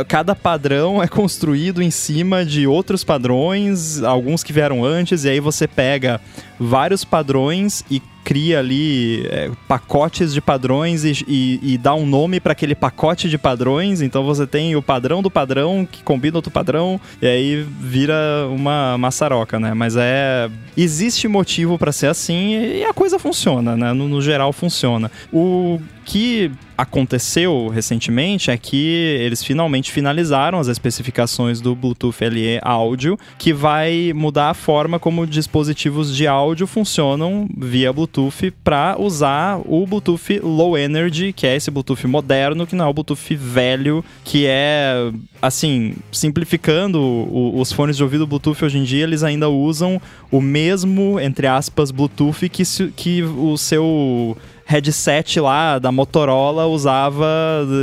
cada 0.07 0.33
padrão 0.33 1.03
é 1.03 1.07
construído 1.09 1.83
em 1.83 1.91
cima 1.91 2.45
de 2.45 2.65
outros 2.65 3.03
padrões, 3.03 4.01
alguns 4.01 4.45
que 4.45 4.53
vieram 4.53 4.85
antes, 4.85 5.25
e 5.25 5.29
aí 5.29 5.41
você 5.41 5.67
pega 5.67 6.21
vários 6.57 7.03
padrões 7.03 7.83
e 7.91 8.01
cria 8.28 8.59
ali 8.59 9.25
é, 9.30 9.49
pacotes 9.69 10.34
de 10.34 10.41
padrões 10.41 11.05
e, 11.05 11.23
e, 11.25 11.59
e 11.63 11.78
dá 11.78 11.95
um 11.95 12.05
nome 12.05 12.41
para 12.41 12.51
aquele 12.51 12.75
pacote 12.75 13.30
de 13.30 13.38
padrões. 13.38 14.01
Então 14.01 14.25
você 14.25 14.45
tem 14.45 14.75
o 14.75 14.82
padrão 14.82 15.21
do 15.21 15.32
padrão 15.32 15.88
que 15.89 16.03
combina 16.03 16.38
outro 16.38 16.51
padrão 16.51 16.99
e 17.21 17.25
aí 17.25 17.65
vira 17.80 18.13
uma 18.49 18.97
maçaroca, 18.97 19.57
né? 19.57 19.73
Mas 19.73 19.95
é 19.95 20.49
existe 20.75 21.25
motivo 21.25 21.78
para 21.78 21.93
ser 21.93 22.07
assim 22.07 22.80
e 22.80 22.84
a 22.84 22.93
coisa 22.93 23.17
funciona, 23.17 23.78
né? 23.78 23.93
No, 23.93 24.09
no 24.09 24.21
geral 24.21 24.51
funciona. 24.51 25.09
O 25.32 25.80
que 26.08 26.49
aconteceu 26.78 27.68
recentemente 27.68 28.49
é 28.49 28.58
que 28.58 29.18
eles 29.20 29.43
finalmente 29.43 29.91
finalizaram 29.91 30.58
as 30.58 30.70
especificações 30.70 31.60
do 31.60 31.76
Bluetooth 31.76 32.24
LE 32.24 32.60
áudio, 32.62 33.20
que 33.38 33.51
vai 33.51 34.14
mudar 34.16 34.51
a 34.51 34.53
forma 34.53 34.99
como 34.99 35.28
dispositivos 35.28 36.16
de 36.16 36.26
áudio 36.26 36.66
funcionam 36.66 37.45
via 37.58 37.91
Bluetooth 37.91 38.51
para 38.64 38.95
usar 38.97 39.60
o 39.66 39.86
Bluetooth 39.86 40.39
Low 40.41 40.78
Energy, 40.78 41.34
que 41.34 41.45
é 41.45 41.58
esse 41.58 41.70
Bluetooth 41.70 42.08
moderno, 42.08 42.66
que 42.66 42.76
não 42.76 42.86
é 42.86 42.88
o 42.88 42.93
Bluetooth 42.93 43.36
velho, 43.36 44.05
que 44.24 44.45
é 44.47 45.12
assim, 45.41 45.93
simplificando 46.10 47.01
o, 47.01 47.60
os 47.60 47.74
fones 47.74 47.97
de 47.97 48.03
ouvido 48.03 48.26
Bluetooth 48.26 48.64
hoje 48.64 48.78
em 48.78 48.84
dia, 48.86 49.03
eles 49.03 49.24
ainda 49.24 49.49
usam 49.49 50.01
o 50.32 50.39
mesmo, 50.39 51.20
entre 51.20 51.47
aspas, 51.47 51.91
Bluetooth 51.91 52.47
que, 52.47 52.64
que 52.95 53.24
o 53.24 53.58
seu 53.58 54.38
headset 54.68 55.39
lá 55.39 55.80
da 55.80 55.91
Motorola 55.91 56.65
usava 56.68 57.26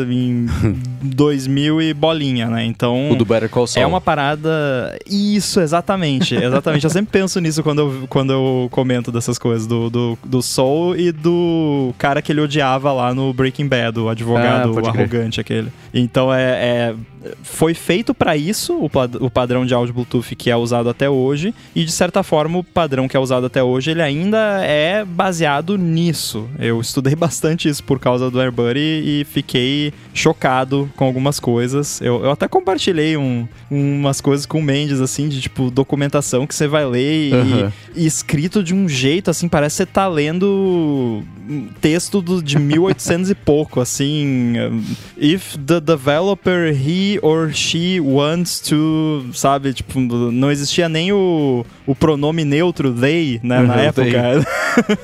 em 0.08 0.46
2000 1.02 1.80
e 1.80 1.94
bolinha, 1.94 2.46
né? 2.46 2.64
Então. 2.64 3.10
O 3.10 3.16
do 3.16 3.24
Better 3.24 3.48
Call 3.48 3.66
Saul. 3.66 3.82
É 3.82 3.86
uma 3.86 4.00
parada. 4.00 4.96
Isso, 5.10 5.60
exatamente. 5.60 6.34
Exatamente. 6.34 6.84
eu 6.84 6.90
sempre 6.90 7.10
penso 7.10 7.40
nisso 7.40 7.62
quando 7.62 7.78
eu, 7.80 8.06
quando 8.08 8.32
eu 8.32 8.68
comento 8.70 9.10
dessas 9.10 9.38
coisas 9.38 9.66
do, 9.66 9.88
do, 9.88 10.18
do 10.22 10.42
Soul 10.42 10.96
e 10.96 11.10
do 11.10 11.94
cara 11.96 12.20
que 12.20 12.30
ele 12.30 12.42
odiava 12.42 12.92
lá 12.92 13.14
no 13.14 13.32
Breaking 13.32 13.66
Bad, 13.66 13.98
o 13.98 14.08
advogado 14.08 14.78
ah, 14.84 14.88
arrogante 14.90 15.40
aquele. 15.40 15.72
Então 15.92 16.32
é, 16.32 16.42
é 16.42 16.94
foi 17.42 17.74
feito 17.74 18.12
para 18.12 18.36
isso, 18.36 18.74
o, 18.74 18.90
o, 19.20 19.30
padrão 19.30 19.64
de 19.64 19.72
áudio 19.72 19.94
Bluetooth 19.94 20.34
que 20.36 20.50
é 20.50 20.56
usado 20.56 20.88
até 20.88 21.08
hoje, 21.08 21.54
e 21.74 21.84
de 21.84 21.92
certa 21.92 22.22
forma 22.22 22.58
o 22.58 22.64
padrão 22.64 23.08
que 23.08 23.16
é 23.16 23.20
usado 23.20 23.46
até 23.46 23.62
hoje, 23.62 23.90
ele 23.90 24.02
ainda 24.02 24.62
é 24.64 25.04
baseado 25.04 25.78
nisso. 25.78 26.46
Eu 26.58 26.73
eu 26.74 26.80
estudei 26.80 27.14
bastante 27.16 27.68
isso 27.68 27.82
por 27.82 27.98
causa 27.98 28.30
do 28.30 28.40
AirBuddy 28.40 28.80
e 28.80 29.26
fiquei 29.30 29.92
chocado 30.12 30.90
com 30.96 31.04
algumas 31.04 31.40
coisas. 31.40 32.00
Eu, 32.00 32.24
eu 32.24 32.30
até 32.30 32.46
compartilhei 32.48 33.16
um, 33.16 33.46
umas 33.70 34.20
coisas 34.20 34.46
com 34.46 34.58
o 34.58 34.62
Mendes, 34.62 35.00
assim, 35.00 35.28
de 35.28 35.40
tipo 35.40 35.70
documentação 35.70 36.46
que 36.46 36.54
você 36.54 36.66
vai 36.66 36.84
ler 36.86 37.30
e, 37.30 37.32
uhum. 37.32 37.72
e, 37.96 38.06
escrito 38.06 38.62
de 38.62 38.74
um 38.74 38.88
jeito, 38.88 39.30
assim, 39.30 39.48
parece 39.48 39.74
que 39.74 39.76
você 39.84 39.86
tá 39.86 40.06
lendo 40.06 41.22
texto 41.80 42.22
do, 42.22 42.42
de 42.42 42.58
1800 42.58 43.30
e 43.30 43.34
pouco, 43.34 43.80
assim. 43.80 44.54
If 45.16 45.56
the 45.56 45.80
developer 45.80 46.72
he 46.72 47.18
or 47.22 47.52
she 47.52 48.00
wants 48.00 48.60
to, 48.60 49.26
sabe? 49.32 49.72
Tipo, 49.72 50.00
não 50.00 50.50
existia 50.50 50.88
nem 50.88 51.12
o, 51.12 51.64
o 51.86 51.94
pronome 51.94 52.44
neutro 52.44 52.92
they, 52.92 53.40
né, 53.42 53.60
uhum, 53.60 53.66
na 53.66 53.76
época. 53.76 54.44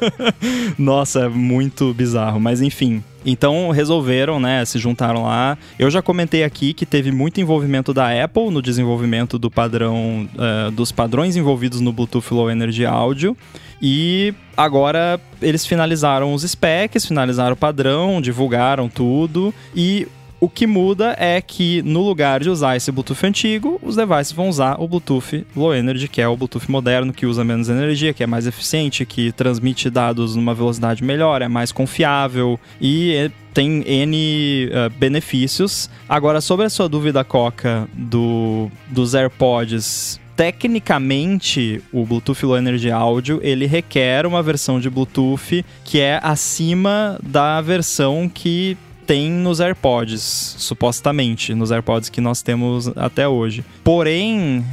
Nossa, 0.78 1.20
é 1.20 1.28
muito 1.60 1.92
bizarro, 1.92 2.40
mas 2.40 2.62
enfim. 2.62 3.04
Então 3.24 3.68
resolveram, 3.70 4.40
né, 4.40 4.64
se 4.64 4.78
juntaram 4.78 5.24
lá. 5.24 5.58
Eu 5.78 5.90
já 5.90 6.00
comentei 6.00 6.42
aqui 6.42 6.72
que 6.72 6.86
teve 6.86 7.12
muito 7.12 7.38
envolvimento 7.38 7.92
da 7.92 8.24
Apple 8.24 8.50
no 8.50 8.62
desenvolvimento 8.62 9.38
do 9.38 9.50
padrão, 9.50 10.26
uh, 10.34 10.70
dos 10.70 10.90
padrões 10.90 11.36
envolvidos 11.36 11.82
no 11.82 11.92
Bluetooth 11.92 12.32
Low 12.32 12.50
Energy 12.50 12.86
Audio. 12.86 13.36
E 13.82 14.32
agora 14.56 15.20
eles 15.42 15.66
finalizaram 15.66 16.32
os 16.32 16.42
specs, 16.42 17.04
finalizaram 17.04 17.52
o 17.52 17.56
padrão, 17.56 18.22
divulgaram 18.22 18.88
tudo. 18.88 19.52
E 19.76 20.08
O 20.40 20.48
que 20.48 20.66
muda 20.66 21.14
é 21.18 21.38
que 21.42 21.82
no 21.82 22.00
lugar 22.00 22.40
de 22.40 22.48
usar 22.48 22.74
esse 22.74 22.90
Bluetooth 22.90 23.26
antigo, 23.26 23.78
os 23.82 23.94
devices 23.94 24.32
vão 24.32 24.48
usar 24.48 24.80
o 24.80 24.88
Bluetooth 24.88 25.46
Low 25.54 25.74
Energy, 25.74 26.08
que 26.08 26.18
é 26.18 26.26
o 26.26 26.34
Bluetooth 26.34 26.70
moderno, 26.70 27.12
que 27.12 27.26
usa 27.26 27.44
menos 27.44 27.68
energia, 27.68 28.14
que 28.14 28.22
é 28.22 28.26
mais 28.26 28.46
eficiente, 28.46 29.04
que 29.04 29.32
transmite 29.32 29.90
dados 29.90 30.34
numa 30.34 30.54
velocidade 30.54 31.04
melhor, 31.04 31.42
é 31.42 31.48
mais 31.48 31.70
confiável 31.70 32.58
e 32.80 33.12
é, 33.16 33.30
tem 33.52 33.84
N 33.86 34.70
uh, 34.70 34.90
benefícios. 34.98 35.90
Agora, 36.08 36.40
sobre 36.40 36.64
a 36.64 36.70
sua 36.70 36.88
dúvida, 36.88 37.22
Coca, 37.22 37.86
do, 37.92 38.70
dos 38.88 39.14
AirPods 39.14 40.18
tecnicamente, 40.34 41.82
o 41.92 42.06
Bluetooth 42.06 42.46
Low 42.46 42.56
Energy 42.56 42.90
Audio, 42.90 43.40
ele 43.42 43.66
requer 43.66 44.24
uma 44.24 44.42
versão 44.42 44.80
de 44.80 44.88
Bluetooth 44.88 45.62
que 45.84 46.00
é 46.00 46.18
acima 46.22 47.18
da 47.22 47.60
versão 47.60 48.26
que 48.26 48.78
tem 49.10 49.28
nos 49.28 49.58
AirPods, 49.58 50.22
supostamente, 50.56 51.52
nos 51.52 51.72
AirPods 51.72 52.08
que 52.08 52.20
nós 52.20 52.42
temos 52.42 52.86
até 52.96 53.26
hoje. 53.26 53.64
Porém, 53.82 54.64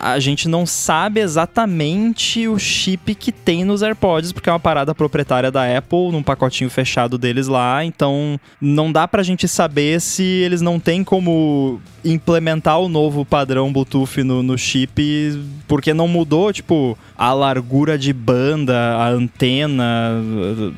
a 0.00 0.18
gente 0.18 0.48
não 0.48 0.64
sabe 0.64 1.20
exatamente 1.20 2.48
o 2.48 2.58
chip 2.58 3.14
que 3.14 3.30
tem 3.30 3.64
nos 3.64 3.82
AirPods, 3.82 4.32
porque 4.32 4.48
é 4.48 4.52
uma 4.52 4.58
parada 4.58 4.94
proprietária 4.94 5.50
da 5.50 5.76
Apple, 5.76 6.10
num 6.10 6.22
pacotinho 6.22 6.70
fechado 6.70 7.18
deles 7.18 7.46
lá, 7.46 7.84
então 7.84 8.40
não 8.58 8.90
dá 8.90 9.06
pra 9.06 9.22
gente 9.22 9.46
saber 9.46 10.00
se 10.00 10.22
eles 10.22 10.62
não 10.62 10.80
têm 10.80 11.04
como 11.04 11.80
implementar 12.02 12.80
o 12.80 12.88
novo 12.88 13.26
padrão 13.26 13.70
Bluetooth 13.70 14.24
no, 14.24 14.42
no 14.42 14.56
chip, 14.56 15.38
porque 15.68 15.92
não 15.92 16.08
mudou, 16.08 16.50
tipo, 16.50 16.96
a 17.16 17.34
largura 17.34 17.98
de 17.98 18.12
banda, 18.12 18.96
a 18.96 19.10
antena, 19.10 20.14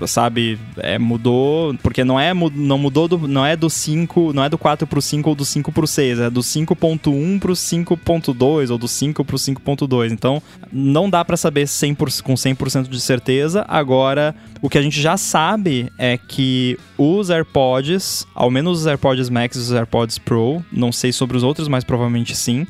sabe? 0.07 0.59
É, 0.79 0.99
mudou, 0.99 1.77
porque 1.81 2.03
não 2.03 2.19
é, 2.19 2.35
não 2.35 2.77
mudou, 2.77 3.07
do, 3.07 3.29
não 3.29 3.47
é 3.47 3.55
do 3.55 3.71
5, 3.71 4.33
não 4.33 4.43
é 4.43 4.49
do 4.49 4.59
4 4.59 4.85
pro 4.85 5.01
5 5.01 5.29
ou 5.31 5.37
do 5.37 5.45
5 5.45 5.71
pro 5.71 5.87
6, 5.87 6.19
é 6.19 6.29
do 6.31 6.41
5.1 6.41 7.39
pro 7.39 7.53
5.2 7.53 8.71
ou 8.71 8.79
do 8.79 8.89
5 8.89 9.12
pro 9.13 9.37
5.2. 9.37 10.11
Então, 10.11 10.43
não 10.73 11.11
dá 11.11 11.25
para 11.25 11.37
saber 11.37 11.65
100%, 11.65 12.23
com 12.23 12.35
100% 12.35 12.89
de 12.89 13.01
certeza. 13.01 13.65
Agora, 13.69 14.35
o 14.61 14.69
que 14.69 14.79
a 14.79 14.83
gente 14.83 15.01
já 15.01 15.17
sabe 15.17 15.93
é 15.99 16.17
que 16.17 16.79
os 16.97 17.31
AirPods, 17.31 18.27
ao 18.35 18.51
menos 18.51 18.81
os 18.81 18.87
AirPods 18.87 19.29
Max 19.29 19.57
e 19.57 19.59
os 19.59 19.73
AirPods 19.73 20.19
Pro, 20.19 20.65
não 20.73 20.91
sei 20.91 21.13
sobre 21.13 21.37
os 21.37 21.43
outros, 21.43 21.69
mas 21.69 21.85
provavelmente 21.85 22.35
sim, 22.35 22.67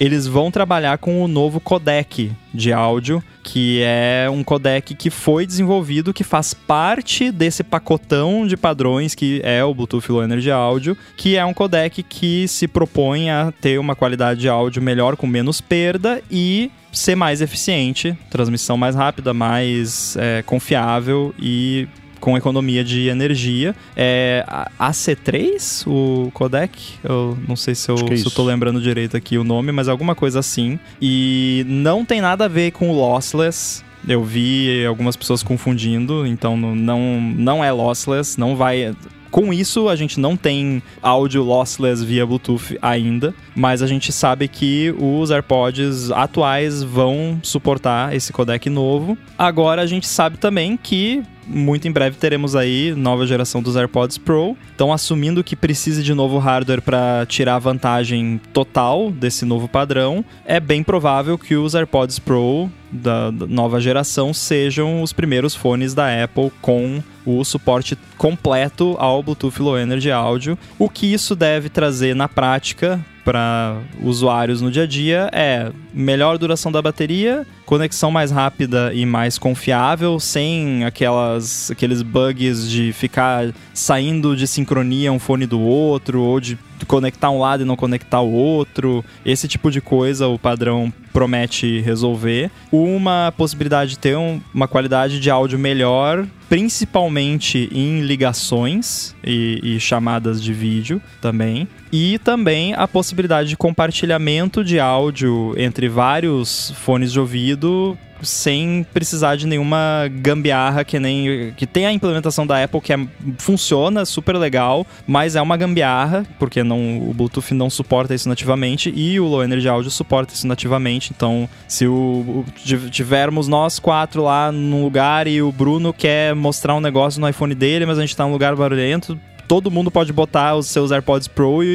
eles 0.00 0.26
vão 0.26 0.50
trabalhar 0.50 0.96
com 0.96 1.22
o 1.22 1.28
novo 1.28 1.60
codec 1.60 2.32
de 2.54 2.72
áudio, 2.72 3.22
que 3.42 3.82
é 3.84 4.28
um 4.32 4.42
codec 4.42 4.94
que 4.94 5.10
foi 5.10 5.46
desenvolvido, 5.46 6.14
que 6.14 6.24
faz 6.24 6.54
parte 6.54 7.30
desse 7.30 7.62
pacotão 7.62 8.46
de 8.46 8.56
padrões 8.56 9.14
que 9.14 9.42
é 9.44 9.62
o 9.62 9.74
Bluetooth 9.74 10.10
Low 10.10 10.24
Energy 10.24 10.50
Audio, 10.50 10.96
que 11.18 11.36
é 11.36 11.44
um 11.44 11.52
codec 11.52 12.02
que 12.02 12.48
se 12.48 12.66
propõe 12.66 13.30
a 13.30 13.52
ter 13.60 13.78
uma 13.78 13.94
qualidade 13.94 14.40
de 14.40 14.48
áudio 14.48 14.80
melhor, 14.80 15.16
com 15.16 15.26
menos 15.26 15.60
perda 15.60 16.22
e 16.30 16.70
ser 16.90 17.14
mais 17.14 17.40
eficiente, 17.40 18.16
transmissão 18.30 18.76
mais 18.76 18.96
rápida, 18.96 19.34
mais 19.34 20.16
é, 20.16 20.42
confiável 20.42 21.34
e 21.38 21.86
com 22.20 22.36
economia 22.36 22.84
de 22.84 23.08
energia. 23.08 23.74
É 23.96 24.44
AC3, 24.78 25.86
o 25.86 26.30
codec? 26.32 26.94
Eu 27.02 27.36
não 27.48 27.56
sei 27.56 27.74
se 27.74 27.90
eu, 27.90 27.96
é 28.10 28.16
se 28.16 28.26
eu 28.26 28.30
tô 28.30 28.44
lembrando 28.44 28.80
direito 28.80 29.16
aqui 29.16 29.38
o 29.38 29.44
nome, 29.44 29.72
mas 29.72 29.88
alguma 29.88 30.14
coisa 30.14 30.38
assim. 30.38 30.78
E 31.00 31.64
não 31.66 32.04
tem 32.04 32.20
nada 32.20 32.44
a 32.44 32.48
ver 32.48 32.70
com 32.72 32.90
o 32.90 32.94
lossless. 32.94 33.82
Eu 34.06 34.24
vi 34.24 34.84
algumas 34.86 35.14
pessoas 35.14 35.42
confundindo, 35.42 36.26
então 36.26 36.56
não, 36.56 37.20
não 37.20 37.62
é 37.62 37.70
lossless, 37.70 38.38
não 38.38 38.56
vai 38.56 38.94
com 39.30 39.52
isso, 39.52 39.88
a 39.88 39.94
gente 39.94 40.18
não 40.18 40.36
tem 40.36 40.82
áudio 41.00 41.42
lossless 41.42 42.04
via 42.04 42.26
Bluetooth 42.26 42.76
ainda, 42.82 43.32
mas 43.54 43.82
a 43.82 43.86
gente 43.86 44.12
sabe 44.12 44.48
que 44.48 44.92
os 44.98 45.30
AirPods 45.30 46.10
atuais 46.10 46.82
vão 46.82 47.38
suportar 47.42 48.14
esse 48.14 48.32
codec 48.32 48.68
novo. 48.68 49.16
Agora 49.38 49.82
a 49.82 49.86
gente 49.86 50.06
sabe 50.06 50.36
também 50.36 50.76
que 50.76 51.22
muito 51.46 51.88
em 51.88 51.92
breve 51.92 52.16
teremos 52.16 52.54
aí 52.54 52.94
nova 52.94 53.26
geração 53.26 53.62
dos 53.62 53.76
AirPods 53.76 54.18
Pro. 54.18 54.56
Então, 54.74 54.92
assumindo 54.92 55.42
que 55.42 55.56
precise 55.56 56.02
de 56.02 56.14
novo 56.14 56.38
hardware 56.38 56.82
para 56.82 57.26
tirar 57.26 57.58
vantagem 57.58 58.40
total 58.52 59.10
desse 59.10 59.44
novo 59.44 59.68
padrão, 59.68 60.24
é 60.44 60.60
bem 60.60 60.82
provável 60.82 61.36
que 61.36 61.56
os 61.56 61.74
AirPods 61.74 62.18
Pro 62.18 62.70
da 62.92 63.30
nova 63.30 63.80
geração 63.80 64.34
sejam 64.34 65.02
os 65.02 65.12
primeiros 65.12 65.54
fones 65.54 65.94
da 65.94 66.24
Apple 66.24 66.50
com 66.60 67.02
o 67.24 67.44
suporte 67.44 67.96
completo 68.16 68.96
ao 68.98 69.22
Bluetooth 69.22 69.60
Low 69.60 69.78
Energy 69.78 70.10
Audio. 70.10 70.58
O 70.78 70.88
que 70.88 71.12
isso 71.12 71.36
deve 71.36 71.68
trazer 71.68 72.16
na 72.16 72.28
prática 72.28 73.04
para 73.24 73.78
usuários 74.00 74.60
no 74.60 74.70
dia 74.70 74.84
a 74.84 74.86
dia 74.86 75.30
é 75.32 75.70
melhor 75.92 76.38
duração 76.38 76.70
da 76.72 76.80
bateria, 76.80 77.46
conexão 77.66 78.10
mais 78.10 78.30
rápida 78.30 78.92
e 78.94 79.04
mais 79.04 79.38
confiável, 79.38 80.18
sem 80.18 80.84
aquelas, 80.84 81.70
aqueles 81.70 82.02
bugs 82.02 82.68
de 82.68 82.92
ficar 82.92 83.52
saindo 83.72 84.36
de 84.36 84.46
sincronia 84.46 85.12
um 85.12 85.18
fone 85.18 85.46
do 85.46 85.60
outro, 85.60 86.20
ou 86.22 86.40
de 86.40 86.58
conectar 86.86 87.30
um 87.30 87.38
lado 87.38 87.62
e 87.62 87.66
não 87.66 87.76
conectar 87.76 88.20
o 88.20 88.32
outro. 88.32 89.04
Esse 89.24 89.46
tipo 89.46 89.70
de 89.70 89.80
coisa 89.80 90.26
o 90.26 90.38
padrão 90.38 90.92
promete 91.12 91.80
resolver. 91.80 92.50
Uma 92.72 93.32
possibilidade 93.36 93.90
de 93.92 93.98
ter 93.98 94.16
um, 94.16 94.40
uma 94.52 94.66
qualidade 94.66 95.20
de 95.20 95.30
áudio 95.30 95.58
melhor, 95.58 96.26
principalmente 96.48 97.68
em 97.72 98.00
ligações 98.00 99.14
e, 99.24 99.60
e 99.62 99.80
chamadas 99.80 100.42
de 100.42 100.52
vídeo 100.52 101.00
também. 101.20 101.68
E 101.92 102.18
também 102.18 102.74
a 102.74 102.86
possibilidade 102.86 103.48
de 103.48 103.56
compartilhamento 103.56 104.62
de 104.62 104.78
áudio 104.78 105.54
entre 105.56 105.88
vários 105.88 106.72
fones 106.76 107.12
de 107.12 107.18
ouvido 107.18 107.98
sem 108.22 108.86
precisar 108.92 109.36
de 109.36 109.46
nenhuma 109.46 110.08
gambiarra 110.20 110.84
que 110.84 110.98
nem 110.98 111.52
que 111.56 111.66
tem 111.66 111.86
a 111.86 111.92
implementação 111.92 112.46
da 112.46 112.62
Apple 112.62 112.80
que 112.80 112.92
é, 112.92 112.98
funciona 113.38 114.04
super 114.04 114.36
legal, 114.36 114.86
mas 115.06 115.36
é 115.36 115.42
uma 115.42 115.56
gambiarra 115.56 116.26
porque 116.38 116.62
não 116.62 116.98
o 116.98 117.14
Bluetooth 117.14 117.54
não 117.54 117.70
suporta 117.70 118.14
isso 118.14 118.28
nativamente 118.28 118.92
e 118.94 119.18
o 119.18 119.26
Low 119.26 119.42
Energy 119.42 119.68
Audio 119.68 119.90
suporta 119.90 120.34
isso 120.34 120.46
nativamente. 120.46 121.12
Então, 121.14 121.48
se 121.66 121.86
o, 121.86 122.44
o 122.44 122.90
tivermos 122.90 123.48
nós 123.48 123.78
quatro 123.78 124.22
lá 124.22 124.52
num 124.52 124.82
lugar 124.82 125.26
e 125.26 125.40
o 125.42 125.52
Bruno 125.52 125.92
quer 125.92 126.34
mostrar 126.34 126.74
um 126.74 126.80
negócio 126.80 127.20
no 127.20 127.28
iPhone 127.28 127.54
dele, 127.54 127.86
mas 127.86 127.98
a 127.98 128.00
gente 128.02 128.16
tá 128.16 128.24
num 128.24 128.32
lugar 128.32 128.54
barulhento, 128.54 129.18
todo 129.50 129.68
mundo 129.68 129.90
pode 129.90 130.12
botar 130.12 130.54
os 130.54 130.68
seus 130.68 130.92
AirPods 130.92 131.26
Pro 131.26 131.64
e, 131.64 131.66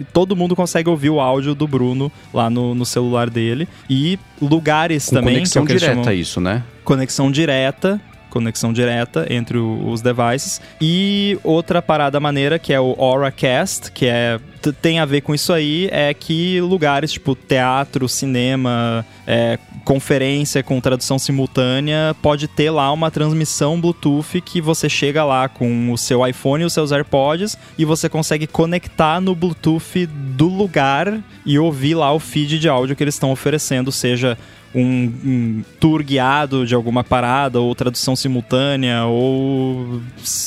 e, 0.00 0.06
todo 0.14 0.34
mundo 0.34 0.56
consegue 0.56 0.88
ouvir 0.88 1.10
o 1.10 1.20
áudio 1.20 1.54
do 1.54 1.68
Bruno 1.68 2.10
lá 2.32 2.48
no, 2.48 2.74
no 2.74 2.86
celular 2.86 3.28
dele. 3.28 3.68
E 3.88 4.18
lugares 4.40 5.10
Com 5.10 5.16
também. 5.16 5.34
Conexão 5.34 5.66
que 5.66 5.74
direta, 5.74 5.94
chamam... 5.94 6.12
isso, 6.14 6.40
né? 6.40 6.64
Conexão 6.84 7.30
direta 7.30 8.00
conexão 8.28 8.72
direta 8.72 9.26
entre 9.30 9.58
os 9.58 10.00
devices. 10.00 10.60
E 10.80 11.38
outra 11.42 11.82
parada 11.82 12.20
maneira 12.20 12.58
que 12.58 12.72
é 12.72 12.80
o 12.80 12.94
AuraCast, 12.98 13.92
que 13.92 14.06
é 14.06 14.40
tem 14.82 14.98
a 14.98 15.04
ver 15.04 15.20
com 15.20 15.34
isso 15.34 15.52
aí, 15.52 15.88
é 15.92 16.12
que 16.12 16.60
lugares 16.60 17.12
tipo 17.12 17.34
teatro, 17.34 18.08
cinema, 18.08 19.06
é, 19.26 19.58
conferência 19.84 20.62
com 20.62 20.80
tradução 20.80 21.18
simultânea, 21.18 22.14
pode 22.20 22.48
ter 22.48 22.70
lá 22.70 22.92
uma 22.92 23.10
transmissão 23.10 23.80
Bluetooth 23.80 24.40
que 24.40 24.60
você 24.60 24.88
chega 24.88 25.24
lá 25.24 25.48
com 25.48 25.92
o 25.92 25.96
seu 25.96 26.26
iPhone 26.26 26.62
e 26.62 26.66
os 26.66 26.72
seus 26.72 26.92
AirPods 26.92 27.56
e 27.78 27.84
você 27.84 28.08
consegue 28.08 28.46
conectar 28.46 29.20
no 29.20 29.34
Bluetooth 29.34 30.06
do 30.06 30.48
lugar 30.48 31.20
e 31.46 31.58
ouvir 31.58 31.94
lá 31.94 32.12
o 32.12 32.18
feed 32.18 32.58
de 32.58 32.68
áudio 32.68 32.96
que 32.96 33.02
eles 33.02 33.14
estão 33.14 33.30
oferecendo, 33.30 33.92
seja 33.92 34.36
um, 34.74 35.12
um, 35.24 35.64
tour 35.80 36.02
guiado 36.02 36.66
de 36.66 36.74
alguma 36.74 37.02
parada, 37.02 37.60
ou 37.60 37.74
tradução 37.74 38.14
simultânea, 38.14 39.04
ou 39.04 40.00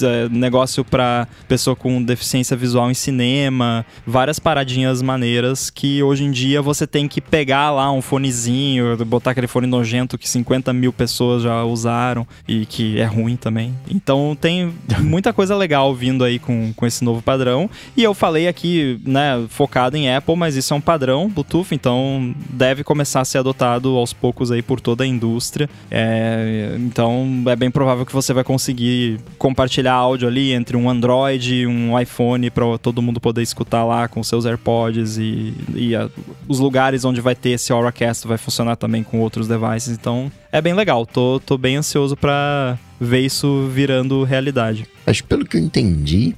é, 0.03 0.30
negócio 0.30 0.84
para 0.84 1.28
pessoa 1.47 1.76
com 1.76 2.01
deficiência 2.01 2.55
visual 2.55 2.89
em 2.89 2.93
cinema, 2.93 3.86
várias 4.05 4.39
paradinhas 4.39 5.01
maneiras 5.01 5.69
que 5.69 6.03
hoje 6.03 6.24
em 6.24 6.32
dia 6.32 6.61
você 6.61 6.86
tem 6.86 7.07
que 7.07 7.22
pegar 7.22 7.72
lá 7.72 7.91
um 7.91 8.01
fonezinho, 8.01 8.97
botar 9.05 9.32
aquele 9.32 9.47
fone 9.47 9.67
nojento 9.67 10.17
que 10.17 10.30
50 10.30 10.72
mil 10.74 10.93
pessoas 10.93 11.43
já 11.43 11.63
usaram 11.63 12.28
e 12.47 12.65
que 12.65 12.99
é 12.99 13.05
ruim 13.05 13.36
também. 13.36 13.74
Então 13.89 14.38
tem 14.39 14.74
muita 15.01 15.34
coisa 15.34 15.55
legal 15.55 15.93
vindo 15.95 16.24
aí 16.24 16.39
com, 16.39 16.74
com 16.74 16.86
esse 16.86 17.03
novo 17.03 17.22
padrão. 17.22 17.69
E 17.95 18.03
eu 18.03 18.13
falei 18.13 18.47
aqui, 18.47 18.99
né, 19.05 19.45
focado 19.49 19.97
em 19.97 20.13
Apple, 20.13 20.36
mas 20.36 20.55
isso 20.55 20.74
é 20.74 20.78
um 20.78 20.82
padrão 20.82 21.30
Bluetooth, 21.30 21.74
então 21.74 22.34
deve 22.49 22.84
começar 22.84 23.22
a 23.22 23.26
ser 23.26 23.39
adotado 23.39 23.97
aos 23.97 24.11
poucos 24.14 24.51
aí 24.51 24.62
por 24.62 24.80
toda 24.80 25.03
a 25.03 25.07
indústria. 25.07 25.70
É, 25.89 26.76
então 26.80 27.43
é 27.47 27.55
bem 27.55 27.72
provável 27.72 28.05
que 28.05 28.14
você 28.14 28.34
vai 28.34 28.43
conseguir 28.43 29.20
compartilhar 29.38 29.93
áudio 29.93 30.28
ali 30.28 30.53
entre 30.53 30.78
um 30.78 30.89
Android 30.89 31.55
e 31.55 31.68
um 31.68 31.99
iPhone 31.99 32.49
para 32.49 32.78
todo 32.78 33.01
mundo 33.01 33.20
poder 33.20 33.41
escutar 33.41 33.84
lá 33.84 34.07
com 34.07 34.24
seus 34.24 34.45
AirPods 34.45 35.18
e, 35.18 35.53
e 35.76 35.95
a, 35.95 36.09
os 36.47 36.59
lugares 36.59 37.05
onde 37.05 37.22
vai 37.22 37.36
ter 37.36 37.51
esse 37.51 37.72
Auracast 37.72 38.28
vai 38.28 38.38
funcionar 38.38 38.76
também 38.76 39.03
com 39.03 39.20
outros 39.20 39.47
devices. 39.47 39.89
Então 39.89 40.32
é 40.51 40.62
bem 40.62 40.74
legal. 40.74 41.05
Tô, 41.05 41.39
tô 41.39 41.57
bem 41.57 41.78
ansioso 41.78 42.16
para 42.16 42.78
ver 42.99 43.22
isso 43.22 43.68
virando 43.74 44.24
realidade. 44.24 44.88
Mas 45.05 45.22
pelo 45.22 45.45
que 45.45 45.57
eu 45.57 45.62
entendi, 45.62 46.36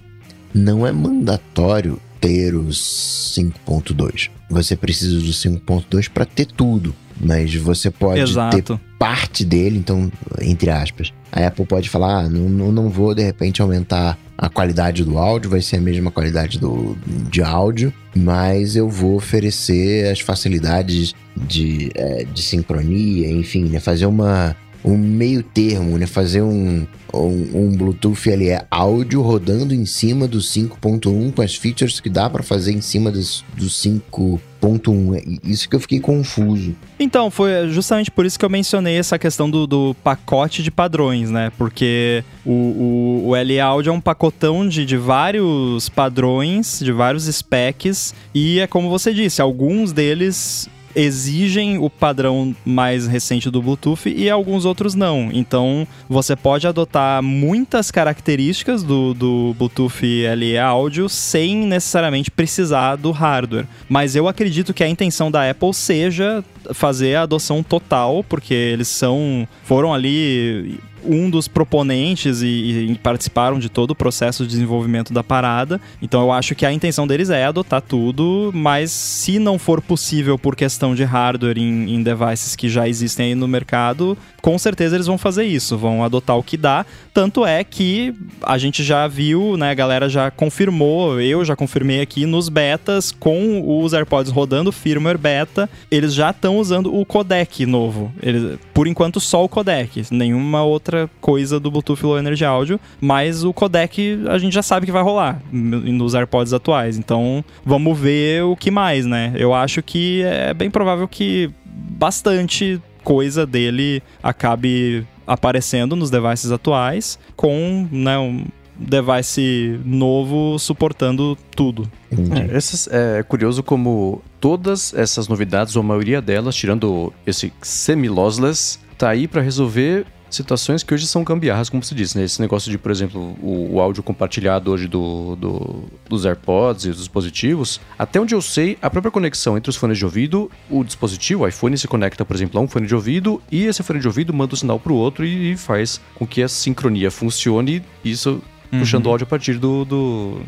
não 0.53 0.85
é 0.85 0.91
mandatório 0.91 1.99
ter 2.21 2.55
o 2.55 2.67
5.2. 2.67 4.29
Você 4.49 4.77
precisa 4.77 5.19
do 5.19 5.31
5.2 5.31 6.09
para 6.09 6.25
ter 6.25 6.45
tudo, 6.45 6.95
mas 7.19 7.53
você 7.55 7.89
pode 7.89 8.21
Exato. 8.21 8.61
ter 8.61 8.79
parte 8.97 9.43
dele, 9.43 9.77
então, 9.77 10.11
entre 10.41 10.69
aspas. 10.69 11.11
A 11.31 11.47
Apple 11.47 11.65
pode 11.65 11.89
falar, 11.89 12.19
ah, 12.19 12.29
não, 12.29 12.71
não 12.71 12.89
vou 12.89 13.13
de 13.13 13.23
repente 13.23 13.61
aumentar 13.61 14.17
a 14.37 14.49
qualidade 14.49 15.03
do 15.03 15.17
áudio, 15.17 15.49
vai 15.49 15.61
ser 15.61 15.77
a 15.77 15.81
mesma 15.81 16.11
qualidade 16.11 16.59
do, 16.59 16.97
de 17.29 17.41
áudio, 17.41 17.93
mas 18.15 18.75
eu 18.75 18.89
vou 18.89 19.15
oferecer 19.15 20.11
as 20.11 20.19
facilidades 20.19 21.13
de, 21.35 21.91
é, 21.95 22.25
de 22.25 22.41
sincronia, 22.41 23.29
enfim, 23.29 23.65
né, 23.65 23.79
fazer 23.79 24.05
uma, 24.05 24.55
um 24.83 24.97
meio 24.97 25.41
termo, 25.41 25.97
né? 25.97 26.05
Fazer 26.05 26.41
um, 26.41 26.85
um, 27.13 27.49
um 27.53 27.77
Bluetooth 27.77 28.29
ele 28.29 28.49
é 28.49 28.65
áudio 28.69 29.21
rodando 29.21 29.73
em 29.73 29.85
cima 29.85 30.27
do 30.27 30.39
5.1 30.39 31.33
com 31.33 31.41
as 31.41 31.55
features 31.55 31.99
que 31.99 32.09
dá 32.09 32.29
para 32.29 32.43
fazer 32.43 32.73
em 32.73 32.81
cima 32.81 33.09
dos, 33.09 33.45
do 33.55 33.65
5.1. 33.65 35.15
É 35.15 35.23
isso 35.43 35.69
que 35.69 35.75
eu 35.75 35.79
fiquei 35.79 35.99
confuso. 35.99 36.75
Então, 36.99 37.31
foi 37.31 37.69
justamente 37.69 38.11
por 38.11 38.25
isso 38.25 38.37
que 38.37 38.43
eu 38.43 38.49
mencionei 38.49 38.97
essa 38.97 39.17
questão 39.17 39.49
do, 39.49 39.65
do 39.65 39.95
pacote 40.03 40.61
de 40.61 40.71
padrões, 40.71 41.29
né? 41.29 41.51
Porque 41.57 42.23
o, 42.45 42.51
o, 42.51 43.27
o 43.29 43.35
L 43.35 43.59
Audio 43.59 43.89
é 43.89 43.93
um 43.93 44.01
pacotão 44.01 44.67
de, 44.67 44.85
de 44.85 44.97
vários 44.97 45.87
padrões, 45.89 46.79
de 46.79 46.91
vários 46.91 47.25
specs, 47.25 48.13
e 48.33 48.59
é 48.59 48.67
como 48.67 48.89
você 48.89 49.13
disse, 49.13 49.41
alguns 49.41 49.93
deles 49.93 50.69
exigem 50.95 51.77
o 51.77 51.89
padrão 51.89 52.55
mais 52.65 53.07
recente 53.07 53.49
do 53.49 53.61
Bluetooth 53.61 54.09
e 54.09 54.29
alguns 54.29 54.65
outros 54.65 54.95
não. 54.95 55.29
Então 55.31 55.87
você 56.07 56.35
pode 56.35 56.67
adotar 56.67 57.21
muitas 57.21 57.91
características 57.91 58.83
do, 58.83 59.13
do 59.13 59.55
Bluetooth 59.57 60.03
LE 60.35 60.57
áudio 60.57 61.09
sem 61.09 61.65
necessariamente 61.65 62.31
precisar 62.31 62.95
do 62.95 63.11
hardware. 63.11 63.67
Mas 63.89 64.15
eu 64.15 64.27
acredito 64.27 64.73
que 64.73 64.83
a 64.83 64.87
intenção 64.87 65.31
da 65.31 65.49
Apple 65.49 65.73
seja 65.73 66.43
fazer 66.73 67.15
a 67.15 67.23
adoção 67.23 67.61
total, 67.61 68.23
porque 68.23 68.53
eles 68.53 68.87
são 68.87 69.47
foram 69.63 69.93
ali 69.93 70.79
um 71.05 71.29
dos 71.29 71.47
proponentes 71.47 72.41
e, 72.41 72.47
e, 72.91 72.95
participaram 73.01 73.59
de 73.59 73.69
todo 73.69 73.91
o 73.91 73.95
processo 73.95 74.43
de 74.43 74.49
desenvolvimento 74.49 75.13
da 75.13 75.23
parada. 75.23 75.79
Então 76.01 76.21
eu 76.21 76.31
acho 76.31 76.55
que 76.55 76.65
a 76.65 76.71
intenção 76.71 77.07
deles 77.07 77.29
é 77.29 77.45
adotar 77.45 77.81
tudo, 77.81 78.51
mas 78.53 78.91
se 78.91 79.39
não 79.39 79.57
for 79.59 79.81
possível 79.81 80.37
por 80.37 80.55
questão 80.55 80.95
de 80.95 81.03
hardware 81.03 81.57
em, 81.57 81.95
em 81.95 82.03
devices 82.03 82.55
que 82.55 82.69
já 82.69 82.87
existem 82.87 83.27
aí 83.27 83.35
no 83.35 83.47
mercado, 83.47 84.17
com 84.41 84.57
certeza 84.57 84.95
eles 84.95 85.07
vão 85.07 85.17
fazer 85.17 85.45
isso, 85.45 85.77
vão 85.77 86.03
adotar 86.03 86.37
o 86.37 86.43
que 86.43 86.57
dá. 86.57 86.85
Tanto 87.13 87.45
é 87.45 87.63
que 87.63 88.13
a 88.41 88.57
gente 88.57 88.83
já 88.83 89.07
viu, 89.07 89.55
né, 89.57 89.71
a 89.71 89.73
galera 89.73 90.09
já 90.09 90.31
confirmou, 90.31 91.21
eu 91.21 91.45
já 91.45 91.55
confirmei 91.55 92.01
aqui 92.01 92.25
nos 92.25 92.49
betas 92.49 93.11
com 93.11 93.81
os 93.83 93.93
AirPods 93.93 94.31
rodando 94.31 94.71
firmware 94.71 95.17
beta, 95.17 95.69
eles 95.91 96.13
já 96.13 96.31
estão 96.31 96.57
usando 96.57 96.93
o 96.93 97.05
codec 97.05 97.65
novo. 97.65 98.11
Eles, 98.21 98.57
por 98.73 98.87
enquanto 98.87 99.19
só 99.19 99.43
o 99.43 99.49
codec, 99.49 100.03
nenhuma 100.11 100.63
outra 100.63 100.92
outra 100.93 101.09
coisa 101.19 101.59
do 101.59 101.71
Bluetooth 101.71 102.03
Low 102.03 102.17
Energy 102.17 102.45
Audio, 102.45 102.79
mas 103.01 103.43
o 103.43 103.51
codec 103.51 104.19
a 104.29 104.37
gente 104.37 104.53
já 104.53 104.61
sabe 104.61 104.85
que 104.85 104.91
vai 104.91 105.01
rolar 105.01 105.41
nos 105.51 106.13
AirPods 106.13 106.53
atuais. 106.53 106.97
Então, 106.97 107.43
vamos 107.65 107.97
ver 107.97 108.43
o 108.43 108.55
que 108.55 108.69
mais, 108.69 109.05
né? 109.05 109.33
Eu 109.35 109.53
acho 109.53 109.81
que 109.81 110.21
é 110.23 110.53
bem 110.53 110.69
provável 110.69 111.07
que 111.07 111.49
bastante 111.65 112.79
coisa 113.03 113.45
dele 113.45 114.01
acabe 114.21 115.05
aparecendo 115.25 115.95
nos 115.95 116.09
devices 116.09 116.51
atuais 116.51 117.17
com, 117.35 117.87
né, 117.91 118.17
um 118.17 118.45
device 118.77 119.79
novo 119.85 120.57
suportando 120.59 121.37
tudo. 121.55 121.89
É, 122.11 122.55
essas, 122.55 122.87
é 122.87 123.23
curioso 123.23 123.63
como 123.63 124.21
todas 124.39 124.93
essas 124.93 125.27
novidades, 125.27 125.75
ou 125.75 125.81
a 125.81 125.85
maioria 125.85 126.21
delas, 126.21 126.55
tirando 126.55 127.13
esse 127.25 127.51
semi-lossless, 127.61 128.79
tá 128.97 129.09
aí 129.09 129.27
para 129.27 129.41
resolver 129.41 130.05
situações 130.35 130.83
que 130.83 130.93
hoje 130.93 131.07
são 131.07 131.23
gambiarras, 131.23 131.69
como 131.69 131.83
se 131.83 131.93
diz, 131.93 132.15
né? 132.15 132.23
Esse 132.23 132.41
negócio 132.41 132.69
de, 132.71 132.77
por 132.77 132.91
exemplo, 132.91 133.35
o, 133.41 133.75
o 133.75 133.81
áudio 133.81 134.03
compartilhado 134.03 134.71
hoje 134.71 134.87
do, 134.87 135.35
do, 135.35 135.83
dos 136.09 136.25
AirPods 136.25 136.85
e 136.85 136.89
dos 136.89 136.99
dispositivos, 136.99 137.79
até 137.97 138.19
onde 138.19 138.35
eu 138.35 138.41
sei, 138.41 138.77
a 138.81 138.89
própria 138.89 139.11
conexão 139.11 139.57
entre 139.57 139.69
os 139.69 139.75
fones 139.75 139.97
de 139.97 140.05
ouvido, 140.05 140.49
o 140.69 140.83
dispositivo, 140.83 141.43
o 141.43 141.47
iPhone 141.47 141.77
se 141.77 141.87
conecta, 141.87 142.25
por 142.25 142.35
exemplo, 142.35 142.59
a 142.59 142.63
um 142.63 142.67
fone 142.67 142.87
de 142.87 142.95
ouvido 142.95 143.41
e 143.51 143.65
esse 143.65 143.83
fone 143.83 143.99
de 143.99 144.07
ouvido 144.07 144.33
manda 144.33 144.53
o 144.53 144.57
sinal 144.57 144.79
para 144.79 144.91
o 144.91 144.95
outro 144.95 145.25
e, 145.25 145.53
e, 145.53 145.57
faz 145.57 146.01
com 146.15 146.25
que 146.25 146.41
a 146.41 146.47
sincronia 146.47 147.11
funcione, 147.11 147.83
isso 148.03 148.41
uhum. 148.71 148.79
puxando 148.79 149.05
o 149.05 149.09
áudio 149.09 149.25
a 149.25 149.27
partir 149.27 149.57
do, 149.57 149.85
do 149.85 150.41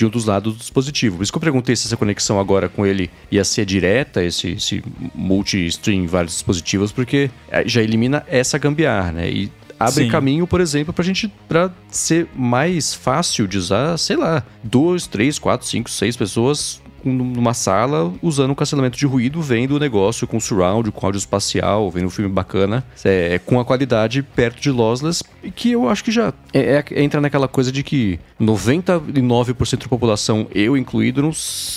de 0.00 0.06
um 0.06 0.08
dos 0.08 0.24
lados 0.24 0.54
do 0.54 0.58
dispositivo. 0.58 1.18
Por 1.18 1.22
isso 1.22 1.30
que 1.30 1.36
eu 1.36 1.42
perguntei 1.42 1.76
se 1.76 1.86
essa 1.86 1.96
conexão 1.96 2.40
agora 2.40 2.70
com 2.70 2.86
ele 2.86 3.10
ia 3.30 3.44
ser 3.44 3.66
direta, 3.66 4.24
esse, 4.24 4.52
esse 4.52 4.82
multi-stream 5.14 6.06
vários 6.06 6.32
dispositivos, 6.32 6.90
porque 6.90 7.30
é, 7.50 7.68
já 7.68 7.82
elimina 7.82 8.24
essa 8.26 8.56
gambiarra, 8.56 9.12
né? 9.12 9.30
E 9.30 9.52
abre 9.78 10.04
Sim. 10.04 10.10
caminho, 10.10 10.46
por 10.46 10.58
exemplo, 10.58 10.94
pra 10.94 11.04
gente 11.04 11.30
para 11.46 11.70
ser 11.90 12.26
mais 12.34 12.94
fácil 12.94 13.46
de 13.46 13.58
usar, 13.58 13.98
sei 13.98 14.16
lá, 14.16 14.42
duas, 14.64 15.06
três, 15.06 15.38
quatro, 15.38 15.66
cinco, 15.66 15.90
seis 15.90 16.16
pessoas 16.16 16.80
numa 17.04 17.54
sala 17.54 18.12
usando 18.22 18.50
um 18.50 18.54
cancelamento 18.54 18.98
de 18.98 19.06
ruído, 19.06 19.40
vendo 19.40 19.76
o 19.76 19.78
negócio 19.78 20.26
com 20.26 20.40
surround, 20.40 20.90
com 20.90 21.06
áudio 21.06 21.18
espacial, 21.18 21.90
vendo 21.90 22.06
um 22.06 22.10
filme 22.10 22.30
bacana, 22.30 22.84
é, 23.04 23.38
com 23.38 23.58
a 23.58 23.64
qualidade 23.64 24.22
perto 24.22 24.60
de 24.60 24.70
lossless, 24.70 25.22
que 25.54 25.72
eu 25.72 25.88
acho 25.88 26.04
que 26.04 26.10
já 26.10 26.32
é, 26.52 26.84
é, 26.90 27.02
entra 27.02 27.20
naquela 27.20 27.48
coisa 27.48 27.72
de 27.72 27.82
que 27.82 28.18
99% 28.40 29.78
da 29.78 29.88
população, 29.88 30.46
eu 30.54 30.76
incluído, 30.76 31.22
não, 31.22 31.32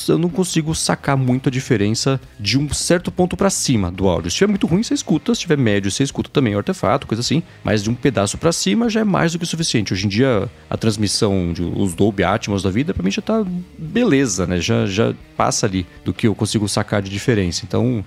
eu 0.07 0.17
não 0.17 0.29
consigo 0.29 0.73
sacar 0.75 1.15
muito 1.15 1.49
a 1.49 1.51
diferença 1.51 2.19
de 2.39 2.57
um 2.57 2.71
certo 2.73 3.11
ponto 3.11 3.37
para 3.37 3.49
cima 3.49 3.91
do 3.91 4.07
áudio. 4.07 4.29
Se 4.29 4.35
estiver 4.35 4.49
muito 4.49 4.67
ruim, 4.67 4.83
você 4.83 4.93
escuta, 4.93 5.33
se 5.33 5.39
estiver 5.39 5.57
médio, 5.57 5.91
você 5.91 6.03
escuta 6.03 6.29
também 6.29 6.55
o 6.55 6.57
artefato, 6.57 7.07
coisa 7.07 7.21
assim, 7.21 7.43
mas 7.63 7.83
de 7.83 7.89
um 7.89 7.95
pedaço 7.95 8.37
para 8.37 8.51
cima 8.51 8.89
já 8.89 9.01
é 9.01 9.03
mais 9.03 9.31
do 9.31 9.39
que 9.39 9.45
o 9.45 9.47
suficiente. 9.47 9.93
Hoje 9.93 10.05
em 10.05 10.09
dia, 10.09 10.49
a 10.69 10.77
transmissão, 10.77 11.53
de, 11.53 11.63
os 11.63 11.93
Dolby 11.93 12.23
Atmos 12.23 12.63
da 12.63 12.69
vida, 12.69 12.93
para 12.93 13.03
mim 13.03 13.11
já 13.11 13.21
tá 13.21 13.45
beleza, 13.77 14.45
né? 14.45 14.59
Já, 14.59 14.85
já 14.85 15.12
passa 15.35 15.65
ali 15.65 15.85
do 16.05 16.13
que 16.13 16.27
eu 16.27 16.35
consigo 16.35 16.67
sacar 16.67 17.01
de 17.01 17.09
diferença. 17.09 17.63
Então, 17.65 18.03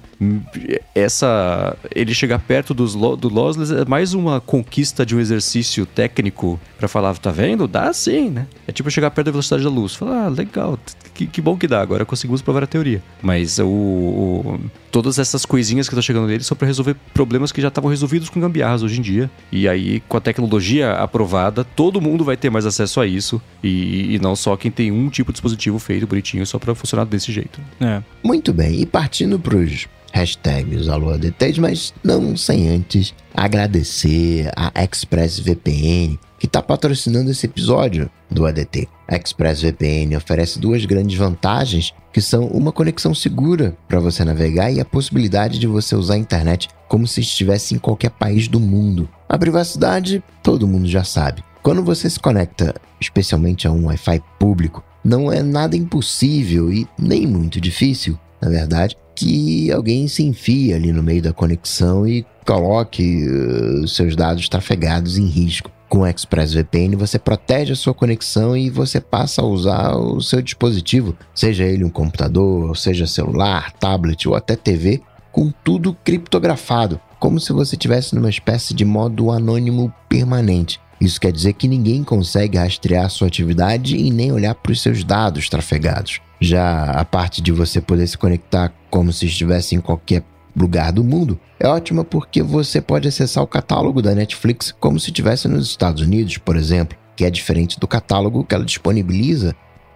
essa 0.94 1.76
ele 1.94 2.14
chegar 2.14 2.38
perto 2.38 2.72
dos, 2.72 2.94
do 2.94 3.28
lossless 3.28 3.72
é 3.72 3.84
mais 3.84 4.14
uma 4.14 4.40
conquista 4.40 5.04
de 5.04 5.16
um 5.16 5.20
exercício 5.20 5.84
técnico 5.86 6.60
para 6.78 6.88
falar, 6.88 7.16
tá 7.18 7.30
vendo? 7.30 7.66
Dá 7.66 7.92
sim, 7.92 8.30
né? 8.30 8.46
É 8.66 8.72
tipo 8.72 8.90
chegar 8.90 9.10
perto 9.10 9.26
da 9.26 9.32
velocidade 9.32 9.64
da 9.64 9.70
luz. 9.70 9.94
Falar, 9.94 10.26
ah, 10.26 10.28
legal, 10.28 10.78
que, 11.16 11.26
que 11.26 11.40
bom 11.40 11.56
que 11.56 11.66
dá, 11.66 11.80
agora 11.80 12.04
conseguimos 12.04 12.42
provar 12.42 12.62
a 12.62 12.66
teoria. 12.66 13.02
Mas 13.22 13.58
o, 13.58 13.66
o 13.66 14.60
todas 14.92 15.18
essas 15.18 15.44
coisinhas 15.44 15.88
que 15.88 15.94
estão 15.94 16.02
chegando 16.02 16.26
nele 16.26 16.44
são 16.44 16.56
para 16.56 16.66
resolver 16.66 16.94
problemas 17.12 17.50
que 17.50 17.60
já 17.60 17.68
estavam 17.68 17.90
resolvidos 17.90 18.28
com 18.28 18.40
gambiarras 18.40 18.82
hoje 18.82 18.98
em 18.98 19.02
dia. 19.02 19.30
E 19.50 19.68
aí, 19.68 20.00
com 20.08 20.16
a 20.16 20.20
tecnologia 20.20 20.92
aprovada, 20.92 21.64
todo 21.64 22.00
mundo 22.00 22.24
vai 22.24 22.36
ter 22.36 22.50
mais 22.50 22.66
acesso 22.66 23.00
a 23.00 23.06
isso. 23.06 23.40
E, 23.62 24.14
e 24.14 24.18
não 24.18 24.36
só 24.36 24.56
quem 24.56 24.70
tem 24.70 24.92
um 24.92 25.08
tipo 25.08 25.32
de 25.32 25.36
dispositivo 25.36 25.78
feito 25.78 26.06
bonitinho 26.06 26.46
só 26.46 26.58
para 26.58 26.74
funcionar 26.74 27.04
desse 27.04 27.32
jeito. 27.32 27.60
É. 27.80 28.02
Muito 28.22 28.52
bem, 28.52 28.80
e 28.80 28.86
partindo 28.86 29.38
pros 29.38 29.86
hashtags 30.12 30.88
AloADTs, 30.88 31.58
mas 31.58 31.92
não 32.02 32.36
sem 32.36 32.68
antes 32.70 33.14
agradecer 33.34 34.50
a 34.56 34.72
ExpressVPN, 34.82 36.18
que 36.38 36.46
está 36.46 36.62
patrocinando 36.62 37.30
esse 37.30 37.46
episódio 37.46 38.10
do 38.30 38.46
ADT. 38.46 38.88
A 39.08 39.16
ExpressVPN 39.16 40.16
oferece 40.16 40.58
duas 40.58 40.84
grandes 40.84 41.16
vantagens, 41.16 41.94
que 42.12 42.20
são 42.20 42.46
uma 42.46 42.72
conexão 42.72 43.14
segura 43.14 43.76
para 43.88 44.00
você 44.00 44.24
navegar 44.24 44.70
e 44.70 44.80
a 44.80 44.84
possibilidade 44.84 45.58
de 45.58 45.66
você 45.66 45.94
usar 45.94 46.14
a 46.14 46.18
internet 46.18 46.68
como 46.88 47.06
se 47.06 47.20
estivesse 47.20 47.74
em 47.74 47.78
qualquer 47.78 48.10
país 48.10 48.48
do 48.48 48.60
mundo. 48.60 49.08
A 49.28 49.38
privacidade, 49.38 50.22
todo 50.42 50.68
mundo 50.68 50.88
já 50.88 51.04
sabe. 51.04 51.42
Quando 51.62 51.82
você 51.82 52.08
se 52.08 52.20
conecta, 52.20 52.74
especialmente 53.00 53.66
a 53.66 53.72
um 53.72 53.86
Wi-Fi 53.86 54.22
público, 54.38 54.84
não 55.04 55.32
é 55.32 55.42
nada 55.42 55.76
impossível 55.76 56.72
e 56.72 56.86
nem 56.98 57.26
muito 57.26 57.60
difícil, 57.60 58.18
na 58.40 58.48
verdade, 58.48 58.96
que 59.14 59.72
alguém 59.72 60.06
se 60.08 60.22
enfie 60.22 60.74
ali 60.74 60.92
no 60.92 61.02
meio 61.02 61.22
da 61.22 61.32
conexão 61.32 62.06
e 62.06 62.24
coloque 62.44 63.26
uh, 63.26 63.88
seus 63.88 64.14
dados 64.14 64.48
trafegados 64.48 65.16
em 65.16 65.26
risco. 65.26 65.70
Com 65.88 66.00
o 66.00 66.06
ExpressVPN 66.06 66.96
você 66.96 67.18
protege 67.18 67.72
a 67.72 67.76
sua 67.76 67.94
conexão 67.94 68.56
e 68.56 68.68
você 68.68 69.00
passa 69.00 69.40
a 69.40 69.46
usar 69.46 69.96
o 69.96 70.20
seu 70.20 70.42
dispositivo, 70.42 71.16
seja 71.34 71.64
ele 71.64 71.84
um 71.84 71.90
computador, 71.90 72.76
seja 72.76 73.06
celular, 73.06 73.72
tablet 73.72 74.28
ou 74.28 74.34
até 74.34 74.56
TV, 74.56 75.00
com 75.30 75.52
tudo 75.62 75.94
criptografado, 76.04 77.00
como 77.20 77.38
se 77.38 77.52
você 77.52 77.76
tivesse 77.76 78.14
numa 78.14 78.30
espécie 78.30 78.74
de 78.74 78.84
modo 78.84 79.30
anônimo 79.30 79.92
permanente. 80.08 80.80
Isso 81.00 81.20
quer 81.20 81.30
dizer 81.30 81.52
que 81.52 81.68
ninguém 81.68 82.02
consegue 82.02 82.56
rastrear 82.56 83.08
sua 83.10 83.28
atividade 83.28 83.96
e 83.96 84.10
nem 84.10 84.32
olhar 84.32 84.54
para 84.54 84.72
os 84.72 84.80
seus 84.80 85.04
dados 85.04 85.48
trafegados. 85.48 86.20
Já 86.40 86.84
a 86.84 87.04
parte 87.04 87.40
de 87.40 87.52
você 87.52 87.80
poder 87.80 88.06
se 88.06 88.16
conectar 88.16 88.72
como 88.90 89.12
se 89.12 89.26
estivesse 89.26 89.74
em 89.74 89.80
qualquer 89.80 90.22
lugar 90.56 90.90
do 90.92 91.04
mundo 91.04 91.38
é 91.60 91.68
ótima 91.68 92.02
porque 92.02 92.42
você 92.42 92.80
pode 92.80 93.06
acessar 93.06 93.44
o 93.44 93.46
catálogo 93.46 94.00
da 94.00 94.14
Netflix 94.14 94.74
como 94.80 94.98
se 94.98 95.10
estivesse 95.10 95.46
nos 95.48 95.66
Estados 95.66 96.02
Unidos, 96.02 96.38
por 96.38 96.56
exemplo, 96.56 96.96
que 97.14 97.24
é 97.24 97.30
diferente 97.30 97.78
do 97.78 97.86
catálogo 97.86 98.44
que 98.44 98.54
ela 98.54 98.64
disponibiliza 98.64 99.54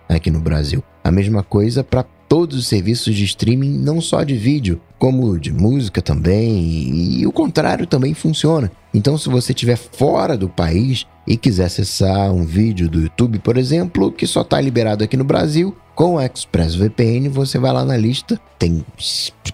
aqui 0.08 0.30
no 0.30 0.40
Brasil. 0.40 0.82
A 1.02 1.10
mesma 1.10 1.42
coisa 1.42 1.82
para 1.82 2.04
todos 2.30 2.56
os 2.56 2.68
serviços 2.68 3.14
de 3.16 3.24
streaming, 3.24 3.76
não 3.78 4.00
só 4.00 4.22
de 4.22 4.36
vídeo, 4.36 4.80
como 5.00 5.36
de 5.36 5.52
música 5.52 6.00
também, 6.00 7.18
e, 7.18 7.26
o 7.26 7.32
contrário 7.32 7.86
também 7.86 8.14
funciona. 8.14 8.70
Então, 8.94 9.18
se 9.18 9.28
você 9.28 9.52
estiver 9.52 9.76
fora 9.76 10.36
do 10.36 10.48
país 10.48 11.06
e 11.26 11.36
quiser 11.36 11.64
acessar 11.64 12.32
um 12.32 12.44
vídeo 12.44 12.88
do 12.88 13.00
YouTube, 13.00 13.40
por 13.40 13.56
exemplo, 13.56 14.12
que 14.12 14.28
só 14.28 14.42
está 14.42 14.60
liberado 14.60 15.02
aqui 15.02 15.16
no 15.16 15.24
Brasil, 15.24 15.74
com 16.00 16.14
o 16.14 16.20
ExpressVPN, 16.22 17.28
você 17.28 17.58
vai 17.58 17.70
lá 17.74 17.84
na 17.84 17.94
lista, 17.94 18.40
tem 18.58 18.82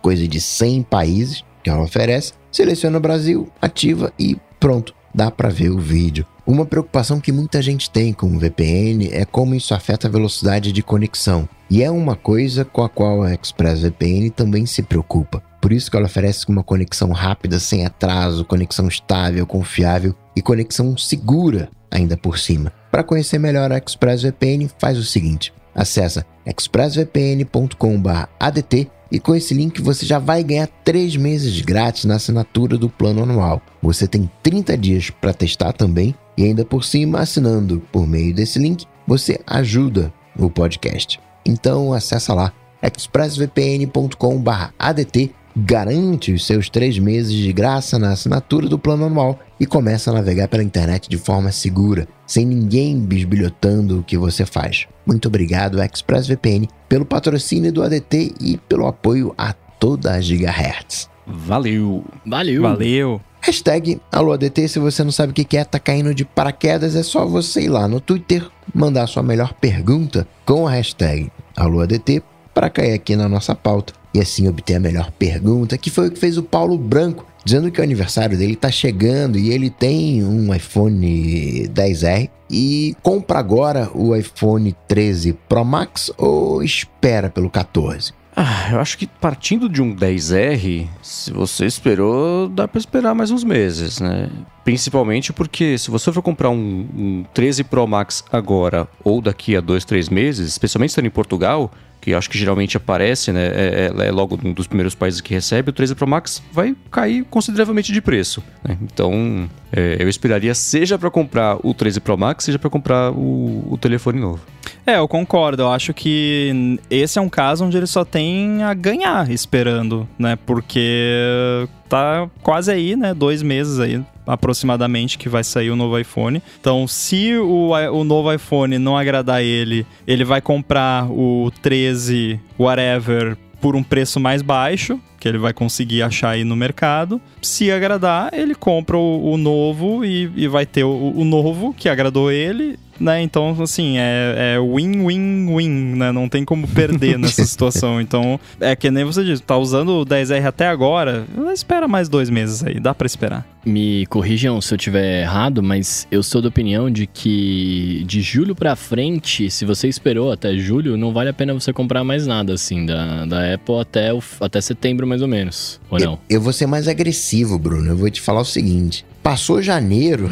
coisa 0.01 0.29
de 0.29 0.41
100 0.41 0.85
países 0.85 1.45
que 1.61 1.69
ela 1.69 1.83
oferece, 1.83 2.35
seleciona 2.53 2.99
o 2.99 3.01
Brasil, 3.01 3.49
ativa 3.61 4.13
e 4.17 4.39
pronto, 4.61 4.95
dá 5.13 5.29
para 5.29 5.49
ver 5.49 5.71
o 5.71 5.79
vídeo. 5.81 6.25
Uma 6.47 6.65
preocupação 6.65 7.19
que 7.19 7.33
muita 7.33 7.61
gente 7.61 7.91
tem 7.91 8.13
com 8.13 8.29
o 8.29 8.39
VPN 8.39 9.09
é 9.11 9.25
como 9.25 9.57
isso 9.57 9.75
afeta 9.75 10.07
a 10.07 10.11
velocidade 10.11 10.71
de 10.71 10.85
conexão. 10.85 11.49
E 11.69 11.83
é 11.83 11.91
uma 11.91 12.15
coisa 12.15 12.65
com 12.65 12.85
a 12.85 12.89
qual 12.89 13.25
a 13.25 13.35
ExpressVPN 13.35 14.31
também 14.31 14.67
se 14.67 14.85
preocupa. 14.85 15.43
Por 15.61 15.73
isso 15.73 15.91
que 15.91 15.97
ela 15.97 16.07
oferece 16.07 16.47
uma 16.49 16.63
conexão 16.63 17.11
rápida, 17.11 17.59
sem 17.59 17.85
atraso, 17.85 18.45
conexão 18.45 18.87
estável, 18.87 19.49
confiável 19.49 20.15
e 20.37 20.41
conexão 20.41 20.97
segura 20.97 21.69
ainda 21.91 22.17
por 22.17 22.39
cima. 22.39 22.73
Para 22.89 23.03
conhecer 23.03 23.41
melhor 23.41 23.73
a 23.73 23.79
ExpressVPN, 23.79 24.69
faz 24.79 24.97
o 24.97 25.03
seguinte: 25.03 25.53
Acesse 25.77 26.25
expressvpn.com/adt 26.47 28.91
e 29.13 29.21
com 29.21 29.35
esse 29.35 29.53
link 29.53 29.83
você 29.83 30.07
já 30.07 30.19
vai 30.19 30.43
ganhar 30.43 30.67
3 30.83 31.17
meses 31.17 31.61
grátis 31.61 32.07
na 32.07 32.15
assinatura 32.17 32.79
do 32.79 32.89
plano 32.89 33.23
anual. 33.23 33.61
Você 33.83 34.09
tem 34.09 34.31
30 34.43 34.79
dias 34.79 35.11
para 35.11 35.35
testar 35.35 35.73
também 35.73 36.15
e 36.37 36.45
ainda 36.45 36.65
por 36.65 36.83
cima, 36.83 37.21
assinando 37.21 37.81
por 37.93 38.05
meio 38.07 38.35
desse 38.35 38.59
link, 38.59 38.87
você 39.07 39.39
ajuda 39.47 40.13
o 40.39 40.51
podcast. 40.51 41.21
Então 41.45 41.93
acessa 41.93 42.33
lá 42.35 42.53
expressvpn.com/adt 42.83 45.35
garante 45.57 46.33
os 46.33 46.45
seus 46.45 46.69
três 46.69 46.99
meses 46.99 47.33
de 47.33 47.51
graça 47.51 47.99
na 47.99 48.13
assinatura 48.13 48.69
do 48.69 48.79
plano 48.79 49.07
anual 49.07 49.39
e 49.59 49.65
começa 49.65 50.11
a 50.11 50.15
navegar 50.15 50.49
pela 50.49 50.63
internet 50.63 51.09
de 51.09 51.17
forma 51.17 51.51
segura, 51.51 52.07
sem 52.27 52.45
ninguém 52.45 53.01
bisbilhotando 53.01 54.01
o 54.01 54.03
que 54.03 54.19
você 54.19 54.45
faz. 54.45 54.87
Muito 55.07 55.29
obrigado, 55.29 55.83
ExpressVPN, 55.83 56.69
pelo 56.87 57.07
patrocínio 57.07 57.73
do 57.73 57.83
ADT 57.83 58.35
e 58.39 58.59
pelo 58.69 58.87
apoio 58.87 59.35
a 59.39 59.55
toda 59.55 60.13
a 60.13 60.21
Gigahertz. 60.21 61.09
Valeu! 61.27 62.05
Valeu! 62.27 62.63
Valeu! 62.63 63.21
Hashtag 63.41 64.01
AlôADT, 64.11 64.69
se 64.69 64.79
você 64.79 65.05
não 65.05 65.13
sabe 65.13 65.31
o 65.31 65.35
que 65.35 65.57
é, 65.57 65.65
tá 65.65 65.79
caindo 65.79 66.13
de 66.13 66.25
paraquedas, 66.25 66.97
é 66.97 67.03
só 67.03 67.25
você 67.25 67.63
ir 67.63 67.69
lá 67.69 67.87
no 67.87 68.01
Twitter, 68.01 68.45
mandar 68.75 69.07
sua 69.07 69.23
melhor 69.23 69.55
pergunta 69.55 70.27
com 70.45 70.67
a 70.67 70.73
hashtag 70.73 71.31
AlôADT 71.57 72.23
para 72.53 72.69
cair 72.69 72.93
aqui 72.93 73.15
na 73.15 73.29
nossa 73.29 73.55
pauta 73.55 73.95
e 74.17 74.21
assim 74.21 74.49
obter 74.49 74.77
a 74.77 74.81
melhor 74.81 75.11
pergunta, 75.13 75.77
que 75.77 75.91
foi 75.91 76.09
o 76.09 76.11
que 76.11 76.19
fez 76.19 76.39
o 76.39 76.43
Paulo 76.43 76.79
Branco, 76.79 77.27
dizendo 77.45 77.71
que 77.71 77.81
o 77.81 77.85
aniversário 77.85 78.37
dele 78.37 78.55
está 78.55 78.71
chegando 78.71 79.39
e 79.39 79.51
ele 79.51 79.69
tem 79.69 80.25
um 80.25 80.55
iPhone 80.55 81.69
10R 81.69 82.31
e 82.51 82.97
compra 83.03 83.39
agora 83.39 83.91
o 83.95 84.17
iPhone 84.17 84.75
13 84.89 85.35
Pro 85.49 85.65
Max 85.65 86.11
ou 86.17 86.63
espera 86.63 87.29
pelo 87.29 87.51
14? 87.51 88.13
Ah, 88.39 88.69
eu 88.73 88.81
acho 88.81 88.99
que 88.99 89.07
partindo 89.07 89.67
de 89.67 89.81
um 89.81 89.97
10R, 89.97 90.87
se 91.01 91.33
você 91.33 91.65
esperou, 91.65 92.49
dá 92.49 92.69
para 92.69 92.79
esperar 92.79 93.15
mais 93.15 93.31
uns 93.31 93.43
meses, 93.43 93.99
né? 93.99 94.29
Principalmente 94.63 95.33
porque 95.33 95.79
se 95.79 95.91
você 95.91 96.13
for 96.13 96.21
comprar 96.21 96.51
um, 96.51 96.87
um 96.95 97.25
13 97.33 97.65
Pro 97.65 97.87
Max 97.87 98.23
agora 98.31 98.87
ou 99.03 99.23
daqui 99.23 99.57
a 99.57 99.61
dois, 99.61 99.87
três 99.87 100.11
meses, 100.11 100.49
especialmente 100.49 100.91
estando 100.91 101.07
em 101.07 101.11
Portugal, 101.11 101.71
que 102.07 102.15
acho 102.15 102.31
que 102.31 102.39
geralmente 102.39 102.77
aparece, 102.77 103.33
né? 103.33 103.47
É, 103.47 103.93
é, 103.93 104.07
é, 104.07 104.13
logo 104.13 104.39
um 104.45 104.53
dos 104.53 104.69
primeiros 104.69 104.95
países 104.95 105.21
que 105.21 105.35
recebe, 105.35 105.71
o 105.71 105.73
13 105.73 105.97
Pro 105.97 106.07
Max 106.07 106.41
vai 106.53 106.77
cair 106.89 107.25
consideravelmente 107.25 107.93
de 107.93 108.01
preço. 108.01 108.41
Né? 108.63 108.79
Então, 108.81 109.51
é, 109.73 109.97
eu 109.99 110.09
esperaria, 110.09 110.55
seja 110.55 110.97
para 110.97 111.11
comprar 111.11 111.59
o 111.65 111.75
13 111.75 111.99
Pro 111.99 112.17
Max, 112.17 112.45
seja 112.45 112.61
para 112.61 112.71
comprar 112.71 113.11
o, 113.11 113.73
o 113.73 113.77
telefone 113.77 114.21
novo. 114.21 114.41
É, 114.87 114.99
eu 114.99 115.09
concordo. 115.09 115.65
Eu 115.65 115.73
acho 115.73 115.93
que 115.93 116.79
esse 116.89 117.19
é 117.19 117.23
um 117.23 117.29
caso 117.29 117.65
onde 117.65 117.77
ele 117.77 117.89
só 117.89 118.05
tem 118.05 118.63
a 118.63 118.73
ganhar 118.73 119.29
esperando, 119.29 120.09
né? 120.17 120.39
Porque 120.47 121.67
tá 121.89 122.31
quase 122.41 122.71
aí, 122.71 122.95
né? 122.95 123.15
Dois 123.15 123.43
meses 123.43 123.81
aí 123.81 124.01
aproximadamente 124.27 125.19
que 125.19 125.29
vai 125.29 125.45
sair 125.45 125.71
o 125.71 125.77
novo 125.77 125.99
iPhone. 125.99 126.43
Então, 126.61 126.87
se 126.89 127.37
o, 127.37 127.71
o 127.71 128.05
novo 128.05 128.33
iPhone 128.33 128.79
não 128.79 128.97
agradar 128.97 129.43
ele, 129.43 129.87
ele 130.07 130.25
vai 130.25 130.41
comprar 130.41 131.11
o 131.11 131.51
13 131.63 132.41
whatever 132.59 133.37
por 133.61 133.77
um 133.77 133.83
preço 133.83 134.21
mais 134.21 134.43
baixo, 134.43 135.01
que 135.19 135.29
ele 135.29 135.39
vai 135.39 135.53
conseguir 135.53 136.03
achar 136.03 136.31
aí 136.31 136.45
no 136.45 136.57
mercado. 136.57 137.21
Se 137.43 137.71
agradar, 137.71 138.33
ele 138.33 138.55
compra 138.55 138.97
o, 138.97 139.33
o 139.33 139.37
novo 139.37 140.05
e, 140.05 140.31
e, 140.37 140.49
vai 140.49 140.67
ter 140.67 140.85
o, 140.85 141.13
o, 141.15 141.25
novo 141.25 141.75
que 141.75 141.89
agradou 141.89 142.31
ele, 142.31 142.79
né? 142.99 143.21
Então, 143.23 143.57
assim, 143.61 143.97
é 143.99 144.57
win-win-win, 144.59 145.93
é 145.93 145.97
né? 145.97 146.13
Não 146.13 146.29
tem 146.29 146.45
como 146.45 146.67
perder 146.67 147.19
nessa 147.19 147.45
situação. 147.45 148.01
Então, 148.01 148.39
é 148.61 148.75
que 148.75 148.91
nem 148.91 149.05
você 149.05 149.25
diz, 149.25 149.41
tá 149.41 149.57
usando 149.57 150.01
o 150.01 150.07
10R 150.07 150.47
até 150.47 150.69
agora, 150.69 151.25
espera 151.53 151.87
mais 151.87 152.09
dois 152.09 152.31
meses 152.31 152.65
aí, 152.65 152.81
dá 152.81 152.95
para 152.95 153.07
esperar. 153.07 153.47
Me 153.65 154.07
corrijam 154.07 154.61
se 154.61 154.73
eu 154.73 154.79
tiver 154.79 155.23
errado, 155.23 155.61
mas 155.61 156.07
eu 156.11 156.23
sou 156.23 156.41
da 156.41 156.49
opinião 156.49 156.89
de 156.89 157.07
que 157.07 158.05
de 158.07 158.21
julho 158.21 158.55
para 158.55 158.77
frente, 158.77 159.51
se 159.51 159.65
você 159.65 159.89
esperou 159.89 160.31
até 160.31 160.57
julho, 160.57 160.97
não 160.97 161.13
vale 161.13 161.31
a 161.31 161.33
pena 161.33 161.53
você 161.53 161.73
comprar 161.73 162.05
mais 162.05 162.27
nada, 162.27 162.53
assim, 162.53 162.87
da, 162.87 163.25
da 163.25 163.55
Apple 163.55 163.81
até, 163.81 164.15
o, 164.15 164.23
até 164.41 164.61
setembro 164.61 165.07
mais 165.07 165.16
ou 165.23 165.29
menos, 165.29 165.81
ou 165.91 165.99
eu, 165.99 166.07
não? 166.07 166.19
Eu 166.29 166.41
vou 166.41 166.53
ser 166.53 166.67
mais 166.67 166.89
agressivo, 166.89 167.59
Bruno. 167.59 167.89
Eu 167.89 167.97
vou 167.97 168.11
te 168.11 168.21
falar 168.21 168.41
o 168.41 168.45
seguinte. 168.45 169.05
Passou 169.23 169.61
janeiro. 169.61 170.31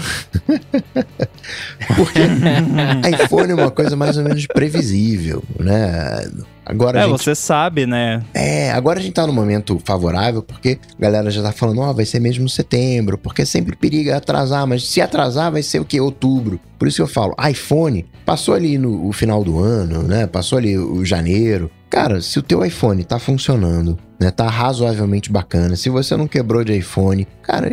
Porque 1.97 2.21
iPhone 3.25 3.53
é 3.53 3.55
uma 3.55 3.71
coisa 3.71 3.97
mais 3.97 4.17
ou 4.17 4.25
menos 4.25 4.47
previsível, 4.47 5.43
né? 5.59 6.23
Agora 6.67 7.01
é, 7.01 7.03
gente... 7.03 7.23
você 7.23 7.35
sabe, 7.35 7.87
né? 7.87 8.23
É, 8.33 8.71
agora 8.73 8.99
a 8.99 9.03
gente 9.03 9.13
tá 9.13 9.27
num 9.27 9.33
momento 9.33 9.81
favorável, 9.85 10.43
porque 10.43 10.79
a 10.99 11.03
galera 11.03 11.31
já 11.31 11.43
tá 11.43 11.53
falando, 11.53 11.81
ó, 11.81 11.91
oh, 11.91 11.95
vai 11.95 12.07
ser 12.07 12.21
mesmo 12.21 12.49
setembro, 12.49 13.19
porque 13.19 13.45
sempre 13.45 13.77
periga 13.77 14.17
atrasar, 14.17 14.67
mas 14.67 14.89
se 14.89 15.01
atrasar 15.01 15.53
vai 15.53 15.63
ser 15.63 15.81
o 15.81 15.85
que? 15.85 16.01
Outubro. 16.01 16.59
Por 16.79 16.89
isso 16.89 16.97
que 16.97 17.03
eu 17.03 17.07
falo, 17.07 17.35
iPhone, 17.51 18.07
passou 18.25 18.55
ali 18.55 18.79
no 18.79 19.13
final 19.13 19.45
do 19.45 19.59
ano, 19.59 20.03
né? 20.03 20.27
Passou 20.27 20.59
ali 20.59 20.79
o 20.79 21.05
janeiro. 21.05 21.71
Cara, 21.95 22.21
se 22.21 22.41
o 22.41 22.43
teu 22.43 22.67
iPhone 22.67 23.05
tá 23.05 23.21
funcionando, 23.21 23.97
né? 24.19 24.29
Tá 24.29 24.49
razoavelmente 24.49 25.31
bacana, 25.31 25.77
se 25.77 25.89
você 25.89 26.17
não 26.17 26.27
quebrou 26.27 26.65
de 26.65 26.77
iPhone, 26.77 27.25
cara, 27.41 27.69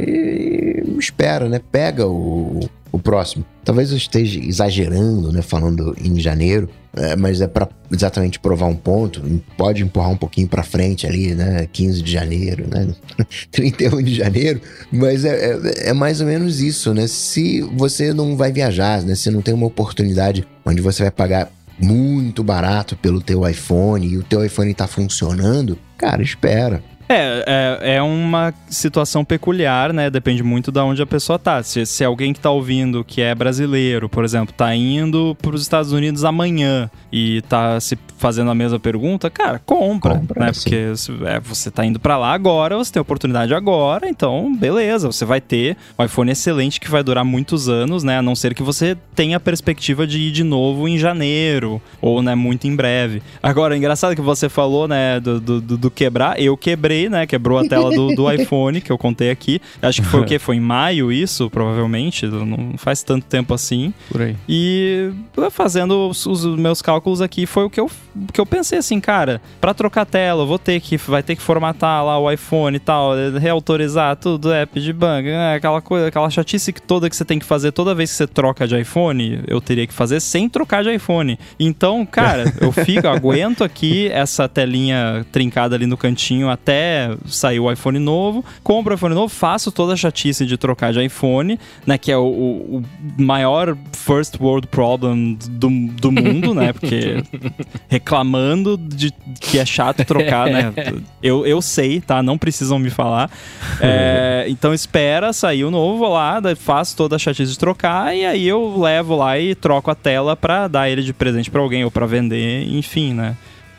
espera, 0.99 1.49
né? 1.49 1.59
Pega 1.71 2.05
o, 2.05 2.59
o 2.91 2.99
próximo. 2.99 3.43
Talvez 3.65 3.89
eu 3.89 3.97
esteja 3.97 4.39
exagerando, 4.39 5.31
né? 5.31 5.41
Falando 5.41 5.95
em 5.99 6.19
janeiro, 6.19 6.69
é, 6.95 7.15
mas 7.15 7.41
é 7.41 7.47
para 7.47 7.67
exatamente 7.91 8.39
provar 8.39 8.67
um 8.67 8.75
ponto. 8.75 9.23
Pode 9.57 9.81
empurrar 9.81 10.11
um 10.11 10.17
pouquinho 10.17 10.47
para 10.47 10.61
frente 10.61 11.07
ali, 11.07 11.33
né? 11.33 11.67
15 11.73 12.03
de 12.03 12.11
janeiro, 12.11 12.67
né? 12.69 12.93
31 13.51 14.03
de 14.03 14.13
janeiro. 14.13 14.61
Mas 14.91 15.25
é, 15.25 15.53
é, 15.53 15.89
é, 15.89 15.93
mais 15.93 16.21
ou 16.21 16.27
menos 16.27 16.61
isso, 16.61 16.93
né? 16.93 17.07
Se 17.07 17.61
você 17.75 18.13
não 18.13 18.37
vai 18.37 18.51
viajar, 18.51 19.01
né? 19.01 19.15
Se 19.15 19.31
não 19.31 19.41
tem 19.41 19.51
uma 19.51 19.65
oportunidade 19.65 20.45
onde 20.63 20.79
você 20.79 21.01
vai 21.01 21.11
pagar 21.11 21.51
muito 21.81 22.43
barato 22.43 22.95
pelo 22.95 23.21
teu 23.21 23.47
iPhone 23.47 24.07
e 24.07 24.17
o 24.17 24.23
teu 24.23 24.45
iPhone 24.45 24.73
tá 24.73 24.87
funcionando, 24.87 25.77
cara, 25.97 26.21
espera. 26.21 26.83
É, 27.11 27.43
é, 27.45 27.95
é, 27.95 28.01
uma 28.01 28.53
situação 28.69 29.25
peculiar, 29.25 29.91
né? 29.91 30.09
Depende 30.09 30.41
muito 30.41 30.71
de 30.71 30.79
onde 30.79 31.01
a 31.01 31.05
pessoa 31.05 31.37
tá. 31.37 31.61
Se, 31.61 31.85
se 31.85 32.03
alguém 32.03 32.31
que 32.31 32.39
tá 32.39 32.49
ouvindo, 32.49 33.03
que 33.03 33.21
é 33.21 33.35
brasileiro, 33.35 34.07
por 34.07 34.23
exemplo, 34.23 34.53
tá 34.55 34.73
indo 34.73 35.35
para 35.41 35.55
os 35.55 35.61
Estados 35.61 35.91
Unidos 35.91 36.23
amanhã 36.23 36.89
e 37.11 37.41
tá 37.43 37.79
se 37.79 37.97
fazendo 38.17 38.51
a 38.51 38.55
mesma 38.55 38.79
pergunta, 38.79 39.29
cara, 39.29 39.59
compra, 39.65 40.15
compra 40.15 40.45
né? 40.45 40.53
Sim. 40.53 40.61
Porque 40.61 40.93
é, 41.25 41.39
você 41.39 41.69
tá 41.69 41.83
indo 41.83 41.99
para 41.99 42.17
lá 42.17 42.33
agora, 42.33 42.77
você 42.77 42.93
tem 42.93 43.01
oportunidade 43.01 43.53
agora, 43.53 44.07
então 44.07 44.55
beleza, 44.55 45.11
você 45.11 45.25
vai 45.25 45.41
ter 45.41 45.75
um 45.97 46.05
iPhone 46.05 46.31
excelente 46.31 46.79
que 46.79 46.89
vai 46.89 47.03
durar 47.03 47.25
muitos 47.25 47.67
anos, 47.67 48.03
né? 48.03 48.19
A 48.19 48.21
não 48.21 48.35
ser 48.35 48.53
que 48.53 48.63
você 48.63 48.95
tenha 49.15 49.37
a 49.37 49.39
perspectiva 49.39 50.05
de 50.05 50.19
ir 50.19 50.31
de 50.31 50.43
novo 50.43 50.87
em 50.87 50.97
janeiro 50.97 51.81
ou, 52.01 52.21
né, 52.21 52.35
muito 52.35 52.67
em 52.67 52.75
breve. 52.75 53.21
Agora, 53.41 53.75
engraçado 53.75 54.15
que 54.15 54.21
você 54.21 54.47
falou, 54.47 54.87
né, 54.87 55.19
do, 55.19 55.39
do, 55.39 55.61
do 55.61 55.91
quebrar, 55.91 56.39
eu 56.39 56.55
quebrei 56.55 57.00
né? 57.09 57.25
Quebrou 57.25 57.57
a 57.57 57.63
tela 57.63 57.91
do, 57.91 58.15
do 58.15 58.29
iPhone, 58.31 58.81
que 58.81 58.91
eu 58.91 58.97
contei 58.97 59.29
aqui. 59.29 59.61
Acho 59.81 60.01
que 60.01 60.07
foi 60.07 60.21
o 60.21 60.25
quê? 60.25 60.37
Foi 60.41 60.55
em 60.55 60.59
maio 60.59 61.11
isso, 61.11 61.49
provavelmente. 61.51 62.25
Não 62.25 62.75
faz 62.75 63.03
tanto 63.03 63.27
tempo 63.27 63.53
assim. 63.53 63.93
Por 64.09 64.21
aí. 64.21 64.35
E 64.49 65.11
fazendo 65.51 66.09
os, 66.09 66.25
os 66.25 66.45
meus 66.45 66.81
cálculos 66.81 67.21
aqui, 67.21 67.45
foi 67.45 67.65
o 67.65 67.69
que 67.69 67.79
eu, 67.79 67.89
que 68.33 68.39
eu 68.39 68.45
pensei 68.45 68.79
assim, 68.79 68.99
cara, 68.99 69.41
para 69.59 69.73
trocar 69.73 70.05
tela, 70.05 70.43
eu 70.43 70.47
vou 70.47 70.59
ter 70.59 70.79
que, 70.79 70.97
vai 70.97 71.21
ter 71.21 71.35
que 71.35 71.41
formatar 71.41 72.03
lá 72.03 72.19
o 72.19 72.31
iPhone 72.31 72.75
e 72.75 72.79
tal, 72.79 73.13
reautorizar 73.39 74.15
tudo, 74.15 74.51
app 74.51 74.79
de 74.79 74.93
banco, 74.93 75.27
né, 75.27 75.55
aquela 75.55 75.81
coisa, 75.81 76.07
aquela 76.07 76.29
chatice 76.29 76.71
toda 76.73 77.09
que 77.09 77.15
você 77.15 77.25
tem 77.25 77.39
que 77.39 77.45
fazer 77.45 77.71
toda 77.71 77.95
vez 77.95 78.11
que 78.11 78.17
você 78.17 78.27
troca 78.27 78.67
de 78.67 78.79
iPhone, 78.79 79.41
eu 79.47 79.61
teria 79.61 79.85
que 79.85 79.93
fazer 79.93 80.19
sem 80.19 80.49
trocar 80.49 80.83
de 80.83 80.93
iPhone. 80.93 81.37
Então, 81.59 82.05
cara, 82.05 82.51
eu 82.59 82.71
fico, 82.71 83.07
aguento 83.07 83.63
aqui 83.63 84.09
essa 84.09 84.47
telinha 84.47 85.25
trincada 85.31 85.75
ali 85.75 85.85
no 85.85 85.97
cantinho 85.97 86.49
até 86.49 86.90
sair 87.25 87.59
o 87.59 87.71
iPhone 87.71 87.99
novo, 87.99 88.43
compro 88.63 88.93
o 88.93 88.95
iPhone 88.95 89.15
novo, 89.15 89.29
faço 89.33 89.71
toda 89.71 89.93
a 89.93 89.95
chatice 89.95 90.45
de 90.45 90.57
trocar 90.57 90.93
de 90.93 91.03
iPhone, 91.03 91.59
né, 91.85 91.97
que 91.97 92.11
é 92.11 92.17
o, 92.17 92.23
o 92.23 92.83
maior 93.17 93.77
first 93.93 94.39
world 94.39 94.67
problem 94.67 95.37
do, 95.49 95.69
do 95.69 96.11
mundo, 96.11 96.53
né, 96.53 96.73
porque 96.73 97.23
reclamando 97.87 98.77
de 98.77 99.11
que 99.39 99.59
é 99.59 99.65
chato 99.65 100.05
trocar, 100.05 100.47
né, 100.47 100.73
eu, 101.21 101.45
eu 101.45 101.61
sei, 101.61 102.01
tá, 102.01 102.21
não 102.21 102.37
precisam 102.37 102.79
me 102.79 102.89
falar. 102.89 103.29
É, 103.83 104.45
então 104.47 104.73
espera 104.73 105.33
sair 105.33 105.63
o 105.63 105.71
novo 105.71 106.07
lá, 106.07 106.39
faço 106.55 106.95
toda 106.95 107.15
a 107.15 107.19
chatice 107.19 107.51
de 107.51 107.57
trocar 107.57 108.15
e 108.15 108.25
aí 108.25 108.47
eu 108.47 108.79
levo 108.79 109.15
lá 109.15 109.39
e 109.39 109.55
troco 109.55 109.89
a 109.89 109.95
tela 109.95 110.35
pra 110.35 110.67
dar 110.67 110.89
ele 110.89 111.01
de 111.01 111.13
presente 111.13 111.49
para 111.49 111.61
alguém 111.61 111.83
ou 111.83 111.89
para 111.89 112.05
vender, 112.05 112.67
enfim, 112.67 113.13
né. 113.13 113.35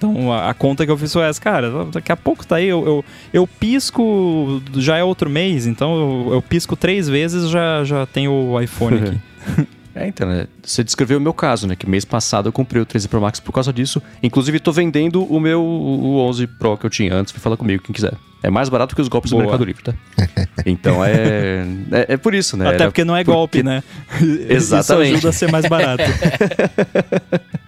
Então 0.09 0.33
a, 0.33 0.51
a, 0.51 0.55
conta 0.55 0.85
que 0.85 0.91
eu 0.91 0.99
fiz 0.99 1.13
foi 1.13 1.23
essa, 1.23 1.41
cara, 1.41 1.87
daqui 1.93 2.11
a 2.11 2.17
pouco 2.17 2.47
tá 2.47 2.57
aí, 2.57 2.69
eu, 2.69 2.85
eu, 2.85 3.05
eu 3.33 3.47
pisco, 3.47 4.63
já 4.77 4.97
é 4.97 5.05
outro 5.05 5.31
mês, 5.31 5.67
então 5.67 6.27
eu, 6.27 6.35
eu 6.35 6.43
pisco 6.43 6.77
três 6.77 7.09
vezes 7.09 7.49
já 7.49 7.85
já 7.85 8.05
tenho 8.07 8.33
o 8.33 8.61
iPhone 8.61 8.99
aqui. 8.99 9.21
É, 9.95 10.07
então, 10.07 10.27
né? 10.27 10.47
Você 10.63 10.83
descreveu 10.83 11.19
o 11.19 11.21
meu 11.21 11.35
caso, 11.35 11.67
né? 11.67 11.77
Que 11.77 11.89
mês 11.89 12.05
passado 12.05 12.49
eu 12.49 12.53
comprei 12.53 12.81
o 12.81 12.87
13 12.87 13.09
Pro 13.09 13.21
Max 13.21 13.39
por 13.39 13.53
causa 13.53 13.73
disso. 13.73 14.03
Inclusive, 14.23 14.59
tô 14.59 14.73
vendendo 14.73 15.23
o 15.23 15.39
meu 15.39 15.63
o 15.63 16.19
11 16.29 16.47
Pro 16.47 16.79
que 16.79 16.87
eu 16.87 16.91
tinha 16.91 17.15
antes. 17.15 17.31
Vem 17.31 17.41
falar 17.41 17.59
comigo, 17.59 17.83
quem 17.83 17.93
quiser. 17.93 18.15
É 18.43 18.51
mais 18.51 18.69
barato 18.69 18.97
que 18.97 19.03
os 19.03 19.09
golpes 19.09 19.31
Boa. 19.31 19.43
do 19.43 19.47
Mercado 19.47 19.65
Livre, 19.65 19.83
tá? 19.83 19.95
Então 20.65 21.05
é, 21.05 21.67
é, 21.93 22.15
é 22.15 22.17
por 22.17 22.35
isso, 22.35 22.57
né? 22.57 22.67
Até 22.67 22.77
Era 22.77 22.85
porque 22.87 23.05
não 23.05 23.17
é 23.17 23.23
porque... 23.23 23.37
golpe, 23.37 23.63
né? 23.63 23.83
Exatamente. 24.49 25.09
Isso 25.09 25.15
ajuda 25.17 25.29
a 25.29 25.33
ser 25.33 25.53
mais 25.53 25.67
barato. 25.67 26.05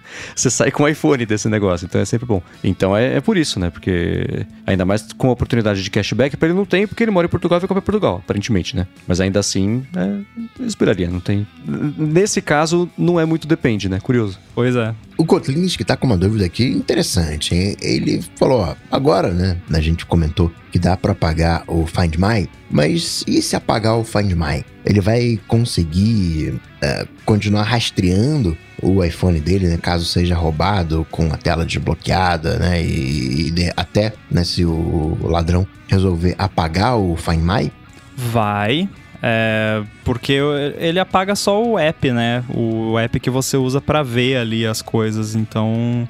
você 0.35 0.49
sai 0.49 0.71
com 0.71 0.83
o 0.83 0.87
iPhone 0.87 1.25
desse 1.25 1.47
negócio, 1.49 1.85
então 1.85 1.99
é 1.99 2.05
sempre 2.05 2.25
bom. 2.25 2.41
Então 2.63 2.95
é, 2.95 3.17
é 3.17 3.21
por 3.21 3.37
isso, 3.37 3.59
né? 3.59 3.69
Porque 3.69 4.45
ainda 4.65 4.85
mais 4.85 5.11
com 5.13 5.29
a 5.29 5.31
oportunidade 5.31 5.83
de 5.83 5.89
cashback, 5.89 6.37
para 6.37 6.47
ele 6.47 6.57
não 6.57 6.65
tem, 6.65 6.87
porque 6.87 7.03
ele 7.03 7.11
mora 7.11 7.27
em 7.27 7.29
Portugal 7.29 7.57
e 7.57 7.61
vai 7.61 7.67
comprar 7.67 7.81
em 7.81 7.85
Portugal, 7.85 8.21
aparentemente, 8.23 8.75
né? 8.75 8.87
Mas 9.07 9.19
ainda 9.19 9.39
assim, 9.39 9.85
é, 9.95 10.41
eu 10.59 10.65
esperaria, 10.65 11.09
não 11.09 11.19
tem. 11.19 11.47
Nesse 11.65 12.41
caso, 12.41 12.89
não 12.97 13.19
é 13.19 13.25
muito 13.25 13.47
depende, 13.47 13.89
né? 13.89 13.99
Curioso. 13.99 14.39
Pois 14.53 14.75
é. 14.75 14.95
O 15.17 15.25
Kotlins, 15.25 15.77
que 15.77 15.83
tá 15.85 15.95
com 15.95 16.07
uma 16.07 16.17
dúvida 16.17 16.45
aqui 16.45 16.65
interessante, 16.65 17.55
hein? 17.55 17.75
ele 17.81 18.21
falou, 18.35 18.59
ó, 18.59 18.75
agora, 18.91 19.31
né, 19.31 19.57
a 19.71 19.79
gente 19.79 20.05
comentou 20.05 20.51
que 20.71 20.79
dá 20.79 20.97
para 20.97 21.13
apagar 21.13 21.63
o 21.67 21.85
Find 21.85 22.15
My, 22.17 22.49
mas 22.69 23.23
e 23.25 23.41
se 23.41 23.55
apagar 23.55 23.97
o 23.97 24.03
Find 24.03 24.33
My? 24.33 24.65
Ele 24.85 24.99
vai 24.99 25.39
conseguir 25.47 26.59
uh, 26.83 27.07
continuar 27.25 27.63
rastreando 27.63 28.57
o 28.81 29.03
iPhone 29.03 29.39
dele, 29.39 29.67
né, 29.67 29.77
caso 29.77 30.05
seja 30.05 30.35
roubado 30.35 31.05
com 31.09 31.33
a 31.33 31.37
tela 31.37 31.65
desbloqueada, 31.65 32.57
né, 32.57 32.83
e, 32.83 33.49
e 33.49 33.71
até, 33.75 34.13
né, 34.29 34.43
se 34.43 34.65
o 34.65 35.17
ladrão 35.23 35.67
resolver 35.87 36.35
apagar 36.37 36.97
o 36.97 37.15
Find 37.15 37.41
My? 37.41 37.71
Vai, 38.17 38.89
é, 39.21 39.81
porque 40.03 40.39
ele 40.77 40.99
apaga 40.99 41.35
só 41.35 41.63
o 41.63 41.79
app, 41.79 42.11
né? 42.11 42.43
O 42.53 42.97
app 42.99 43.19
que 43.19 43.29
você 43.29 43.57
usa 43.57 43.81
para 43.81 44.03
ver 44.03 44.37
ali 44.37 44.65
as 44.67 44.81
coisas. 44.83 45.33
Então, 45.33 46.07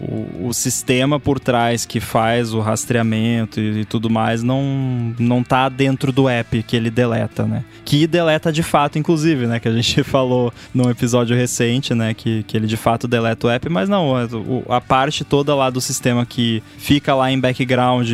o, 0.00 0.48
o, 0.48 0.54
sistema 0.54 1.20
por 1.20 1.38
trás 1.38 1.84
que 1.84 2.00
faz 2.00 2.54
o 2.54 2.60
rastreamento 2.60 3.60
e, 3.60 3.80
e, 3.80 3.84
tudo 3.84 4.08
mais 4.08 4.42
não, 4.42 5.14
não 5.18 5.42
tá 5.42 5.68
dentro 5.68 6.10
do 6.10 6.28
app 6.28 6.62
que 6.62 6.74
ele 6.74 6.90
deleta, 6.90 7.44
né? 7.44 7.64
Que 7.84 8.06
deleta 8.06 8.50
de 8.50 8.62
fato, 8.62 8.98
inclusive, 8.98 9.46
né? 9.46 9.60
Que 9.60 9.68
a 9.68 9.72
gente 9.72 10.02
falou 10.04 10.52
num 10.72 10.88
episódio 10.88 11.36
recente, 11.36 11.94
né? 11.94 12.14
Que, 12.14 12.42
que 12.44 12.56
ele 12.56 12.66
de 12.66 12.76
fato 12.76 13.06
deleta 13.06 13.46
o 13.46 13.50
app, 13.50 13.68
mas 13.68 13.88
não, 13.88 14.16
a, 14.16 14.76
a 14.76 14.80
parte 14.80 15.22
toda 15.22 15.54
lá 15.54 15.68
do 15.68 15.80
sistema 15.80 16.24
que 16.24 16.62
fica 16.78 17.14
lá 17.14 17.30
em 17.30 17.38
background, 17.38 18.10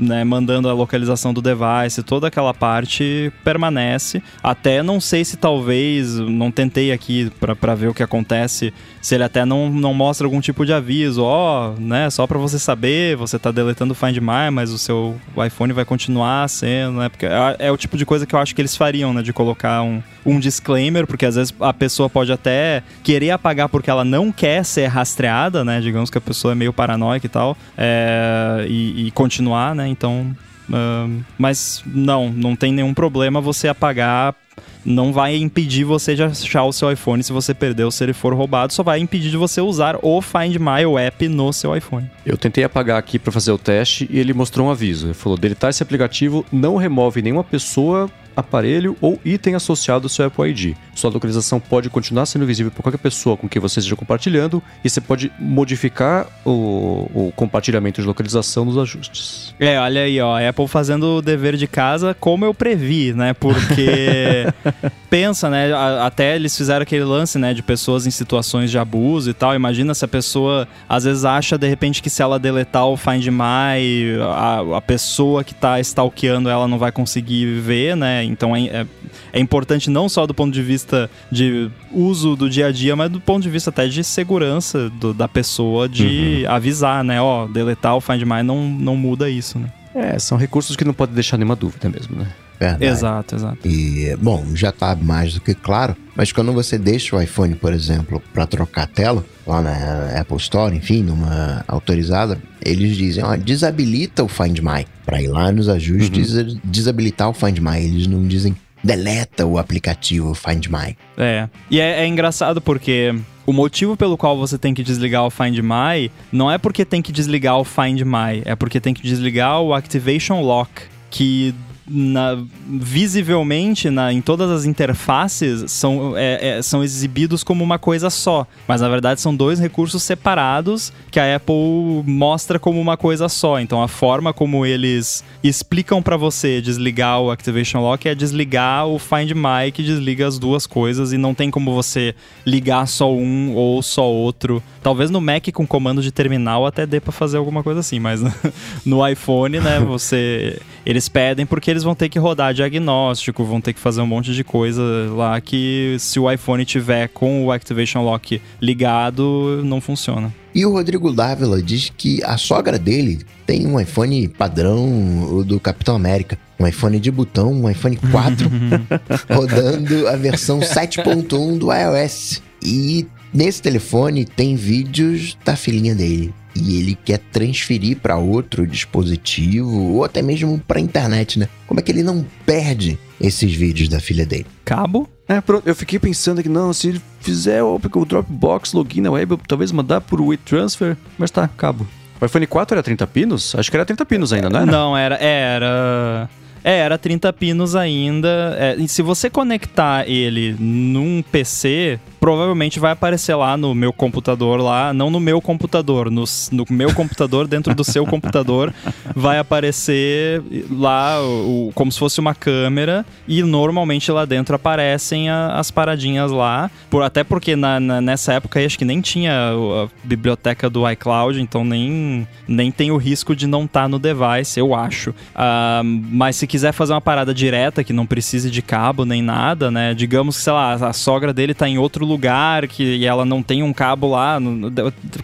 né? 0.00 0.24
Mandando 0.24 0.68
a 0.68 0.72
localização 0.72 1.32
do 1.32 1.40
device, 1.40 2.02
toda 2.02 2.26
aquela 2.26 2.52
parte 2.52 3.32
permanece. 3.44 4.22
Até 4.42 4.82
não 4.82 5.00
sei 5.00 5.24
se 5.24 5.36
talvez, 5.36 6.16
não 6.16 6.50
tentei 6.50 6.90
aqui 6.90 7.30
para 7.38 7.74
ver 7.74 7.88
o 7.88 7.94
que 7.94 8.02
acontece, 8.02 8.72
se 9.00 9.14
ele 9.14 9.24
até 9.24 9.44
não, 9.44 9.70
não 9.70 9.94
mostra 9.94 10.26
algum 10.26 10.40
tipo 10.40 10.64
de 10.66 10.72
aviso 10.72 11.22
ó, 11.22 11.72
né, 11.78 12.10
só 12.10 12.26
para 12.26 12.38
você 12.38 12.58
saber, 12.58 13.16
você 13.16 13.38
tá 13.38 13.50
deletando 13.50 13.92
o 13.92 13.94
Find 13.94 14.16
My, 14.18 14.50
mas 14.52 14.70
o 14.70 14.78
seu 14.78 15.18
iPhone 15.44 15.72
vai 15.72 15.84
continuar 15.84 16.48
sendo, 16.48 16.98
né? 16.98 17.08
Porque 17.08 17.26
é, 17.26 17.56
é, 17.58 17.72
o 17.72 17.76
tipo 17.76 17.96
de 17.96 18.04
coisa 18.04 18.26
que 18.26 18.34
eu 18.34 18.38
acho 18.38 18.54
que 18.54 18.60
eles 18.60 18.76
fariam, 18.76 19.12
né, 19.12 19.22
de 19.22 19.32
colocar 19.32 19.82
um, 19.82 20.02
um 20.24 20.38
disclaimer, 20.38 21.06
porque 21.06 21.26
às 21.26 21.36
vezes 21.36 21.54
a 21.60 21.72
pessoa 21.72 22.08
pode 22.10 22.32
até 22.32 22.82
querer 23.02 23.30
apagar 23.30 23.68
porque 23.68 23.90
ela 23.90 24.04
não 24.04 24.30
quer 24.30 24.64
ser 24.64 24.86
rastreada, 24.86 25.64
né? 25.64 25.80
Digamos 25.80 26.10
que 26.10 26.18
a 26.18 26.20
pessoa 26.20 26.52
é 26.52 26.54
meio 26.54 26.72
paranoica 26.72 27.26
e 27.26 27.28
tal, 27.28 27.56
é, 27.76 28.66
e, 28.68 29.06
e 29.06 29.10
continuar, 29.10 29.74
né? 29.74 29.88
Então, 29.88 30.34
Uh, 30.70 31.24
mas 31.36 31.82
não, 31.84 32.30
não 32.30 32.54
tem 32.54 32.72
nenhum 32.72 32.94
problema 32.94 33.40
você 33.40 33.66
apagar 33.66 34.36
não 34.84 35.12
vai 35.12 35.36
impedir 35.36 35.84
você 35.84 36.14
de 36.14 36.22
achar 36.22 36.64
o 36.64 36.72
seu 36.72 36.90
iPhone 36.90 37.22
se 37.22 37.32
você 37.32 37.54
perdeu, 37.54 37.90
se 37.90 38.04
ele 38.04 38.12
for 38.12 38.34
roubado, 38.34 38.72
só 38.72 38.82
vai 38.82 38.98
impedir 38.98 39.30
de 39.30 39.36
você 39.36 39.60
usar 39.60 39.98
o 40.02 40.20
Find 40.20 40.56
My 40.56 40.84
app 41.06 41.28
no 41.28 41.52
seu 41.52 41.76
iPhone. 41.76 42.10
Eu 42.24 42.36
tentei 42.36 42.64
apagar 42.64 42.98
aqui 42.98 43.18
para 43.18 43.32
fazer 43.32 43.52
o 43.52 43.58
teste 43.58 44.08
e 44.10 44.18
ele 44.18 44.32
mostrou 44.32 44.66
um 44.66 44.70
aviso. 44.70 45.08
Ele 45.08 45.14
falou: 45.14 45.38
deletar 45.38 45.70
esse 45.70 45.82
aplicativo 45.82 46.44
não 46.52 46.76
remove 46.76 47.22
nenhuma 47.22 47.44
pessoa 47.44 48.10
aparelho 48.36 48.96
ou 49.00 49.20
item 49.24 49.54
associado 49.54 50.06
ao 50.06 50.08
seu 50.08 50.26
Apple 50.26 50.50
ID. 50.50 50.76
Sua 50.94 51.10
localização 51.10 51.60
pode 51.60 51.88
continuar 51.88 52.26
sendo 52.26 52.46
visível 52.46 52.70
por 52.70 52.82
qualquer 52.82 52.98
pessoa 52.98 53.36
com 53.36 53.48
quem 53.48 53.60
você 53.60 53.80
esteja 53.80 53.96
compartilhando 53.96 54.62
e 54.84 54.90
você 54.90 55.00
pode 55.00 55.32
modificar 55.38 56.26
o, 56.44 57.10
o 57.14 57.32
compartilhamento 57.34 58.00
de 58.00 58.06
localização 58.06 58.64
nos 58.64 58.76
ajustes. 58.76 59.54
É, 59.58 59.78
olha 59.78 60.02
aí, 60.02 60.20
ó, 60.20 60.36
a 60.36 60.48
Apple 60.48 60.68
fazendo 60.68 61.16
o 61.16 61.22
dever 61.22 61.56
de 61.56 61.66
casa 61.66 62.14
como 62.18 62.44
eu 62.44 62.54
previ, 62.54 63.12
né? 63.12 63.32
Porque 63.34 64.46
pensa, 65.08 65.50
né? 65.50 65.72
Até 66.00 66.36
eles 66.36 66.56
fizeram 66.56 66.82
aquele 66.82 67.04
lance, 67.04 67.38
né, 67.38 67.52
de 67.52 67.62
pessoas 67.62 68.06
em 68.06 68.10
situações 68.10 68.70
de 68.70 68.78
abuso 68.78 69.30
e 69.30 69.34
tal. 69.34 69.54
Imagina 69.54 69.94
se 69.94 70.04
a 70.04 70.08
pessoa 70.08 70.68
às 70.88 71.04
vezes 71.04 71.24
acha 71.24 71.58
de 71.58 71.68
repente 71.68 72.02
que 72.02 72.10
se 72.10 72.22
ela 72.22 72.38
deletar 72.38 72.86
o 72.86 72.96
Find 72.96 73.26
My, 73.26 74.20
a, 74.22 74.76
a 74.76 74.80
pessoa 74.80 75.42
que 75.42 75.54
tá 75.54 75.80
stalkeando 75.80 76.48
ela 76.48 76.68
não 76.68 76.78
vai 76.78 76.92
conseguir 76.92 77.60
ver, 77.60 77.96
né? 77.96 78.19
Então 78.24 78.54
é, 78.54 78.64
é, 78.66 78.86
é, 79.32 79.40
importante 79.40 79.90
não 79.90 80.08
só 80.08 80.26
do 80.26 80.34
ponto 80.34 80.52
de 80.52 80.62
vista 80.62 81.10
de 81.30 81.70
uso 81.92 82.36
do 82.36 82.48
dia 82.48 82.66
a 82.66 82.72
dia, 82.72 82.94
mas 82.96 83.10
do 83.10 83.20
ponto 83.20 83.42
de 83.42 83.50
vista 83.50 83.70
até 83.70 83.86
de 83.86 84.02
segurança 84.04 84.90
do, 84.90 85.12
da 85.12 85.28
pessoa 85.28 85.88
de 85.88 86.44
uhum. 86.46 86.52
avisar, 86.52 87.04
né? 87.04 87.20
Ó, 87.20 87.46
deletar 87.46 87.96
o 87.96 88.00
Find 88.00 88.22
My 88.22 88.42
não, 88.42 88.68
não 88.68 88.96
muda 88.96 89.28
isso, 89.28 89.58
né? 89.58 89.70
É, 89.94 90.18
são 90.18 90.38
recursos 90.38 90.76
que 90.76 90.84
não 90.84 90.94
pode 90.94 91.12
deixar 91.12 91.36
nenhuma 91.36 91.56
dúvida 91.56 91.88
mesmo, 91.88 92.16
né? 92.16 92.28
Verdade. 92.60 92.84
Exato, 92.84 93.34
exato. 93.36 93.58
E, 93.66 94.14
bom, 94.20 94.44
já 94.54 94.70
tá 94.70 94.94
mais 94.94 95.32
do 95.32 95.40
que 95.40 95.54
claro, 95.54 95.96
mas 96.14 96.30
quando 96.30 96.52
você 96.52 96.76
deixa 96.76 97.16
o 97.16 97.22
iPhone, 97.22 97.54
por 97.54 97.72
exemplo, 97.72 98.22
para 98.34 98.46
trocar 98.46 98.82
a 98.82 98.86
tela, 98.86 99.24
lá 99.46 99.62
na 99.62 100.20
Apple 100.20 100.36
Store, 100.36 100.76
enfim, 100.76 101.02
numa 101.02 101.64
autorizada, 101.66 102.38
eles 102.62 102.94
dizem, 102.96 103.24
ó, 103.24 103.34
desabilita 103.34 104.22
o 104.22 104.28
Find 104.28 104.58
My. 104.58 104.86
Para 105.06 105.22
ir 105.22 105.28
lá 105.28 105.50
nos 105.50 105.70
ajustes, 105.70 106.34
uhum. 106.34 106.60
desabilitar 106.62 107.30
o 107.30 107.32
Find 107.32 107.58
My. 107.58 107.82
Eles 107.82 108.06
não 108.06 108.22
dizem 108.28 108.54
deleta 108.84 109.46
o 109.46 109.58
aplicativo 109.58 110.34
Find 110.34 110.66
My. 110.66 110.96
É. 111.16 111.48
E 111.70 111.80
é, 111.80 112.02
é, 112.02 112.06
engraçado 112.06 112.60
porque 112.60 113.14
o 113.46 113.52
motivo 113.52 113.96
pelo 113.96 114.16
qual 114.16 114.36
você 114.36 114.58
tem 114.58 114.74
que 114.74 114.82
desligar 114.82 115.24
o 115.24 115.30
Find 115.30 115.58
My 115.58 116.10
não 116.30 116.50
é 116.50 116.58
porque 116.58 116.84
tem 116.84 117.00
que 117.00 117.12
desligar 117.12 117.58
o 117.58 117.64
Find 117.64 118.02
My, 118.02 118.42
é 118.44 118.54
porque 118.54 118.80
tem 118.80 118.92
que 118.92 119.02
desligar 119.02 119.60
o 119.60 119.74
Activation 119.74 120.40
Lock, 120.42 120.70
que 121.10 121.54
na, 121.90 122.38
visivelmente 122.68 123.90
na, 123.90 124.12
em 124.12 124.20
todas 124.20 124.48
as 124.50 124.64
interfaces 124.64 125.70
são, 125.72 126.16
é, 126.16 126.58
é, 126.58 126.62
são 126.62 126.84
exibidos 126.84 127.42
como 127.42 127.64
uma 127.64 127.78
coisa 127.78 128.08
só. 128.08 128.46
Mas 128.68 128.80
na 128.80 128.88
verdade 128.88 129.20
são 129.20 129.34
dois 129.34 129.58
recursos 129.58 130.02
separados 130.02 130.92
que 131.10 131.18
a 131.18 131.36
Apple 131.36 132.04
mostra 132.06 132.58
como 132.58 132.80
uma 132.80 132.96
coisa 132.96 133.28
só. 133.28 133.58
Então 133.58 133.82
a 133.82 133.88
forma 133.88 134.32
como 134.32 134.64
eles 134.64 135.24
explicam 135.42 136.00
para 136.00 136.16
você 136.16 136.60
desligar 136.60 137.20
o 137.20 137.30
Activation 137.30 137.80
Lock 137.80 138.08
é 138.08 138.14
desligar 138.14 138.86
o 138.86 138.98
Find 138.98 139.32
My 139.32 139.72
que 139.72 139.82
desliga 139.82 140.26
as 140.26 140.38
duas 140.38 140.66
coisas 140.66 141.12
e 141.12 141.18
não 141.18 141.34
tem 141.34 141.50
como 141.50 141.74
você 141.74 142.14
ligar 142.46 142.86
só 142.86 143.12
um 143.12 143.54
ou 143.56 143.82
só 143.82 144.08
outro. 144.08 144.62
Talvez 144.82 145.10
no 145.10 145.20
Mac 145.20 145.48
com 145.52 145.66
comando 145.66 146.02
de 146.02 146.12
terminal 146.12 146.64
até 146.64 146.86
dê 146.86 147.00
para 147.00 147.12
fazer 147.12 147.36
alguma 147.36 147.62
coisa 147.62 147.80
assim, 147.80 147.98
mas 147.98 148.20
no 148.86 149.06
iPhone, 149.06 149.58
né, 149.58 149.80
você 149.80 150.60
eles 150.84 151.08
pedem 151.08 151.46
porque 151.46 151.70
eles 151.70 151.82
vão 151.82 151.94
ter 151.94 152.08
que 152.08 152.18
rodar 152.18 152.54
diagnóstico, 152.54 153.44
vão 153.44 153.60
ter 153.60 153.72
que 153.72 153.80
fazer 153.80 154.00
um 154.00 154.06
monte 154.06 154.34
de 154.34 154.44
coisa 154.44 154.82
lá 155.14 155.40
que 155.40 155.96
se 155.98 156.18
o 156.18 156.30
iPhone 156.30 156.64
tiver 156.64 157.08
com 157.08 157.44
o 157.44 157.52
Activation 157.52 158.02
Lock 158.02 158.40
ligado, 158.60 159.62
não 159.64 159.80
funciona. 159.80 160.32
E 160.54 160.66
o 160.66 160.72
Rodrigo 160.72 161.12
Dávila 161.12 161.62
diz 161.62 161.92
que 161.96 162.22
a 162.24 162.36
sogra 162.36 162.78
dele 162.78 163.20
tem 163.46 163.66
um 163.66 163.78
iPhone 163.78 164.26
padrão 164.26 165.44
do 165.46 165.60
Capitão 165.60 165.94
América. 165.94 166.36
Um 166.58 166.66
iPhone 166.66 166.98
de 166.98 167.10
botão, 167.10 167.52
um 167.52 167.70
iPhone 167.70 167.96
4, 167.96 168.50
rodando 169.32 170.08
a 170.08 170.16
versão 170.16 170.58
7.1 170.58 171.58
do 171.58 171.72
iOS. 171.72 172.42
E 172.62 173.06
nesse 173.32 173.62
telefone 173.62 174.24
tem 174.24 174.56
vídeos 174.56 175.38
da 175.44 175.56
filhinha 175.56 175.94
dele 175.94 176.34
e 176.54 176.78
ele 176.78 176.98
quer 177.04 177.18
transferir 177.32 177.98
para 177.98 178.16
outro 178.16 178.66
dispositivo 178.66 179.94
ou 179.94 180.04
até 180.04 180.22
mesmo 180.22 180.58
para 180.66 180.80
internet, 180.80 181.38
né? 181.38 181.48
Como 181.66 181.80
é 181.80 181.82
que 181.82 181.92
ele 181.92 182.02
não 182.02 182.24
perde 182.44 182.98
esses 183.20 183.52
vídeos 183.54 183.88
da 183.88 184.00
filha 184.00 184.26
dele? 184.26 184.46
Cabo? 184.64 185.08
É, 185.28 185.40
pronto, 185.40 185.66
eu 185.66 185.76
fiquei 185.76 185.98
pensando 185.98 186.42
que 186.42 186.48
não, 186.48 186.72
se 186.72 186.88
ele 186.88 187.02
fizer 187.20 187.62
o, 187.62 187.76
o 187.76 188.04
Dropbox 188.04 188.72
login 188.72 189.02
na 189.02 189.12
web, 189.12 189.38
talvez 189.46 189.70
mandar 189.70 190.00
por 190.00 190.20
WeTransfer, 190.20 190.96
mas 191.16 191.30
tá, 191.30 191.46
cabo. 191.46 191.86
O 192.20 192.26
iPhone 192.26 192.46
4 192.46 192.74
era 192.74 192.82
30 192.82 193.06
pinos? 193.06 193.54
Acho 193.54 193.70
que 193.70 193.76
era 193.76 193.86
30 193.86 194.04
pinos 194.04 194.32
ainda, 194.32 194.50
não 194.50 194.60
era? 194.60 194.70
Não, 194.70 194.96
era. 194.96 195.16
Era. 195.16 196.28
É, 196.62 196.78
era 196.80 196.98
30 196.98 197.32
pinos 197.32 197.74
ainda. 197.74 198.56
É, 198.58 198.76
e 198.76 198.86
se 198.86 199.00
você 199.00 199.30
conectar 199.30 200.06
ele 200.06 200.54
num 200.58 201.22
PC, 201.22 201.98
provavelmente 202.20 202.78
vai 202.78 202.92
aparecer 202.92 203.34
lá 203.34 203.56
no 203.56 203.74
meu 203.74 203.92
computador 203.92 204.60
lá, 204.60 204.92
não 204.92 205.10
no 205.10 205.18
meu 205.18 205.40
computador, 205.40 206.10
no, 206.10 206.24
no 206.52 206.66
meu 206.70 206.94
computador 206.94 207.48
dentro 207.48 207.74
do 207.74 207.82
seu 207.82 208.06
computador 208.06 208.72
vai 209.16 209.38
aparecer 209.38 210.42
lá 210.70 211.20
o, 211.22 211.72
como 211.74 211.90
se 211.90 211.98
fosse 211.98 212.20
uma 212.20 212.34
câmera 212.34 213.04
e 213.26 213.42
normalmente 213.42 214.12
lá 214.12 214.24
dentro 214.24 214.54
aparecem 214.54 215.30
a, 215.30 215.58
as 215.58 215.70
paradinhas 215.70 216.30
lá, 216.30 216.70
por, 216.90 217.02
até 217.02 217.24
porque 217.24 217.56
na, 217.56 217.80
na, 217.80 218.00
nessa 218.00 218.34
época 218.34 218.64
acho 218.64 218.78
que 218.78 218.84
nem 218.84 219.00
tinha 219.00 219.32
a 219.32 219.88
biblioteca 220.04 220.68
do 220.68 220.88
iCloud, 220.90 221.40
então 221.40 221.64
nem, 221.64 222.28
nem 222.46 222.70
tem 222.70 222.90
o 222.90 222.96
risco 222.96 223.34
de 223.34 223.46
não 223.46 223.64
estar 223.64 223.82
tá 223.82 223.88
no 223.88 223.98
device, 223.98 224.60
eu 224.60 224.74
acho. 224.74 225.10
Uh, 225.10 225.82
mas 226.10 226.36
se 226.36 226.46
quiser 226.46 226.72
fazer 226.72 226.92
uma 226.92 227.00
parada 227.00 227.32
direta 227.32 227.82
que 227.82 227.92
não 227.92 228.04
precise 228.04 228.50
de 228.50 228.60
cabo 228.60 229.04
nem 229.04 229.22
nada, 229.22 229.70
né? 229.70 229.94
Digamos 229.94 230.36
que, 230.36 230.42
sei 230.42 230.52
lá, 230.52 230.74
a 230.74 230.92
sogra 230.92 231.32
dele 231.32 231.54
tá 231.54 231.68
em 231.68 231.78
outro 231.78 232.04
lugar 232.10 232.66
que 232.66 233.04
ela 233.04 233.24
não 233.24 233.42
tem 233.42 233.62
um 233.62 233.72
cabo 233.72 234.08
lá. 234.08 234.38
No, 234.40 234.70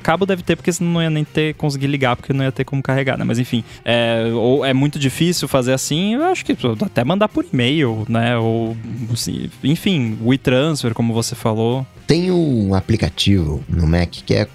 cabo 0.03 0.25
deve 0.25 0.43
ter, 0.43 0.57
porque 0.57 0.73
senão 0.73 0.93
não 0.93 1.03
ia 1.03 1.11
nem 1.11 1.25
ter 1.25 1.55
conseguir 1.55 1.87
ligar, 1.87 2.17
porque 2.17 2.33
não 2.33 2.45
ia 2.45 2.53
ter 2.53 2.65
como 2.65 2.83
carregar, 2.83 3.19
né? 3.19 3.25
Mas 3.25 3.39
enfim, 3.39 3.65
é, 3.85 4.31
ou 4.33 4.65
é 4.65 4.73
muito 4.73 4.99
difícil 4.99 5.49
fazer 5.49 5.73
assim, 5.73 6.15
eu 6.15 6.25
acho 6.25 6.45
que 6.45 6.57
até 6.85 7.05
mandar 7.05 7.29
por 7.29 7.45
e-mail, 7.53 8.05
né? 8.09 8.37
Ou 8.37 8.77
assim, 9.13 9.51
enfim, 9.63 10.17
WeTransfer, 10.23 10.95
como 10.95 11.13
você 11.13 11.35
falou. 11.35 11.87
Tem 12.07 12.31
um 12.31 12.73
aplicativo 12.75 13.65
no 13.69 13.87
Mac 13.87 14.11
que 14.25 14.33
é 14.33 14.47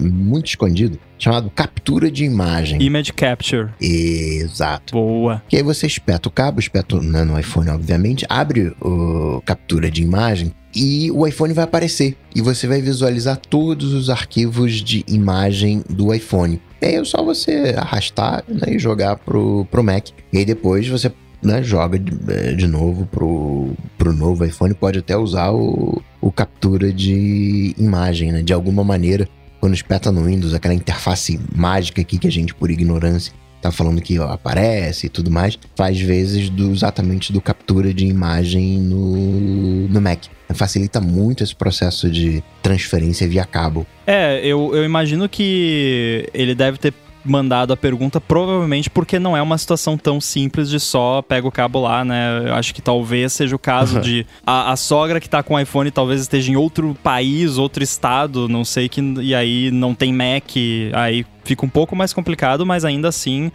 muito 0.00 0.46
escondido, 0.46 0.98
chamado 1.18 1.48
captura 1.50 2.10
de 2.10 2.24
imagem. 2.24 2.82
Image 2.82 3.12
Capture. 3.12 3.68
Exato. 3.80 4.94
Boa. 4.94 5.40
Que 5.48 5.56
aí 5.56 5.62
você 5.62 5.86
espeta 5.86 6.28
o 6.28 6.32
cabo, 6.32 6.58
espeta 6.58 7.00
né, 7.00 7.22
no 7.22 7.38
iPhone, 7.38 7.70
obviamente, 7.70 8.26
abre 8.28 8.74
o 8.80 9.40
captura 9.44 9.88
de 9.88 10.02
imagem 10.02 10.52
e 10.74 11.10
o 11.10 11.26
iPhone 11.26 11.52
vai 11.52 11.64
aparecer. 11.64 12.16
E 12.34 12.40
você 12.40 12.66
vai 12.66 12.80
visualizar 12.80 13.36
todos 13.36 13.92
os 13.92 14.08
arquivos 14.10 14.74
de 14.74 15.04
imagem 15.08 15.82
do 15.88 16.14
iPhone. 16.14 16.60
E 16.80 16.86
aí 16.86 16.94
é 16.94 17.04
só 17.04 17.22
você 17.22 17.74
arrastar 17.76 18.44
né, 18.48 18.74
e 18.74 18.78
jogar 18.78 19.16
pro, 19.16 19.66
pro 19.70 19.84
Mac. 19.84 20.08
E 20.32 20.38
aí 20.38 20.44
depois 20.44 20.88
você 20.88 21.12
né, 21.42 21.62
joga 21.62 21.98
de, 21.98 22.12
é, 22.32 22.52
de, 22.52 22.66
novo 22.66 23.06
pro, 23.06 23.72
pro 23.98 24.12
novo 24.12 24.44
iPhone, 24.44 24.74
pode 24.74 24.98
até 24.98 25.16
usar 25.16 25.50
o, 25.50 26.02
o 26.20 26.30
captura 26.30 26.92
de 26.92 27.74
imagem, 27.78 28.32
né? 28.32 28.42
De 28.42 28.52
alguma 28.52 28.84
maneira, 28.84 29.28
quando 29.58 29.74
espeta 29.74 30.12
no 30.12 30.24
Windows, 30.24 30.54
aquela 30.54 30.74
interface 30.74 31.40
mágica 31.54 32.00
aqui 32.00 32.18
que 32.18 32.28
a 32.28 32.32
gente, 32.32 32.54
por 32.54 32.70
ignorância, 32.70 33.32
tá 33.60 33.70
falando 33.70 34.00
que 34.00 34.18
ó, 34.18 34.28
aparece 34.30 35.06
e 35.06 35.10
tudo 35.10 35.30
mais, 35.30 35.58
faz 35.76 36.00
vezes 36.00 36.48
do, 36.48 36.72
exatamente 36.72 37.32
do 37.32 37.40
captura 37.40 37.92
de 37.92 38.06
imagem 38.06 38.78
no, 38.78 39.88
no 39.88 40.00
Mac. 40.00 40.26
Facilita 40.54 41.00
muito 41.00 41.42
esse 41.42 41.54
processo 41.54 42.10
de 42.10 42.42
transferência 42.62 43.28
via 43.28 43.44
cabo. 43.44 43.86
É, 44.06 44.40
eu, 44.44 44.74
eu 44.74 44.84
imagino 44.84 45.28
que 45.28 46.28
ele 46.34 46.54
deve 46.54 46.78
ter 46.78 46.92
mandado 47.24 47.72
a 47.72 47.76
pergunta, 47.76 48.20
provavelmente 48.20 48.88
porque 48.88 49.18
não 49.18 49.36
é 49.36 49.42
uma 49.42 49.58
situação 49.58 49.96
tão 49.96 50.20
simples 50.20 50.70
de 50.70 50.80
só 50.80 51.22
pega 51.22 51.46
o 51.46 51.52
cabo 51.52 51.80
lá, 51.80 52.04
né? 52.04 52.44
Eu 52.46 52.54
acho 52.54 52.74
que 52.74 52.80
talvez 52.80 53.32
seja 53.32 53.54
o 53.54 53.58
caso 53.58 53.96
uhum. 53.96 54.00
de 54.02 54.26
a, 54.46 54.72
a, 54.72 54.76
sogra 54.76 55.20
que 55.20 55.28
tá 55.28 55.42
com 55.42 55.54
o 55.54 55.60
iPhone 55.60 55.90
talvez 55.90 56.20
esteja 56.20 56.50
em 56.50 56.56
outro 56.56 56.96
país, 57.02 57.58
outro 57.58 57.82
estado, 57.82 58.48
não 58.48 58.64
sei 58.64 58.88
que 58.88 59.00
e 59.20 59.34
aí 59.34 59.70
não 59.70 59.94
tem 59.94 60.12
Mac, 60.12 60.50
aí 60.94 61.26
fica 61.44 61.64
um 61.64 61.68
pouco 61.68 61.94
mais 61.94 62.12
complicado, 62.12 62.64
mas 62.64 62.84
ainda 62.84 63.08
assim 63.08 63.50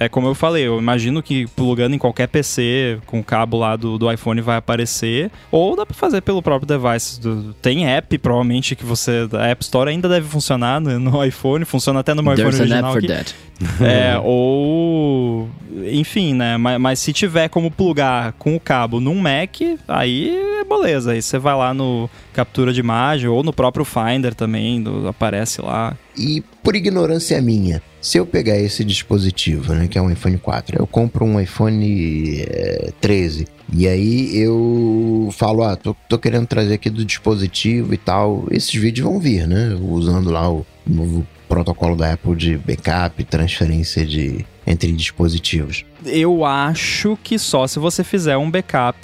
é 0.00 0.08
como 0.08 0.26
eu 0.26 0.34
falei, 0.34 0.66
eu 0.66 0.78
imagino 0.78 1.22
que 1.22 1.46
plugando 1.48 1.94
em 1.94 1.98
qualquer 1.98 2.26
PC 2.26 2.98
com 3.04 3.20
o 3.20 3.22
cabo 3.22 3.58
lá 3.58 3.76
do, 3.76 3.98
do 3.98 4.10
iPhone 4.10 4.40
vai 4.40 4.56
aparecer. 4.56 5.30
Ou 5.52 5.76
dá 5.76 5.84
pra 5.84 5.94
fazer 5.94 6.22
pelo 6.22 6.40
próprio 6.40 6.66
device. 6.66 7.20
Tem 7.60 7.86
app, 7.86 8.16
provavelmente, 8.16 8.74
que 8.74 8.82
você. 8.82 9.28
A 9.34 9.48
App 9.48 9.62
Store 9.62 9.90
ainda 9.90 10.08
deve 10.08 10.26
funcionar 10.26 10.80
no, 10.80 10.98
no 10.98 11.22
iPhone, 11.22 11.66
funciona 11.66 12.00
até 12.00 12.14
no 12.14 12.22
meu 12.22 12.34
There's 12.34 12.54
iPhone 12.54 12.70
original. 12.72 12.92
An 12.92 12.96
app 12.96 13.06
for 13.06 13.12
aqui. 13.12 13.24
That. 13.24 13.34
é, 13.84 14.18
ou. 14.24 15.50
Enfim, 15.92 16.32
né? 16.32 16.56
Mas, 16.56 16.80
mas, 16.80 16.98
se 16.98 17.12
tiver 17.12 17.50
como 17.50 17.70
plugar 17.70 18.32
com 18.38 18.56
o 18.56 18.60
cabo 18.60 19.00
num 19.00 19.16
Mac, 19.16 19.60
aí 19.86 20.34
é 20.60 20.64
beleza. 20.64 21.12
Aí 21.12 21.20
você 21.20 21.38
vai 21.38 21.54
lá 21.54 21.74
no 21.74 22.08
captura 22.32 22.72
de 22.72 22.80
imagem 22.80 23.28
ou 23.28 23.42
no 23.42 23.52
próprio 23.52 23.84
Finder 23.84 24.34
também, 24.34 24.82
do, 24.82 25.06
aparece 25.06 25.60
lá. 25.60 25.94
E 26.20 26.42
por 26.62 26.76
ignorância 26.76 27.40
minha, 27.40 27.82
se 27.98 28.18
eu 28.18 28.26
pegar 28.26 28.58
esse 28.58 28.84
dispositivo, 28.84 29.72
né, 29.72 29.88
que 29.88 29.96
é 29.96 30.02
um 30.02 30.10
iPhone 30.10 30.36
4, 30.36 30.76
eu 30.78 30.86
compro 30.86 31.24
um 31.24 31.40
iPhone 31.40 32.42
é, 32.42 32.92
13 33.00 33.46
e 33.72 33.88
aí 33.88 34.36
eu 34.36 35.30
falo, 35.32 35.62
ah, 35.62 35.76
tô, 35.76 35.96
tô, 36.06 36.18
querendo 36.18 36.46
trazer 36.46 36.74
aqui 36.74 36.90
do 36.90 37.06
dispositivo 37.06 37.94
e 37.94 37.96
tal, 37.96 38.46
esses 38.50 38.74
vídeos 38.74 39.08
vão 39.08 39.18
vir, 39.18 39.46
né, 39.46 39.74
usando 39.80 40.30
lá 40.30 40.50
o 40.52 40.66
novo 40.86 41.26
protocolo 41.48 41.96
da 41.96 42.12
Apple 42.12 42.36
de 42.36 42.58
backup, 42.58 43.24
transferência 43.24 44.04
de 44.04 44.44
entre 44.66 44.92
dispositivos. 44.92 45.86
Eu 46.04 46.44
acho 46.44 47.18
que 47.22 47.38
só 47.38 47.66
se 47.66 47.78
você 47.78 48.02
fizer 48.02 48.36
um 48.36 48.50
backup 48.50 48.98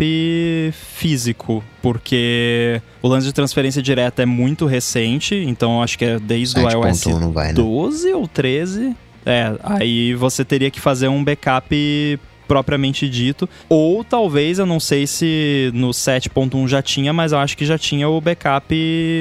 físico, 0.73 1.63
porque 1.83 2.81
o 3.03 3.09
lance 3.09 3.27
de 3.27 3.33
transferência 3.33 3.83
direta 3.83 4.23
é 4.23 4.27
muito 4.27 4.67
recente, 4.67 5.35
então 5.35 5.83
acho 5.83 5.99
que 5.99 6.05
é 6.05 6.19
desde 6.19 6.59
o 6.59 6.63
iOS 6.63 7.05
vai, 7.33 7.49
né? 7.49 7.53
12 7.55 8.13
ou 8.13 8.27
13. 8.27 8.97
É, 9.25 9.55
aí 9.63 10.15
você 10.15 10.45
teria 10.45 10.71
que 10.71 10.81
fazer 10.81 11.09
um 11.09 11.23
backup 11.23 12.19
propriamente 12.47 13.09
dito. 13.09 13.49
Ou 13.69 14.05
talvez, 14.05 14.59
eu 14.59 14.67
não 14.67 14.81
sei 14.81 15.07
se 15.07 15.71
no 15.75 15.91
7.1 15.91 16.69
já 16.69 16.81
tinha, 16.81 17.13
mas 17.13 17.33
eu 17.33 17.39
acho 17.39 17.57
que 17.57 17.67
já 17.67 17.77
tinha 17.77 18.09
o 18.09 18.21
backup 18.21 18.75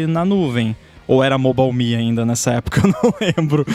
na 0.07 0.23
nuvem. 0.23 0.75
Ou 1.07 1.23
era 1.23 1.37
Mobile 1.37 1.73
Me 1.73 1.95
ainda 1.95 2.25
nessa 2.25 2.53
época, 2.53 2.81
eu 2.85 2.89
não 2.89 3.13
lembro. 3.19 3.65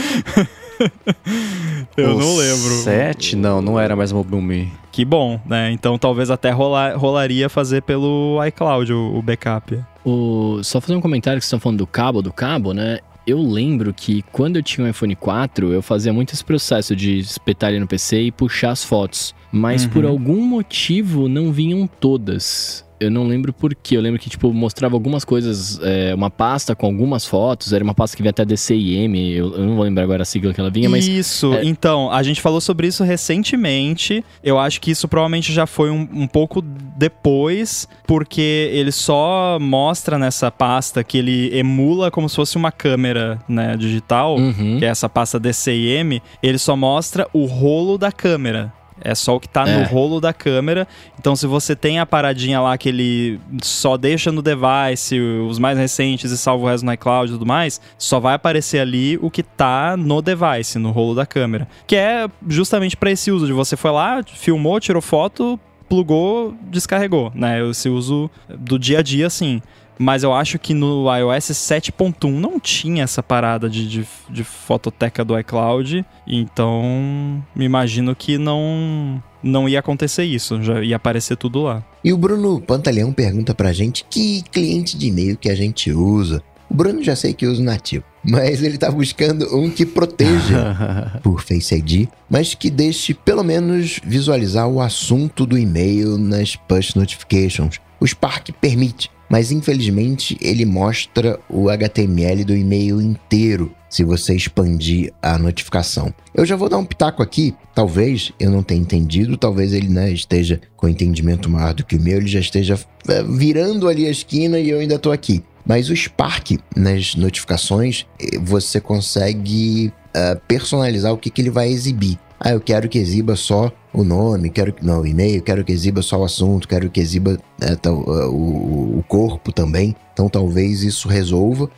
eu 1.97 2.17
o 2.17 2.19
não 2.19 2.37
lembro. 2.37 2.71
7? 2.83 3.37
Não, 3.37 3.61
não 3.61 3.79
era 3.79 3.95
mais 3.95 4.13
Mobile 4.13 4.43
Me. 4.43 4.73
Que 4.91 5.05
bom, 5.05 5.41
né? 5.47 5.71
Então 5.73 5.99
talvez 5.99 6.31
até 6.31 6.51
rolar, 6.51 6.97
rolaria 6.97 7.49
fazer 7.49 7.83
pelo 7.83 8.39
iCloud 8.47 8.93
o, 8.93 9.17
o 9.17 9.23
backup. 9.23 9.79
O, 10.05 10.61
só 10.63 10.81
fazer 10.81 10.95
um 10.95 11.01
comentário 11.01 11.39
que 11.39 11.45
vocês 11.45 11.49
estão 11.49 11.61
falando 11.61 11.79
do 11.79 11.87
cabo, 11.87 12.23
do 12.23 12.33
cabo, 12.33 12.73
né? 12.73 13.01
Eu 13.27 13.41
lembro 13.41 13.93
que 13.93 14.23
quando 14.33 14.57
eu 14.57 14.63
tinha 14.63 14.87
um 14.87 14.91
iPhone 14.91 15.15
4, 15.15 15.73
eu 15.73 15.83
fazia 15.83 16.13
muito 16.13 16.33
esse 16.33 16.45
processo 16.45 16.97
de 16.97 17.19
espetar 17.19 17.71
ele 17.71 17.81
no 17.81 17.87
PC 17.87 18.23
e 18.23 18.33
puxar 18.33 18.71
as 18.71 18.83
fotos. 18.83 19.35
Mas 19.53 19.85
uhum. 19.85 19.91
por 19.91 20.05
algum 20.05 20.41
motivo 20.41 21.29
não 21.29 21.53
vinham 21.53 21.87
todas. 21.87 22.85
Eu 23.01 23.11
não 23.11 23.27
lembro 23.27 23.53
por 23.53 23.75
quê. 23.75 23.97
Eu 23.97 24.01
lembro 24.03 24.21
que, 24.21 24.29
tipo, 24.29 24.53
mostrava 24.53 24.95
algumas 24.95 25.25
coisas, 25.25 25.81
é, 25.83 26.15
uma 26.15 26.31
pasta 26.31 26.75
com 26.77 26.85
algumas 26.87 27.25
fotos, 27.27 27.73
era 27.73 27.83
uma 27.83 27.95
pasta 27.95 28.15
que 28.17 28.23
vinha 28.23 28.31
até 28.31 28.45
DCIM, 28.45 29.17
eu, 29.33 29.55
eu 29.55 29.65
não 29.67 29.75
vou 29.75 29.85
lembrar 29.85 30.03
agora 30.05 30.23
a 30.23 30.25
sigla 30.27 30.53
que 30.53 30.61
ela 30.61 30.71
vinha, 30.71 30.89
mas. 30.89 31.09
Isso, 31.09 31.55
é- 31.55 31.65
então, 31.65 32.11
a 32.13 32.23
gente 32.23 32.41
falou 32.41 32.61
sobre 32.61 32.87
isso 32.87 33.03
recentemente. 33.03 34.25
Eu 34.45 34.59
acho 34.59 34.81
que 34.81 34.91
isso 34.91 35.09
provavelmente 35.09 35.53
já 35.53 35.67
foi 35.67 35.91
um, 35.91 36.07
um 36.13 36.27
pouco 36.27 36.63
depois, 36.63 37.89
porque 38.07 38.69
ele 38.73 38.93
só 38.93 39.59
mostra 39.61 40.19
nessa 40.19 40.51
pasta 40.51 41.03
que 41.03 41.19
ele 41.19 41.57
emula 41.57 42.11
como 42.11 42.29
se 42.29 42.37
fosse 42.37 42.57
uma 42.57 42.71
câmera 42.71 43.39
né, 43.49 43.77
digital, 43.77 44.37
Uhum. 44.37 44.77
que 44.79 44.85
é 44.85 44.89
essa 44.89 45.09
pasta 45.09 45.41
DCIM, 45.41 46.21
ele 46.43 46.59
só 46.59 46.77
mostra 46.77 47.27
o 47.33 47.47
rolo 47.47 47.97
da 47.97 48.13
câmera. 48.13 48.73
É 49.03 49.15
só 49.15 49.37
o 49.37 49.41
que 49.41 49.49
tá 49.49 49.65
no 49.65 49.71
É. 49.81 49.83
rolo 49.85 50.21
da 50.21 50.33
câmera. 50.33 50.87
Então, 51.19 51.35
se 51.35 51.47
você 51.47 51.75
tem 51.75 51.99
a 51.99 52.07
paradinha 52.07 52.61
lá 52.61 52.77
que 52.77 52.89
ele 52.89 53.41
só 53.63 53.97
deixa 53.97 54.31
no 54.33 54.43
device, 54.43 55.19
os 55.19 55.59
mais 55.59 55.79
recentes 55.79 56.31
e 56.31 56.39
salva 56.39 56.65
o 56.65 56.69
resto 56.69 56.85
no 56.85 56.93
iCloud 56.93 57.31
e 57.31 57.35
tudo 57.35 57.47
mais, 57.47 57.81
só 57.99 58.21
vai 58.21 58.35
aparecer 58.35 58.79
ali 58.81 59.19
o 59.23 59.31
que 59.31 59.43
tá 59.43 59.97
no 59.97 60.21
device, 60.23 60.79
no 60.79 60.91
rolo 60.91 61.15
da 61.15 61.25
câmera. 61.27 61.67
Que 61.87 61.97
é 61.97 62.29
justamente 62.49 62.97
para 62.97 63.11
esse 63.11 63.31
uso 63.31 63.47
de 63.47 63.53
você 63.53 63.77
foi 63.77 63.91
lá, 63.91 64.23
filmou, 64.27 64.79
tirou 64.81 65.03
foto, 65.03 65.59
plugou, 65.89 66.55
descarregou, 66.71 67.33
né? 67.35 67.67
Esse 67.69 67.89
uso 67.89 68.31
do 68.49 68.79
dia 68.79 69.01
a 69.01 69.03
dia, 69.03 69.27
assim. 69.27 69.61
Mas 70.03 70.23
eu 70.23 70.33
acho 70.33 70.59
que 70.59 70.73
no 70.73 71.15
iOS 71.15 71.51
7.1 71.51 72.31
não 72.31 72.59
tinha 72.59 73.05
essa 73.05 73.23
parada 73.23 73.69
de, 73.69 73.87
de, 73.87 74.09
de 74.31 74.43
fototeca 74.43 75.23
do 75.23 75.39
iCloud. 75.39 76.07
Então, 76.27 77.45
me 77.55 77.67
imagino 77.67 78.17
que 78.17 78.39
não, 78.39 79.23
não 79.43 79.69
ia 79.69 79.79
acontecer 79.79 80.25
isso. 80.25 80.63
Já 80.63 80.83
ia 80.83 80.97
aparecer 80.97 81.37
tudo 81.37 81.65
lá. 81.65 81.85
E 82.03 82.15
o 82.15 82.17
Bruno 82.17 82.63
Pantaleão 82.63 83.13
pergunta 83.13 83.55
pra 83.55 83.75
gente 83.75 84.07
que 84.09 84.43
cliente 84.51 84.97
de 84.97 85.09
e-mail 85.09 85.37
que 85.37 85.51
a 85.51 85.55
gente 85.55 85.93
usa. 85.93 86.43
O 86.71 86.75
Bruno 86.75 87.05
já 87.05 87.15
sei 87.15 87.35
que 87.35 87.47
usa 87.47 87.61
o 87.61 87.65
nativo, 87.65 88.05
mas 88.25 88.63
ele 88.63 88.79
tá 88.79 88.91
buscando 88.91 89.55
um 89.55 89.69
que 89.69 89.85
proteja 89.85 91.21
por 91.23 91.43
Face 91.43 91.75
ID, 91.75 92.09
mas 92.31 92.55
que 92.55 92.71
deixe 92.71 93.13
pelo 93.13 93.45
menos 93.45 94.01
visualizar 94.03 94.67
o 94.67 94.81
assunto 94.81 95.45
do 95.45 95.59
e-mail 95.59 96.17
nas 96.17 96.57
push 96.57 96.95
notifications. 96.95 97.79
O 98.01 98.07
Spark 98.07 98.51
permite, 98.61 99.11
mas 99.31 99.53
infelizmente 99.53 100.37
ele 100.41 100.67
mostra 100.67 101.39
o 101.49 101.71
HTML 101.71 102.45
do 102.45 102.57
e-mail 102.57 103.01
inteiro 103.01 103.73
se 103.89 104.05
você 104.05 104.35
expandir 104.35 105.13
a 105.23 105.39
notificação. 105.39 106.13
Eu 106.35 106.45
já 106.45 106.57
vou 106.57 106.69
dar 106.69 106.79
um 106.79 106.85
pitaco 106.85 107.23
aqui, 107.23 107.55
talvez 107.75 108.33
eu 108.39 108.51
não 108.51 108.63
tenha 108.63 108.81
entendido, 108.81 109.37
talvez 109.37 109.73
ele 109.73 109.89
né, 109.89 110.13
esteja 110.13 110.61
com 110.77 110.89
entendimento 110.89 111.49
maior 111.49 111.75
do 111.75 111.85
que 111.85 111.97
o 111.97 112.01
meu, 112.01 112.19
ele 112.19 112.29
já 112.29 112.41
esteja 112.41 112.79
é, 113.09 113.23
virando 113.23 113.89
ali 113.89 114.07
a 114.07 114.11
esquina 114.11 114.59
e 114.59 114.69
eu 114.69 114.81
ainda 114.81 114.99
tô 114.99 115.11
aqui. 115.11 115.43
Mas 115.65 115.91
o 115.91 115.97
Spark 115.97 116.59
nas 116.75 117.15
notificações, 117.15 118.07
eh, 118.19 118.39
você 118.39 118.81
consegue 118.81 119.93
ah, 120.15 120.37
personalizar 120.49 121.13
o 121.13 121.19
que, 121.19 121.31
que 121.31 121.41
ele 121.41 121.51
vai 121.51 121.69
exibir. 121.69 122.19
Ah, 122.43 122.53
eu 122.53 122.61
quero 122.61 122.89
que 122.89 122.99
exiba 122.99 123.37
só 123.37 123.71
o 123.93 124.03
nome, 124.03 124.49
quero 124.49 124.73
que. 124.73 124.85
Não, 124.85 125.03
o 125.03 125.07
e-mail, 125.07 125.43
quero 125.43 125.63
que 125.63 125.73
exiba 125.73 126.01
só 126.01 126.19
o 126.19 126.25
assunto, 126.25 126.67
quero 126.67 126.89
que 126.89 126.99
exiba 126.99 127.39
ah, 127.61 127.91
o, 127.91 128.99
o 128.99 129.05
corpo 129.07 129.53
também. 129.53 129.95
Então 130.15 130.29
talvez 130.29 130.83
isso 130.83 131.07
resolva. 131.07 131.69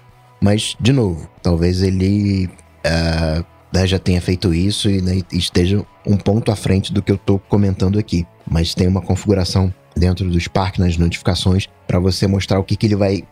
Mas, 0.41 0.77
de 0.81 0.93
novo, 0.93 1.29
talvez 1.43 1.83
ele 1.83 2.49
ah, 2.85 3.45
né, 3.73 3.87
já 3.87 3.99
tenha 3.99 4.21
feito 4.21 4.53
isso 4.55 4.91
e 4.91 5.01
né, 5.01 5.23
esteja 5.33 5.85
um 6.07 6.17
ponto 6.17 6.53
à 6.53 6.57
frente 6.57 6.93
do 6.93 7.03
que 7.03 7.11
eu 7.11 7.17
estou 7.17 7.39
comentando 7.39 7.99
aqui. 7.99 8.27
Mas 8.49 8.75
tem 8.75 8.87
uma 8.87 9.01
configuração 9.01 9.73
dentro 9.97 10.29
do 10.29 10.39
Spark 10.39 10.79
nas 10.79 10.97
notificações 10.97 11.69
para 11.87 11.99
você 11.99 12.27
mostrar 12.27 12.59
o 12.59 12.65
que, 12.65 12.77
que 12.77 12.87
ele 12.87 12.97
vai 12.97 13.25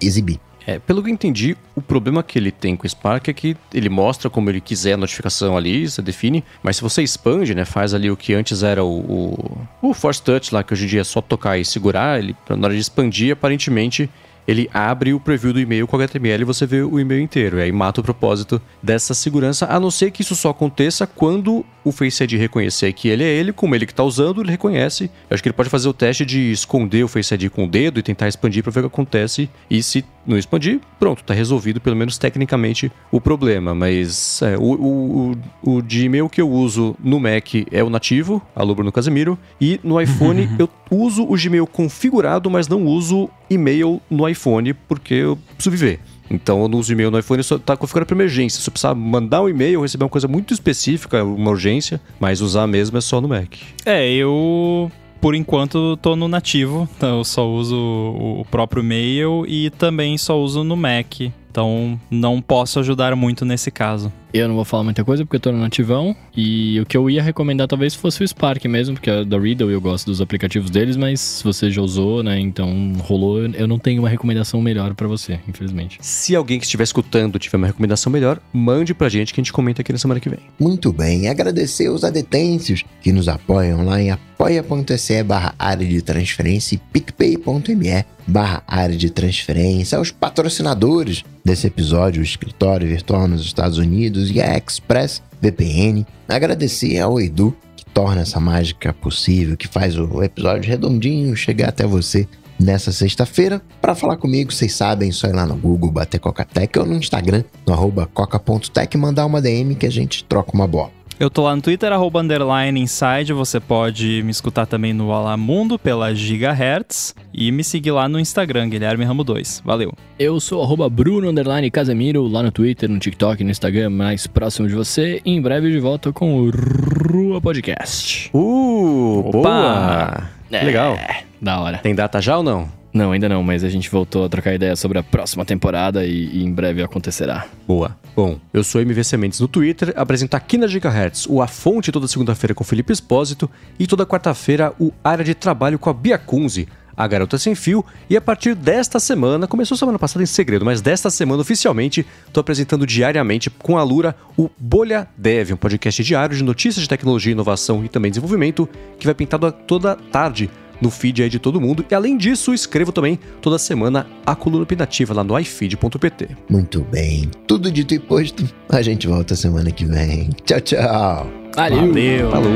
exibir. 0.00 0.40
É, 0.66 0.78
pelo 0.78 1.02
que 1.02 1.10
eu 1.10 1.12
entendi, 1.12 1.56
o 1.74 1.82
problema 1.82 2.22
que 2.22 2.38
ele 2.38 2.50
tem 2.50 2.74
com 2.74 2.86
o 2.86 2.88
Spark 2.88 3.28
é 3.28 3.32
que 3.32 3.56
ele 3.72 3.88
mostra 3.88 4.30
como 4.30 4.48
ele 4.48 4.60
quiser 4.60 4.94
a 4.94 4.96
notificação 4.96 5.56
ali, 5.56 5.88
você 5.88 6.00
define, 6.00 6.42
mas 6.62 6.76
se 6.76 6.82
você 6.82 7.02
expande, 7.02 7.54
né, 7.54 7.64
faz 7.64 7.92
ali 7.92 8.10
o 8.10 8.16
que 8.16 8.32
antes 8.32 8.62
era 8.62 8.82
o, 8.82 9.66
o, 9.82 9.88
o 9.90 9.94
Force 9.94 10.22
Touch 10.22 10.54
lá, 10.54 10.62
que 10.62 10.72
hoje 10.72 10.84
em 10.84 10.88
dia 10.88 11.02
é 11.02 11.04
só 11.04 11.20
tocar 11.20 11.58
e 11.58 11.64
segurar, 11.64 12.18
ele, 12.18 12.34
na 12.48 12.66
hora 12.66 12.74
de 12.74 12.80
expandir, 12.80 13.32
aparentemente, 13.32 14.08
ele 14.46 14.68
abre 14.72 15.12
o 15.14 15.20
preview 15.20 15.52
do 15.52 15.60
e-mail 15.60 15.86
com 15.86 15.96
HTML 15.96 16.42
e 16.42 16.44
você 16.44 16.66
vê 16.66 16.82
o 16.82 17.00
e-mail 17.00 17.20
inteiro. 17.20 17.58
E 17.58 17.62
aí 17.62 17.72
mata 17.72 18.00
o 18.00 18.04
propósito 18.04 18.60
dessa 18.82 19.14
segurança, 19.14 19.66
a 19.66 19.80
não 19.80 19.90
ser 19.90 20.10
que 20.10 20.22
isso 20.22 20.34
só 20.34 20.50
aconteça 20.50 21.06
quando 21.06 21.64
o 21.84 21.92
Face 21.92 22.24
ID 22.24 22.32
reconhecer 22.32 22.92
que 22.92 23.08
ele 23.08 23.22
é 23.22 23.28
ele, 23.28 23.52
como 23.52 23.74
ele 23.74 23.84
que 23.84 23.92
está 23.92 24.02
usando, 24.02 24.40
ele 24.40 24.50
reconhece. 24.50 25.04
Eu 25.28 25.34
acho 25.34 25.42
que 25.42 25.48
ele 25.48 25.54
pode 25.54 25.68
fazer 25.68 25.88
o 25.88 25.92
teste 25.92 26.24
de 26.24 26.50
esconder 26.50 27.04
o 27.04 27.08
Face 27.08 27.34
ID 27.34 27.50
com 27.50 27.64
o 27.64 27.68
dedo 27.68 28.00
e 28.00 28.02
tentar 28.02 28.26
expandir 28.26 28.62
para 28.62 28.72
ver 28.72 28.80
o 28.80 28.82
que 28.84 28.94
acontece. 28.94 29.50
E 29.68 29.82
se 29.82 30.04
não 30.26 30.38
expandir, 30.38 30.80
pronto, 30.98 31.20
está 31.20 31.34
resolvido, 31.34 31.80
pelo 31.80 31.96
menos 31.96 32.16
tecnicamente, 32.16 32.90
o 33.12 33.20
problema. 33.20 33.74
Mas 33.74 34.40
é, 34.40 34.56
o, 34.56 34.62
o, 34.62 35.36
o, 35.62 35.76
o 35.76 35.82
Gmail 35.82 36.28
que 36.30 36.40
eu 36.40 36.50
uso 36.50 36.96
no 37.02 37.20
Mac 37.20 37.54
é 37.70 37.84
o 37.84 37.90
nativo, 37.90 38.40
alô 38.56 38.74
Bruno 38.74 38.90
Casemiro, 38.90 39.38
e 39.60 39.78
no 39.84 40.00
iPhone 40.00 40.48
eu 40.58 40.68
uso 40.90 41.24
o 41.24 41.36
Gmail 41.36 41.66
configurado, 41.66 42.50
mas 42.50 42.66
não 42.66 42.86
uso 42.86 43.28
e-mail 43.48 44.00
no 44.10 44.28
iPhone 44.28 44.74
porque 44.74 45.14
eu 45.14 45.38
preciso 45.56 45.70
viver. 45.70 46.00
Então, 46.30 46.62
eu 46.62 46.68
não 46.68 46.78
uso 46.78 46.92
e-mail 46.92 47.10
no 47.10 47.18
iPhone, 47.18 47.42
só 47.42 47.58
tá 47.58 47.76
configurado 47.76 48.06
para 48.06 48.16
emergência. 48.16 48.60
Se 48.60 48.68
eu 48.68 48.72
precisar 48.72 48.94
mandar 48.94 49.42
um 49.42 49.48
e-mail, 49.48 49.82
receber 49.82 50.04
uma 50.04 50.10
coisa 50.10 50.26
muito 50.26 50.54
específica, 50.54 51.22
uma 51.22 51.50
urgência, 51.50 52.00
mas 52.18 52.40
usar 52.40 52.66
mesmo 52.66 52.96
é 52.96 53.00
só 53.00 53.20
no 53.20 53.28
Mac. 53.28 53.54
É, 53.84 54.10
eu 54.10 54.90
por 55.20 55.34
enquanto 55.34 55.96
tô 56.02 56.14
no 56.14 56.28
nativo, 56.28 56.86
então 56.98 57.18
eu 57.18 57.24
só 57.24 57.48
uso 57.48 57.76
o 57.76 58.44
próprio 58.50 58.82
e-mail 58.82 59.46
e 59.48 59.70
também 59.70 60.18
só 60.18 60.38
uso 60.38 60.62
no 60.62 60.76
Mac. 60.76 61.20
Então 61.50 61.98
não 62.10 62.42
posso 62.42 62.78
ajudar 62.80 63.16
muito 63.16 63.42
nesse 63.42 63.70
caso. 63.70 64.12
Eu 64.34 64.48
não 64.48 64.56
vou 64.56 64.64
falar 64.64 64.82
muita 64.82 65.04
coisa 65.04 65.24
porque 65.24 65.36
eu 65.36 65.40
tô 65.40 65.52
no 65.52 65.58
nativão. 65.58 66.16
E 66.36 66.80
o 66.80 66.86
que 66.86 66.96
eu 66.96 67.08
ia 67.08 67.22
recomendar 67.22 67.68
talvez 67.68 67.94
fosse 67.94 68.24
o 68.24 68.26
Spark 68.26 68.64
mesmo, 68.64 68.94
porque 68.94 69.08
é 69.08 69.24
da 69.24 69.38
Riddle 69.38 69.70
e 69.70 69.74
eu 69.74 69.80
gosto 69.80 70.06
dos 70.06 70.20
aplicativos 70.20 70.70
deles, 70.70 70.96
mas 70.96 71.20
se 71.20 71.44
você 71.44 71.70
já 71.70 71.80
usou, 71.80 72.20
né? 72.20 72.40
Então 72.40 72.94
rolou, 72.98 73.46
eu 73.46 73.68
não 73.68 73.78
tenho 73.78 74.02
uma 74.02 74.08
recomendação 74.08 74.60
melhor 74.60 74.92
pra 74.94 75.06
você, 75.06 75.38
infelizmente. 75.46 75.98
Se 76.00 76.34
alguém 76.34 76.58
que 76.58 76.64
estiver 76.64 76.82
escutando 76.82 77.38
tiver 77.38 77.58
uma 77.58 77.68
recomendação 77.68 78.10
melhor, 78.10 78.40
mande 78.52 78.92
pra 78.92 79.08
gente 79.08 79.32
que 79.32 79.40
a 79.40 79.44
gente 79.44 79.52
comenta 79.52 79.82
aqui 79.82 79.92
na 79.92 79.98
semana 79.98 80.18
que 80.18 80.28
vem. 80.28 80.40
Muito 80.58 80.92
bem, 80.92 81.28
agradecer 81.28 81.88
os 81.88 82.02
adetêncios 82.02 82.82
que 83.00 83.12
nos 83.12 83.28
apoiam 83.28 83.84
lá 83.84 84.02
em 84.02 84.10
apoia.se 84.10 85.22
barra 85.22 85.54
área 85.56 85.86
de 85.86 86.02
transferência 86.02 86.74
e 86.74 86.78
picpay.me 86.78 88.04
barra 88.26 88.62
área 88.66 88.96
de 88.96 89.10
transferência, 89.10 89.98
aos 89.98 90.10
patrocinadores 90.10 91.24
desse 91.44 91.66
episódio, 91.66 92.20
o 92.20 92.24
escritório 92.24 92.88
virtual 92.88 93.28
nos 93.28 93.42
Estados 93.42 93.78
Unidos 93.78 94.23
e 94.30 94.40
a 94.40 94.56
Express 94.56 95.22
VPN. 95.40 96.06
Agradecer 96.28 96.98
ao 96.98 97.20
Edu, 97.20 97.56
que 97.76 97.84
torna 97.86 98.22
essa 98.22 98.40
mágica 98.40 98.92
possível, 98.92 99.56
que 99.56 99.68
faz 99.68 99.98
o 99.98 100.22
episódio 100.22 100.70
redondinho 100.70 101.36
chegar 101.36 101.68
até 101.68 101.86
você 101.86 102.26
nessa 102.58 102.92
sexta-feira. 102.92 103.60
Para 103.80 103.94
falar 103.94 104.16
comigo, 104.16 104.52
vocês 104.52 104.74
sabem, 104.74 105.12
só 105.12 105.26
ir 105.26 105.34
lá 105.34 105.46
no 105.46 105.56
Google, 105.56 105.90
bater 105.90 106.18
Coca-Tech 106.18 106.78
ou 106.78 106.86
no 106.86 106.94
Instagram, 106.94 107.44
no 107.66 107.72
arroba 107.72 108.06
coca.tech, 108.06 108.96
mandar 108.96 109.26
uma 109.26 109.40
DM 109.40 109.74
que 109.74 109.86
a 109.86 109.90
gente 109.90 110.24
troca 110.24 110.52
uma 110.54 110.66
bola. 110.66 110.90
Eu 111.24 111.30
tô 111.30 111.42
lá 111.42 111.56
no 111.56 111.62
Twitter, 111.62 111.90
arroba 111.90 112.20
underline 112.20 112.78
inside. 112.78 113.32
Você 113.32 113.58
pode 113.58 114.22
me 114.22 114.30
escutar 114.30 114.66
também 114.66 114.92
no 114.92 115.10
Alamundo 115.10 115.78
pela 115.78 116.14
Gigahertz. 116.14 117.14
E 117.32 117.50
me 117.50 117.64
seguir 117.64 117.92
lá 117.92 118.06
no 118.06 118.20
Instagram, 118.20 118.68
Guilherme 118.68 119.06
Ramo 119.06 119.24
2. 119.24 119.62
Valeu. 119.64 119.94
Eu 120.18 120.38
sou 120.38 120.62
arroba 120.62 120.86
Bruno 120.90 121.30
Underline 121.30 121.70
Casemiro, 121.70 122.28
lá 122.28 122.42
no 122.42 122.52
Twitter, 122.52 122.90
no 122.90 122.98
TikTok, 122.98 123.42
no 123.42 123.50
Instagram, 123.50 123.88
mais 123.88 124.26
próximo 124.26 124.68
de 124.68 124.74
você. 124.74 125.22
E 125.24 125.30
em 125.30 125.40
breve 125.40 125.70
de 125.70 125.78
volta 125.78 126.12
com 126.12 126.42
o 126.42 126.50
Rua 126.50 127.40
Podcast. 127.40 128.28
Uh, 128.34 129.20
Opa! 129.20 129.40
boa! 129.40 130.30
É, 130.52 130.62
Legal. 130.62 130.98
Da 131.40 131.58
hora. 131.58 131.78
Tem 131.78 131.94
data 131.94 132.20
já 132.20 132.36
ou 132.36 132.42
não? 132.42 132.83
Não, 132.94 133.10
ainda 133.10 133.28
não, 133.28 133.42
mas 133.42 133.64
a 133.64 133.68
gente 133.68 133.90
voltou 133.90 134.24
a 134.24 134.28
trocar 134.28 134.54
ideia 134.54 134.76
sobre 134.76 134.96
a 134.96 135.02
próxima 135.02 135.44
temporada 135.44 136.06
e, 136.06 136.26
e 136.26 136.44
em 136.44 136.52
breve 136.52 136.80
acontecerá. 136.80 137.44
Boa. 137.66 137.98
Bom, 138.14 138.38
eu 138.52 138.62
sou 138.62 138.80
MV 138.80 139.02
Sementes 139.02 139.40
no 139.40 139.48
Twitter, 139.48 139.92
apresento 139.96 140.36
aqui 140.36 140.56
na 140.56 140.68
Gigahertz 140.68 141.26
o 141.28 141.42
A 141.42 141.48
Fonte 141.48 141.90
toda 141.90 142.06
segunda-feira 142.06 142.54
com 142.54 142.62
o 142.62 142.66
Felipe 142.66 142.92
Espósito 142.92 143.50
e 143.80 143.88
toda 143.88 144.06
quarta-feira 144.06 144.72
o 144.78 144.92
Área 145.02 145.24
de 145.24 145.34
Trabalho 145.34 145.76
com 145.76 145.90
a 145.90 145.92
Bia 145.92 146.16
Kunze, 146.16 146.68
a 146.96 147.04
Garota 147.08 147.36
Sem 147.36 147.56
Fio. 147.56 147.84
E 148.08 148.16
a 148.16 148.20
partir 148.20 148.54
desta 148.54 149.00
semana, 149.00 149.48
começou 149.48 149.76
semana 149.76 149.98
passada 149.98 150.22
em 150.22 150.26
segredo, 150.26 150.64
mas 150.64 150.80
desta 150.80 151.10
semana 151.10 151.42
oficialmente, 151.42 152.06
estou 152.28 152.40
apresentando 152.40 152.86
diariamente 152.86 153.50
com 153.50 153.76
a 153.76 153.82
Lura 153.82 154.14
o 154.36 154.48
Bolha 154.56 155.08
Dev, 155.18 155.50
um 155.50 155.56
podcast 155.56 156.00
diário 156.04 156.36
de 156.36 156.44
notícias 156.44 156.84
de 156.84 156.88
tecnologia, 156.88 157.32
inovação 157.32 157.84
e 157.84 157.88
também 157.88 158.12
desenvolvimento 158.12 158.68
que 159.00 159.06
vai 159.06 159.14
pintado 159.16 159.50
toda 159.50 159.96
tarde 159.96 160.48
no 160.80 160.90
feed 160.90 161.22
aí 161.22 161.28
de 161.28 161.38
todo 161.38 161.60
mundo. 161.60 161.84
E 161.90 161.94
além 161.94 162.16
disso, 162.16 162.52
escrevo 162.54 162.92
também 162.92 163.18
toda 163.40 163.58
semana 163.58 164.06
a 164.24 164.34
coluna 164.34 164.62
opinativa 164.62 165.14
lá 165.14 165.24
no 165.24 165.38
ifeed.pt. 165.38 166.28
Muito 166.48 166.82
bem, 166.82 167.30
tudo 167.46 167.70
dito 167.70 167.94
e 167.94 167.98
posto, 167.98 168.48
a 168.68 168.82
gente 168.82 169.06
volta 169.06 169.34
semana 169.34 169.70
que 169.70 169.84
vem. 169.84 170.30
Tchau, 170.44 170.60
tchau! 170.60 171.30
Valeu! 171.54 171.88
Valeu. 171.88 172.30
Falou! 172.30 172.50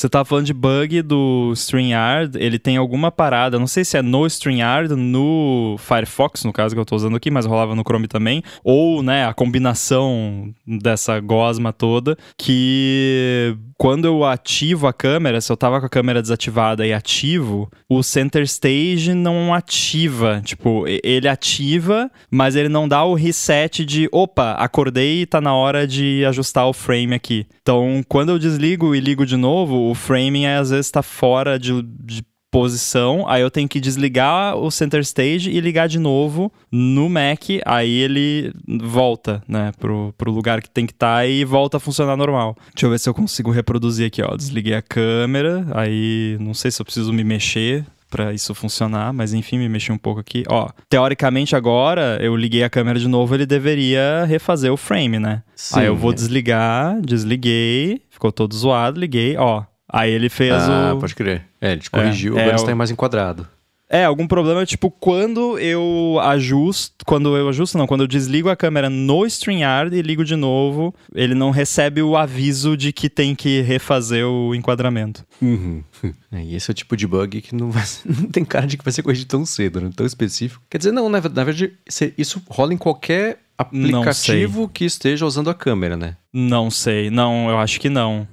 Você 0.00 0.08
tava 0.08 0.24
falando 0.24 0.46
de 0.46 0.54
bug 0.54 1.02
do 1.02 1.52
StreamYard, 1.52 2.38
ele 2.38 2.58
tem 2.58 2.78
alguma 2.78 3.12
parada, 3.12 3.58
não 3.58 3.66
sei 3.66 3.84
se 3.84 3.98
é 3.98 4.02
no 4.02 4.26
StreamYard, 4.26 4.94
no 4.96 5.76
Firefox, 5.78 6.42
no 6.42 6.54
caso 6.54 6.74
que 6.74 6.80
eu 6.80 6.86
tô 6.86 6.96
usando 6.96 7.16
aqui, 7.18 7.30
mas 7.30 7.44
rolava 7.44 7.74
no 7.74 7.82
Chrome 7.82 8.08
também, 8.08 8.42
ou, 8.64 9.02
né, 9.02 9.26
a 9.26 9.34
combinação 9.34 10.54
dessa 10.66 11.20
gosma 11.20 11.70
toda, 11.70 12.16
que 12.38 13.54
quando 13.80 14.04
eu 14.04 14.26
ativo 14.26 14.86
a 14.86 14.92
câmera, 14.92 15.40
se 15.40 15.50
eu 15.50 15.56
tava 15.56 15.80
com 15.80 15.86
a 15.86 15.88
câmera 15.88 16.20
desativada 16.20 16.86
e 16.86 16.92
ativo, 16.92 17.70
o 17.88 18.02
Center 18.02 18.42
Stage 18.42 19.14
não 19.14 19.54
ativa. 19.54 20.42
Tipo, 20.44 20.84
ele 21.02 21.26
ativa, 21.26 22.10
mas 22.30 22.56
ele 22.56 22.68
não 22.68 22.86
dá 22.86 23.02
o 23.04 23.14
reset 23.14 23.86
de 23.86 24.06
opa, 24.12 24.52
acordei 24.52 25.22
e 25.22 25.26
tá 25.26 25.40
na 25.40 25.54
hora 25.54 25.86
de 25.86 26.22
ajustar 26.26 26.66
o 26.66 26.74
frame 26.74 27.14
aqui. 27.14 27.46
Então, 27.62 28.02
quando 28.06 28.28
eu 28.28 28.38
desligo 28.38 28.94
e 28.94 29.00
ligo 29.00 29.24
de 29.24 29.38
novo, 29.38 29.89
o 29.90 29.94
framing 29.94 30.46
às 30.46 30.70
vezes 30.70 30.90
tá 30.90 31.02
fora 31.02 31.58
de, 31.58 31.82
de 31.82 32.22
posição, 32.50 33.28
aí 33.28 33.42
eu 33.42 33.50
tenho 33.50 33.68
que 33.68 33.80
desligar 33.80 34.56
o 34.56 34.70
center 34.70 35.00
stage 35.00 35.50
e 35.50 35.60
ligar 35.60 35.88
de 35.88 35.98
novo 35.98 36.52
no 36.70 37.08
Mac, 37.08 37.44
aí 37.64 37.98
ele 37.98 38.52
volta, 38.66 39.42
né, 39.46 39.70
pro, 39.78 40.12
pro 40.18 40.32
lugar 40.32 40.60
que 40.60 40.68
tem 40.68 40.84
que 40.84 40.92
estar 40.92 41.18
tá 41.18 41.26
e 41.26 41.44
volta 41.44 41.76
a 41.76 41.80
funcionar 41.80 42.16
normal. 42.16 42.56
Deixa 42.74 42.86
eu 42.86 42.90
ver 42.90 42.98
se 42.98 43.08
eu 43.08 43.14
consigo 43.14 43.50
reproduzir 43.50 44.06
aqui, 44.06 44.20
ó. 44.22 44.36
Desliguei 44.36 44.74
a 44.74 44.82
câmera, 44.82 45.64
aí 45.72 46.36
não 46.40 46.52
sei 46.52 46.70
se 46.70 46.82
eu 46.82 46.84
preciso 46.84 47.12
me 47.12 47.22
mexer 47.22 47.86
para 48.10 48.34
isso 48.34 48.52
funcionar, 48.54 49.12
mas 49.12 49.32
enfim, 49.32 49.56
me 49.56 49.68
mexi 49.68 49.92
um 49.92 49.98
pouco 49.98 50.18
aqui. 50.18 50.42
Ó, 50.48 50.68
teoricamente 50.88 51.54
agora 51.54 52.18
eu 52.20 52.34
liguei 52.34 52.64
a 52.64 52.68
câmera 52.68 52.98
de 52.98 53.06
novo, 53.06 53.32
ele 53.34 53.46
deveria 53.46 54.24
refazer 54.24 54.72
o 54.72 54.76
frame, 54.76 55.20
né? 55.20 55.44
Sim. 55.54 55.78
Aí 55.78 55.86
eu 55.86 55.94
vou 55.94 56.12
desligar, 56.12 57.00
desliguei, 57.00 58.02
ficou 58.10 58.32
todo 58.32 58.54
zoado, 58.56 58.98
liguei, 58.98 59.36
ó, 59.36 59.62
Aí 59.92 60.10
ele 60.10 60.28
fez 60.28 60.54
ah, 60.54 60.94
o. 60.94 61.00
pode 61.00 61.14
crer. 61.14 61.42
É, 61.60 61.72
ele 61.72 61.80
te 61.80 61.90
corrigiu, 61.90 62.38
é, 62.38 62.42
agora 62.42 62.56
é, 62.56 62.60
está 62.60 62.74
mais 62.74 62.90
enquadrado. 62.90 63.46
É, 63.92 64.04
algum 64.04 64.24
problema, 64.24 64.64
tipo, 64.64 64.88
quando 64.88 65.58
eu 65.58 66.20
ajusto, 66.22 67.04
quando 67.04 67.36
eu 67.36 67.48
ajusto, 67.48 67.76
não, 67.76 67.88
quando 67.88 68.02
eu 68.02 68.06
desligo 68.06 68.48
a 68.48 68.54
câmera 68.54 68.88
no 68.88 69.26
StreamYard 69.26 69.96
e 69.96 70.00
ligo 70.00 70.24
de 70.24 70.36
novo, 70.36 70.94
ele 71.12 71.34
não 71.34 71.50
recebe 71.50 72.00
o 72.00 72.16
aviso 72.16 72.76
de 72.76 72.92
que 72.92 73.10
tem 73.10 73.34
que 73.34 73.62
refazer 73.62 74.24
o 74.24 74.54
enquadramento. 74.54 75.26
Uhum. 75.42 75.82
É, 76.32 76.44
e 76.44 76.54
esse 76.54 76.70
é 76.70 76.72
o 76.72 76.74
tipo 76.74 76.96
de 76.96 77.08
bug 77.08 77.40
que 77.40 77.52
não, 77.56 77.72
vai, 77.72 77.82
não 78.06 78.30
tem 78.30 78.44
cara 78.44 78.64
de 78.64 78.78
que 78.78 78.84
vai 78.84 78.92
ser 78.92 79.02
corrigido 79.02 79.28
tão 79.28 79.44
cedo, 79.44 79.80
né? 79.80 79.90
tão 79.96 80.06
específico. 80.06 80.62
Quer 80.70 80.78
dizer, 80.78 80.92
não, 80.92 81.08
na, 81.08 81.20
na 81.20 81.44
verdade, 81.44 81.72
isso 82.16 82.40
rola 82.48 82.72
em 82.72 82.76
qualquer 82.76 83.40
aplicativo 83.58 84.68
que 84.68 84.84
esteja 84.84 85.26
usando 85.26 85.50
a 85.50 85.54
câmera, 85.54 85.96
né? 85.96 86.16
Não 86.32 86.70
sei, 86.70 87.10
não, 87.10 87.50
eu 87.50 87.58
acho 87.58 87.80
que 87.80 87.90
não. 87.90 88.28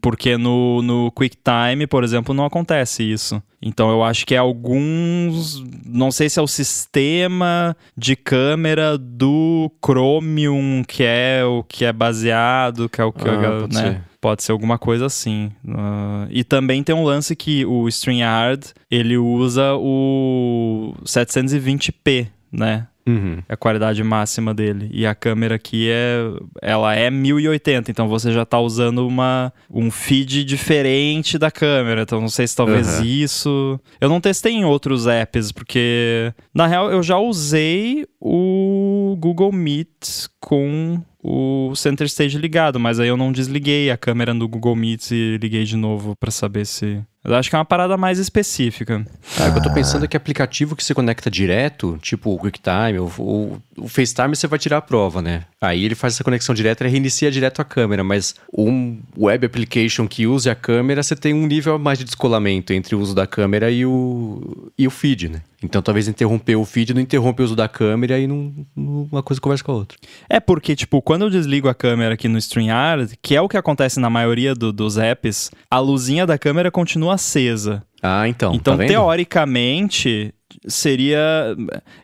Porque 0.00 0.38
no, 0.38 0.80
no 0.80 1.12
QuickTime, 1.12 1.86
por 1.86 2.02
exemplo, 2.02 2.34
não 2.34 2.46
acontece 2.46 3.02
isso. 3.02 3.42
Então 3.60 3.90
eu 3.90 4.02
acho 4.02 4.24
que 4.24 4.34
é 4.34 4.38
alguns. 4.38 5.62
Não 5.84 6.10
sei 6.10 6.30
se 6.30 6.38
é 6.38 6.42
o 6.42 6.46
sistema 6.46 7.76
de 7.96 8.16
câmera 8.16 8.96
do 8.96 9.70
Chromium 9.84 10.82
que 10.86 11.02
é 11.04 11.44
o 11.44 11.62
que 11.62 11.84
é 11.84 11.92
baseado, 11.92 12.88
que 12.88 13.00
é 13.00 13.04
o 13.04 13.12
que. 13.12 13.28
Ah, 13.28 13.60
pode, 13.60 13.74
né? 13.74 13.82
ser. 13.82 14.00
pode 14.20 14.42
ser 14.42 14.52
alguma 14.52 14.78
coisa 14.78 15.06
assim. 15.06 15.52
Uh, 15.64 16.26
e 16.30 16.42
também 16.42 16.82
tem 16.82 16.94
um 16.94 17.04
lance 17.04 17.36
que 17.36 17.66
o 17.66 17.86
StreamYard 17.88 18.72
ele 18.90 19.18
usa 19.18 19.74
o 19.74 20.94
720p, 21.04 22.28
né? 22.50 22.86
Uhum. 23.06 23.38
É 23.48 23.54
a 23.54 23.56
qualidade 23.56 24.02
máxima 24.02 24.52
dele. 24.52 24.88
E 24.92 25.06
a 25.06 25.14
câmera 25.14 25.54
aqui 25.54 25.88
é. 25.88 26.18
Ela 26.60 26.94
é 26.94 27.08
1080, 27.10 27.90
então 27.90 28.08
você 28.08 28.32
já 28.32 28.42
está 28.42 28.58
usando 28.58 29.06
uma, 29.06 29.52
um 29.70 29.90
feed 29.90 30.44
diferente 30.44 31.38
da 31.38 31.50
câmera. 31.50 32.02
Então 32.02 32.20
não 32.20 32.28
sei 32.28 32.46
se 32.46 32.56
talvez 32.56 32.98
uhum. 32.98 33.04
isso. 33.04 33.80
Eu 34.00 34.08
não 34.08 34.20
testei 34.20 34.52
em 34.52 34.64
outros 34.64 35.06
apps, 35.06 35.52
porque. 35.52 36.32
Na 36.52 36.66
real, 36.66 36.90
eu 36.90 37.02
já 37.02 37.18
usei 37.18 38.06
o 38.20 39.16
Google 39.20 39.52
Meet 39.52 40.26
com 40.40 41.00
o 41.22 41.74
Center 41.74 42.06
Stage 42.06 42.38
ligado, 42.38 42.78
mas 42.78 43.00
aí 43.00 43.08
eu 43.08 43.16
não 43.16 43.32
desliguei 43.32 43.90
a 43.90 43.96
câmera 43.96 44.32
do 44.32 44.48
Google 44.48 44.76
Meet 44.76 45.10
e 45.10 45.38
liguei 45.40 45.64
de 45.64 45.76
novo 45.76 46.14
para 46.16 46.30
saber 46.30 46.64
se. 46.64 47.02
Eu 47.26 47.34
acho 47.34 47.50
que 47.50 47.56
é 47.56 47.58
uma 47.58 47.64
parada 47.64 47.96
mais 47.96 48.20
específica. 48.20 49.04
Ah, 49.38 49.48
o 49.48 49.52
que 49.52 49.58
eu 49.58 49.62
tô 49.62 49.72
pensando 49.72 50.04
é 50.04 50.08
que 50.08 50.16
aplicativo 50.16 50.76
que 50.76 50.84
você 50.84 50.94
conecta 50.94 51.28
direto, 51.28 51.98
tipo 52.00 52.32
o 52.32 52.38
QuickTime, 52.38 53.00
o, 53.00 53.10
o, 53.18 53.62
o 53.76 53.88
FaceTime 53.88 54.34
você 54.34 54.46
vai 54.46 54.58
tirar 54.58 54.78
a 54.78 54.82
prova, 54.82 55.20
né? 55.20 55.44
Aí 55.60 55.84
ele 55.84 55.94
faz 55.94 56.14
essa 56.14 56.24
conexão 56.24 56.54
direta 56.54 56.86
e 56.86 56.90
reinicia 56.90 57.30
direto 57.30 57.60
a 57.60 57.64
câmera, 57.64 58.02
mas 58.02 58.34
um 58.56 58.98
web 59.16 59.46
application 59.46 60.06
que 60.06 60.26
use 60.26 60.48
a 60.48 60.54
câmera, 60.54 61.02
você 61.02 61.14
tem 61.14 61.34
um 61.34 61.46
nível 61.46 61.78
mais 61.78 61.98
de 61.98 62.04
descolamento 62.04 62.72
entre 62.72 62.94
o 62.94 63.00
uso 63.00 63.14
da 63.14 63.26
câmera 63.26 63.70
e 63.70 63.84
o, 63.84 64.70
e 64.78 64.86
o 64.86 64.90
feed, 64.90 65.28
né? 65.28 65.42
Então 65.62 65.80
talvez 65.82 66.06
interromper 66.06 66.56
o 66.56 66.64
feed 66.64 66.94
não 66.94 67.00
interrompe 67.00 67.42
o 67.42 67.44
uso 67.44 67.56
da 67.56 67.68
câmera 67.68 68.18
e 68.18 68.26
não, 68.26 68.52
não, 68.74 69.08
uma 69.10 69.22
coisa 69.22 69.40
conversa 69.40 69.64
com 69.64 69.72
a 69.72 69.76
outra. 69.76 69.98
É 70.28 70.38
porque, 70.38 70.76
tipo, 70.76 71.00
quando 71.02 71.22
eu 71.22 71.30
desligo 71.30 71.68
a 71.68 71.74
câmera 71.74 72.14
aqui 72.14 72.28
no 72.28 72.38
StreamYard, 72.38 73.16
que 73.20 73.34
é 73.34 73.40
o 73.40 73.48
que 73.48 73.56
acontece 73.56 73.98
na 73.98 74.10
maioria 74.10 74.54
do, 74.54 74.72
dos 74.72 74.96
apps, 74.96 75.50
a 75.70 75.78
luzinha 75.78 76.26
da 76.26 76.38
câmera 76.38 76.70
continua 76.70 77.14
acesa. 77.14 77.82
Ah, 78.06 78.28
então. 78.28 78.54
Então, 78.54 78.76
tá 78.76 78.84
teoricamente, 78.86 80.32
seria. 80.66 81.56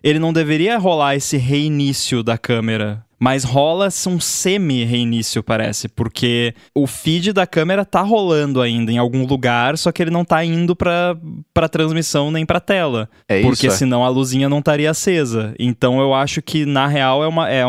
Ele 0.02 0.18
não 0.18 0.32
deveria 0.32 0.78
rolar 0.78 1.16
esse 1.16 1.36
reinício 1.36 2.22
da 2.22 2.36
câmera. 2.36 3.04
Mas 3.22 3.44
rola 3.44 3.86
um 4.08 4.18
semi-reinício, 4.18 5.44
parece, 5.44 5.86
porque 5.86 6.52
o 6.74 6.88
feed 6.88 7.32
da 7.32 7.46
câmera 7.46 7.84
tá 7.84 8.00
rolando 8.00 8.60
ainda 8.60 8.90
em 8.90 8.98
algum 8.98 9.24
lugar, 9.24 9.78
só 9.78 9.92
que 9.92 10.02
ele 10.02 10.10
não 10.10 10.24
tá 10.24 10.44
indo 10.44 10.74
pra, 10.74 11.16
pra 11.54 11.68
transmissão 11.68 12.32
nem 12.32 12.44
pra 12.44 12.58
tela. 12.58 13.08
É 13.28 13.40
porque 13.42 13.68
isso, 13.68 13.76
é. 13.76 13.78
senão 13.78 14.04
a 14.04 14.08
luzinha 14.08 14.48
não 14.48 14.58
estaria 14.58 14.90
acesa. 14.90 15.54
Então 15.56 16.00
eu 16.00 16.12
acho 16.12 16.42
que, 16.42 16.66
na 16.66 16.88
real, 16.88 17.22
é 17.22 17.28
uma, 17.28 17.48
é 17.48 17.62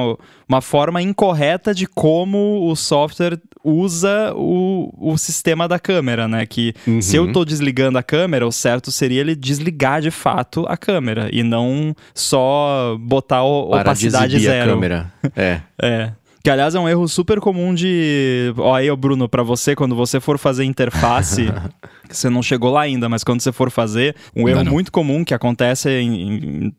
uma 0.48 0.62
forma 0.62 1.02
incorreta 1.02 1.74
de 1.74 1.86
como 1.88 2.70
o 2.70 2.76
software 2.76 3.40
usa 3.64 4.34
o, 4.36 4.94
o 5.00 5.18
sistema 5.18 5.68
da 5.68 5.80
câmera, 5.80 6.28
né? 6.28 6.46
Que 6.46 6.74
uhum. 6.86 7.02
se 7.02 7.16
eu 7.16 7.32
tô 7.32 7.46
desligando 7.46 7.98
a 7.98 8.04
câmera, 8.04 8.46
o 8.46 8.52
certo 8.52 8.92
seria 8.92 9.22
ele 9.22 9.36
desligar 9.36 10.02
de 10.02 10.12
fato 10.12 10.66
a 10.68 10.76
câmera 10.76 11.30
e 11.32 11.44
não 11.44 11.96
só 12.14 12.98
botar 13.00 13.44
o, 13.44 13.74
opacidade 13.74 14.38
zero. 14.40 14.72
A 14.72 14.74
câmera. 14.74 15.14
É. 15.36 15.62
é. 15.82 16.12
Que, 16.44 16.50
aliás, 16.50 16.76
é 16.76 16.80
um 16.80 16.90
erro 16.90 17.08
super 17.08 17.40
comum 17.40 17.74
de. 17.74 18.54
Ó, 18.58 18.76
aí, 18.76 18.94
Bruno, 18.98 19.30
para 19.30 19.42
você, 19.44 19.74
quando 19.74 19.96
você 19.96 20.20
for 20.20 20.38
fazer 20.38 20.66
interface, 20.66 21.50
você 22.10 22.30
não 22.30 22.44
chegou 22.44 22.70
lá 22.70 22.82
ainda, 22.82 23.08
mas 23.08 23.24
quando 23.24 23.40
você 23.40 23.54
for 23.54 23.72
fazer, 23.72 24.14
um 24.36 24.50
erro 24.50 24.66
muito 24.66 24.92
comum 24.92 25.24
que 25.24 25.34
acontece 25.34 25.90
em, 25.90 26.66
em 26.66 26.74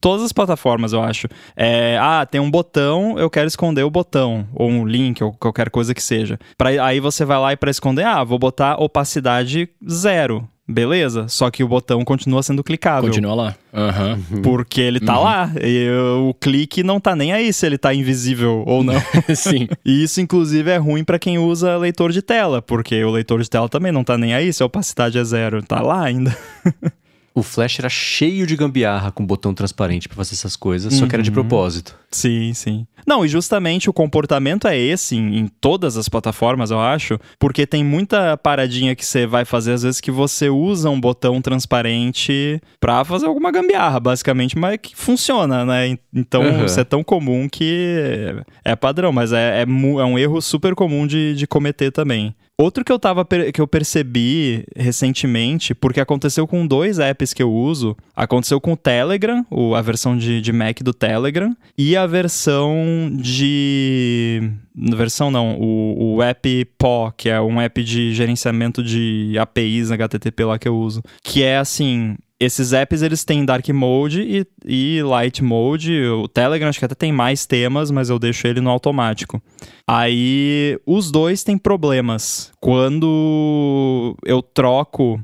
todas 0.00 0.24
as 0.24 0.32
plataformas, 0.32 0.92
eu 0.92 1.02
acho. 1.02 1.28
É, 1.56 1.98
ah, 2.00 2.26
tem 2.26 2.40
um 2.40 2.50
botão, 2.50 3.18
eu 3.18 3.30
quero 3.30 3.48
esconder 3.48 3.82
o 3.82 3.90
botão, 3.90 4.46
ou 4.54 4.68
um 4.68 4.86
link, 4.86 5.22
ou 5.22 5.32
qualquer 5.32 5.70
coisa 5.70 5.94
que 5.94 6.02
seja. 6.02 6.38
Pra, 6.56 6.70
aí 6.84 7.00
você 7.00 7.24
vai 7.24 7.38
lá 7.38 7.52
e 7.52 7.56
para 7.56 7.70
esconder, 7.70 8.04
ah, 8.04 8.22
vou 8.24 8.38
botar 8.38 8.76
opacidade 8.76 9.68
zero. 9.88 10.48
Beleza, 10.70 11.26
só 11.26 11.50
que 11.50 11.64
o 11.64 11.68
botão 11.68 12.04
continua 12.04 12.44
sendo 12.44 12.62
clicável. 12.62 13.08
Continua 13.08 13.34
lá. 13.34 13.54
Uhum. 13.72 14.40
Porque 14.40 14.80
ele 14.80 15.00
tá 15.00 15.18
uhum. 15.18 15.24
lá. 15.24 15.52
E 15.60 15.90
o 15.90 16.32
clique 16.34 16.84
não 16.84 17.00
tá 17.00 17.16
nem 17.16 17.32
aí 17.32 17.52
se 17.52 17.66
ele 17.66 17.76
tá 17.76 17.92
invisível 17.92 18.62
ou 18.64 18.84
não. 18.84 18.94
Sim. 19.34 19.66
E 19.84 20.04
isso, 20.04 20.20
inclusive, 20.20 20.70
é 20.70 20.76
ruim 20.76 21.02
para 21.02 21.18
quem 21.18 21.38
usa 21.38 21.76
leitor 21.76 22.12
de 22.12 22.22
tela, 22.22 22.62
porque 22.62 23.02
o 23.02 23.10
leitor 23.10 23.42
de 23.42 23.50
tela 23.50 23.68
também 23.68 23.90
não 23.90 24.04
tá 24.04 24.16
nem 24.16 24.32
aí 24.32 24.52
se 24.52 24.62
a 24.62 24.66
opacidade 24.66 25.18
é 25.18 25.24
zero. 25.24 25.60
Tá 25.60 25.80
lá 25.82 26.04
ainda. 26.04 26.36
O 27.34 27.42
Flash 27.42 27.78
era 27.78 27.88
cheio 27.88 28.46
de 28.46 28.56
gambiarra 28.56 29.12
com 29.12 29.24
botão 29.24 29.54
transparente 29.54 30.08
para 30.08 30.16
fazer 30.16 30.34
essas 30.34 30.56
coisas, 30.56 30.92
uhum. 30.92 30.98
só 31.00 31.06
que 31.06 31.14
era 31.14 31.22
de 31.22 31.30
uhum. 31.30 31.34
propósito. 31.34 31.96
Sim, 32.12 32.52
sim. 32.54 32.86
Não, 33.06 33.24
e 33.24 33.28
justamente 33.28 33.88
o 33.88 33.92
comportamento 33.92 34.66
é 34.66 34.76
esse 34.76 35.16
em, 35.16 35.38
em, 35.38 35.46
todas 35.46 35.96
as 35.96 36.08
plataformas, 36.08 36.70
eu 36.70 36.80
acho, 36.80 37.18
porque 37.38 37.66
tem 37.66 37.84
muita 37.84 38.36
paradinha 38.36 38.96
que 38.96 39.06
você 39.06 39.26
vai 39.26 39.44
fazer 39.44 39.72
às 39.72 39.82
vezes 39.82 40.00
que 40.00 40.10
você 40.10 40.48
usa 40.48 40.90
um 40.90 41.00
botão 41.00 41.40
transparente 41.40 42.60
pra 42.80 43.04
fazer 43.04 43.26
alguma 43.26 43.52
gambiarra, 43.52 44.00
basicamente, 44.00 44.58
mas 44.58 44.78
que 44.82 44.96
funciona, 44.96 45.64
né? 45.64 45.96
Então, 46.12 46.42
uhum. 46.42 46.64
isso 46.64 46.80
é 46.80 46.84
tão 46.84 47.04
comum 47.04 47.48
que 47.48 48.34
é 48.64 48.74
padrão, 48.74 49.12
mas 49.12 49.32
é, 49.32 49.60
é, 49.60 49.62
é 49.62 50.04
um 50.04 50.18
erro 50.18 50.40
super 50.40 50.74
comum 50.74 51.06
de, 51.06 51.34
de 51.34 51.46
cometer 51.46 51.90
também. 51.92 52.34
Outro 52.60 52.84
que 52.84 52.92
eu 52.92 52.98
tava 52.98 53.24
que 53.24 53.58
eu 53.58 53.66
percebi 53.66 54.66
recentemente, 54.76 55.74
porque 55.74 55.98
aconteceu 55.98 56.46
com 56.46 56.66
dois 56.66 56.98
apps 56.98 57.32
que 57.32 57.42
eu 57.42 57.50
uso, 57.50 57.96
aconteceu 58.14 58.60
com 58.60 58.74
o 58.74 58.76
Telegram, 58.76 59.46
o, 59.50 59.74
a 59.74 59.80
versão 59.80 60.14
de, 60.14 60.42
de 60.42 60.52
Mac 60.52 60.82
do 60.82 60.92
Telegram, 60.92 61.56
e 61.78 61.96
a 62.02 62.06
versão 62.06 63.10
de 63.12 64.52
versão 64.74 65.30
não, 65.30 65.58
o, 65.58 66.16
o 66.16 66.22
app 66.22 66.64
PO, 66.78 67.12
que 67.16 67.28
é 67.28 67.40
um 67.40 67.60
app 67.60 67.82
de 67.82 68.12
gerenciamento 68.14 68.82
de 68.82 69.36
APIs 69.38 69.90
HTTP 69.90 70.44
lá 70.44 70.58
que 70.58 70.68
eu 70.68 70.76
uso, 70.76 71.02
que 71.22 71.42
é 71.42 71.58
assim, 71.58 72.16
esses 72.40 72.72
apps 72.72 73.02
eles 73.02 73.22
têm 73.22 73.44
Dark 73.44 73.68
Mode 73.68 74.22
e, 74.22 74.46
e 74.64 75.02
Light 75.02 75.44
Mode. 75.44 76.02
O 76.06 76.26
Telegram 76.26 76.70
acho 76.70 76.78
que 76.78 76.84
até 76.86 76.94
tem 76.94 77.12
mais 77.12 77.44
temas, 77.44 77.90
mas 77.90 78.08
eu 78.08 78.18
deixo 78.18 78.46
ele 78.46 78.62
no 78.62 78.70
automático. 78.70 79.42
Aí 79.86 80.80
os 80.86 81.10
dois 81.10 81.44
têm 81.44 81.58
problemas. 81.58 82.50
Quando 82.58 84.16
eu 84.24 84.40
troco 84.40 85.22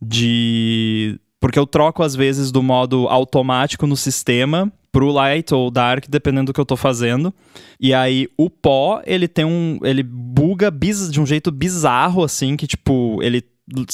de. 0.00 1.20
Porque 1.38 1.58
eu 1.58 1.66
troco 1.66 2.02
às 2.02 2.16
vezes 2.16 2.50
do 2.50 2.62
modo 2.62 3.06
automático 3.06 3.86
no 3.86 3.96
sistema 3.96 4.72
pro 4.96 5.12
light 5.12 5.52
ou 5.52 5.70
dark, 5.70 6.06
dependendo 6.08 6.46
do 6.46 6.54
que 6.54 6.60
eu 6.60 6.64
tô 6.64 6.74
fazendo. 6.74 7.30
E 7.78 7.92
aí 7.92 8.28
o 8.34 8.48
pó, 8.48 9.02
ele 9.04 9.28
tem 9.28 9.44
um. 9.44 9.78
Ele 9.82 10.02
buga 10.02 10.70
biz, 10.70 11.10
de 11.10 11.20
um 11.20 11.26
jeito 11.26 11.52
bizarro, 11.52 12.24
assim, 12.24 12.56
que 12.56 12.66
tipo, 12.66 13.22
ele 13.22 13.44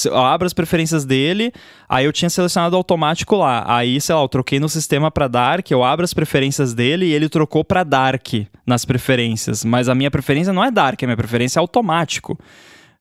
eu 0.05 0.17
abro 0.19 0.47
as 0.47 0.53
preferências 0.53 1.05
dele, 1.05 1.51
aí 1.89 2.05
eu 2.05 2.13
tinha 2.13 2.31
selecionado 2.31 2.77
automático 2.77 3.35
lá. 3.35 3.65
Aí, 3.67 4.01
sei 4.01 4.15
lá, 4.15 4.21
eu 4.21 4.29
troquei 4.29 4.61
no 4.61 4.69
sistema 4.69 5.11
para 5.11 5.27
Dark, 5.27 5.69
eu 5.71 5.83
abro 5.83 6.05
as 6.05 6.15
preferências 6.15 6.73
dele 6.73 7.07
e 7.07 7.13
ele 7.13 7.29
trocou 7.29 7.65
para 7.65 7.83
Dark 7.83 8.29
nas 8.65 8.85
preferências. 8.85 9.65
Mas 9.65 9.89
a 9.89 9.95
minha 9.97 10.11
preferência 10.11 10.53
não 10.53 10.63
é 10.63 10.71
Dark, 10.71 11.03
a 11.03 11.07
minha 11.07 11.17
preferência 11.17 11.59
é 11.59 11.61
automático. 11.61 12.39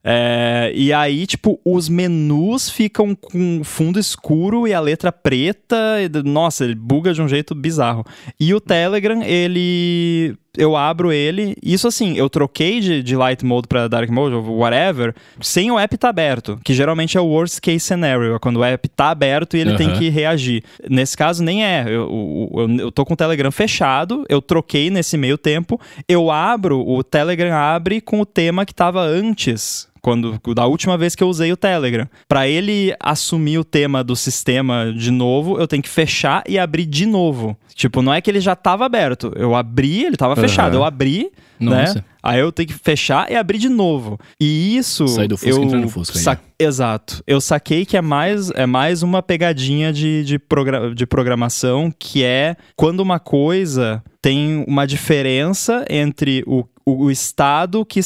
É, 0.04 0.72
e 0.74 0.92
aí, 0.92 1.28
tipo, 1.28 1.60
os 1.64 1.88
menus 1.88 2.70
ficam 2.70 3.14
com 3.14 3.64
fundo 3.64 4.00
escuro 4.00 4.68
e 4.68 4.74
a 4.74 4.80
letra 4.80 5.12
preta. 5.12 5.76
E, 6.02 6.24
nossa, 6.24 6.64
ele 6.64 6.76
buga 6.76 7.14
de 7.14 7.22
um 7.22 7.28
jeito 7.28 7.54
bizarro. 7.54 8.04
E 8.40 8.54
o 8.54 8.60
Telegram, 8.60 9.22
ele. 9.22 10.36
Eu 10.58 10.76
abro 10.76 11.14
ele. 11.14 11.56
Isso 11.64 11.88
assim, 11.88 12.18
eu 12.18 12.30
troquei 12.30 12.82
de, 12.82 13.02
de 13.02 13.16
Light 13.16 13.46
Mode 13.46 13.70
para 13.70 13.88
Dark 13.88 14.10
Mode, 14.10 14.36
ou 14.36 14.58
whatever, 14.58 15.16
sem 15.40 15.72
o 15.72 15.80
app 15.80 15.96
estar 15.96 16.08
tá 16.08 16.10
aberto. 16.10 16.60
Que 16.62 16.74
geralmente 16.74 17.18
é 17.18 17.22
o 17.22 17.26
worst 17.26 17.62
case 17.62 17.80
scenario, 17.80 18.36
é 18.36 18.40
quando 18.40 18.58
o 18.58 18.64
app 18.64 18.90
tá 18.90 19.12
aberto 19.12 19.56
e 19.56 19.62
ele 19.62 19.72
uhum. 19.72 19.78
tem 19.78 19.94
que 19.94 20.10
reagir. 20.10 20.62
Nesse 20.90 21.16
caso, 21.16 21.42
nem 21.42 21.64
é. 21.64 21.86
Eu, 21.88 22.52
eu, 22.54 22.78
eu 22.80 22.92
tô 22.92 23.06
com 23.06 23.14
o 23.14 23.18
Telegram 23.18 23.50
fechado, 23.50 24.26
eu 24.28 24.42
troquei 24.42 24.90
nesse 24.90 25.16
meio 25.16 25.38
tempo, 25.38 25.80
eu 26.06 26.30
abro, 26.30 26.86
o 26.86 27.02
Telegram 27.02 27.56
abre 27.56 28.02
com 28.02 28.20
o 28.20 28.26
tema 28.26 28.66
que 28.66 28.76
tava 28.76 29.00
antes 29.00 29.90
quando 30.02 30.40
da 30.56 30.66
última 30.66 30.98
vez 30.98 31.16
que 31.16 31.24
eu 31.24 31.28
usei 31.28 31.52
o 31.52 31.58
Telegram. 31.58 32.08
Para 32.28 32.48
ele 32.48 32.94
assumir 33.00 33.60
o 33.60 33.64
tema 33.64 34.04
do 34.04 34.16
sistema 34.16 34.92
de 34.92 35.12
novo, 35.12 35.60
eu 35.60 35.68
tenho 35.68 35.84
que 35.84 35.90
fechar 35.90 36.44
e 36.48 36.58
abrir 36.58 36.86
de 36.86 37.06
novo. 37.06 37.56
Tipo, 37.76 38.02
não 38.02 38.14
é 38.14 38.20
que 38.20 38.30
ele 38.30 38.42
já 38.42 38.54
estava 38.54 38.86
aberto. 38.86 39.32
Eu 39.36 39.56
abri, 39.56 40.04
ele 40.04 40.16
estava 40.16 40.36
uhum. 40.36 40.42
fechado. 40.42 40.76
Eu 40.76 40.84
abri, 40.84 41.32
né? 41.60 41.82
Nossa. 41.82 41.96
né? 41.96 42.04
Aí 42.24 42.40
eu 42.40 42.52
tenho 42.52 42.68
que 42.68 42.74
fechar 42.76 43.32
e 43.32 43.36
abrir 43.36 43.58
de 43.58 43.70
novo. 43.70 44.20
E 44.40 44.78
isso. 44.78 45.08
Sai 45.08 45.28
do 45.28 45.38
Fusca 45.38 45.62
eu 45.62 45.66
no 45.66 45.90
Fusca. 45.90 46.20
Sa... 46.20 46.38
Exato. 46.60 47.24
Eu 47.26 47.42
saquei 47.42 47.86
que 47.86 47.98
é 47.98 48.02
mais, 48.02 48.52
é 48.52 48.66
mais 48.66 49.02
uma 49.02 49.24
pegadinha 49.24 49.92
de, 49.92 50.24
de, 50.24 50.38
progra... 50.38 50.94
de 50.94 51.06
programação 51.06 51.92
que 51.98 52.24
é 52.24 52.56
quando 52.76 53.00
uma 53.00 53.20
coisa 53.20 54.04
tem 54.22 54.64
uma 54.68 54.86
diferença 54.86 55.84
entre 55.90 56.44
o, 56.46 56.64
o, 56.86 57.06
o 57.06 57.12
estado 57.12 57.84
que 57.84 58.02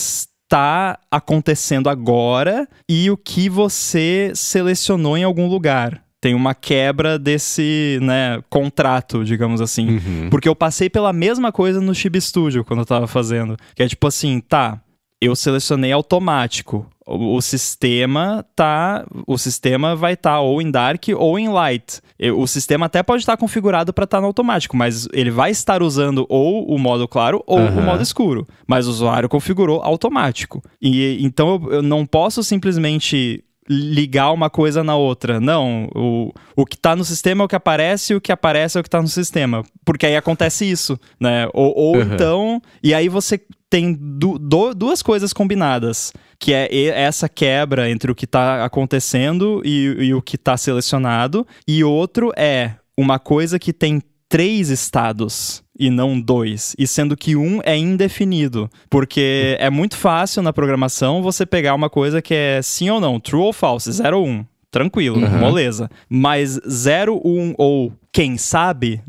está 0.45 0.99
acontecendo 1.11 1.89
agora 1.89 2.67
e 2.89 3.09
o 3.11 3.17
que 3.17 3.49
você 3.49 4.31
selecionou 4.33 5.17
em 5.17 5.23
algum 5.23 5.47
lugar 5.47 6.03
tem 6.21 6.33
uma 6.33 6.55
quebra 6.55 7.19
desse, 7.19 7.99
né, 8.01 8.41
contrato, 8.49 9.23
digamos 9.23 9.61
assim. 9.61 9.89
Uhum. 9.89 10.29
Porque 10.31 10.49
eu 10.49 10.55
passei 10.55 10.89
pela 10.89 11.13
mesma 11.13 11.51
coisa 11.51 11.79
no 11.79 11.93
Chib 11.93 12.19
Studio 12.19 12.65
quando 12.65 12.79
eu 12.79 12.85
tava 12.85 13.05
fazendo. 13.05 13.55
Que 13.75 13.83
é 13.83 13.87
tipo 13.87 14.07
assim, 14.07 14.39
tá, 14.39 14.81
eu 15.21 15.35
selecionei 15.35 15.91
automático. 15.91 16.87
O, 17.05 17.35
o 17.35 17.41
sistema 17.41 18.45
tá, 18.55 19.05
o 19.27 19.37
sistema 19.37 19.95
vai 19.95 20.13
estar 20.13 20.31
tá 20.31 20.39
ou 20.39 20.61
em 20.61 20.71
dark 20.71 21.03
ou 21.15 21.37
em 21.37 21.47
light. 21.47 22.01
O 22.35 22.47
sistema 22.47 22.87
até 22.87 23.03
pode 23.03 23.21
estar 23.21 23.33
tá 23.33 23.37
configurado 23.37 23.93
para 23.93 24.05
estar 24.05 24.17
tá 24.17 24.21
no 24.21 24.27
automático, 24.27 24.75
mas 24.75 25.07
ele 25.13 25.29
vai 25.29 25.51
estar 25.51 25.83
usando 25.83 26.25
ou 26.29 26.65
o 26.65 26.79
modo 26.79 27.07
claro 27.07 27.43
ou 27.45 27.59
uhum. 27.59 27.79
o 27.79 27.81
modo 27.83 28.01
escuro. 28.01 28.47
Mas 28.67 28.87
o 28.87 28.89
usuário 28.89 29.29
configurou 29.29 29.81
automático. 29.83 30.61
E 30.81 31.23
então 31.23 31.61
eu, 31.63 31.73
eu 31.73 31.81
não 31.81 32.05
posso 32.05 32.43
simplesmente 32.43 33.43
ligar 33.69 34.31
uma 34.31 34.49
coisa 34.49 34.83
na 34.83 34.95
outra. 34.95 35.39
Não, 35.39 35.89
o, 35.95 36.31
o 36.55 36.65
que 36.65 36.75
está 36.75 36.95
no 36.95 37.03
sistema 37.03 37.43
é 37.43 37.45
o 37.45 37.47
que 37.47 37.55
aparece 37.55 38.13
e 38.13 38.15
o 38.15 38.21
que 38.21 38.31
aparece 38.31 38.77
é 38.77 38.79
o 38.79 38.83
que 38.83 38.87
está 38.87 39.01
no 39.01 39.07
sistema. 39.07 39.63
Porque 39.83 40.05
aí 40.05 40.15
acontece 40.15 40.69
isso, 40.69 40.99
né? 41.19 41.47
Ou, 41.53 41.73
ou 41.75 41.95
uhum. 41.95 42.01
então. 42.01 42.61
E 42.83 42.93
aí 42.93 43.09
você 43.09 43.39
tem 43.69 43.93
du 43.93 44.37
do, 44.37 44.73
duas 44.73 45.01
coisas 45.01 45.33
combinadas, 45.33 46.13
que 46.39 46.53
é 46.53 46.67
essa 46.89 47.27
quebra 47.27 47.89
entre 47.89 48.11
o 48.11 48.15
que 48.15 48.25
está 48.25 48.63
acontecendo 48.63 49.61
e, 49.65 49.95
e 49.99 50.13
o 50.13 50.21
que 50.21 50.35
está 50.35 50.55
selecionado, 50.55 51.45
e 51.67 51.83
outro 51.83 52.31
é 52.37 52.73
uma 52.97 53.19
coisa 53.19 53.59
que 53.59 53.73
tem 53.73 54.01
três 54.29 54.69
estados 54.69 55.64
e 55.77 55.89
não 55.89 56.19
dois, 56.19 56.75
e 56.77 56.87
sendo 56.87 57.17
que 57.17 57.35
um 57.35 57.59
é 57.63 57.77
indefinido, 57.77 58.69
porque 58.89 59.57
é 59.59 59.69
muito 59.69 59.97
fácil 59.97 60.41
na 60.41 60.53
programação 60.53 61.21
você 61.21 61.45
pegar 61.45 61.73
uma 61.75 61.89
coisa 61.89 62.21
que 62.21 62.33
é 62.33 62.61
sim 62.61 62.89
ou 62.89 62.99
não, 62.99 63.19
true 63.19 63.41
ou 63.41 63.53
false, 63.53 63.91
0 63.91 64.19
ou 64.19 64.25
1. 64.25 64.29
Um. 64.29 64.45
Tranquilo, 64.71 65.17
uhum. 65.17 65.39
moleza. 65.39 65.89
Mas 66.09 66.59
0, 66.69 67.21
1 67.23 67.29
um, 67.29 67.53
ou 67.57 67.93
quem 68.11 68.37
sabe, 68.37 69.01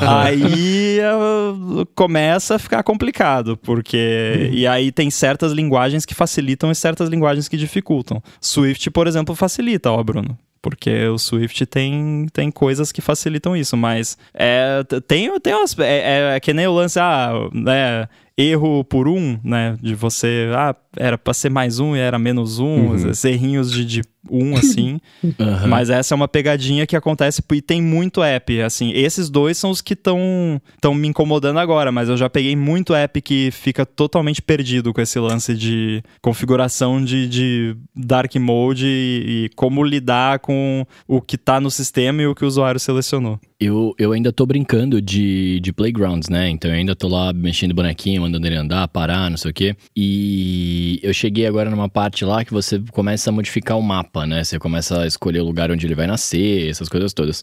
aí 0.00 0.98
uh, 0.98 1.86
começa 1.94 2.56
a 2.56 2.58
ficar 2.58 2.82
complicado, 2.82 3.56
porque. 3.56 4.50
E 4.52 4.66
aí 4.66 4.90
tem 4.90 5.10
certas 5.10 5.52
linguagens 5.52 6.04
que 6.04 6.12
facilitam 6.12 6.72
e 6.72 6.74
certas 6.74 7.08
linguagens 7.08 7.46
que 7.46 7.56
dificultam. 7.56 8.20
Swift, 8.40 8.90
por 8.90 9.06
exemplo, 9.06 9.32
facilita, 9.36 9.92
ó, 9.92 10.02
Bruno 10.02 10.36
porque 10.64 11.08
o 11.08 11.18
Swift 11.18 11.66
tem, 11.66 12.26
tem 12.32 12.50
coisas 12.50 12.90
que 12.90 13.02
facilitam 13.02 13.54
isso, 13.54 13.76
mas 13.76 14.16
é, 14.32 14.82
tem, 15.06 15.38
tem 15.38 15.52
umas, 15.52 15.78
é, 15.78 16.36
é 16.36 16.40
que 16.40 16.54
nem 16.54 16.66
o 16.66 16.72
lance, 16.72 16.98
ah, 16.98 17.32
né, 17.52 18.08
erro 18.36 18.84
por 18.84 19.06
um, 19.06 19.38
né, 19.44 19.76
de 19.80 19.94
você, 19.94 20.48
ah, 20.54 20.74
era 20.96 21.16
para 21.16 21.32
ser 21.32 21.50
mais 21.50 21.78
um 21.78 21.94
e 21.94 22.00
era 22.00 22.18
menos 22.18 22.58
um, 22.58 22.90
uhum. 22.90 23.12
errinhos 23.24 23.70
de, 23.70 23.84
de 23.84 24.02
um, 24.30 24.56
assim. 24.56 25.00
Uhum. 25.22 25.68
Mas 25.68 25.88
essa 25.88 26.14
é 26.14 26.16
uma 26.16 26.28
pegadinha 26.28 26.86
que 26.86 26.94
acontece 26.94 27.42
e 27.52 27.62
tem 27.62 27.80
muito 27.80 28.22
app. 28.22 28.60
Assim, 28.60 28.92
esses 28.92 29.30
dois 29.30 29.56
são 29.56 29.70
os 29.70 29.80
que 29.80 29.94
estão 29.94 30.60
me 30.94 31.08
incomodando 31.08 31.58
agora, 31.58 31.90
mas 31.90 32.08
eu 32.08 32.16
já 32.16 32.28
peguei 32.28 32.54
muito 32.54 32.94
app 32.94 33.20
que 33.22 33.50
fica 33.50 33.86
totalmente 33.86 34.42
perdido 34.42 34.92
com 34.92 35.00
esse 35.00 35.18
lance 35.18 35.54
de 35.54 36.02
configuração 36.20 37.02
de, 37.02 37.26
de 37.26 37.76
dark 37.96 38.34
mode 38.36 38.86
e, 38.86 39.44
e 39.46 39.50
como 39.56 39.82
lidar 39.82 40.40
com 40.40 40.86
o 41.08 41.20
que 41.20 41.36
está 41.36 41.60
no 41.60 41.70
sistema 41.70 42.22
e 42.22 42.26
o 42.26 42.34
que 42.34 42.44
o 42.44 42.48
usuário 42.48 42.78
selecionou. 42.78 43.40
Eu, 43.64 43.94
eu 43.98 44.12
ainda 44.12 44.30
tô 44.30 44.44
brincando 44.44 45.00
de, 45.00 45.58
de 45.60 45.72
playgrounds, 45.72 46.28
né? 46.28 46.50
Então 46.50 46.70
eu 46.70 46.76
ainda 46.76 46.94
tô 46.94 47.08
lá 47.08 47.32
mexendo 47.32 47.74
bonequinho, 47.74 48.20
mandando 48.20 48.46
ele 48.46 48.56
andar, 48.56 48.86
parar, 48.88 49.30
não 49.30 49.38
sei 49.38 49.50
o 49.50 49.54
quê. 49.54 49.74
E 49.96 51.00
eu 51.02 51.14
cheguei 51.14 51.46
agora 51.46 51.70
numa 51.70 51.88
parte 51.88 52.26
lá 52.26 52.44
que 52.44 52.52
você 52.52 52.78
começa 52.92 53.30
a 53.30 53.32
modificar 53.32 53.78
o 53.78 53.82
mapa, 53.82 54.26
né? 54.26 54.44
Você 54.44 54.58
começa 54.58 55.00
a 55.00 55.06
escolher 55.06 55.40
o 55.40 55.44
lugar 55.44 55.70
onde 55.70 55.86
ele 55.86 55.94
vai 55.94 56.06
nascer, 56.06 56.68
essas 56.68 56.90
coisas 56.90 57.14
todas. 57.14 57.42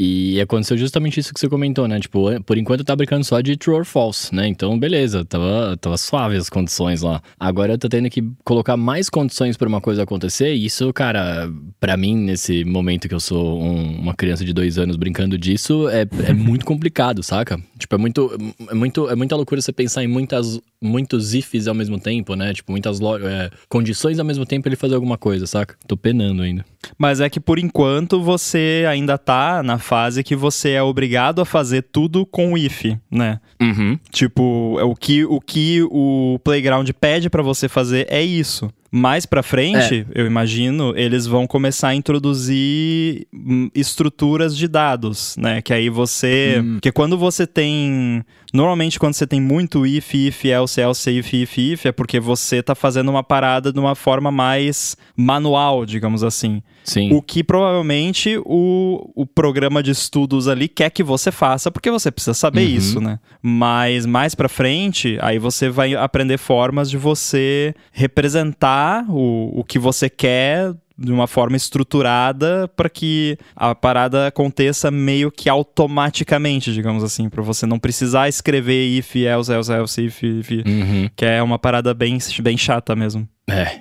E 0.00 0.40
aconteceu 0.40 0.78
justamente 0.78 1.18
isso 1.18 1.34
que 1.34 1.40
você 1.40 1.48
comentou, 1.48 1.88
né? 1.88 1.98
Tipo, 1.98 2.40
por 2.44 2.56
enquanto 2.56 2.84
tá 2.84 2.94
brincando 2.94 3.24
só 3.24 3.40
de 3.40 3.56
true 3.56 3.74
or 3.74 3.84
false, 3.84 4.32
né? 4.32 4.46
Então, 4.46 4.78
beleza, 4.78 5.24
tava, 5.24 5.76
tava 5.76 5.98
suave 5.98 6.36
as 6.36 6.48
condições 6.48 7.02
lá. 7.02 7.20
Agora 7.38 7.72
eu 7.72 7.78
tô 7.78 7.88
tendo 7.88 8.08
que 8.08 8.22
colocar 8.44 8.76
mais 8.76 9.10
condições 9.10 9.56
para 9.56 9.68
uma 9.68 9.80
coisa 9.80 10.04
acontecer. 10.04 10.54
E 10.54 10.66
isso, 10.66 10.92
cara, 10.92 11.50
para 11.80 11.96
mim, 11.96 12.14
nesse 12.14 12.64
momento 12.64 13.08
que 13.08 13.14
eu 13.14 13.18
sou 13.18 13.60
um, 13.60 13.98
uma 13.98 14.14
criança 14.14 14.44
de 14.44 14.52
dois 14.52 14.78
anos 14.78 14.94
brincando 14.94 15.36
disso, 15.36 15.88
é, 15.88 16.06
é 16.28 16.32
muito 16.32 16.64
complicado, 16.64 17.20
saca? 17.24 17.60
Tipo, 17.76 17.96
é 17.96 17.98
muito, 17.98 18.54
é 18.70 18.74
muito. 18.74 19.10
É 19.10 19.16
muita 19.16 19.34
loucura 19.34 19.60
você 19.60 19.72
pensar 19.72 20.04
em 20.04 20.08
muitas, 20.08 20.60
muitos 20.80 21.34
ifs 21.34 21.66
ao 21.66 21.74
mesmo 21.74 21.98
tempo, 21.98 22.34
né? 22.34 22.52
Tipo, 22.52 22.72
muitas 22.72 23.00
é, 23.00 23.50
condições 23.68 24.18
ao 24.18 24.24
mesmo 24.24 24.46
tempo 24.46 24.68
ele 24.68 24.76
fazer 24.76 24.94
alguma 24.94 25.18
coisa, 25.18 25.46
saca? 25.46 25.76
Tô 25.86 25.96
penando 25.96 26.42
ainda. 26.42 26.64
Mas 26.96 27.20
é 27.20 27.28
que 27.28 27.40
por 27.40 27.58
enquanto 27.58 28.20
você 28.22 28.84
ainda 28.88 29.18
tá 29.18 29.62
na 29.62 29.78
fase 29.78 30.22
que 30.22 30.36
você 30.36 30.70
é 30.70 30.82
obrigado 30.82 31.40
a 31.40 31.44
fazer 31.44 31.82
tudo 31.82 32.24
com 32.24 32.52
o 32.52 32.58
if, 32.58 32.84
né? 33.10 33.40
Uhum. 33.60 33.98
Tipo, 34.10 34.78
o 34.80 34.94
que 34.94 35.24
o, 35.24 35.40
que 35.40 35.82
o 35.90 36.38
Playground 36.44 36.88
pede 37.00 37.28
para 37.28 37.42
você 37.42 37.68
fazer 37.68 38.06
é 38.08 38.22
isso. 38.22 38.70
Mais 38.90 39.26
para 39.26 39.42
frente, 39.42 40.06
é. 40.14 40.20
eu 40.20 40.26
imagino, 40.26 40.94
eles 40.96 41.26
vão 41.26 41.46
começar 41.46 41.88
a 41.88 41.94
introduzir 41.94 43.26
hum, 43.34 43.68
estruturas 43.74 44.56
de 44.56 44.66
dados, 44.66 45.36
né? 45.36 45.60
Que 45.60 45.74
aí 45.74 45.90
você, 45.90 46.62
hum. 46.64 46.78
que 46.80 46.90
quando 46.90 47.18
você 47.18 47.46
tem, 47.46 48.24
normalmente 48.52 48.98
quando 48.98 49.12
você 49.12 49.26
tem 49.26 49.42
muito 49.42 49.86
if, 49.86 50.14
if, 50.14 50.44
else, 50.46 50.80
else, 50.80 51.10
if, 51.10 51.34
if, 51.34 51.58
if, 51.58 51.86
é 51.86 51.92
porque 51.92 52.18
você 52.18 52.62
tá 52.62 52.74
fazendo 52.74 53.10
uma 53.10 53.22
parada 53.22 53.70
de 53.70 53.78
uma 53.78 53.94
forma 53.94 54.30
mais 54.30 54.96
manual, 55.14 55.84
digamos 55.84 56.24
assim. 56.24 56.62
Sim. 56.88 57.12
O 57.12 57.20
que 57.20 57.44
provavelmente 57.44 58.40
o, 58.46 59.10
o 59.14 59.26
programa 59.26 59.82
de 59.82 59.90
estudos 59.90 60.48
ali 60.48 60.68
quer 60.68 60.90
que 60.90 61.02
você 61.02 61.30
faça, 61.30 61.70
porque 61.70 61.90
você 61.90 62.10
precisa 62.10 62.32
saber 62.32 62.62
uhum. 62.62 62.76
isso, 62.76 63.00
né? 63.00 63.18
Mas 63.42 64.06
mais 64.06 64.34
para 64.34 64.48
frente, 64.48 65.18
aí 65.20 65.38
você 65.38 65.68
vai 65.68 65.94
aprender 65.94 66.38
formas 66.38 66.88
de 66.88 66.96
você 66.96 67.74
representar 67.92 69.04
o, 69.10 69.60
o 69.60 69.64
que 69.64 69.78
você 69.78 70.08
quer 70.08 70.72
de 70.98 71.12
uma 71.12 71.26
forma 71.26 71.58
estruturada 71.58 72.66
para 72.74 72.88
que 72.88 73.36
a 73.54 73.74
parada 73.74 74.26
aconteça 74.26 74.90
meio 74.90 75.30
que 75.30 75.48
automaticamente, 75.48 76.72
digamos 76.72 77.04
assim, 77.04 77.28
para 77.28 77.42
você 77.42 77.66
não 77.66 77.78
precisar 77.78 78.30
escrever 78.30 78.98
if, 78.98 79.14
else, 79.14 79.52
else, 79.52 79.70
else, 79.70 80.02
if, 80.02 80.22
if 80.22 80.50
Uhum. 80.50 81.08
que 81.14 81.24
é 81.26 81.42
uma 81.42 81.58
parada 81.58 81.92
bem, 81.92 82.18
bem 82.42 82.56
chata 82.56 82.96
mesmo. 82.96 83.28
É. 83.48 83.80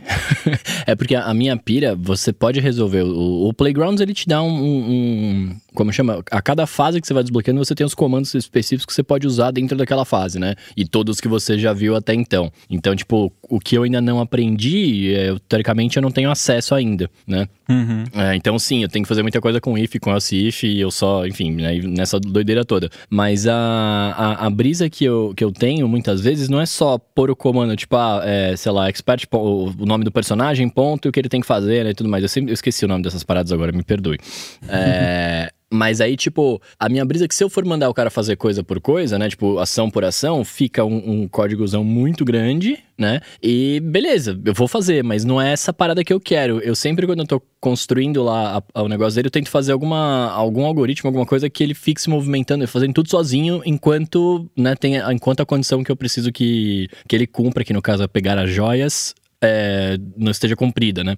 é 0.92 0.96
porque 0.96 1.16
a, 1.16 1.34
minha 1.34 1.58
pira, 1.58 1.96
você 1.96 2.32
pode 2.32 2.60
resolver. 2.60 3.04
O, 3.04 3.50
o 3.50 3.54
Playgrounds, 3.54 4.02
ele 4.02 4.14
te 4.14 4.28
dá 4.28 4.42
um- 4.42 4.50
um- 4.64 5.56
Como 5.78 5.94
chama? 5.94 6.24
A 6.32 6.42
cada 6.42 6.66
fase 6.66 7.00
que 7.00 7.06
você 7.06 7.14
vai 7.14 7.22
desbloqueando, 7.22 7.64
você 7.64 7.76
tem 7.76 7.86
os 7.86 7.94
comandos 7.94 8.34
específicos 8.34 8.84
que 8.88 8.94
você 8.96 9.04
pode 9.04 9.28
usar 9.28 9.52
dentro 9.52 9.78
daquela 9.78 10.04
fase, 10.06 10.40
né? 10.40 10.56
E 10.76 10.84
todos 10.84 11.22
que 11.22 11.28
você 11.28 11.60
já 11.60 11.72
viu 11.72 11.96
até 11.96 12.16
então. 12.16 12.52
Então, 12.68 12.96
tipo, 12.96 13.32
o 13.48 13.60
que 13.60 13.78
eu 13.78 13.84
ainda 13.84 14.02
não 14.02 14.20
aprendi, 14.20 15.14
é, 15.14 15.30
eu, 15.30 15.40
teoricamente, 15.40 15.96
eu 15.96 16.02
não 16.02 16.10
tenho 16.10 16.32
acesso 16.32 16.74
ainda, 16.74 17.08
né? 17.28 17.48
Uhum. 17.70 18.06
É, 18.12 18.36
então, 18.36 18.58
sim, 18.58 18.82
eu 18.82 18.90
tenho 18.90 19.04
que 19.04 19.08
fazer 19.08 19.22
muita 19.22 19.40
coisa 19.40 19.62
com 19.62 19.78
if, 19.78 20.00
com 20.02 20.10
else 20.10 20.48
if, 20.48 20.64
e 20.64 20.80
eu 20.80 20.90
só, 20.90 21.28
enfim, 21.28 21.52
né, 21.52 21.78
nessa 21.84 22.20
doideira 22.20 22.66
toda. 22.66 22.90
Mas 23.08 23.46
a, 23.46 23.54
a, 23.56 24.48
a 24.48 24.50
brisa 24.50 24.90
que 24.90 25.06
eu, 25.06 25.32
que 25.38 25.44
eu 25.44 25.52
tenho 25.52 25.88
muitas 25.88 26.22
vezes 26.22 26.50
não 26.50 26.60
é 26.60 26.66
só 26.66 26.98
pôr 26.98 27.30
o 27.30 27.36
comando, 27.36 27.76
tipo, 27.76 27.96
ah, 27.96 28.24
é, 28.26 28.56
sei 28.56 28.72
lá, 28.72 28.90
expert, 28.90 29.26
o 29.32 29.86
nome 29.86 30.04
do 30.04 30.12
personagem, 30.12 30.68
ponto, 30.70 31.08
e 31.08 31.10
o 31.10 31.12
que 31.12 31.20
ele 31.20 31.30
tem 31.30 31.40
que 31.40 31.46
fazer, 31.46 31.84
né, 31.84 31.92
e 31.92 31.94
tudo 31.94 32.10
mais. 32.10 32.24
Eu 32.24 32.30
sempre 32.30 32.50
eu 32.50 32.56
esqueci 32.56 32.84
o 32.84 32.88
nome 32.88 33.04
dessas 33.04 33.24
paradas 33.24 33.52
agora, 33.52 33.72
me 33.72 33.84
perdoe. 33.84 34.18
É. 34.68 35.52
Mas 35.70 36.00
aí, 36.00 36.16
tipo, 36.16 36.62
a 36.80 36.88
minha 36.88 37.04
brisa 37.04 37.26
é 37.26 37.28
que 37.28 37.36
se 37.36 37.44
eu 37.44 37.50
for 37.50 37.66
mandar 37.66 37.90
o 37.90 37.94
cara 37.94 38.10
fazer 38.10 38.38
coisa 38.38 38.64
por 38.64 38.80
coisa, 38.80 39.20
né? 39.20 39.28
Tipo, 39.28 39.60
ação 39.60 39.90
por 39.90 40.06
ação, 40.06 40.46
fica 40.46 40.86
um, 40.86 41.24
um 41.24 41.28
códigozão 41.28 41.84
muito 41.84 42.24
grande, 42.24 42.80
né? 42.98 43.20
E 43.44 43.82
beleza, 43.82 44.40
eu 44.46 44.54
vou 44.54 44.68
fazer, 44.68 45.04
mas 45.04 45.26
não 45.26 45.42
é 45.42 45.52
essa 45.52 45.74
parada 45.74 46.04
que 46.06 46.14
eu 46.14 46.22
quero. 46.22 46.60
Eu 46.60 46.74
sempre, 46.74 47.06
quando 47.06 47.20
eu 47.20 47.28
tô 47.28 47.42
construindo 47.60 48.24
lá 48.24 48.58
a- 48.60 48.80
a- 48.80 48.84
o 48.84 48.88
negócio 48.88 49.16
dele, 49.16 49.28
eu 49.28 49.32
tento 49.32 49.50
fazer 49.50 49.74
alguma, 49.74 50.32
algum 50.32 50.66
algoritmo, 50.66 51.10
alguma 51.10 51.26
coisa 51.26 51.50
que 51.50 51.62
ele 51.64 51.74
fique 51.74 52.02
se 52.02 52.10
movimentando, 52.10 52.66
fazendo 52.66 52.94
tudo 52.94 53.10
sozinho, 53.10 53.62
enquanto, 53.66 54.50
né, 54.56 54.74
tem, 54.74 54.96
enquanto 55.12 55.42
a 55.42 55.46
condição 55.46 55.84
que 55.84 55.92
eu 55.92 55.96
preciso 55.98 56.32
que, 56.32 56.88
que 57.10 57.16
ele 57.16 57.28
cumpra, 57.28 57.66
que 57.66 57.74
no 57.74 57.82
caso 57.82 58.04
é 58.04 58.08
pegar 58.08 58.40
as 58.40 58.50
joias, 58.50 59.14
é, 59.42 59.98
não 60.16 60.32
esteja 60.32 60.56
cumprida, 60.56 61.04
né? 61.04 61.16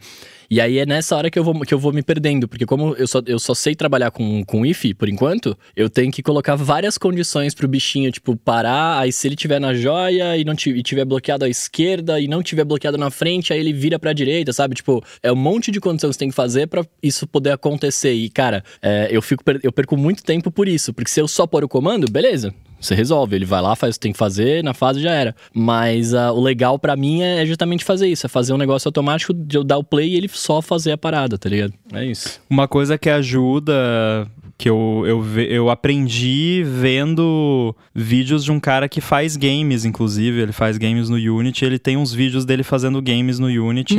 E 0.50 0.60
aí 0.60 0.80
é 0.80 0.86
nessa 0.86 1.16
hora 1.16 1.30
que 1.30 1.38
eu 1.38 1.44
vou, 1.44 1.60
que 1.62 1.74
eu 1.74 1.80
vou 1.80 1.94
me 1.94 2.02
perdendo, 2.02 2.48
porque 2.48 2.66
como 2.66 2.96
eu 2.96 3.08
só, 3.08 3.22
eu 3.26 3.38
só 3.38 3.54
sei 3.54 3.76
trabalhar 3.76 4.12
com, 4.12 4.44
com 4.44 4.66
if 4.66 4.84
por 4.98 5.08
enquanto, 5.08 5.58
eu 5.76 5.90
tenho 5.90 6.12
que 6.12 6.24
colocar 6.24 6.56
várias 6.56 6.98
condições 6.98 7.54
pro 7.54 7.68
bichinho, 7.68 8.12
tipo, 8.12 8.36
parar, 8.36 9.00
aí 9.00 9.12
se 9.12 9.28
ele 9.28 9.36
tiver 9.36 9.60
na 9.60 9.74
joia 9.74 10.36
e 10.36 10.44
não 10.44 10.54
e 10.54 10.84
tiver 10.84 11.06
bloqueado 11.06 11.46
à 11.46 11.50
esquerda 11.50 12.20
e 12.20 12.28
não 12.28 12.42
tiver 12.42 12.66
bloqueado 12.66 12.98
na 12.98 13.12
frente, 13.12 13.54
aí 13.54 13.60
ele 13.60 13.72
vira 13.72 14.00
pra 14.00 14.12
direita, 14.12 14.52
sabe? 14.52 14.76
Tipo, 14.76 15.04
é 15.22 15.32
um 15.32 15.36
monte 15.36 15.72
de 15.72 15.80
condição 15.80 16.10
que 16.10 16.16
você 16.16 16.20
tem 16.20 16.30
que 16.30 16.36
fazer 16.36 16.68
pra 16.68 16.84
isso 17.02 17.28
poder 17.28 17.52
acontecer. 17.52 18.14
E, 18.14 18.30
cara, 18.30 18.64
é, 18.82 19.08
eu, 19.12 19.22
fico, 19.22 19.44
eu 19.64 19.72
perco 19.72 19.96
muito 19.96 20.24
tempo 20.24 20.52
por 20.52 20.68
isso, 20.68 20.94
porque 20.94 21.12
se 21.12 21.22
eu 21.22 21.28
só 21.28 21.46
pôr 21.46 21.64
o 21.64 21.70
comando, 21.70 22.12
beleza. 22.12 22.54
Você 22.80 22.96
resolve, 22.96 23.36
ele 23.36 23.46
vai 23.46 23.62
lá, 23.62 23.76
faz 23.76 23.96
o 23.96 24.00
que 24.00 24.04
tem 24.04 24.12
que 24.12 24.18
fazer, 24.18 24.64
na 24.64 24.74
fase 24.74 25.02
já 25.02 25.12
era. 25.12 25.36
Mas 25.54 26.14
ah, 26.14 26.32
o 26.32 26.42
legal 26.42 26.80
pra 26.80 26.96
mim 26.96 27.22
é 27.22 27.46
justamente 27.46 27.84
fazer 27.84 28.08
isso, 28.08 28.26
é 28.26 28.30
fazer 28.30 28.54
um 28.54 28.58
negócio 28.58 28.88
automático 28.88 29.34
de 29.34 29.58
eu 29.58 29.64
dar 29.64 29.78
o 29.78 29.84
play 29.84 30.10
e 30.10 30.16
ele 30.16 30.28
só 30.28 30.62
fazer 30.62 30.92
a 30.92 30.98
parada, 30.98 31.38
tá 31.38 31.50
ligado? 31.50 31.74
É 31.94 32.06
isso. 32.06 32.40
Uma 32.50 32.68
coisa 32.68 32.98
que 32.98 33.10
ajuda, 33.10 33.74
que 34.60 34.70
eu, 34.70 35.06
eu, 35.08 35.26
eu 35.40 35.70
aprendi 35.70 36.66
vendo 36.66 37.74
vídeos 37.96 38.44
de 38.44 38.52
um 38.52 38.60
cara 38.60 38.90
que 38.90 39.00
faz 39.00 39.38
games, 39.38 39.86
inclusive. 39.86 40.42
Ele 40.42 40.52
faz 40.52 40.78
games 40.78 41.08
no 41.08 41.16
Unity. 41.16 41.64
Ele 41.64 41.80
tem 41.80 41.96
uns 41.96 42.14
vídeos 42.14 42.44
dele 42.44 42.62
fazendo 42.62 43.02
games 43.02 43.40
no 43.40 43.48
Unity. 43.48 43.98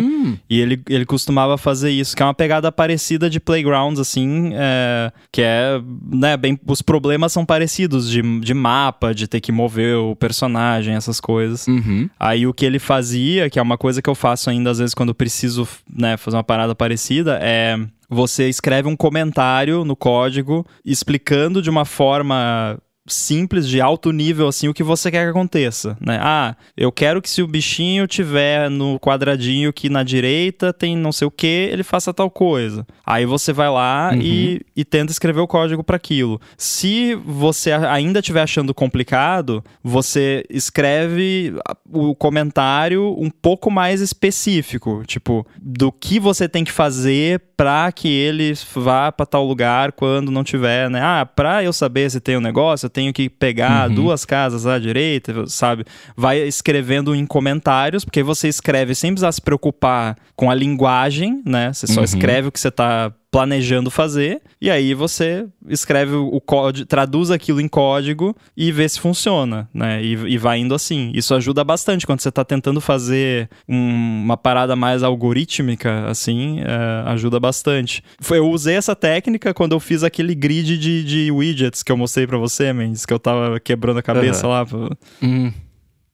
E 0.51 0.61
ele, 0.61 0.83
ele 0.87 1.07
costumava 1.07 1.57
fazer 1.57 1.91
isso, 1.91 2.15
que 2.15 2.23
é 2.23 2.27
uma 2.27 2.35
pegada 2.35 2.71
parecida 2.71 3.31
de 3.31 3.41
Playgrounds, 3.41 3.99
assim, 3.99 4.51
é, 4.53 5.11
que 5.33 5.41
é, 5.41 5.81
né, 6.13 6.37
bem, 6.37 6.61
os 6.67 6.83
problemas 6.83 7.33
são 7.33 7.47
parecidos 7.47 8.11
de, 8.11 8.21
de 8.41 8.53
mapa, 8.71 9.13
de 9.13 9.27
ter 9.27 9.41
que 9.41 9.51
mover 9.51 9.97
o 9.97 10.15
personagem, 10.15 10.95
essas 10.95 11.19
coisas. 11.19 11.67
Uhum. 11.67 12.09
Aí 12.19 12.47
o 12.47 12.55
que 12.55 12.65
ele 12.65 12.79
fazia, 12.79 13.51
que 13.51 13.59
é 13.59 13.63
uma 13.63 13.77
coisa 13.77 14.01
que 14.01 14.09
eu 14.09 14.15
faço 14.15 14.49
ainda 14.49 14.71
às 14.71 14.79
vezes 14.79 14.95
quando 14.95 15.15
preciso, 15.15 15.67
né, 15.93 16.17
fazer 16.17 16.37
uma 16.37 16.45
parada 16.45 16.75
parecida, 16.75 17.39
é 17.43 17.77
você 18.09 18.49
escreve 18.49 18.89
um 18.89 18.97
comentário 18.97 19.85
no 19.85 19.95
código 19.95 20.67
explicando 20.85 21.63
de 21.63 21.71
uma 21.71 21.85
forma 21.85 22.79
simples, 23.13 23.69
de 23.69 23.81
alto 23.81 24.13
nível, 24.13 24.49
assim, 24.49 24.69
o 24.69 24.75
que 24.75 24.83
você 24.83 25.11
quer 25.11 25.25
que 25.25 25.31
aconteça, 25.31 25.97
né? 26.01 26.19
Ah, 26.21 26.57
eu 26.77 26.91
quero 26.91 27.21
que 27.21 27.31
se 27.31 27.43
o 27.43 27.47
bichinho 27.47 28.07
tiver 28.07 28.71
no 28.71 28.99
quadradinho 28.99 29.73
que 29.73 29.89
na 29.89 30.03
direita 30.03 30.73
tem 30.73 30.97
não 30.97 31.13
sei 31.13 31.27
o 31.27 31.31
que, 31.31 31.69
ele 31.73 31.83
faça 31.83 32.13
tal 32.13 32.31
coisa. 32.31 32.87
Aí 33.05 33.27
você 33.27 33.53
vai 33.53 33.69
lá 33.69 34.13
e, 34.15 34.61
e 34.77 34.85
tenta 34.85 35.13
escrever 35.13 35.41
o 35.41 35.47
código 35.47 35.83
para 35.83 35.97
aquilo. 35.97 36.41
Se 36.57 37.15
você 37.15 37.73
ainda 37.73 38.21
estiver 38.21 38.43
achando 38.43 38.75
complicado, 38.75 39.65
você 39.83 40.45
escreve 40.51 41.55
o 41.93 42.15
comentário 42.15 43.15
um 43.19 43.31
pouco 43.31 43.71
mais 43.71 44.01
específico, 44.01 45.03
tipo, 45.07 45.47
do 45.61 45.91
que 45.91 46.21
você 46.21 46.49
tem 46.49 46.65
que 46.65 46.73
fazer 46.73 47.41
para 47.57 47.91
que 47.93 48.09
ele 48.09 48.55
vá 48.75 49.13
para 49.13 49.27
tal 49.27 49.45
lugar 49.45 49.93
quando 49.93 50.31
não 50.31 50.43
tiver, 50.43 50.89
né? 50.89 51.01
Ah, 51.03 51.27
para 51.27 51.63
eu 51.63 51.73
saber 51.73 52.11
se 52.11 52.21
tem 52.21 52.37
um 52.37 52.41
negócio, 52.41 52.87
eu 52.87 52.91
tenho 52.91 53.00
que 53.13 53.29
pegar 53.31 53.89
duas 53.89 54.25
casas 54.25 54.67
à 54.67 54.79
direita, 54.79 55.47
sabe? 55.47 55.85
Vai 56.17 56.39
escrevendo 56.41 57.15
em 57.15 57.25
comentários, 57.25 58.05
porque 58.05 58.23
você 58.23 58.49
escreve 58.49 58.95
sem 58.95 59.13
precisar 59.13 59.33
se 59.33 59.41
preocupar 59.41 60.17
com 60.37 60.51
a 60.51 60.55
linguagem, 60.55 61.43
né? 61.47 61.73
Você 61.73 61.87
só 61.87 62.01
Uhum. 62.01 62.05
escreve 62.05 62.49
o 62.49 62.53
que 62.53 62.61
você 62.61 62.71
tá 62.71 63.13
planejando 63.31 63.91
fazer, 63.91 64.41
e 64.61 64.69
aí 64.71 64.93
você 64.93 65.47
escreve 65.69 66.15
o 66.17 66.41
código, 66.41 66.85
traduz 66.87 67.31
aquilo 67.31 67.61
em 67.61 67.69
código 67.69 68.37
e 68.57 68.73
vê 68.73 68.89
se 68.89 68.99
funciona, 68.99 69.69
né? 69.73 70.03
E, 70.03 70.13
e 70.15 70.37
vai 70.39 70.59
indo 70.59 70.75
assim. 70.75 71.13
Isso 71.15 71.33
ajuda 71.35 71.63
bastante 71.63 72.07
quando 72.07 72.21
você 72.21 72.31
tá 72.33 72.45
tentando 72.45 72.81
fazer 72.81 73.49
um- 73.69 74.23
uma 74.25 74.37
parada 74.37 74.75
mais 74.75 75.03
algorítmica, 75.05 76.07
assim, 76.07 76.61
é, 76.61 77.09
ajuda 77.11 77.39
bastante. 77.39 78.03
Eu 78.31 78.49
usei 78.51 78.75
essa 78.75 78.97
técnica 78.97 79.55
quando 79.55 79.73
eu 79.73 79.81
fiz 79.81 80.03
aquele 80.03 80.35
grid 80.35 80.77
de, 80.77 81.05
de 81.05 81.31
widgets 81.31 81.83
que 81.83 81.93
eu 81.93 81.97
mostrei 81.97 82.27
pra 82.27 82.37
você, 82.39 82.73
Mendes, 82.73 83.07
que 83.07 83.13
eu 83.13 83.19
tava 83.19 83.61
quebrando 83.61 83.99
a 83.99 84.03
cabeça 84.03 84.47
lá. 84.49 84.67
pô. 84.67 84.91
Hum. 85.23 85.53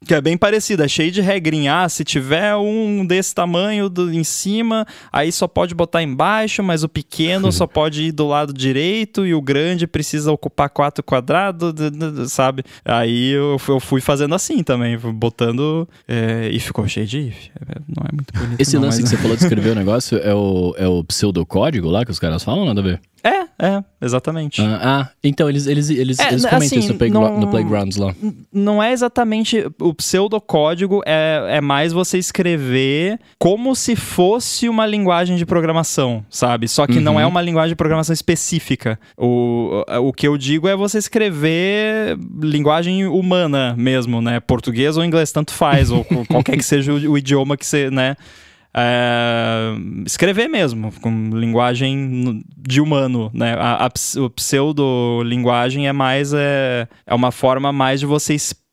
Que 0.05 0.14
é 0.14 0.20
bem 0.20 0.36
parecido, 0.36 0.82
é 0.85 0.89
cheio 0.89 1.10
de 1.10 1.20
regrinha. 1.23 1.82
Ah, 1.82 1.89
se 1.89 2.05
tiver 2.05 2.55
um 2.55 3.05
desse 3.05 3.35
tamanho 3.35 3.89
do, 3.89 4.12
em 4.12 4.23
cima, 4.23 4.86
aí 5.10 5.32
só 5.32 5.48
pode 5.48 5.74
botar 5.74 6.02
embaixo, 6.02 6.62
mas 6.62 6.85
o 6.85 6.89
pequeno 6.89 7.51
só 7.51 7.66
pode 7.66 8.02
ir 8.05 8.12
do 8.12 8.27
lado 8.28 8.52
direito 8.52 9.27
e 9.27 9.35
o 9.35 9.40
grande 9.40 9.86
precisa 9.86 10.31
ocupar 10.31 10.68
quatro 10.68 11.02
quadrados, 11.02 11.73
sabe? 12.28 12.62
Aí 12.85 13.31
eu, 13.31 13.56
eu 13.68 13.81
fui 13.81 14.01
fazendo 14.02 14.35
assim 14.35 14.62
também, 14.62 14.98
botando 14.98 15.89
é, 16.06 16.51
e 16.52 16.60
ficou 16.60 16.86
cheio 16.86 17.06
de 17.06 17.28
if. 17.28 17.48
É, 17.68 17.78
Não 17.89 18.06
é 18.06 18.12
muito 18.12 18.32
bonito. 18.35 18.60
Esse 18.60 18.77
não, 18.77 18.82
lance 18.82 19.01
mas- 19.01 19.10
que 19.10 19.16
você 19.16 19.23
falou 19.23 19.36
de 19.36 19.43
escrever 19.44 19.70
o 19.70 19.74
negócio 19.74 20.18
é 20.18 20.35
o, 20.35 20.74
é 20.77 20.86
o 20.86 21.02
pseudocódigo 21.05 21.89
lá 21.89 22.05
que 22.05 22.10
os 22.10 22.18
caras 22.18 22.44
falam, 22.44 22.66
nada 22.66 22.81
a 22.81 22.85
ver? 22.85 23.01
É, 23.27 23.66
é, 23.66 23.85
exatamente. 24.01 24.61
Ah, 24.62 24.81
ah, 24.82 25.11
então 25.24 25.48
eles, 25.48 25.66
eles, 25.66 25.90
eles, 25.90 26.19
É, 26.19 26.28
eles 26.28 26.43
comentam 26.44 26.66
assim, 26.66 26.78
isso 26.78 26.93
no, 26.93 26.98
playgra- 26.98 27.19
não- 27.20 27.40
no 27.40 27.48
Playgrounds 27.48 27.97
lá. 27.97 28.15
não 28.53 28.82
é 28.82 28.93
exatamente 28.93 29.66
o 29.81 29.93
pseudocódigo, 29.94 31.03
é, 31.05 31.57
é 31.57 31.61
mais 31.61 31.93
você 31.93 32.19
escrever 32.19 33.19
como 33.39 33.74
se 33.74 33.97
fosse 33.97 34.69
uma 34.69 34.86
linguagem 34.86 35.36
de 35.36 35.44
programação, 35.47 36.24
sabe? 36.31 36.69
Só 36.69 36.86
que 36.86 37.01
não 37.01 37.15
Uhum. 37.15 37.20
é 37.20 37.27
uma 37.27 37.43
linguagem 37.43 37.70
de 37.70 37.77
programação 37.77 38.12
específica. 38.12 38.98
O, 39.16 39.82
o 40.03 40.12
que 40.12 40.28
eu 40.28 40.36
digo 40.39 40.69
é 40.69 40.77
você 40.77 40.98
escrever 40.98 42.16
linguagem 42.40 43.07
humana 43.07 43.74
mesmo, 43.77 44.20
né? 44.20 44.40
Português 44.40 44.97
ou 44.97 45.05
inglês, 45.05 45.32
tanto 45.32 45.53
faz, 45.53 45.90
ou 45.90 46.05
qualquer 46.28 46.57
que 46.57 46.65
seja 46.65 46.93
o, 46.93 46.97
o 47.12 47.19
idioma 47.19 47.57
que 47.57 47.66
você, 47.66 47.90
né? 47.90 48.16
É, 48.78 49.73
escrever 50.05 50.48
mesmo, 50.48 50.93
com 51.01 51.31
linguagem 51.32 52.44
de 52.59 52.81
humano, 52.81 53.31
né? 53.32 53.55
A, 53.55 53.86
a 53.86 53.90
o 54.20 54.28
pseudo-linguagem 54.31 55.89
é 55.89 55.93
mais 55.93 56.35
é, 56.35 56.86
é 57.07 57.15
uma 57.15 57.32
forma 57.32 57.73
mais 57.73 58.01
de 58.01 58.07
você 58.07 58.35
explicar 58.35 58.66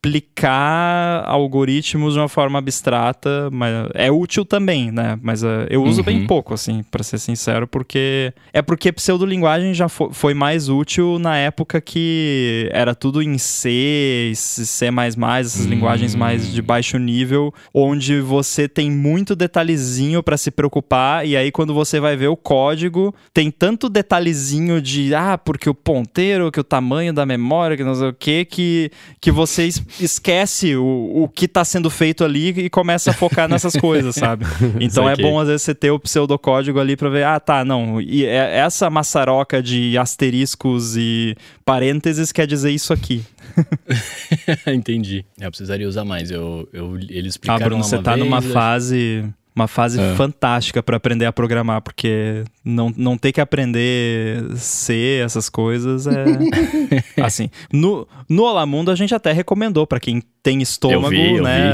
algoritmos 1.25 2.13
de 2.13 2.19
uma 2.19 2.27
forma 2.29 2.59
abstrata, 2.59 3.49
mas 3.51 3.89
é 3.93 4.11
útil 4.11 4.45
também, 4.45 4.91
né? 4.91 5.17
Mas 5.21 5.43
é, 5.43 5.67
eu 5.69 5.83
uso 5.83 6.03
bem 6.03 6.21
Uhum. 6.21 6.27
pouco, 6.27 6.53
assim, 6.53 6.83
pra 6.91 7.03
ser 7.03 7.17
sincero, 7.17 7.67
porque 7.67 8.33
é 8.51 8.61
porque 8.61 8.91
pseudo-linguagem 8.91 9.73
já 9.73 9.87
fo- 9.89 10.09
foi 10.11 10.33
mais 10.33 10.69
útil 10.69 11.17
na 11.19 11.37
época 11.37 11.79
que 11.81 12.69
era 12.71 12.93
tudo 12.93 13.21
em 13.21 13.37
C, 13.37 14.31
C++, 14.35 14.89
essas 15.39 15.65
linguagens 15.65 16.15
mais 16.15 16.51
de 16.51 16.61
baixo 16.61 16.97
nível, 16.97 17.53
onde 17.73 18.19
você 18.19 18.67
tem 18.67 18.91
muito 18.91 19.35
detalhezinho 19.35 20.21
pra 20.21 20.37
se 20.37 20.51
preocupar 20.51 21.25
e 21.27 21.35
aí 21.35 21.51
quando 21.51 21.73
você 21.73 21.99
vai 21.99 22.15
ver 22.15 22.27
o 22.27 22.35
código, 22.37 23.13
tem 23.33 23.49
tanto 23.51 23.89
detalhezinho 23.89 24.81
de 24.81 25.13
ah, 25.15 25.37
porque 25.37 25.69
o 25.69 25.73
ponteiro, 25.73 26.51
que 26.51 26.59
o 26.59 26.63
tamanho 26.63 27.13
da 27.13 27.25
memória, 27.25 27.75
que 27.77 27.83
não 27.83 27.95
sei 27.95 28.09
o 28.09 28.13
que, 28.13 28.45
que, 28.45 28.91
que 29.19 29.31
vocês 29.31 29.81
esquece 29.99 30.75
o, 30.75 31.23
o 31.23 31.27
que 31.29 31.47
tá 31.47 31.63
sendo 31.65 31.89
feito 31.89 32.23
ali 32.23 32.49
e 32.49 32.69
começa 32.69 33.11
a 33.11 33.13
focar 33.13 33.47
nessas 33.49 33.75
coisas, 33.75 34.15
sabe? 34.15 34.45
Então 34.79 35.07
é 35.09 35.15
bom 35.15 35.39
às 35.39 35.47
vezes 35.47 35.61
você 35.63 35.75
ter 35.75 35.91
o 35.91 35.99
pseudocódigo 35.99 36.79
ali 36.79 36.95
pra 36.95 37.09
ver, 37.09 37.23
ah, 37.25 37.39
tá, 37.39 37.63
não, 37.65 38.01
e 38.01 38.25
é- 38.25 38.57
essa 38.59 38.89
maçaroca 38.89 39.61
de 39.61 39.97
asteriscos 39.97 40.95
e 40.97 41.35
parênteses 41.65 42.31
quer 42.31 42.47
dizer 42.47 42.71
isso 42.71 42.91
aqui. 42.93 43.23
Entendi. 44.67 45.25
Eu 45.39 45.49
precisaria 45.49 45.87
usar 45.87 46.03
mais. 46.05 46.31
Eu, 46.31 46.67
eu, 46.73 46.95
eles 46.97 47.25
Ah, 47.25 47.29
explicaram 47.29 47.65
Bruno, 47.65 47.83
lá 47.83 47.87
você 47.87 47.97
tá 47.99 48.13
vez, 48.15 48.23
numa 48.25 48.37
eu- 48.39 48.51
fase. 48.51 49.25
Uma 49.55 49.67
fase 49.67 49.99
É. 50.01 50.15
fantástica 50.15 50.81
pra 50.81 50.97
aprender 50.97 51.25
a 51.25 51.31
programar, 51.33 51.81
porque 51.81 52.43
não, 52.65 52.91
não 52.97 53.17
ter 53.17 53.31
que 53.31 53.39
aprender 53.39 54.43
C, 54.55 55.21
essas 55.23 55.47
coisas 55.47 56.07
é. 56.07 56.25
assim. 57.23 57.49
No, 57.71 58.07
no 58.27 58.43
Olamundo 58.43 58.89
a 58.89 58.95
gente 58.95 59.13
até 59.13 59.31
recomendou 59.31 59.85
pra 59.85 59.99
quem 59.99 60.23
tem 60.41 60.61
estômago, 60.61 61.09
vi, 61.09 61.35
eu 61.37 61.43
né? 61.43 61.69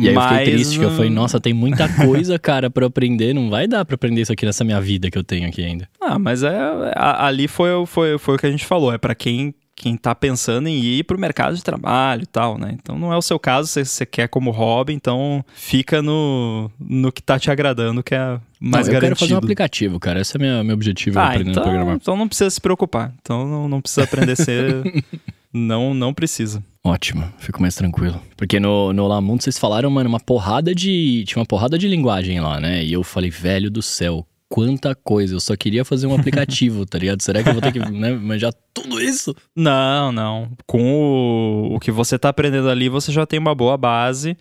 E 0.00 0.08
aí 0.08 0.14
eu 0.14 0.14
Mas, 0.14 0.38
fiquei 0.38 0.54
triste, 0.54 0.78
que 0.78 0.84
eu 0.84 0.90
falei, 0.90 1.10
nossa, 1.10 1.40
tem 1.40 1.52
muita 1.52 1.88
coisa, 1.88 2.38
cara, 2.38 2.70
eu 2.74 2.86
aprender. 2.86 3.34
Não 3.34 3.50
vai 3.50 3.66
dar 3.66 3.84
pra 3.84 3.94
aprender 3.94 4.20
isso 4.20 4.32
aqui 4.32 4.44
nessa 4.46 4.62
minha 4.62 4.80
vida 4.80 5.10
que 5.10 5.18
eu 5.18 5.24
tenho 5.24 5.48
aqui 5.48 5.64
ainda. 5.64 5.88
Ah, 6.00 6.18
mas 6.18 6.42
é, 6.42 6.56
ali 6.94 7.48
foi, 7.48 7.70
foi, 7.86 8.18
foi 8.18 8.34
o 8.36 8.38
que 8.38 8.46
a 8.46 8.50
gente 8.50 8.64
falou. 8.66 8.92
É 8.92 8.98
pra 8.98 9.14
quem, 9.14 9.54
quem 9.78 9.96
tá 9.96 10.12
pensando 10.14 10.68
em 10.68 10.76
ir 10.80 11.04
pro 11.04 11.16
mercado 11.18 11.54
de 11.54 11.62
trabalho 11.62 12.24
e 12.24 12.26
tal, 12.26 12.58
né? 12.58 12.76
Então 12.82 12.98
não 12.98 13.12
é 13.12 13.16
o 13.16 13.22
seu 13.22 13.38
caso, 13.38 13.68
você, 13.68 13.84
você 13.84 14.04
quer 14.04 14.28
como 14.28 14.50
hobby, 14.50 14.92
então 14.92 15.44
fica 15.54 16.02
no, 16.02 16.68
no 16.80 17.12
que 17.12 17.22
tá 17.22 17.38
te 17.38 17.48
agradando, 17.50 18.02
que 18.02 18.14
é 18.14 18.40
mais 18.60 18.86
não, 18.86 18.94
eu 18.94 19.00
quero 19.00 19.02
garantido. 19.02 19.18
fazer 19.20 19.34
um 19.34 19.38
aplicativo, 19.38 20.00
cara. 20.00 20.20
Esse 20.20 20.36
é 20.36 20.40
meu, 20.40 20.64
meu 20.64 20.74
objetivo 20.74 21.18
Ah, 21.20 21.28
aprendendo 21.28 21.50
então, 21.52 21.62
a 21.62 21.66
programar. 21.66 21.94
então 21.96 22.16
não 22.16 22.26
precisa 22.26 22.50
se 22.50 22.60
preocupar. 22.60 23.14
Então 23.22 23.46
não, 23.46 23.68
não 23.68 23.80
precisa 23.80 24.02
aprender 24.02 24.32
a 24.32 24.36
ser. 24.36 25.04
não, 25.54 25.94
não 25.94 26.12
precisa. 26.12 26.62
Ótimo, 26.84 27.24
fico 27.38 27.60
mais 27.60 27.74
tranquilo. 27.74 28.20
Porque 28.36 28.58
no, 28.58 28.92
no 28.92 29.06
Lamundo 29.06 29.42
vocês 29.42 29.58
falaram, 29.58 29.90
mano, 29.90 30.08
uma 30.08 30.20
porrada 30.20 30.74
de. 30.74 31.22
Tinha 31.26 31.40
uma 31.40 31.46
porrada 31.46 31.78
de 31.78 31.86
linguagem 31.86 32.40
lá, 32.40 32.58
né? 32.60 32.82
E 32.84 32.92
eu 32.92 33.04
falei, 33.04 33.30
velho 33.30 33.70
do 33.70 33.82
céu, 33.82 34.26
quanta 34.48 34.94
coisa. 34.94 35.34
Eu 35.34 35.40
só 35.40 35.56
queria 35.56 35.84
fazer 35.84 36.06
um 36.06 36.14
aplicativo, 36.14 36.86
tá 36.86 36.98
ligado? 36.98 37.22
Será 37.22 37.42
que 37.42 37.48
eu 37.48 37.52
vou 37.52 37.62
ter 37.62 37.72
que 37.72 37.78
né, 37.90 38.12
manjar 38.12 38.52
tudo 38.72 39.00
isso? 39.00 39.34
Não, 39.54 40.10
não. 40.10 40.50
Com 40.66 40.82
o, 40.82 41.76
o 41.76 41.80
que 41.80 41.90
você 41.90 42.18
tá 42.18 42.30
aprendendo 42.30 42.68
ali, 42.68 42.88
você 42.88 43.12
já 43.12 43.26
tem 43.26 43.38
uma 43.38 43.54
boa 43.54 43.76
base. 43.76 44.36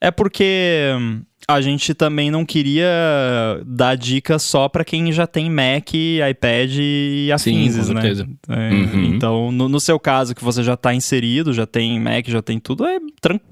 É 0.00 0.10
porque 0.10 0.92
hum, 0.98 1.22
a 1.48 1.60
gente 1.60 1.94
também 1.94 2.30
não 2.30 2.44
queria 2.44 2.88
dar 3.66 3.96
dica 3.96 4.38
só 4.38 4.68
pra 4.68 4.84
quem 4.84 5.12
já 5.12 5.26
tem 5.26 5.50
Mac, 5.50 5.92
iPad 5.94 6.70
e 6.78 7.30
afins, 7.32 7.76
com 7.76 7.94
né? 7.94 8.00
certeza. 8.00 8.28
É, 8.48 8.72
Uhum. 8.72 9.04
Então, 9.04 9.52
no, 9.52 9.68
no 9.68 9.80
seu 9.80 9.98
caso, 9.98 10.34
que 10.34 10.42
você 10.42 10.62
já 10.62 10.76
tá 10.76 10.94
inserido, 10.94 11.52
já 11.52 11.66
tem 11.66 11.98
Mac, 12.00 12.26
já 12.28 12.40
tem 12.42 12.58
tudo, 12.58 12.84
é, 12.84 12.98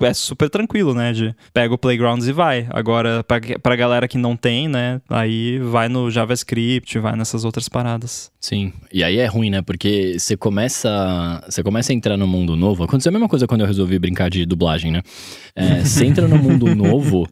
é 0.00 0.14
super 0.14 0.48
tranquilo, 0.48 0.94
né? 0.94 1.12
De 1.12 1.34
pega 1.52 1.74
o 1.74 1.78
Playgrounds 1.78 2.26
e 2.26 2.32
vai. 2.32 2.66
Agora, 2.70 3.22
pra, 3.24 3.40
pra 3.62 3.76
galera 3.76 4.08
que 4.08 4.18
não 4.18 4.36
tem, 4.36 4.68
né? 4.68 5.00
Aí 5.08 5.58
vai 5.58 5.88
no 5.88 6.10
JavaScript, 6.10 6.98
vai 6.98 7.16
nessas 7.16 7.44
outras 7.44 7.68
paradas. 7.68 8.30
Sim. 8.40 8.72
E 8.92 9.04
aí 9.04 9.18
é 9.18 9.26
ruim, 9.26 9.50
né? 9.50 9.62
Porque 9.62 10.16
você 10.18 10.36
começa. 10.36 11.42
Você 11.48 11.62
começa 11.62 11.92
a 11.92 11.94
entrar 11.94 12.16
no 12.16 12.26
mundo 12.26 12.56
novo. 12.56 12.84
Aconteceu 12.84 13.10
a 13.10 13.12
mesma 13.12 13.28
coisa 13.28 13.46
quando 13.46 13.60
eu 13.62 13.66
resolvi 13.66 13.98
brincar 13.98 14.30
de 14.30 14.46
dublagem, 14.46 14.90
né? 14.90 15.02
É, 15.54 15.80
você 15.84 16.06
entra 16.06 16.26
no 16.26 16.38
mundo 16.38 16.72
novo. 16.74 17.28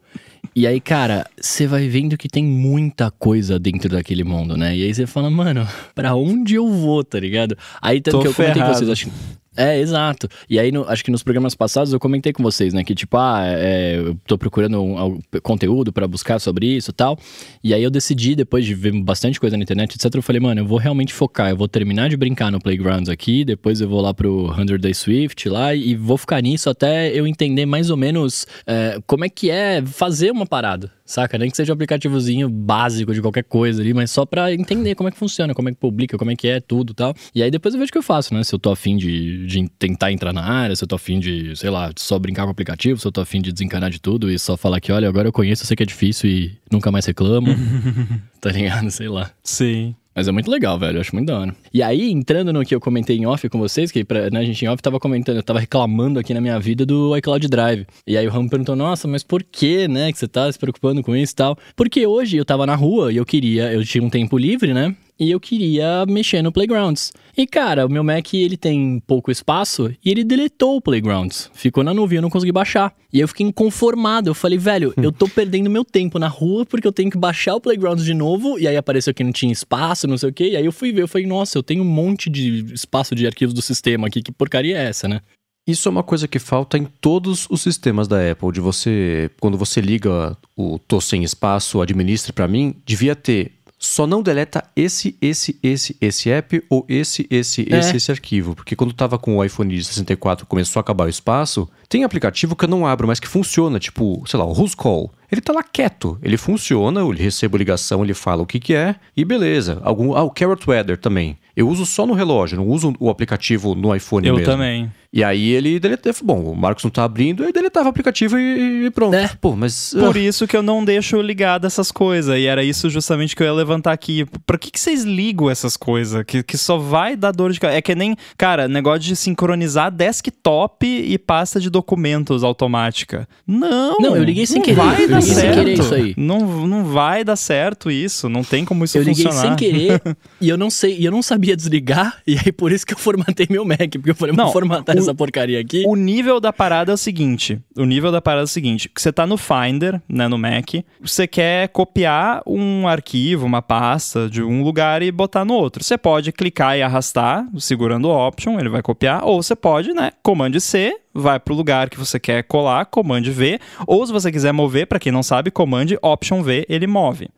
E 0.54 0.66
aí, 0.66 0.80
cara, 0.80 1.26
você 1.40 1.66
vai 1.66 1.88
vendo 1.88 2.16
que 2.16 2.28
tem 2.28 2.44
muita 2.44 3.10
coisa 3.10 3.58
dentro 3.58 3.88
daquele 3.88 4.24
mundo, 4.24 4.56
né? 4.56 4.76
E 4.76 4.82
aí 4.82 4.94
você 4.94 5.06
fala, 5.06 5.30
mano, 5.30 5.66
pra 5.94 6.14
onde 6.14 6.54
eu 6.54 6.68
vou, 6.68 7.04
tá 7.04 7.20
ligado? 7.20 7.56
Aí 7.80 8.00
tanto 8.00 8.16
Tô 8.16 8.22
que 8.22 8.28
eu 8.28 8.34
comentei 8.34 8.54
com 8.62 8.66
ferrado. 8.66 8.78
vocês, 8.78 8.90
acho 8.90 9.06
que. 9.06 9.12
É, 9.60 9.76
exato. 9.80 10.28
E 10.48 10.56
aí, 10.56 10.70
no- 10.70 10.84
acho 10.88 11.04
que 11.04 11.10
nos 11.10 11.24
programas 11.24 11.52
passados 11.52 11.92
eu 11.92 11.98
comentei 11.98 12.32
com 12.32 12.44
vocês, 12.44 12.72
né? 12.72 12.84
Que 12.84 12.94
tipo, 12.94 13.16
ah, 13.16 13.42
é, 13.44 13.96
eu 13.96 14.14
tô 14.24 14.38
procurando 14.38 14.80
um, 14.80 15.04
um 15.16 15.20
conteúdo 15.42 15.92
pra 15.92 16.06
buscar 16.06 16.38
sobre 16.38 16.76
isso 16.76 16.90
e 16.90 16.94
tal. 16.94 17.18
E 17.62 17.74
aí 17.74 17.82
eu 17.82 17.90
decidi, 17.90 18.36
depois 18.36 18.64
de 18.64 18.72
ver 18.72 18.92
bastante 19.02 19.40
coisa 19.40 19.56
na 19.56 19.64
internet, 19.64 19.96
etc., 19.96 20.14
eu 20.14 20.22
falei, 20.22 20.38
mano, 20.40 20.60
eu 20.60 20.64
vou 20.66 20.78
realmente 20.78 21.12
focar. 21.12 21.50
Eu 21.50 21.56
vou 21.56 21.66
terminar 21.66 22.08
de 22.08 22.16
brincar 22.16 22.52
no 22.52 22.60
Playgrounds 22.60 23.08
aqui, 23.08 23.44
depois 23.44 23.80
eu 23.80 23.88
vou 23.88 24.00
lá 24.00 24.14
pro 24.14 24.54
100 24.54 24.78
Day 24.78 24.94
Swift 24.94 25.48
lá 25.48 25.74
e 25.74 25.96
vou 25.96 26.16
ficar 26.16 26.40
nisso 26.40 26.70
até 26.70 27.10
eu 27.12 27.26
entender 27.26 27.66
mais 27.66 27.90
ou 27.90 27.96
menos 27.96 28.46
é, 28.64 29.00
como 29.08 29.24
é 29.24 29.28
que 29.28 29.50
é 29.50 29.82
fazer 29.84 30.30
uma 30.30 30.46
parada. 30.46 30.92
Saca? 31.08 31.38
Nem 31.38 31.50
que 31.50 31.56
seja 31.56 31.72
um 31.72 31.74
aplicativozinho 31.74 32.50
básico 32.50 33.14
de 33.14 33.22
qualquer 33.22 33.42
coisa 33.42 33.80
ali, 33.80 33.94
mas 33.94 34.10
só 34.10 34.26
pra 34.26 34.52
entender 34.52 34.94
como 34.94 35.08
é 35.08 35.10
que 35.10 35.16
funciona, 35.16 35.54
como 35.54 35.70
é 35.70 35.72
que 35.72 35.78
publica, 35.78 36.18
como 36.18 36.30
é 36.30 36.36
que 36.36 36.46
é 36.46 36.60
tudo 36.60 36.92
e 36.92 36.94
tal. 36.94 37.14
E 37.34 37.42
aí 37.42 37.50
depois 37.50 37.72
eu 37.72 37.80
vejo 37.80 37.88
o 37.88 37.92
que 37.92 37.96
eu 37.96 38.02
faço, 38.02 38.34
né? 38.34 38.44
Se 38.44 38.54
eu 38.54 38.58
tô 38.58 38.70
afim 38.70 38.94
de, 38.94 39.46
de 39.46 39.66
tentar 39.78 40.12
entrar 40.12 40.34
na 40.34 40.44
área, 40.44 40.76
se 40.76 40.84
eu 40.84 40.88
tô 40.88 40.96
afim 40.96 41.18
de, 41.18 41.56
sei 41.56 41.70
lá, 41.70 41.90
só 41.96 42.18
brincar 42.18 42.42
com 42.42 42.48
o 42.48 42.52
aplicativo, 42.52 43.00
se 43.00 43.06
eu 43.06 43.12
tô 43.12 43.22
afim 43.22 43.40
de 43.40 43.50
desencanar 43.50 43.88
de 43.88 43.98
tudo 43.98 44.30
e 44.30 44.38
só 44.38 44.54
falar 44.54 44.80
que, 44.80 44.92
olha, 44.92 45.08
agora 45.08 45.26
eu 45.26 45.32
conheço, 45.32 45.62
eu 45.62 45.66
sei 45.66 45.74
que 45.74 45.82
é 45.82 45.86
difícil 45.86 46.28
e 46.28 46.58
nunca 46.70 46.92
mais 46.92 47.06
reclamo. 47.06 47.48
tá 48.38 48.50
ligado? 48.50 48.90
Sei 48.90 49.08
lá. 49.08 49.30
Sim. 49.42 49.96
Mas 50.18 50.26
é 50.26 50.32
muito 50.32 50.50
legal, 50.50 50.76
velho. 50.76 50.96
Eu 50.96 51.00
acho 51.00 51.14
muito 51.14 51.28
da 51.28 51.38
hora. 51.38 51.54
E 51.72 51.80
aí, 51.80 52.10
entrando 52.10 52.52
no 52.52 52.64
que 52.64 52.74
eu 52.74 52.80
comentei 52.80 53.16
em 53.16 53.24
off 53.24 53.48
com 53.48 53.56
vocês, 53.56 53.92
que 53.92 54.04
pra, 54.04 54.28
né, 54.30 54.40
a 54.40 54.44
gente 54.44 54.64
em 54.64 54.68
off 54.68 54.82
tava 54.82 54.98
comentando, 54.98 55.36
eu 55.36 55.44
tava 55.44 55.60
reclamando 55.60 56.18
aqui 56.18 56.34
na 56.34 56.40
minha 56.40 56.58
vida 56.58 56.84
do 56.84 57.16
iCloud 57.16 57.46
Drive. 57.46 57.86
E 58.04 58.16
aí 58.16 58.26
o 58.26 58.30
Ram 58.30 58.48
perguntou, 58.48 58.74
nossa, 58.74 59.06
mas 59.06 59.22
por 59.22 59.44
que, 59.44 59.86
né, 59.86 60.10
que 60.10 60.18
você 60.18 60.26
tá 60.26 60.50
se 60.50 60.58
preocupando 60.58 61.04
com 61.04 61.14
isso 61.14 61.34
e 61.34 61.36
tal? 61.36 61.56
Porque 61.76 62.04
hoje 62.04 62.36
eu 62.36 62.44
tava 62.44 62.66
na 62.66 62.74
rua 62.74 63.12
e 63.12 63.16
eu 63.16 63.24
queria, 63.24 63.72
eu 63.72 63.84
tinha 63.84 64.02
um 64.02 64.10
tempo 64.10 64.36
livre, 64.36 64.74
né? 64.74 64.92
E 65.18 65.30
eu 65.30 65.40
queria 65.40 66.06
mexer 66.06 66.42
no 66.42 66.52
Playgrounds. 66.52 67.12
E 67.36 67.46
cara, 67.46 67.86
o 67.86 67.88
meu 67.88 68.04
Mac 68.04 68.32
ele 68.34 68.56
tem 68.56 69.02
pouco 69.04 69.32
espaço 69.32 69.92
e 70.04 70.10
ele 70.10 70.22
deletou 70.22 70.76
o 70.76 70.80
Playgrounds. 70.80 71.50
Ficou 71.52 71.82
na 71.82 71.92
nuvem, 71.92 72.16
eu 72.16 72.22
não 72.22 72.30
consegui 72.30 72.52
baixar. 72.52 72.94
E 73.12 73.18
eu 73.18 73.26
fiquei 73.26 73.46
inconformado. 73.46 74.30
Eu 74.30 74.34
falei, 74.34 74.58
velho, 74.58 74.94
eu 74.96 75.10
tô 75.10 75.28
perdendo 75.28 75.68
meu 75.68 75.84
tempo 75.84 76.18
na 76.18 76.28
rua 76.28 76.64
porque 76.64 76.86
eu 76.86 76.92
tenho 76.92 77.10
que 77.10 77.18
baixar 77.18 77.56
o 77.56 77.60
Playgrounds 77.60 78.04
de 78.04 78.14
novo. 78.14 78.58
E 78.60 78.68
aí 78.68 78.76
apareceu 78.76 79.12
que 79.12 79.24
não 79.24 79.32
tinha 79.32 79.52
espaço, 79.52 80.06
não 80.06 80.16
sei 80.16 80.28
o 80.28 80.32
quê. 80.32 80.50
E 80.50 80.56
aí 80.56 80.64
eu 80.64 80.72
fui 80.72 80.92
ver, 80.92 81.02
eu 81.02 81.08
falei, 81.08 81.26
nossa, 81.26 81.58
eu 81.58 81.62
tenho 81.62 81.82
um 81.82 81.86
monte 81.86 82.30
de 82.30 82.72
espaço 82.72 83.14
de 83.14 83.26
arquivos 83.26 83.54
do 83.54 83.62
sistema 83.62 84.06
aqui. 84.06 84.22
Que 84.22 84.30
porcaria 84.30 84.78
é 84.78 84.84
essa, 84.84 85.08
né? 85.08 85.20
Isso 85.68 85.86
é 85.86 85.90
uma 85.90 86.02
coisa 86.02 86.26
que 86.26 86.38
falta 86.38 86.78
em 86.78 86.86
todos 86.86 87.46
os 87.50 87.60
sistemas 87.60 88.08
da 88.08 88.30
Apple. 88.30 88.50
De 88.50 88.58
você, 88.58 89.30
quando 89.38 89.58
você 89.58 89.82
liga 89.82 90.34
o 90.56 90.78
tô 90.78 90.98
sem 90.98 91.22
espaço, 91.22 91.82
administre 91.82 92.32
pra 92.32 92.48
mim, 92.48 92.74
devia 92.86 93.14
ter. 93.14 93.52
Só 93.78 94.06
não 94.06 94.22
deleta 94.22 94.64
esse, 94.74 95.16
esse, 95.22 95.56
esse, 95.62 95.96
esse 96.00 96.30
app 96.30 96.62
ou 96.68 96.84
esse, 96.88 97.26
esse, 97.30 97.66
É. 97.72 97.78
esse, 97.78 97.96
esse 97.96 98.10
arquivo. 98.10 98.54
Porque 98.54 98.74
quando 98.74 98.92
tava 98.92 99.18
com 99.18 99.36
o 99.36 99.44
iPhone 99.44 99.72
de 99.74 99.84
64 99.84 100.46
começou 100.46 100.80
a 100.80 100.82
acabar 100.82 101.06
o 101.06 101.08
espaço, 101.08 101.68
tem 101.88 102.02
aplicativo 102.02 102.56
que 102.56 102.64
eu 102.64 102.68
não 102.68 102.86
abro, 102.86 103.06
mas 103.06 103.20
que 103.20 103.28
funciona. 103.28 103.78
Tipo, 103.78 104.22
sei 104.26 104.38
lá, 104.38 104.44
o 104.44 104.52
Who's 104.52 104.74
Call. 104.74 105.12
Ele 105.30 105.40
tá 105.40 105.52
lá 105.52 105.62
quieto. 105.62 106.18
Ele 106.22 106.36
funciona, 106.36 107.00
eu 107.00 107.10
recebo 107.10 107.56
ligação, 107.56 108.02
ele 108.02 108.14
fala 108.14 108.42
o 108.42 108.46
que 108.46 108.58
que 108.58 108.74
é 108.74 108.96
e 109.16 109.24
beleza. 109.24 109.80
Algum, 109.82 110.14
ah, 110.14 110.22
o 110.22 110.30
Carrot 110.30 110.68
Weather 110.68 110.96
também. 110.96 111.38
Eu 111.56 111.68
uso 111.68 111.84
só 111.84 112.06
no 112.06 112.14
relógio, 112.14 112.56
não 112.56 112.68
uso 112.68 112.94
o 113.00 113.10
aplicativo 113.10 113.74
no 113.74 113.94
iPhone 113.94 114.26
Eu 114.26 114.36
mesmo. 114.36 114.50
também. 114.50 114.90
E 115.12 115.24
aí 115.24 115.48
ele 115.50 115.80
deletava. 115.80 116.16
Bom, 116.22 116.52
o 116.52 116.54
Marcos 116.54 116.84
não 116.84 116.90
tá 116.90 117.02
abrindo, 117.02 117.42
aí 117.42 117.52
deletava 117.52 117.86
o 117.86 117.90
aplicativo 117.90 118.38
e, 118.38 118.86
e 118.86 118.90
pronto. 118.90 119.14
É. 119.14 119.30
Pô, 119.40 119.56
mas. 119.56 119.94
Por 119.98 120.16
ah, 120.16 120.18
isso 120.18 120.46
que 120.46 120.56
eu 120.56 120.62
não 120.62 120.84
deixo 120.84 121.20
ligado 121.22 121.66
essas 121.66 121.90
coisas. 121.90 122.38
E 122.38 122.46
era 122.46 122.62
isso 122.62 122.90
justamente 122.90 123.34
que 123.34 123.42
eu 123.42 123.46
ia 123.46 123.52
levantar 123.52 123.92
aqui. 123.92 124.26
Pra 124.44 124.58
que, 124.58 124.70
que 124.70 124.78
vocês 124.78 125.04
ligam 125.04 125.50
essas 125.50 125.76
coisas? 125.78 126.22
Que, 126.24 126.42
que 126.42 126.58
só 126.58 126.76
vai 126.76 127.16
dar 127.16 127.32
dor 127.32 127.52
de 127.52 127.58
cabeça. 127.58 127.78
É 127.78 127.82
que 127.82 127.94
nem, 127.94 128.16
cara, 128.36 128.68
negócio 128.68 129.00
de 129.00 129.16
sincronizar 129.16 129.90
desktop 129.90 130.86
e 130.86 131.16
pasta 131.18 131.58
de 131.58 131.70
documentos 131.70 132.44
automática. 132.44 133.26
Não! 133.46 133.96
Não, 133.98 134.14
eu 134.14 134.22
liguei 134.22 134.46
sem 134.46 134.58
não 134.58 134.64
querer. 134.64 134.76
Vai 134.76 135.04
Eu 135.04 135.17
dar 135.20 135.26
liguei 135.26 135.34
sem 135.34 135.44
certo. 135.44 135.58
querer 135.58 135.78
isso 135.78 135.94
aí. 135.94 136.14
Não, 136.16 136.66
não 136.66 136.84
vai 136.84 137.24
dar 137.24 137.36
certo 137.36 137.90
isso. 137.90 138.28
Não 138.28 138.42
tem 138.42 138.64
como 138.64 138.84
isso 138.84 138.96
eu 138.98 139.02
liguei 139.02 139.24
funcionar. 139.24 139.56
sem 139.58 139.70
querer 139.70 140.00
e 140.40 140.48
eu 140.48 140.56
não 140.56 140.70
sei, 140.70 140.96
e 140.98 141.04
eu 141.04 141.10
não 141.12 141.22
sabia 141.22 141.56
desligar. 141.56 142.18
E 142.26 142.36
aí 142.44 142.52
por 142.52 142.72
isso 142.72 142.86
que 142.86 142.94
eu 142.94 142.98
formatei 142.98 143.46
meu 143.50 143.64
Mac. 143.64 143.78
Porque 143.92 144.10
eu 144.10 144.14
falei, 144.14 144.34
Não, 144.34 144.44
vou 144.44 144.52
formatar 144.52 144.96
o- 144.96 144.98
essa 144.98 145.14
porcaria 145.14 145.60
aqui. 145.60 145.84
O 145.86 145.94
nível 145.96 146.40
da 146.40 146.52
parada 146.52 146.92
é 146.92 146.94
o 146.94 146.98
seguinte: 146.98 147.58
o 147.76 147.84
nível 147.84 148.10
da 148.12 148.20
parada 148.20 148.42
é 148.42 148.44
o 148.44 148.48
seguinte: 148.48 148.90
você 148.96 149.12
tá 149.12 149.26
no 149.26 149.36
Finder, 149.36 150.00
né, 150.08 150.28
no 150.28 150.38
Mac, 150.38 150.74
você 151.00 151.26
quer 151.26 151.68
copiar 151.68 152.42
um 152.46 152.86
arquivo, 152.88 153.46
uma 153.46 153.62
pasta 153.62 154.28
de 154.28 154.42
um 154.42 154.62
lugar 154.62 155.02
e 155.02 155.10
botar 155.10 155.44
no 155.44 155.54
outro. 155.54 155.82
Você 155.82 155.96
pode 155.98 156.32
clicar 156.32 156.76
e 156.76 156.82
arrastar, 156.82 157.46
segurando 157.58 158.08
o 158.08 158.26
Option, 158.28 158.58
ele 158.58 158.68
vai 158.68 158.82
copiar, 158.82 159.24
ou 159.24 159.42
você 159.42 159.54
pode, 159.56 159.92
né, 159.92 160.10
Command 160.22 160.58
C, 160.60 160.94
vai 161.12 161.38
pro 161.40 161.54
lugar 161.54 161.88
que 161.90 161.98
você 161.98 162.18
quer 162.18 162.42
colar, 162.44 162.86
Command 162.86 163.22
V, 163.22 163.58
ou 163.86 164.06
se 164.06 164.12
você 164.12 164.30
quiser 164.30 164.52
mover, 164.52 164.86
para 164.86 164.98
quem 164.98 165.12
não 165.12 165.22
sabe, 165.22 165.50
Command 165.50 165.86
Option 166.02 166.42
V, 166.42 166.66
ele 166.68 166.86
move. 166.86 167.28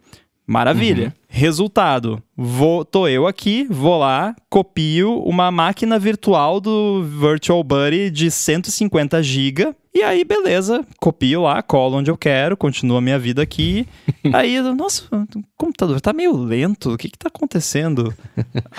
Maravilha. 0.47 1.15
Resultado: 1.29 2.21
vou, 2.37 2.85
tô 2.85 3.07
eu 3.07 3.27
aqui, 3.27 3.69
vou 3.71 3.97
lá, 3.99 4.35
copio 4.49 5.23
uma 5.23 5.49
máquina 5.51 5.97
virtual 5.97 6.61
do 6.61 7.05
Virtual 7.05 7.63
Buddy 7.63 8.11
de 8.11 8.31
150 8.31 9.23
GB 9.23 9.75
E 9.93 10.05
aí, 10.05 10.25
beleza, 10.25 10.87
copio 11.01 11.43
lá, 11.43 11.61
colo 11.63 11.97
onde 11.97 12.09
eu 12.09 12.17
quero, 12.17 12.57
continuo 12.57 12.97
a 12.97 13.01
minha 13.01 13.19
vida 13.19 13.43
aqui. 13.43 13.89
aí, 14.33 14.55
eu, 14.55 14.73
nossa, 14.73 15.05
o 15.13 15.27
computador 15.57 16.01
tá 16.01 16.13
meio 16.13 16.37
lento, 16.37 16.95
o 16.95 16.97
que 16.97 17.09
que 17.09 17.19
tá 17.19 17.27
acontecendo? 17.27 18.15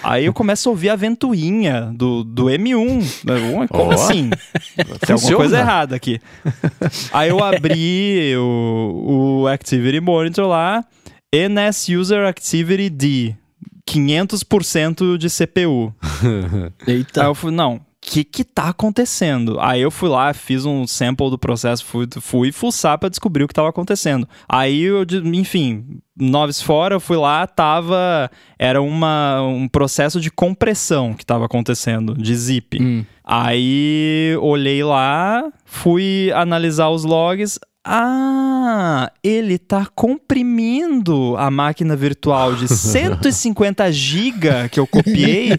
aí 0.02 0.26
eu 0.26 0.34
começo 0.34 0.70
a 0.70 0.72
ouvir 0.72 0.90
a 0.90 0.96
ventoinha 0.96 1.92
do, 1.94 2.24
do 2.24 2.46
M1. 2.46 3.26
Né? 3.26 3.68
Como 3.68 3.92
Ó. 3.92 3.94
assim? 3.94 4.30
Tem 5.06 5.14
alguma 5.14 5.36
coisa 5.36 5.60
errada 5.60 5.98
aqui. 5.98 6.22
Aí 7.12 7.30
eu 7.30 7.44
abri 7.44 8.34
o, 8.38 9.42
o 9.42 9.48
Activity 9.48 10.00
Monitor 10.00 10.48
lá, 10.48 10.86
NS 11.34 11.90
User 11.90 12.26
Activity 12.26 12.90
D, 12.90 13.36
500% 13.86 15.18
de 15.18 15.28
CPU. 15.30 15.94
Aí 16.88 16.96
Eita. 16.96 17.24
eu 17.24 17.36
fui, 17.36 17.52
não, 17.52 17.82
que 18.02 18.24
que 18.24 18.44
tá 18.44 18.70
acontecendo? 18.70 19.60
Aí 19.60 19.80
eu 19.80 19.92
fui 19.92 20.10
lá, 20.10 20.34
fiz 20.34 20.66
um 20.66 20.88
sample 20.88 21.30
do 21.30 21.38
processo, 21.38 21.86
fui, 21.86 22.08
fui 22.20 22.52
fuçar 22.52 22.98
pra 22.98 23.08
descobrir 23.10 23.44
o 23.44 23.48
que 23.48 23.54
tava 23.54 23.70
acontecendo. 23.70 24.28
Aí 24.50 24.82
eu, 24.82 25.06
enfim, 25.26 26.00
noves 26.18 26.62
fora, 26.62 26.96
eu 26.96 27.00
fui 27.00 27.16
lá, 27.16 27.46
tava, 27.46 28.30
era 28.58 28.82
uma, 28.82 29.44
um 29.44 29.68
processo 29.68 30.20
de 30.20 30.32
compressão 30.32 31.14
que 31.14 31.26
tava 31.26 31.46
acontecendo, 31.46 32.16
de 32.16 32.36
zip. 32.36 32.82
Hum. 32.82 33.06
Aí 33.24 34.36
olhei 34.42 34.84
lá, 34.84 35.52
fui 35.64 36.32
analisar 36.34 36.90
os 36.90 37.04
logs. 37.04 37.60
Ah, 37.84 39.12
ele 39.24 39.58
tá 39.58 39.88
comprimindo 39.96 41.36
a 41.38 41.50
máquina 41.50 41.96
virtual 41.96 42.56
de 42.56 42.68
150 42.70 43.92
GB 43.92 44.70
que 44.72 44.80
eu 44.80 44.86
copiei 44.86 45.52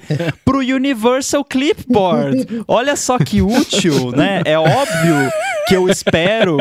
pro 0.44 0.58
Universal 0.58 1.44
Clipboard. 1.44 2.46
Olha 2.68 2.94
só 2.96 3.18
que 3.18 3.42
útil, 3.42 4.12
né? 4.12 4.40
É 4.44 4.58
óbvio 4.58 5.30
que 5.66 5.74
eu 5.76 5.88
espero 5.88 6.58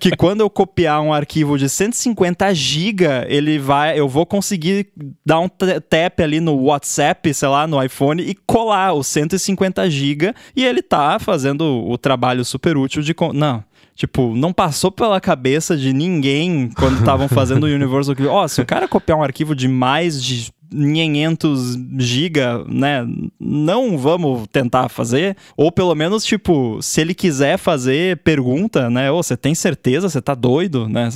que 0.00 0.14
quando 0.16 0.40
eu 0.40 0.50
copiar 0.50 1.00
um 1.00 1.12
arquivo 1.12 1.58
de 1.58 1.68
150 1.68 2.54
GB, 2.54 3.04
ele 3.28 3.58
vai, 3.58 3.98
eu 3.98 4.08
vou 4.08 4.24
conseguir 4.26 4.88
dar 5.24 5.40
um 5.40 5.48
tap 5.48 6.20
ali 6.22 6.40
no 6.40 6.54
WhatsApp, 6.62 7.32
sei 7.32 7.48
lá, 7.48 7.66
no 7.66 7.82
iPhone 7.82 8.22
e 8.22 8.34
colar 8.34 8.92
os 8.94 9.06
150 9.06 9.88
GB 9.90 10.34
e 10.56 10.64
ele 10.64 10.82
tá 10.82 11.18
fazendo 11.18 11.62
o 11.86 11.96
trabalho 11.98 12.44
super 12.44 12.76
útil 12.76 13.02
de 13.02 13.12
con- 13.14 13.32
não 13.32 13.62
Tipo, 13.94 14.34
não 14.34 14.52
passou 14.52 14.90
pela 14.90 15.20
cabeça 15.20 15.76
de 15.76 15.92
ninguém 15.92 16.68
quando 16.76 16.98
estavam 16.98 17.28
fazendo 17.28 17.64
o 17.64 17.66
Universal. 17.74 18.16
Ó, 18.28 18.48
se 18.48 18.60
o 18.60 18.66
cara 18.66 18.88
copiar 18.88 19.18
um 19.18 19.22
arquivo 19.22 19.54
de 19.54 19.68
mais 19.68 20.22
de 20.22 20.52
500 20.70 21.78
giga, 21.98 22.64
né, 22.68 23.06
não 23.38 23.96
vamos 23.96 24.46
tentar 24.50 24.88
fazer. 24.88 25.36
Ou 25.56 25.70
pelo 25.70 25.94
menos, 25.94 26.24
tipo, 26.24 26.78
se 26.82 27.00
ele 27.00 27.14
quiser 27.14 27.56
fazer, 27.56 28.18
pergunta, 28.18 28.90
né, 28.90 29.10
ô, 29.10 29.22
você 29.22 29.36
tem 29.36 29.54
certeza? 29.54 30.08
Você 30.08 30.20
tá 30.20 30.34
doido, 30.34 30.88
né, 30.88 31.08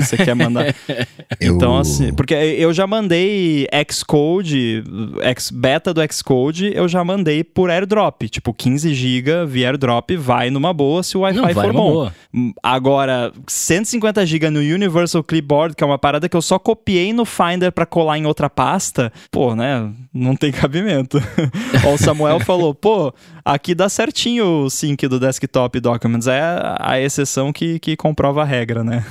que 0.00 0.06
você 0.06 0.16
quer 0.16 0.34
mandar? 0.34 0.74
Eu- 1.40 1.54
Então, 1.56 1.76
assim, 1.76 2.12
porque 2.12 2.34
eu 2.34 2.72
já 2.72 2.86
mandei 2.86 3.66
Xcode, 3.90 4.84
X, 5.22 5.50
beta 5.50 5.92
do 5.94 6.00
Xcode, 6.12 6.72
eu 6.74 6.86
já 6.86 7.02
mandei 7.04 7.42
por 7.42 7.70
airdrop. 7.70 8.22
Tipo, 8.28 8.52
15 8.52 8.92
GB 8.94 9.46
via 9.46 9.68
airdrop 9.70 10.10
vai 10.16 10.50
numa 10.50 10.72
boa 10.72 11.02
se 11.02 11.16
o 11.16 11.20
Wi-Fi 11.20 11.54
for 11.54 11.72
bom. 11.72 11.92
boa. 11.92 12.14
Hum, 12.34 12.52
Agora, 12.62 13.32
150 13.46 14.24
GB 14.26 14.50
no 14.50 14.60
Universal 14.60 15.22
Clipboard, 15.24 15.74
que 15.74 15.82
é 15.82 15.86
uma 15.86 15.98
parada 15.98 16.28
que 16.28 16.36
eu 16.36 16.42
só 16.42 16.58
copiei 16.58 17.12
no 17.12 17.24
Finder 17.24 17.72
pra 17.72 17.86
colar 17.86 18.18
em 18.18 18.26
outra 18.26 18.48
pasta, 18.50 19.12
pô, 19.30 19.54
né? 19.54 19.90
Não 20.12 20.36
tem 20.36 20.52
cabimento. 20.52 21.18
O 21.92 21.96
Samuel 21.98 22.38
falou, 22.44 22.74
pô, 22.74 23.12
aqui 23.44 23.74
dá 23.74 23.88
certinho 23.88 24.44
o 24.64 24.70
sync 24.70 25.06
do 25.08 25.18
desktop 25.18 25.80
documents. 25.80 26.26
É 26.26 26.40
a 26.78 27.00
exceção 27.00 27.52
que, 27.52 27.78
que 27.80 27.96
comprova 27.96 28.42
a 28.42 28.44
regra, 28.44 28.84
né? 28.84 29.04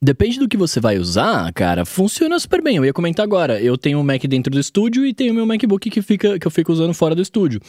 Depende 0.00 0.38
do 0.38 0.46
que 0.46 0.58
você 0.58 0.78
vai 0.78 0.98
usar, 0.98 1.50
cara, 1.54 1.86
funciona 1.86 2.38
super 2.38 2.62
bem. 2.62 2.76
Eu 2.76 2.84
ia 2.84 2.92
comentar 2.92 3.24
agora. 3.24 3.60
Eu 3.60 3.78
tenho 3.78 3.98
um 3.98 4.02
Mac 4.02 4.22
dentro 4.24 4.52
do 4.52 4.60
estúdio 4.60 5.06
e 5.06 5.14
tenho 5.14 5.32
meu 5.32 5.46
MacBook 5.46 5.88
que, 5.88 6.02
fica, 6.02 6.38
que 6.38 6.46
eu 6.46 6.50
fico 6.50 6.70
usando 6.70 6.92
fora 6.92 7.14
do 7.14 7.22
estúdio. 7.22 7.60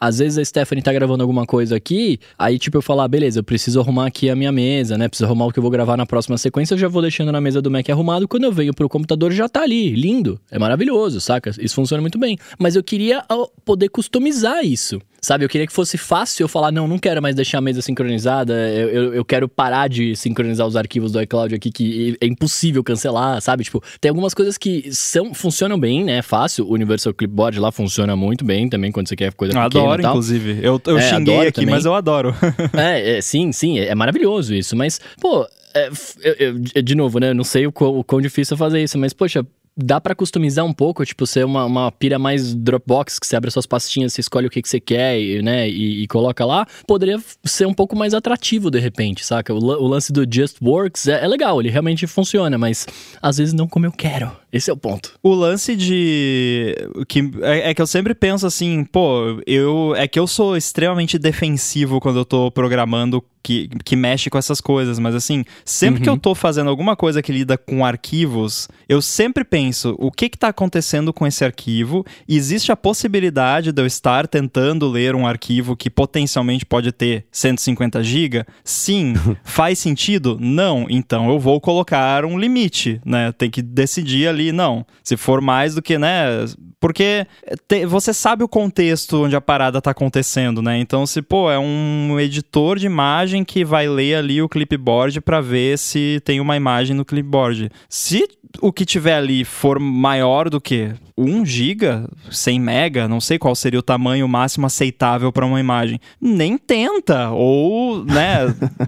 Às 0.00 0.18
vezes 0.18 0.36
a 0.36 0.44
Stephanie 0.44 0.82
tá 0.82 0.92
gravando 0.92 1.22
alguma 1.22 1.46
coisa 1.46 1.76
aqui, 1.76 2.18
aí 2.36 2.58
tipo 2.58 2.76
eu 2.76 2.82
falo, 2.82 3.02
ah, 3.02 3.08
beleza, 3.08 3.38
eu 3.38 3.44
preciso 3.44 3.78
arrumar 3.80 4.06
aqui 4.06 4.28
a 4.28 4.34
minha 4.34 4.50
mesa, 4.50 4.98
né? 4.98 5.08
Preciso 5.08 5.26
arrumar 5.26 5.46
o 5.46 5.52
que 5.52 5.60
eu 5.60 5.62
vou 5.62 5.70
gravar 5.70 5.96
na 5.96 6.04
próxima 6.04 6.36
sequência, 6.36 6.74
eu 6.74 6.78
já 6.78 6.88
vou 6.88 7.00
deixando 7.02 7.30
na 7.30 7.40
mesa 7.40 7.62
do 7.62 7.70
Mac 7.70 7.88
arrumado. 7.88 8.26
Quando 8.26 8.44
eu 8.44 8.52
venho 8.52 8.74
pro 8.74 8.88
computador 8.88 9.30
já 9.30 9.48
tá 9.48 9.62
ali, 9.62 9.90
lindo. 9.90 10.40
É 10.50 10.58
maravilhoso, 10.58 11.20
saca? 11.20 11.50
Isso 11.58 11.74
funciona 11.76 12.00
muito 12.00 12.18
bem. 12.18 12.36
Mas 12.58 12.74
eu 12.74 12.82
queria 12.82 13.24
ó, 13.28 13.46
poder 13.64 13.88
customizar 13.90 14.64
isso. 14.64 15.00
Sabe, 15.20 15.44
eu 15.44 15.48
queria 15.48 15.66
que 15.66 15.72
fosse 15.72 15.98
fácil 15.98 16.44
eu 16.44 16.48
falar, 16.48 16.70
não, 16.70 16.86
não 16.86 17.00
quero 17.00 17.20
mais 17.20 17.34
deixar 17.34 17.58
a 17.58 17.60
mesa 17.60 17.82
sincronizada, 17.82 18.52
eu, 18.70 18.88
eu, 18.88 19.14
eu 19.14 19.24
quero 19.24 19.48
parar 19.48 19.88
de 19.88 20.14
sincronizar 20.14 20.64
os 20.64 20.76
arquivos 20.76 21.10
do 21.10 21.20
iCloud 21.20 21.52
aqui, 21.52 21.72
que 21.76 22.16
é 22.20 22.26
impossível 22.26 22.82
cancelar, 22.82 23.40
sabe? 23.42 23.64
Tipo, 23.64 23.82
tem 24.00 24.08
algumas 24.08 24.32
coisas 24.32 24.56
que 24.56 24.88
são, 24.92 25.34
funcionam 25.34 25.78
bem, 25.78 26.02
né? 26.04 26.22
Fácil. 26.22 26.66
O 26.66 26.72
Universal 26.72 27.12
Clipboard 27.12 27.60
lá 27.60 27.70
funciona 27.70 28.16
muito 28.16 28.44
bem 28.44 28.68
também, 28.68 28.90
quando 28.90 29.08
você 29.08 29.14
quer 29.16 29.32
coisa 29.34 29.52
Eu 29.56 29.62
pequena 29.64 29.84
adoro, 29.84 30.02
inclusive. 30.02 30.58
Eu, 30.62 30.80
eu 30.86 30.98
É, 30.98 31.02
xinguei 31.02 31.34
adoro 31.34 31.48
aqui, 31.48 31.60
também. 31.60 31.74
mas 31.74 31.84
eu 31.84 31.94
adoro. 31.94 32.34
É, 32.74 33.18
é, 33.18 33.20
sim, 33.20 33.52
sim, 33.52 33.78
é, 33.78 33.88
é 33.88 33.94
maravilhoso 33.94 34.54
isso, 34.54 34.74
mas, 34.74 34.98
pô, 35.20 35.46
é, 35.74 35.90
eu- 36.22 36.60
eu- 36.74 36.82
de 36.82 36.94
novo, 36.94 37.18
né? 37.18 37.30
eu 37.30 37.34
Não 37.34 37.44
sei 37.44 37.66
o 37.66 37.72
quão, 37.72 37.98
o 37.98 38.02
quão 38.04 38.20
difícil 38.20 38.54
é 38.54 38.58
fazer 38.58 38.82
isso, 38.82 38.96
mas, 38.98 39.12
poxa. 39.12 39.44
Dá 39.76 40.00
pra 40.00 40.14
customizar 40.14 40.64
um 40.64 40.72
pouco, 40.72 41.04
tipo, 41.04 41.26
ser 41.26 41.44
uma, 41.44 41.64
uma 41.64 41.92
pira 41.92 42.18
mais 42.18 42.54
Dropbox, 42.54 43.18
que 43.18 43.26
você 43.26 43.36
abre 43.36 43.48
as 43.48 43.52
suas 43.52 43.66
pastinhas, 43.66 44.12
você 44.14 44.20
escolhe 44.20 44.46
o 44.46 44.50
que, 44.50 44.62
que 44.62 44.68
você 44.68 44.80
quer, 44.80 45.20
e, 45.20 45.42
né, 45.42 45.68
e, 45.68 46.02
e 46.02 46.06
coloca 46.06 46.44
lá. 46.44 46.66
Poderia 46.86 47.20
ser 47.44 47.66
um 47.66 47.74
pouco 47.74 47.94
mais 47.94 48.14
atrativo, 48.14 48.70
de 48.70 48.78
repente, 48.78 49.24
saca? 49.24 49.52
O, 49.52 49.58
o 49.58 49.86
lance 49.86 50.12
do 50.12 50.26
Just 50.28 50.56
Works 50.62 51.08
é, 51.08 51.24
é 51.24 51.28
legal, 51.28 51.60
ele 51.60 51.70
realmente 51.70 52.06
funciona, 52.06 52.56
mas 52.56 52.86
às 53.20 53.36
vezes 53.36 53.52
não 53.52 53.68
como 53.68 53.86
eu 53.86 53.92
quero. 53.92 54.30
Esse 54.56 54.70
é 54.70 54.72
o 54.72 54.76
ponto. 54.76 55.12
O 55.22 55.34
lance 55.34 55.76
de. 55.76 56.74
que 57.08 57.30
é, 57.42 57.70
é 57.70 57.74
que 57.74 57.82
eu 57.82 57.86
sempre 57.86 58.14
penso 58.14 58.46
assim, 58.46 58.84
pô, 58.84 59.40
eu. 59.46 59.94
É 59.96 60.08
que 60.08 60.18
eu 60.18 60.26
sou 60.26 60.56
extremamente 60.56 61.18
defensivo 61.18 62.00
quando 62.00 62.18
eu 62.18 62.24
tô 62.24 62.50
programando 62.50 63.22
que, 63.46 63.68
que 63.84 63.94
mexe 63.94 64.28
com 64.28 64.36
essas 64.36 64.60
coisas, 64.60 64.98
mas 64.98 65.14
assim, 65.14 65.44
sempre 65.64 66.02
que 66.02 66.08
eu 66.08 66.18
tô 66.18 66.34
fazendo 66.34 66.68
alguma 66.68 66.96
coisa 66.96 67.22
que 67.22 67.30
lida 67.30 67.56
com 67.56 67.84
arquivos, 67.84 68.68
eu 68.88 69.00
sempre 69.00 69.44
penso 69.44 69.94
o 70.00 70.10
que 70.10 70.28
que 70.28 70.36
tá 70.36 70.48
acontecendo 70.48 71.12
com 71.12 71.24
esse 71.24 71.44
arquivo. 71.44 72.04
Existe 72.28 72.72
a 72.72 72.76
possibilidade 72.76 73.70
de 73.70 73.80
eu 73.80 73.86
estar 73.86 74.26
tentando 74.26 74.88
ler 74.88 75.14
um 75.14 75.28
arquivo 75.28 75.76
que 75.76 75.88
potencialmente 75.88 76.66
pode 76.66 76.90
ter 76.90 77.24
150 77.30 78.02
GB? 78.02 78.44
Sim. 78.64 79.14
Faz 79.44 79.78
sentido? 79.78 80.36
Não. 80.40 80.84
Então 80.90 81.30
eu 81.30 81.38
vou 81.38 81.60
colocar 81.60 82.24
um 82.24 82.36
limite, 82.36 83.00
né? 83.04 83.30
Tem 83.30 83.48
que 83.48 83.62
decidir 83.62 84.26
ali, 84.26 84.45
não. 84.52 84.86
Se 85.02 85.16
for 85.16 85.40
mais 85.40 85.74
do 85.74 85.82
que, 85.82 85.98
né? 85.98 86.44
Porque 86.86 87.26
te- 87.66 87.84
você 87.84 88.14
sabe 88.14 88.44
o 88.44 88.48
contexto 88.48 89.24
onde 89.24 89.34
a 89.34 89.40
parada 89.40 89.80
tá 89.82 89.90
acontecendo, 89.90 90.62
né? 90.62 90.78
Então, 90.78 91.04
se, 91.04 91.20
pô, 91.20 91.50
é 91.50 91.58
um 91.58 92.16
editor 92.20 92.78
de 92.78 92.86
imagem 92.86 93.42
que 93.42 93.64
vai 93.64 93.88
ler 93.88 94.14
ali 94.14 94.40
o 94.40 94.48
clipboard 94.48 95.20
para 95.20 95.40
ver 95.40 95.76
se 95.78 96.20
tem 96.24 96.38
uma 96.40 96.56
imagem 96.56 96.94
no 96.94 97.04
clipboard. 97.04 97.70
Se 97.88 98.24
o 98.60 98.72
que 98.72 98.84
tiver 98.86 99.14
ali 99.16 99.44
for 99.44 99.78
maior 99.80 100.48
do 100.48 100.60
que 100.60 100.92
1 101.18 101.44
giga, 101.44 102.08
100 102.30 102.60
mega, 102.60 103.08
não 103.08 103.20
sei 103.20 103.38
qual 103.38 103.54
seria 103.54 103.80
o 103.80 103.82
tamanho 103.82 104.26
máximo 104.28 104.66
aceitável 104.66 105.32
para 105.32 105.44
uma 105.44 105.58
imagem, 105.60 105.98
nem 106.20 106.56
tenta 106.56 107.30
ou, 107.30 108.04
né, 108.04 108.38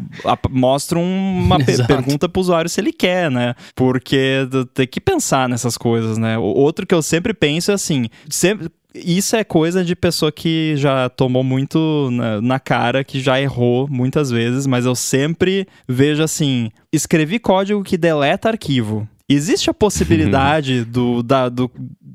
mostra 0.50 0.98
um- 0.98 1.38
uma 1.38 1.58
pe- 1.58 1.72
Exato. 1.72 1.88
pergunta 1.88 2.28
pro 2.28 2.40
usuário 2.40 2.68
se 2.70 2.80
ele 2.80 2.92
quer, 2.92 3.30
né? 3.30 3.54
Porque 3.74 4.46
tem 4.74 4.86
que 4.86 5.00
pensar 5.00 5.48
nessas 5.48 5.76
coisas, 5.76 6.16
né? 6.18 6.38
O 6.38 6.42
outro 6.42 6.86
que 6.86 6.94
eu 6.94 7.02
sempre 7.02 7.32
penso 7.34 7.70
é 7.70 7.74
assim, 7.74 7.87
sempre 8.28 8.70
isso 8.94 9.36
é 9.36 9.44
coisa 9.44 9.84
de 9.84 9.94
pessoa 9.94 10.32
que 10.32 10.74
já 10.76 11.08
tomou 11.08 11.44
muito 11.44 12.08
na, 12.10 12.40
na 12.40 12.60
cara, 12.60 13.04
que 13.04 13.20
já 13.20 13.40
errou 13.40 13.86
muitas 13.88 14.30
vezes, 14.30 14.66
mas 14.66 14.86
eu 14.86 14.94
sempre 14.94 15.66
vejo 15.86 16.22
assim: 16.22 16.70
escrevi 16.92 17.38
código 17.38 17.82
que 17.82 17.96
deleta 17.96 18.48
arquivo. 18.48 19.08
Existe 19.28 19.68
a 19.68 19.74
possibilidade 19.74 20.84
do, 20.86 21.22
da, 21.22 21.48
do, 21.48 21.70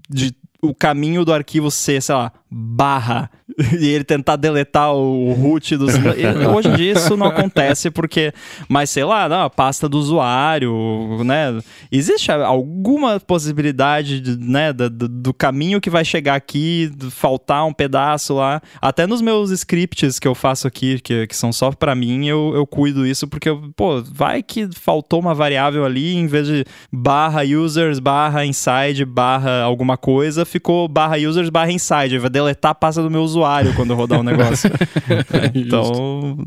de 0.09 0.33
o 0.61 0.73
caminho 0.73 1.25
do 1.25 1.33
arquivo 1.33 1.69
ser, 1.69 2.01
sei 2.01 2.15
lá, 2.15 2.31
barra, 2.55 3.31
e 3.79 3.87
ele 3.87 4.03
tentar 4.03 4.35
deletar 4.35 4.93
o, 4.93 5.33
root 5.33 5.75
dos. 5.75 5.93
Hoje 6.55 6.69
em 6.69 6.75
dia 6.75 6.91
isso 6.93 7.17
não 7.17 7.25
acontece 7.27 7.89
porque. 7.89 8.31
Mas 8.69 8.91
sei 8.91 9.03
lá, 9.03 9.27
não, 9.27 9.41
a 9.43 9.49
pasta 9.49 9.89
do 9.89 9.97
usuário, 9.97 11.23
né? 11.23 11.59
Existe 11.91 12.31
alguma 12.31 13.19
possibilidade 13.19 14.19
de, 14.19 14.37
né, 14.37 14.71
do, 14.71 14.89
do- 14.89 15.33
caminho 15.33 15.81
que 15.81 15.89
vai 15.89 16.05
chegar 16.05 16.35
aqui, 16.35 16.91
faltar 17.09 17.65
um 17.65 17.73
pedaço 17.73 18.35
lá. 18.35 18.61
Até 18.79 19.07
nos 19.07 19.19
meus 19.21 19.49
scripts 19.49 20.19
que 20.19 20.27
eu 20.27 20.35
faço 20.35 20.67
aqui, 20.67 20.99
que, 20.99 21.25
que 21.25 21.35
são 21.35 21.51
só 21.51 21.71
pra 21.71 21.95
mim, 21.95 22.27
eu, 22.27 22.53
eu 22.55 22.67
cuido 22.67 23.05
isso 23.05 23.27
porque, 23.27 23.49
pô, 23.75 24.01
vai 24.03 24.43
que 24.43 24.69
faltou 24.73 25.19
uma 25.19 25.33
variável 25.33 25.83
ali, 25.83 26.15
em 26.15 26.27
vez 26.27 26.47
de 26.47 26.63
barra 26.91 27.41
users, 27.43 27.97
barra 27.99 28.45
inside, 28.45 29.03
barra 29.05 29.63
alguma 29.63 29.97
coisa, 29.97 30.45
ficou 30.45 30.87
barra 30.87 31.17
users, 31.17 31.49
barra 31.49 31.71
inside. 31.71 32.19
Vai 32.19 32.29
deletar 32.43 32.71
a 32.71 32.75
pasta 32.75 33.01
do 33.01 33.09
meu 33.09 33.21
usuário 33.21 33.73
quando 33.75 33.91
eu 33.91 33.95
rodar 33.95 34.19
o 34.19 34.23
negócio. 34.23 34.69
então, 35.55 36.37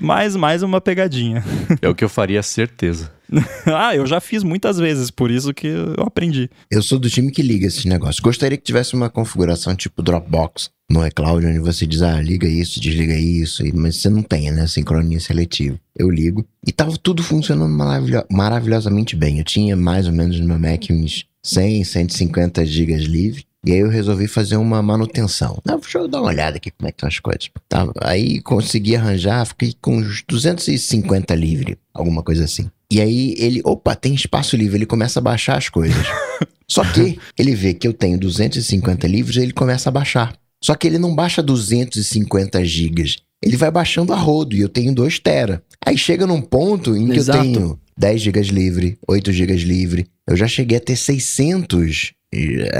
mais, 0.00 0.36
mais 0.36 0.62
uma 0.62 0.80
pegadinha. 0.80 1.44
É 1.82 1.88
o 1.88 1.94
que 1.94 2.04
eu 2.04 2.08
faria 2.08 2.42
certeza. 2.42 3.10
ah, 3.66 3.94
eu 3.94 4.06
já 4.06 4.20
fiz 4.20 4.42
muitas 4.42 4.78
vezes, 4.78 5.10
por 5.10 5.30
isso 5.30 5.52
que 5.52 5.66
eu 5.66 6.04
aprendi. 6.04 6.48
Eu 6.70 6.82
sou 6.82 6.98
do 6.98 7.10
time 7.10 7.30
que 7.30 7.42
liga 7.42 7.66
esses 7.66 7.84
negócios. 7.84 8.20
Gostaria 8.20 8.56
que 8.56 8.64
tivesse 8.64 8.94
uma 8.94 9.10
configuração 9.10 9.74
tipo 9.74 10.02
Dropbox 10.02 10.70
no 10.88 11.04
iCloud, 11.06 11.44
onde 11.44 11.58
você 11.58 11.86
diz, 11.86 12.02
ah, 12.02 12.20
liga 12.20 12.46
isso, 12.46 12.80
desliga 12.80 13.14
isso, 13.14 13.64
mas 13.74 13.96
você 13.96 14.08
não 14.08 14.22
tem, 14.22 14.50
né? 14.52 14.66
Sincronia 14.66 15.18
seletiva. 15.18 15.78
Eu 15.96 16.08
ligo 16.08 16.46
e 16.66 16.72
tava 16.72 16.96
tudo 16.96 17.22
funcionando 17.22 17.72
maravilho 17.72 18.24
maravilhosamente 18.30 19.16
bem. 19.16 19.38
Eu 19.38 19.44
tinha 19.44 19.76
mais 19.76 20.06
ou 20.06 20.12
menos 20.12 20.38
no 20.38 20.46
meu 20.46 20.58
Mac 20.58 20.84
uns 20.90 21.26
100, 21.42 21.84
150 21.84 22.64
gigas 22.66 23.02
livre. 23.02 23.44
E 23.66 23.72
aí 23.72 23.80
eu 23.80 23.88
resolvi 23.88 24.28
fazer 24.28 24.56
uma 24.56 24.80
manutenção. 24.80 25.60
Ah, 25.66 25.76
deixa 25.76 25.98
eu 25.98 26.06
dar 26.06 26.20
uma 26.20 26.28
olhada 26.28 26.56
aqui 26.56 26.70
como 26.70 26.88
é 26.88 26.92
que 26.92 26.98
estão 26.98 27.08
as 27.08 27.18
coisas. 27.18 27.50
Tá, 27.68 27.90
aí 28.00 28.40
consegui 28.40 28.94
arranjar, 28.94 29.44
fiquei 29.44 29.74
com 29.82 29.96
uns 29.96 30.22
250 30.28 31.34
livre, 31.34 31.76
alguma 31.92 32.22
coisa 32.22 32.44
assim. 32.44 32.70
E 32.88 33.00
aí 33.00 33.34
ele, 33.36 33.60
opa, 33.64 33.96
tem 33.96 34.14
espaço 34.14 34.56
livre, 34.56 34.78
ele 34.78 34.86
começa 34.86 35.18
a 35.18 35.22
baixar 35.22 35.58
as 35.58 35.68
coisas. 35.68 36.06
Só 36.68 36.84
que 36.84 37.18
ele 37.36 37.56
vê 37.56 37.74
que 37.74 37.88
eu 37.88 37.92
tenho 37.92 38.18
250 38.18 39.06
livros 39.08 39.36
e 39.36 39.40
ele 39.40 39.52
começa 39.52 39.88
a 39.88 39.92
baixar. 39.92 40.36
Só 40.62 40.74
que 40.74 40.86
ele 40.86 40.98
não 40.98 41.14
baixa 41.14 41.42
250 41.42 42.64
gigas. 42.64 43.16
Ele 43.42 43.56
vai 43.56 43.70
baixando 43.70 44.12
a 44.12 44.16
rodo 44.16 44.54
e 44.54 44.60
eu 44.60 44.68
tenho 44.68 44.94
2 44.94 45.18
tera. 45.18 45.62
Aí 45.84 45.98
chega 45.98 46.26
num 46.26 46.40
ponto 46.40 46.96
em 46.96 47.08
que 47.08 47.18
Exato. 47.18 47.38
eu 47.38 47.42
tenho 47.42 47.80
10 47.98 48.20
gigas 48.20 48.46
livre, 48.46 48.98
8 49.08 49.32
gigas 49.32 49.60
livre. 49.60 50.06
Eu 50.26 50.36
já 50.36 50.46
cheguei 50.48 50.78
a 50.78 50.80
ter 50.80 50.96
600 50.96 52.12
eh, 52.12 52.15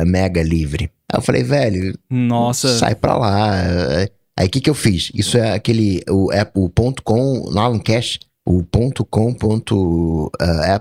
mega 0.06 0.42
livre. 0.42 0.90
Aí 1.12 1.18
eu 1.18 1.22
falei, 1.22 1.42
velho, 1.42 1.96
Nossa. 2.10 2.78
sai 2.78 2.94
pra 2.94 3.16
lá. 3.16 3.52
Aí 4.38 4.46
o 4.46 4.50
que 4.50 4.60
que 4.60 4.70
eu 4.70 4.74
fiz? 4.74 5.10
Isso 5.14 5.38
é 5.38 5.54
aquele, 5.54 6.02
o 6.10 6.30
apple.com, 6.30 7.48
lá 7.50 7.70
no 7.70 7.82
cache, 7.82 8.18
o 8.46 8.62
ponto 8.62 9.04
.com 9.04 9.32
ponto, 9.32 10.26
uh. 10.26 10.76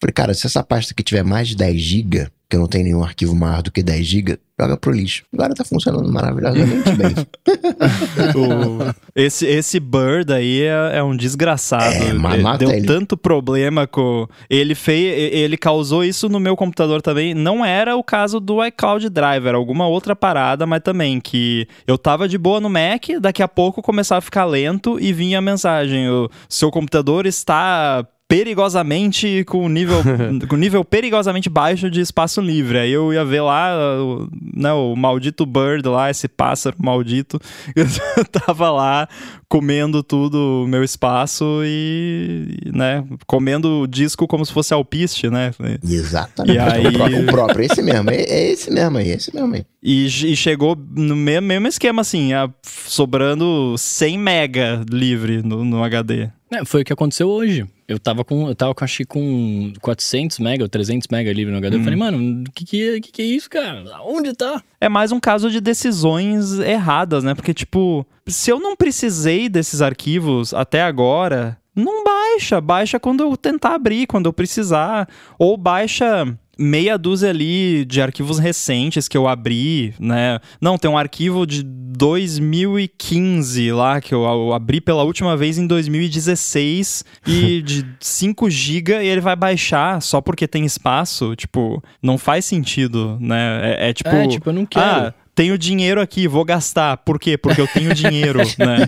Falei, 0.00 0.12
cara, 0.14 0.34
se 0.34 0.46
essa 0.46 0.62
pasta 0.62 0.92
aqui 0.92 1.02
tiver 1.02 1.24
mais 1.24 1.48
de 1.48 1.56
10 1.56 1.80
GB, 1.80 2.28
que 2.48 2.56
eu 2.56 2.60
não 2.60 2.68
tenho 2.68 2.84
nenhum 2.84 3.02
arquivo 3.02 3.34
maior 3.34 3.60
do 3.62 3.72
que 3.72 3.82
10 3.82 4.06
GB, 4.06 4.38
joga 4.58 4.76
pro 4.76 4.92
lixo. 4.92 5.24
Agora 5.34 5.54
tá 5.54 5.64
funcionando 5.64 6.10
maravilhosamente 6.12 6.90
bem. 6.92 7.14
O- 8.36 8.94
esse, 9.14 9.46
esse 9.46 9.80
Bird 9.80 10.32
aí 10.32 10.62
é, 10.62 10.98
é 10.98 11.02
um 11.02 11.16
desgraçado. 11.16 11.84
É, 11.84 12.10
Ele 12.10 12.58
Deu 12.58 12.70
ele. 12.70 12.86
tanto 12.86 13.16
problema 13.16 13.86
com. 13.86 14.26
Ele 14.48 14.74
fez. 14.74 15.32
Ele 15.34 15.56
causou 15.56 16.04
isso 16.04 16.28
no 16.28 16.38
meu 16.38 16.56
computador 16.56 17.00
também. 17.02 17.34
Não 17.34 17.64
era 17.64 17.96
o 17.96 18.04
caso 18.04 18.38
do 18.40 18.64
iCloud 18.64 19.08
Drive, 19.08 19.46
era 19.46 19.56
alguma 19.56 19.86
outra 19.86 20.14
parada, 20.14 20.66
mas 20.66 20.82
também 20.82 21.20
que 21.20 21.66
eu 21.86 21.96
tava 21.98 22.28
de 22.28 22.38
boa 22.38 22.60
no 22.60 22.68
Mac, 22.70 23.06
daqui 23.20 23.42
a 23.42 23.48
pouco 23.48 23.82
começava 23.82 24.18
a 24.18 24.22
ficar 24.22 24.44
lento 24.44 24.98
e 25.00 25.12
vinha 25.12 25.38
a 25.38 25.42
mensagem: 25.42 26.08
o 26.08 26.28
seu 26.48 26.70
computador 26.70 27.26
está 27.26 28.06
perigosamente 28.28 29.44
com 29.44 29.68
nível 29.68 30.02
com 30.48 30.56
nível 30.56 30.84
perigosamente 30.84 31.48
baixo 31.48 31.90
de 31.90 32.00
espaço 32.00 32.40
livre. 32.40 32.78
Aí 32.78 32.92
eu 32.92 33.12
ia 33.12 33.24
ver 33.24 33.40
lá 33.40 33.74
o, 34.00 34.28
né, 34.54 34.72
o 34.72 34.94
maldito 34.96 35.44
bird 35.46 35.86
lá, 35.88 36.10
esse 36.10 36.28
pássaro 36.28 36.76
maldito, 36.78 37.40
eu 37.74 38.24
tava 38.24 38.70
lá 38.70 39.08
comendo 39.48 40.02
tudo 40.02 40.64
o 40.64 40.66
meu 40.66 40.82
espaço 40.82 41.44
e, 41.64 42.58
né, 42.74 43.04
comendo 43.26 43.82
o 43.82 43.86
disco 43.86 44.26
como 44.26 44.44
se 44.44 44.52
fosse 44.52 44.74
alpiste, 44.74 45.30
né? 45.30 45.52
Exatamente. 45.82 46.56
E 46.56 46.58
aí- 46.58 46.86
O, 46.86 46.92
próprio, 46.92 47.20
o 47.22 47.26
próprio, 47.26 47.64
esse 47.64 47.82
mesmo, 47.82 48.10
é, 48.10 48.16
é 48.22 48.52
esse 48.52 48.70
mesmo 48.70 48.98
aí, 48.98 49.08
esse 49.10 49.34
mesmo 49.34 49.54
aí. 49.54 49.64
E, 49.82 50.06
e 50.06 50.36
chegou 50.36 50.76
no 50.96 51.14
mesmo, 51.14 51.46
mesmo 51.46 51.68
esquema 51.68 52.02
assim, 52.02 52.32
a- 52.32 52.50
sobrando 52.64 53.74
100 53.78 54.18
mega 54.18 54.82
livre 54.90 55.42
no, 55.42 55.64
no 55.64 55.82
HD. 55.84 56.28
É, 56.52 56.64
foi 56.64 56.82
o 56.82 56.84
que 56.84 56.92
aconteceu 56.92 57.28
hoje. 57.28 57.66
Eu 57.88 57.98
tava 58.00 58.24
com, 58.24 58.48
eu 58.48 58.54
tava 58.54 58.74
com, 58.74 58.84
acho 58.84 58.96
que 58.98 59.04
com 59.04 59.72
400 59.80 60.38
mega 60.40 60.64
ou 60.64 60.68
300 60.68 61.06
mega 61.10 61.32
livre 61.32 61.52
no 61.52 61.58
HD. 61.58 61.76
Eu 61.76 61.82
falei, 61.82 61.96
mano, 61.98 62.42
o 62.48 62.50
que 62.52 62.64
que, 62.64 62.88
é- 62.96 63.00
que 63.00 63.12
que 63.12 63.22
é 63.22 63.24
isso, 63.24 63.48
cara? 63.48 63.84
Onde 64.04 64.32
tá? 64.32 64.60
é 64.80 64.88
mais 64.88 65.12
um 65.12 65.20
caso 65.20 65.50
de 65.50 65.60
decisões 65.60 66.58
erradas, 66.58 67.22
né? 67.22 67.34
Porque, 67.34 67.54
tipo, 67.54 68.04
se 68.26 68.50
eu 68.50 68.58
não 68.58 68.74
precisei 68.76 69.48
desses 69.48 69.80
arquivos 69.80 70.52
até 70.52 70.82
agora, 70.82 71.56
não 71.76 72.02
baixa. 72.02 72.60
Baixa 72.60 72.98
quando 72.98 73.22
eu 73.22 73.36
tentar 73.36 73.74
abrir, 73.74 74.06
quando 74.06 74.26
eu 74.26 74.32
precisar. 74.32 75.08
Ou 75.38 75.56
baixa 75.56 76.36
meia 76.58 76.96
dúzia 76.96 77.30
ali 77.30 77.84
de 77.84 78.00
arquivos 78.00 78.38
recentes 78.38 79.08
que 79.08 79.16
eu 79.16 79.28
abri, 79.28 79.94
né? 79.98 80.40
Não, 80.60 80.78
tem 80.78 80.90
um 80.90 80.96
arquivo 80.96 81.46
de 81.46 81.62
2015 81.62 83.72
lá 83.72 84.00
que 84.00 84.14
eu, 84.14 84.52
abri 84.52 84.80
pela 84.80 85.02
última 85.02 85.36
vez 85.36 85.58
em 85.58 85.66
2016 85.66 87.04
e 87.26 87.60
de 87.62 87.86
5 88.00 88.50
GB 88.50 89.02
e 89.02 89.08
ele 89.08 89.20
vai 89.20 89.36
baixar 89.36 90.00
só 90.02 90.20
porque 90.20 90.46
tem 90.46 90.64
espaço. 90.64 91.34
Tipo, 91.36 91.82
não 92.02 92.18
faz 92.18 92.44
sentido, 92.44 93.18
né? 93.20 93.74
É, 93.74 93.90
é 93.90 93.92
tipo. 93.92 94.10
É, 94.10 94.28
tipo, 94.28 94.50
eu 94.50 94.54
não 94.54 94.66
quero. 94.66 94.84
Ah, 94.84 95.14
tenho 95.36 95.56
dinheiro 95.58 96.00
aqui, 96.00 96.26
vou 96.26 96.44
gastar. 96.44 96.96
Por 96.96 97.20
quê? 97.20 97.36
Porque 97.36 97.60
eu 97.60 97.68
tenho 97.68 97.94
dinheiro, 97.94 98.40
né? 98.58 98.78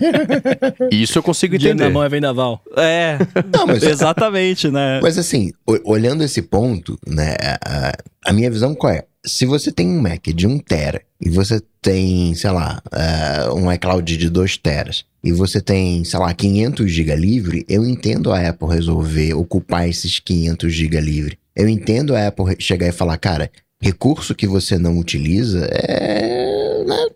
Isso 0.91 1.17
eu 1.19 1.23
consigo 1.23 1.57
Dinheiro 1.57 1.77
na 1.77 1.85
entender. 1.85 1.93
mão 1.93 2.03
é 2.03 2.09
vendaval. 2.09 2.61
É, 2.75 3.17
Não, 3.55 3.67
mas- 3.67 3.83
exatamente, 3.83 4.69
né? 4.69 4.99
Mas 5.01 5.17
assim, 5.17 5.51
olhando 5.85 6.23
esse 6.23 6.41
ponto, 6.41 6.97
né, 7.07 7.35
a, 7.63 7.93
a 8.25 8.33
minha 8.33 8.49
visão 8.49 8.73
qual 8.75 8.91
é? 8.91 9.05
Se 9.25 9.45
você 9.45 9.71
tem 9.71 9.87
um 9.87 10.01
Mac 10.01 10.25
de 10.27 10.47
1 10.47 10.59
tera 10.59 11.01
e 11.21 11.29
você 11.29 11.61
tem, 11.81 12.33
sei 12.35 12.49
lá, 12.51 12.81
eh, 12.93 13.49
um 13.53 13.71
iCloud 13.71 14.15
de 14.17 14.29
2 14.29 14.55
teras 14.57 15.03
e 15.21 15.33
você 15.33 15.59
tem, 15.61 16.03
sei 16.05 16.17
lá, 16.19 16.33
500 16.33 16.89
GB 16.89 17.15
livre, 17.17 17.65
eu 17.67 17.85
entendo 17.85 18.31
a 18.31 18.47
Apple 18.49 18.69
resolver 18.69 19.33
ocupar 19.33 19.87
esses 19.89 20.19
500 20.19 20.73
GB 20.73 20.99
livre. 21.01 21.37
Eu 21.53 21.67
entendo 21.67 22.15
a 22.15 22.27
Apple 22.27 22.55
chegar 22.59 22.87
e 22.87 22.93
falar, 22.93 23.17
cara, 23.17 23.51
recurso 23.81 24.35
que 24.35 24.47
você 24.47 24.77
não 24.77 24.97
utiliza 24.99 25.67
é, 25.71 26.83
né, 26.85 27.07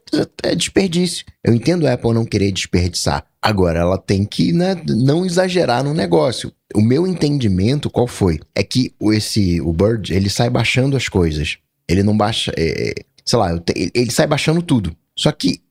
é 0.43 0.55
desperdício. 0.55 1.25
Eu 1.43 1.53
entendo 1.53 1.85
a 1.85 1.93
Apple 1.93 2.13
não 2.13 2.25
querer 2.25 2.51
desperdiçar. 2.51 3.25
Agora, 3.41 3.79
ela 3.79 3.97
tem 3.97 4.23
que 4.23 4.53
né, 4.53 4.75
não 4.87 5.25
exagerar 5.25 5.83
no 5.83 5.93
negócio. 5.93 6.51
O 6.73 6.81
meu 6.81 7.05
entendimento, 7.05 7.89
qual 7.89 8.07
foi? 8.07 8.39
É 8.55 8.63
que 8.63 8.93
esse, 9.11 9.59
o 9.61 9.73
Bird, 9.73 10.13
ele 10.13 10.29
sai 10.29 10.49
baixando 10.49 10.95
as 10.95 11.09
coisas. 11.09 11.57
Ele 11.89 12.03
não 12.03 12.15
baixa, 12.15 12.53
é, 12.57 12.93
sei 13.25 13.37
lá, 13.39 13.61
ele- 13.75 14.11
sai 14.11 14.25
baixando 14.27 14.61
tudo. 14.61 14.95
Só 15.17 15.31
que 15.31 15.61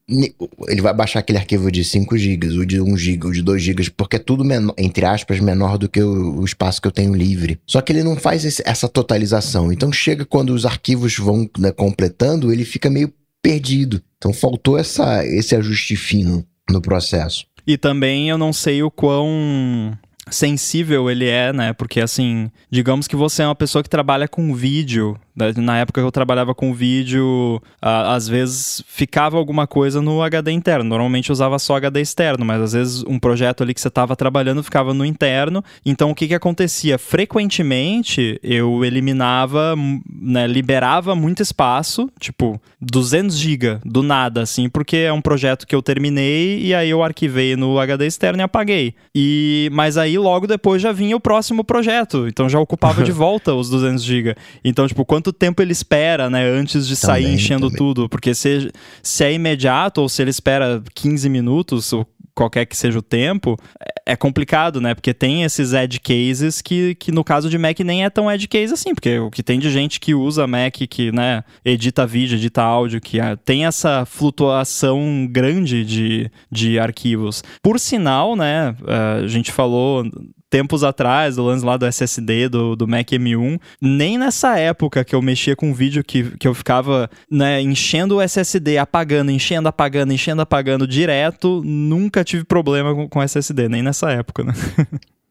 ele 0.68 0.80
vai 0.82 0.93
baixar 0.94 1.20
aquele 1.20 1.39
arquivo 1.39 1.70
de 1.70 1.84
5 1.84 2.16
GB, 2.18 2.47
o 2.59 2.66
de 2.66 2.80
1 2.80 2.97
GB, 2.97 3.26
o 3.26 3.32
de 3.32 3.43
2 3.43 3.62
GB, 3.62 3.90
porque 3.97 4.16
é 4.16 4.18
tudo, 4.18 4.44
menor, 4.44 4.74
entre 4.78 5.05
aspas, 5.06 5.40
menor 5.40 5.78
do 5.78 5.89
que 5.89 6.02
o, 6.02 6.40
o 6.40 6.44
espaço 6.44 6.80
que 6.82 6.89
eu 6.89 6.93
tenho 6.93 7.14
livre. 7.14 7.59
Só 7.66 7.80
que 7.80 7.93
ele 7.93 8.02
não 8.02 8.16
faz 8.16 8.44
esse- 8.44 8.62
essa 8.66 8.89
totalização. 8.89 9.72
Então 9.72 9.93
chega 9.93 10.24
quando 10.24 10.51
os 10.51 10.66
arquivos 10.66 11.16
vão 11.16 11.48
né, 11.59 11.72
completando, 11.72 12.52
ele 12.52 12.64
fica 12.64 12.90
meio 12.90 13.12
perdido. 13.43 14.01
Então 14.18 14.32
faltou 14.32 14.78
essa, 14.78 15.26
esse 15.26 15.56
ajuste 15.56 15.97
fino 15.97 16.44
no 16.70 16.80
processo. 16.80 17.44
E 17.66 17.76
também 17.76 18.28
eu 18.28 18.36
não 18.39 18.52
sei 18.52 18.82
o 18.82 18.90
quão 18.90 19.97
sensível 20.30 21.10
ele 21.10 21.26
é, 21.28 21.52
né? 21.52 21.72
Porque 21.72 22.01
assim, 22.01 22.51
digamos 22.70 23.06
que 23.09 23.16
você 23.16 23.43
é 23.43 23.47
uma 23.47 23.55
pessoa 23.55 23.82
que 23.82 23.90
trabalha 23.90 24.26
com 24.28 24.55
vídeo. 24.55 25.16
Na 25.34 25.78
época 25.78 26.00
que 26.00 26.06
eu 26.06 26.12
trabalhava 26.12 26.54
com 26.54 26.74
vídeo, 26.74 27.60
às 27.80 28.28
vezes 28.28 28.84
ficava 28.86 29.38
alguma 29.38 29.66
coisa 29.66 30.02
no 30.02 30.22
HD 30.22 30.52
interno. 30.52 30.84
Normalmente 30.84 31.30
eu 31.30 31.32
usava 31.32 31.59
só 31.59 31.76
HD 31.76 32.00
externo, 32.00 32.44
mas 32.44 32.60
às 32.60 32.72
vezes 32.74 33.04
um 33.04 33.18
projeto 33.18 33.62
ali 33.62 33.72
que 33.72 33.80
você 33.80 33.88
estava 33.88 34.14
trabalhando 34.14 34.62
ficava 34.62 34.92
no 34.92 35.04
interno. 35.04 35.64
Então 35.86 36.10
o 36.10 36.14
que 36.14 36.28
que 36.28 36.34
acontecia? 36.34 36.98
Frequentemente 36.98 38.38
eu 38.42 38.84
eliminava, 38.84 39.74
né, 40.10 40.46
liberava 40.46 41.14
muito 41.14 41.42
espaço, 41.42 42.10
tipo 42.20 42.60
200 42.80 43.36
GB 43.36 43.78
do 43.84 44.02
nada, 44.02 44.42
assim, 44.42 44.68
porque 44.68 44.98
é 44.98 45.12
um 45.12 45.22
projeto 45.22 45.66
que 45.66 45.74
eu 45.74 45.82
terminei 45.82 46.60
e 46.60 46.74
aí 46.74 46.90
eu 46.90 47.02
arquivei 47.02 47.56
no 47.56 47.78
HD 47.78 48.06
externo 48.06 48.40
e 48.40 48.44
apaguei. 48.44 48.94
E 49.14 49.70
mas 49.72 49.96
aí 49.96 50.18
logo 50.18 50.46
depois 50.46 50.82
já 50.82 50.92
vinha 50.92 51.16
o 51.16 51.20
próximo 51.20 51.64
projeto, 51.64 52.26
então 52.28 52.48
já 52.48 52.59
ocupava 52.59 53.02
de 53.02 53.12
volta 53.12 53.54
os 53.54 53.70
200 53.70 54.02
GB. 54.02 54.34
Então, 54.64 54.86
tipo, 54.86 55.04
quanto 55.22 55.32
tempo 55.32 55.62
ele 55.62 55.70
espera, 55.70 56.28
né, 56.28 56.44
antes 56.44 56.88
de 56.88 56.96
sair 56.96 57.22
Também, 57.22 57.36
enchendo 57.36 57.66
também. 57.68 57.78
tudo? 57.78 58.08
Porque 58.08 58.34
se, 58.34 58.72
se 59.00 59.24
é 59.24 59.32
imediato 59.32 60.00
ou 60.00 60.08
se 60.08 60.20
ele 60.20 60.30
espera 60.30 60.82
15 60.94 61.28
minutos 61.28 61.92
ou 61.92 62.04
qualquer 62.34 62.66
que 62.66 62.76
seja 62.76 62.98
o 62.98 63.02
tempo, 63.02 63.56
é 64.04 64.16
complicado, 64.16 64.80
né? 64.80 64.94
Porque 64.94 65.14
tem 65.14 65.44
esses 65.44 65.72
edge 65.72 66.00
cases 66.00 66.60
que, 66.60 66.94
que 66.96 67.12
no 67.12 67.24
caso 67.24 67.48
de 67.48 67.58
Mac 67.58 67.78
nem 67.80 68.04
é 68.04 68.10
tão 68.10 68.30
edge 68.30 68.48
case 68.48 68.72
assim, 68.72 68.94
porque 68.94 69.18
o 69.18 69.30
que 69.30 69.42
tem 69.42 69.58
de 69.58 69.70
gente 69.70 70.00
que 70.00 70.14
usa 70.14 70.46
Mac, 70.46 70.74
que, 70.74 71.12
né, 71.12 71.44
edita 71.64 72.06
vídeo, 72.06 72.36
edita 72.36 72.62
áudio, 72.62 73.00
que 73.00 73.20
ah, 73.20 73.36
tem 73.36 73.66
essa 73.66 74.04
flutuação 74.04 75.26
grande 75.30 75.84
de, 75.84 76.30
de 76.50 76.78
arquivos. 76.78 77.42
Por 77.62 77.78
sinal, 77.78 78.36
né, 78.36 78.74
a 79.22 79.26
gente 79.26 79.52
falou 79.52 80.04
tempos 80.52 80.84
atrás, 80.84 81.36
do 81.36 81.44
lance 81.44 81.64
lá 81.64 81.78
do 81.78 81.86
SSD, 81.86 82.50
do, 82.50 82.76
do 82.76 82.86
Mac 82.86 83.08
M1, 83.08 83.58
nem 83.80 84.18
nessa 84.18 84.58
época 84.58 85.02
que 85.02 85.14
eu 85.14 85.22
mexia 85.22 85.56
com 85.56 85.72
vídeo 85.72 86.04
que, 86.04 86.36
que 86.36 86.46
eu 86.46 86.52
ficava 86.52 87.08
né, 87.30 87.62
enchendo 87.62 88.16
o 88.16 88.20
SSD, 88.20 88.76
apagando, 88.76 89.30
enchendo, 89.30 89.66
apagando, 89.66 90.12
enchendo, 90.12 90.42
apagando 90.42 90.86
direto, 90.86 91.62
nunca 91.64 92.22
tive 92.22 92.44
problema 92.44 92.94
com, 92.94 93.08
com 93.08 93.22
SSD, 93.22 93.66
nem 93.70 93.80
nessa 93.93 94.10
época, 94.10 94.43
né? 94.43 94.52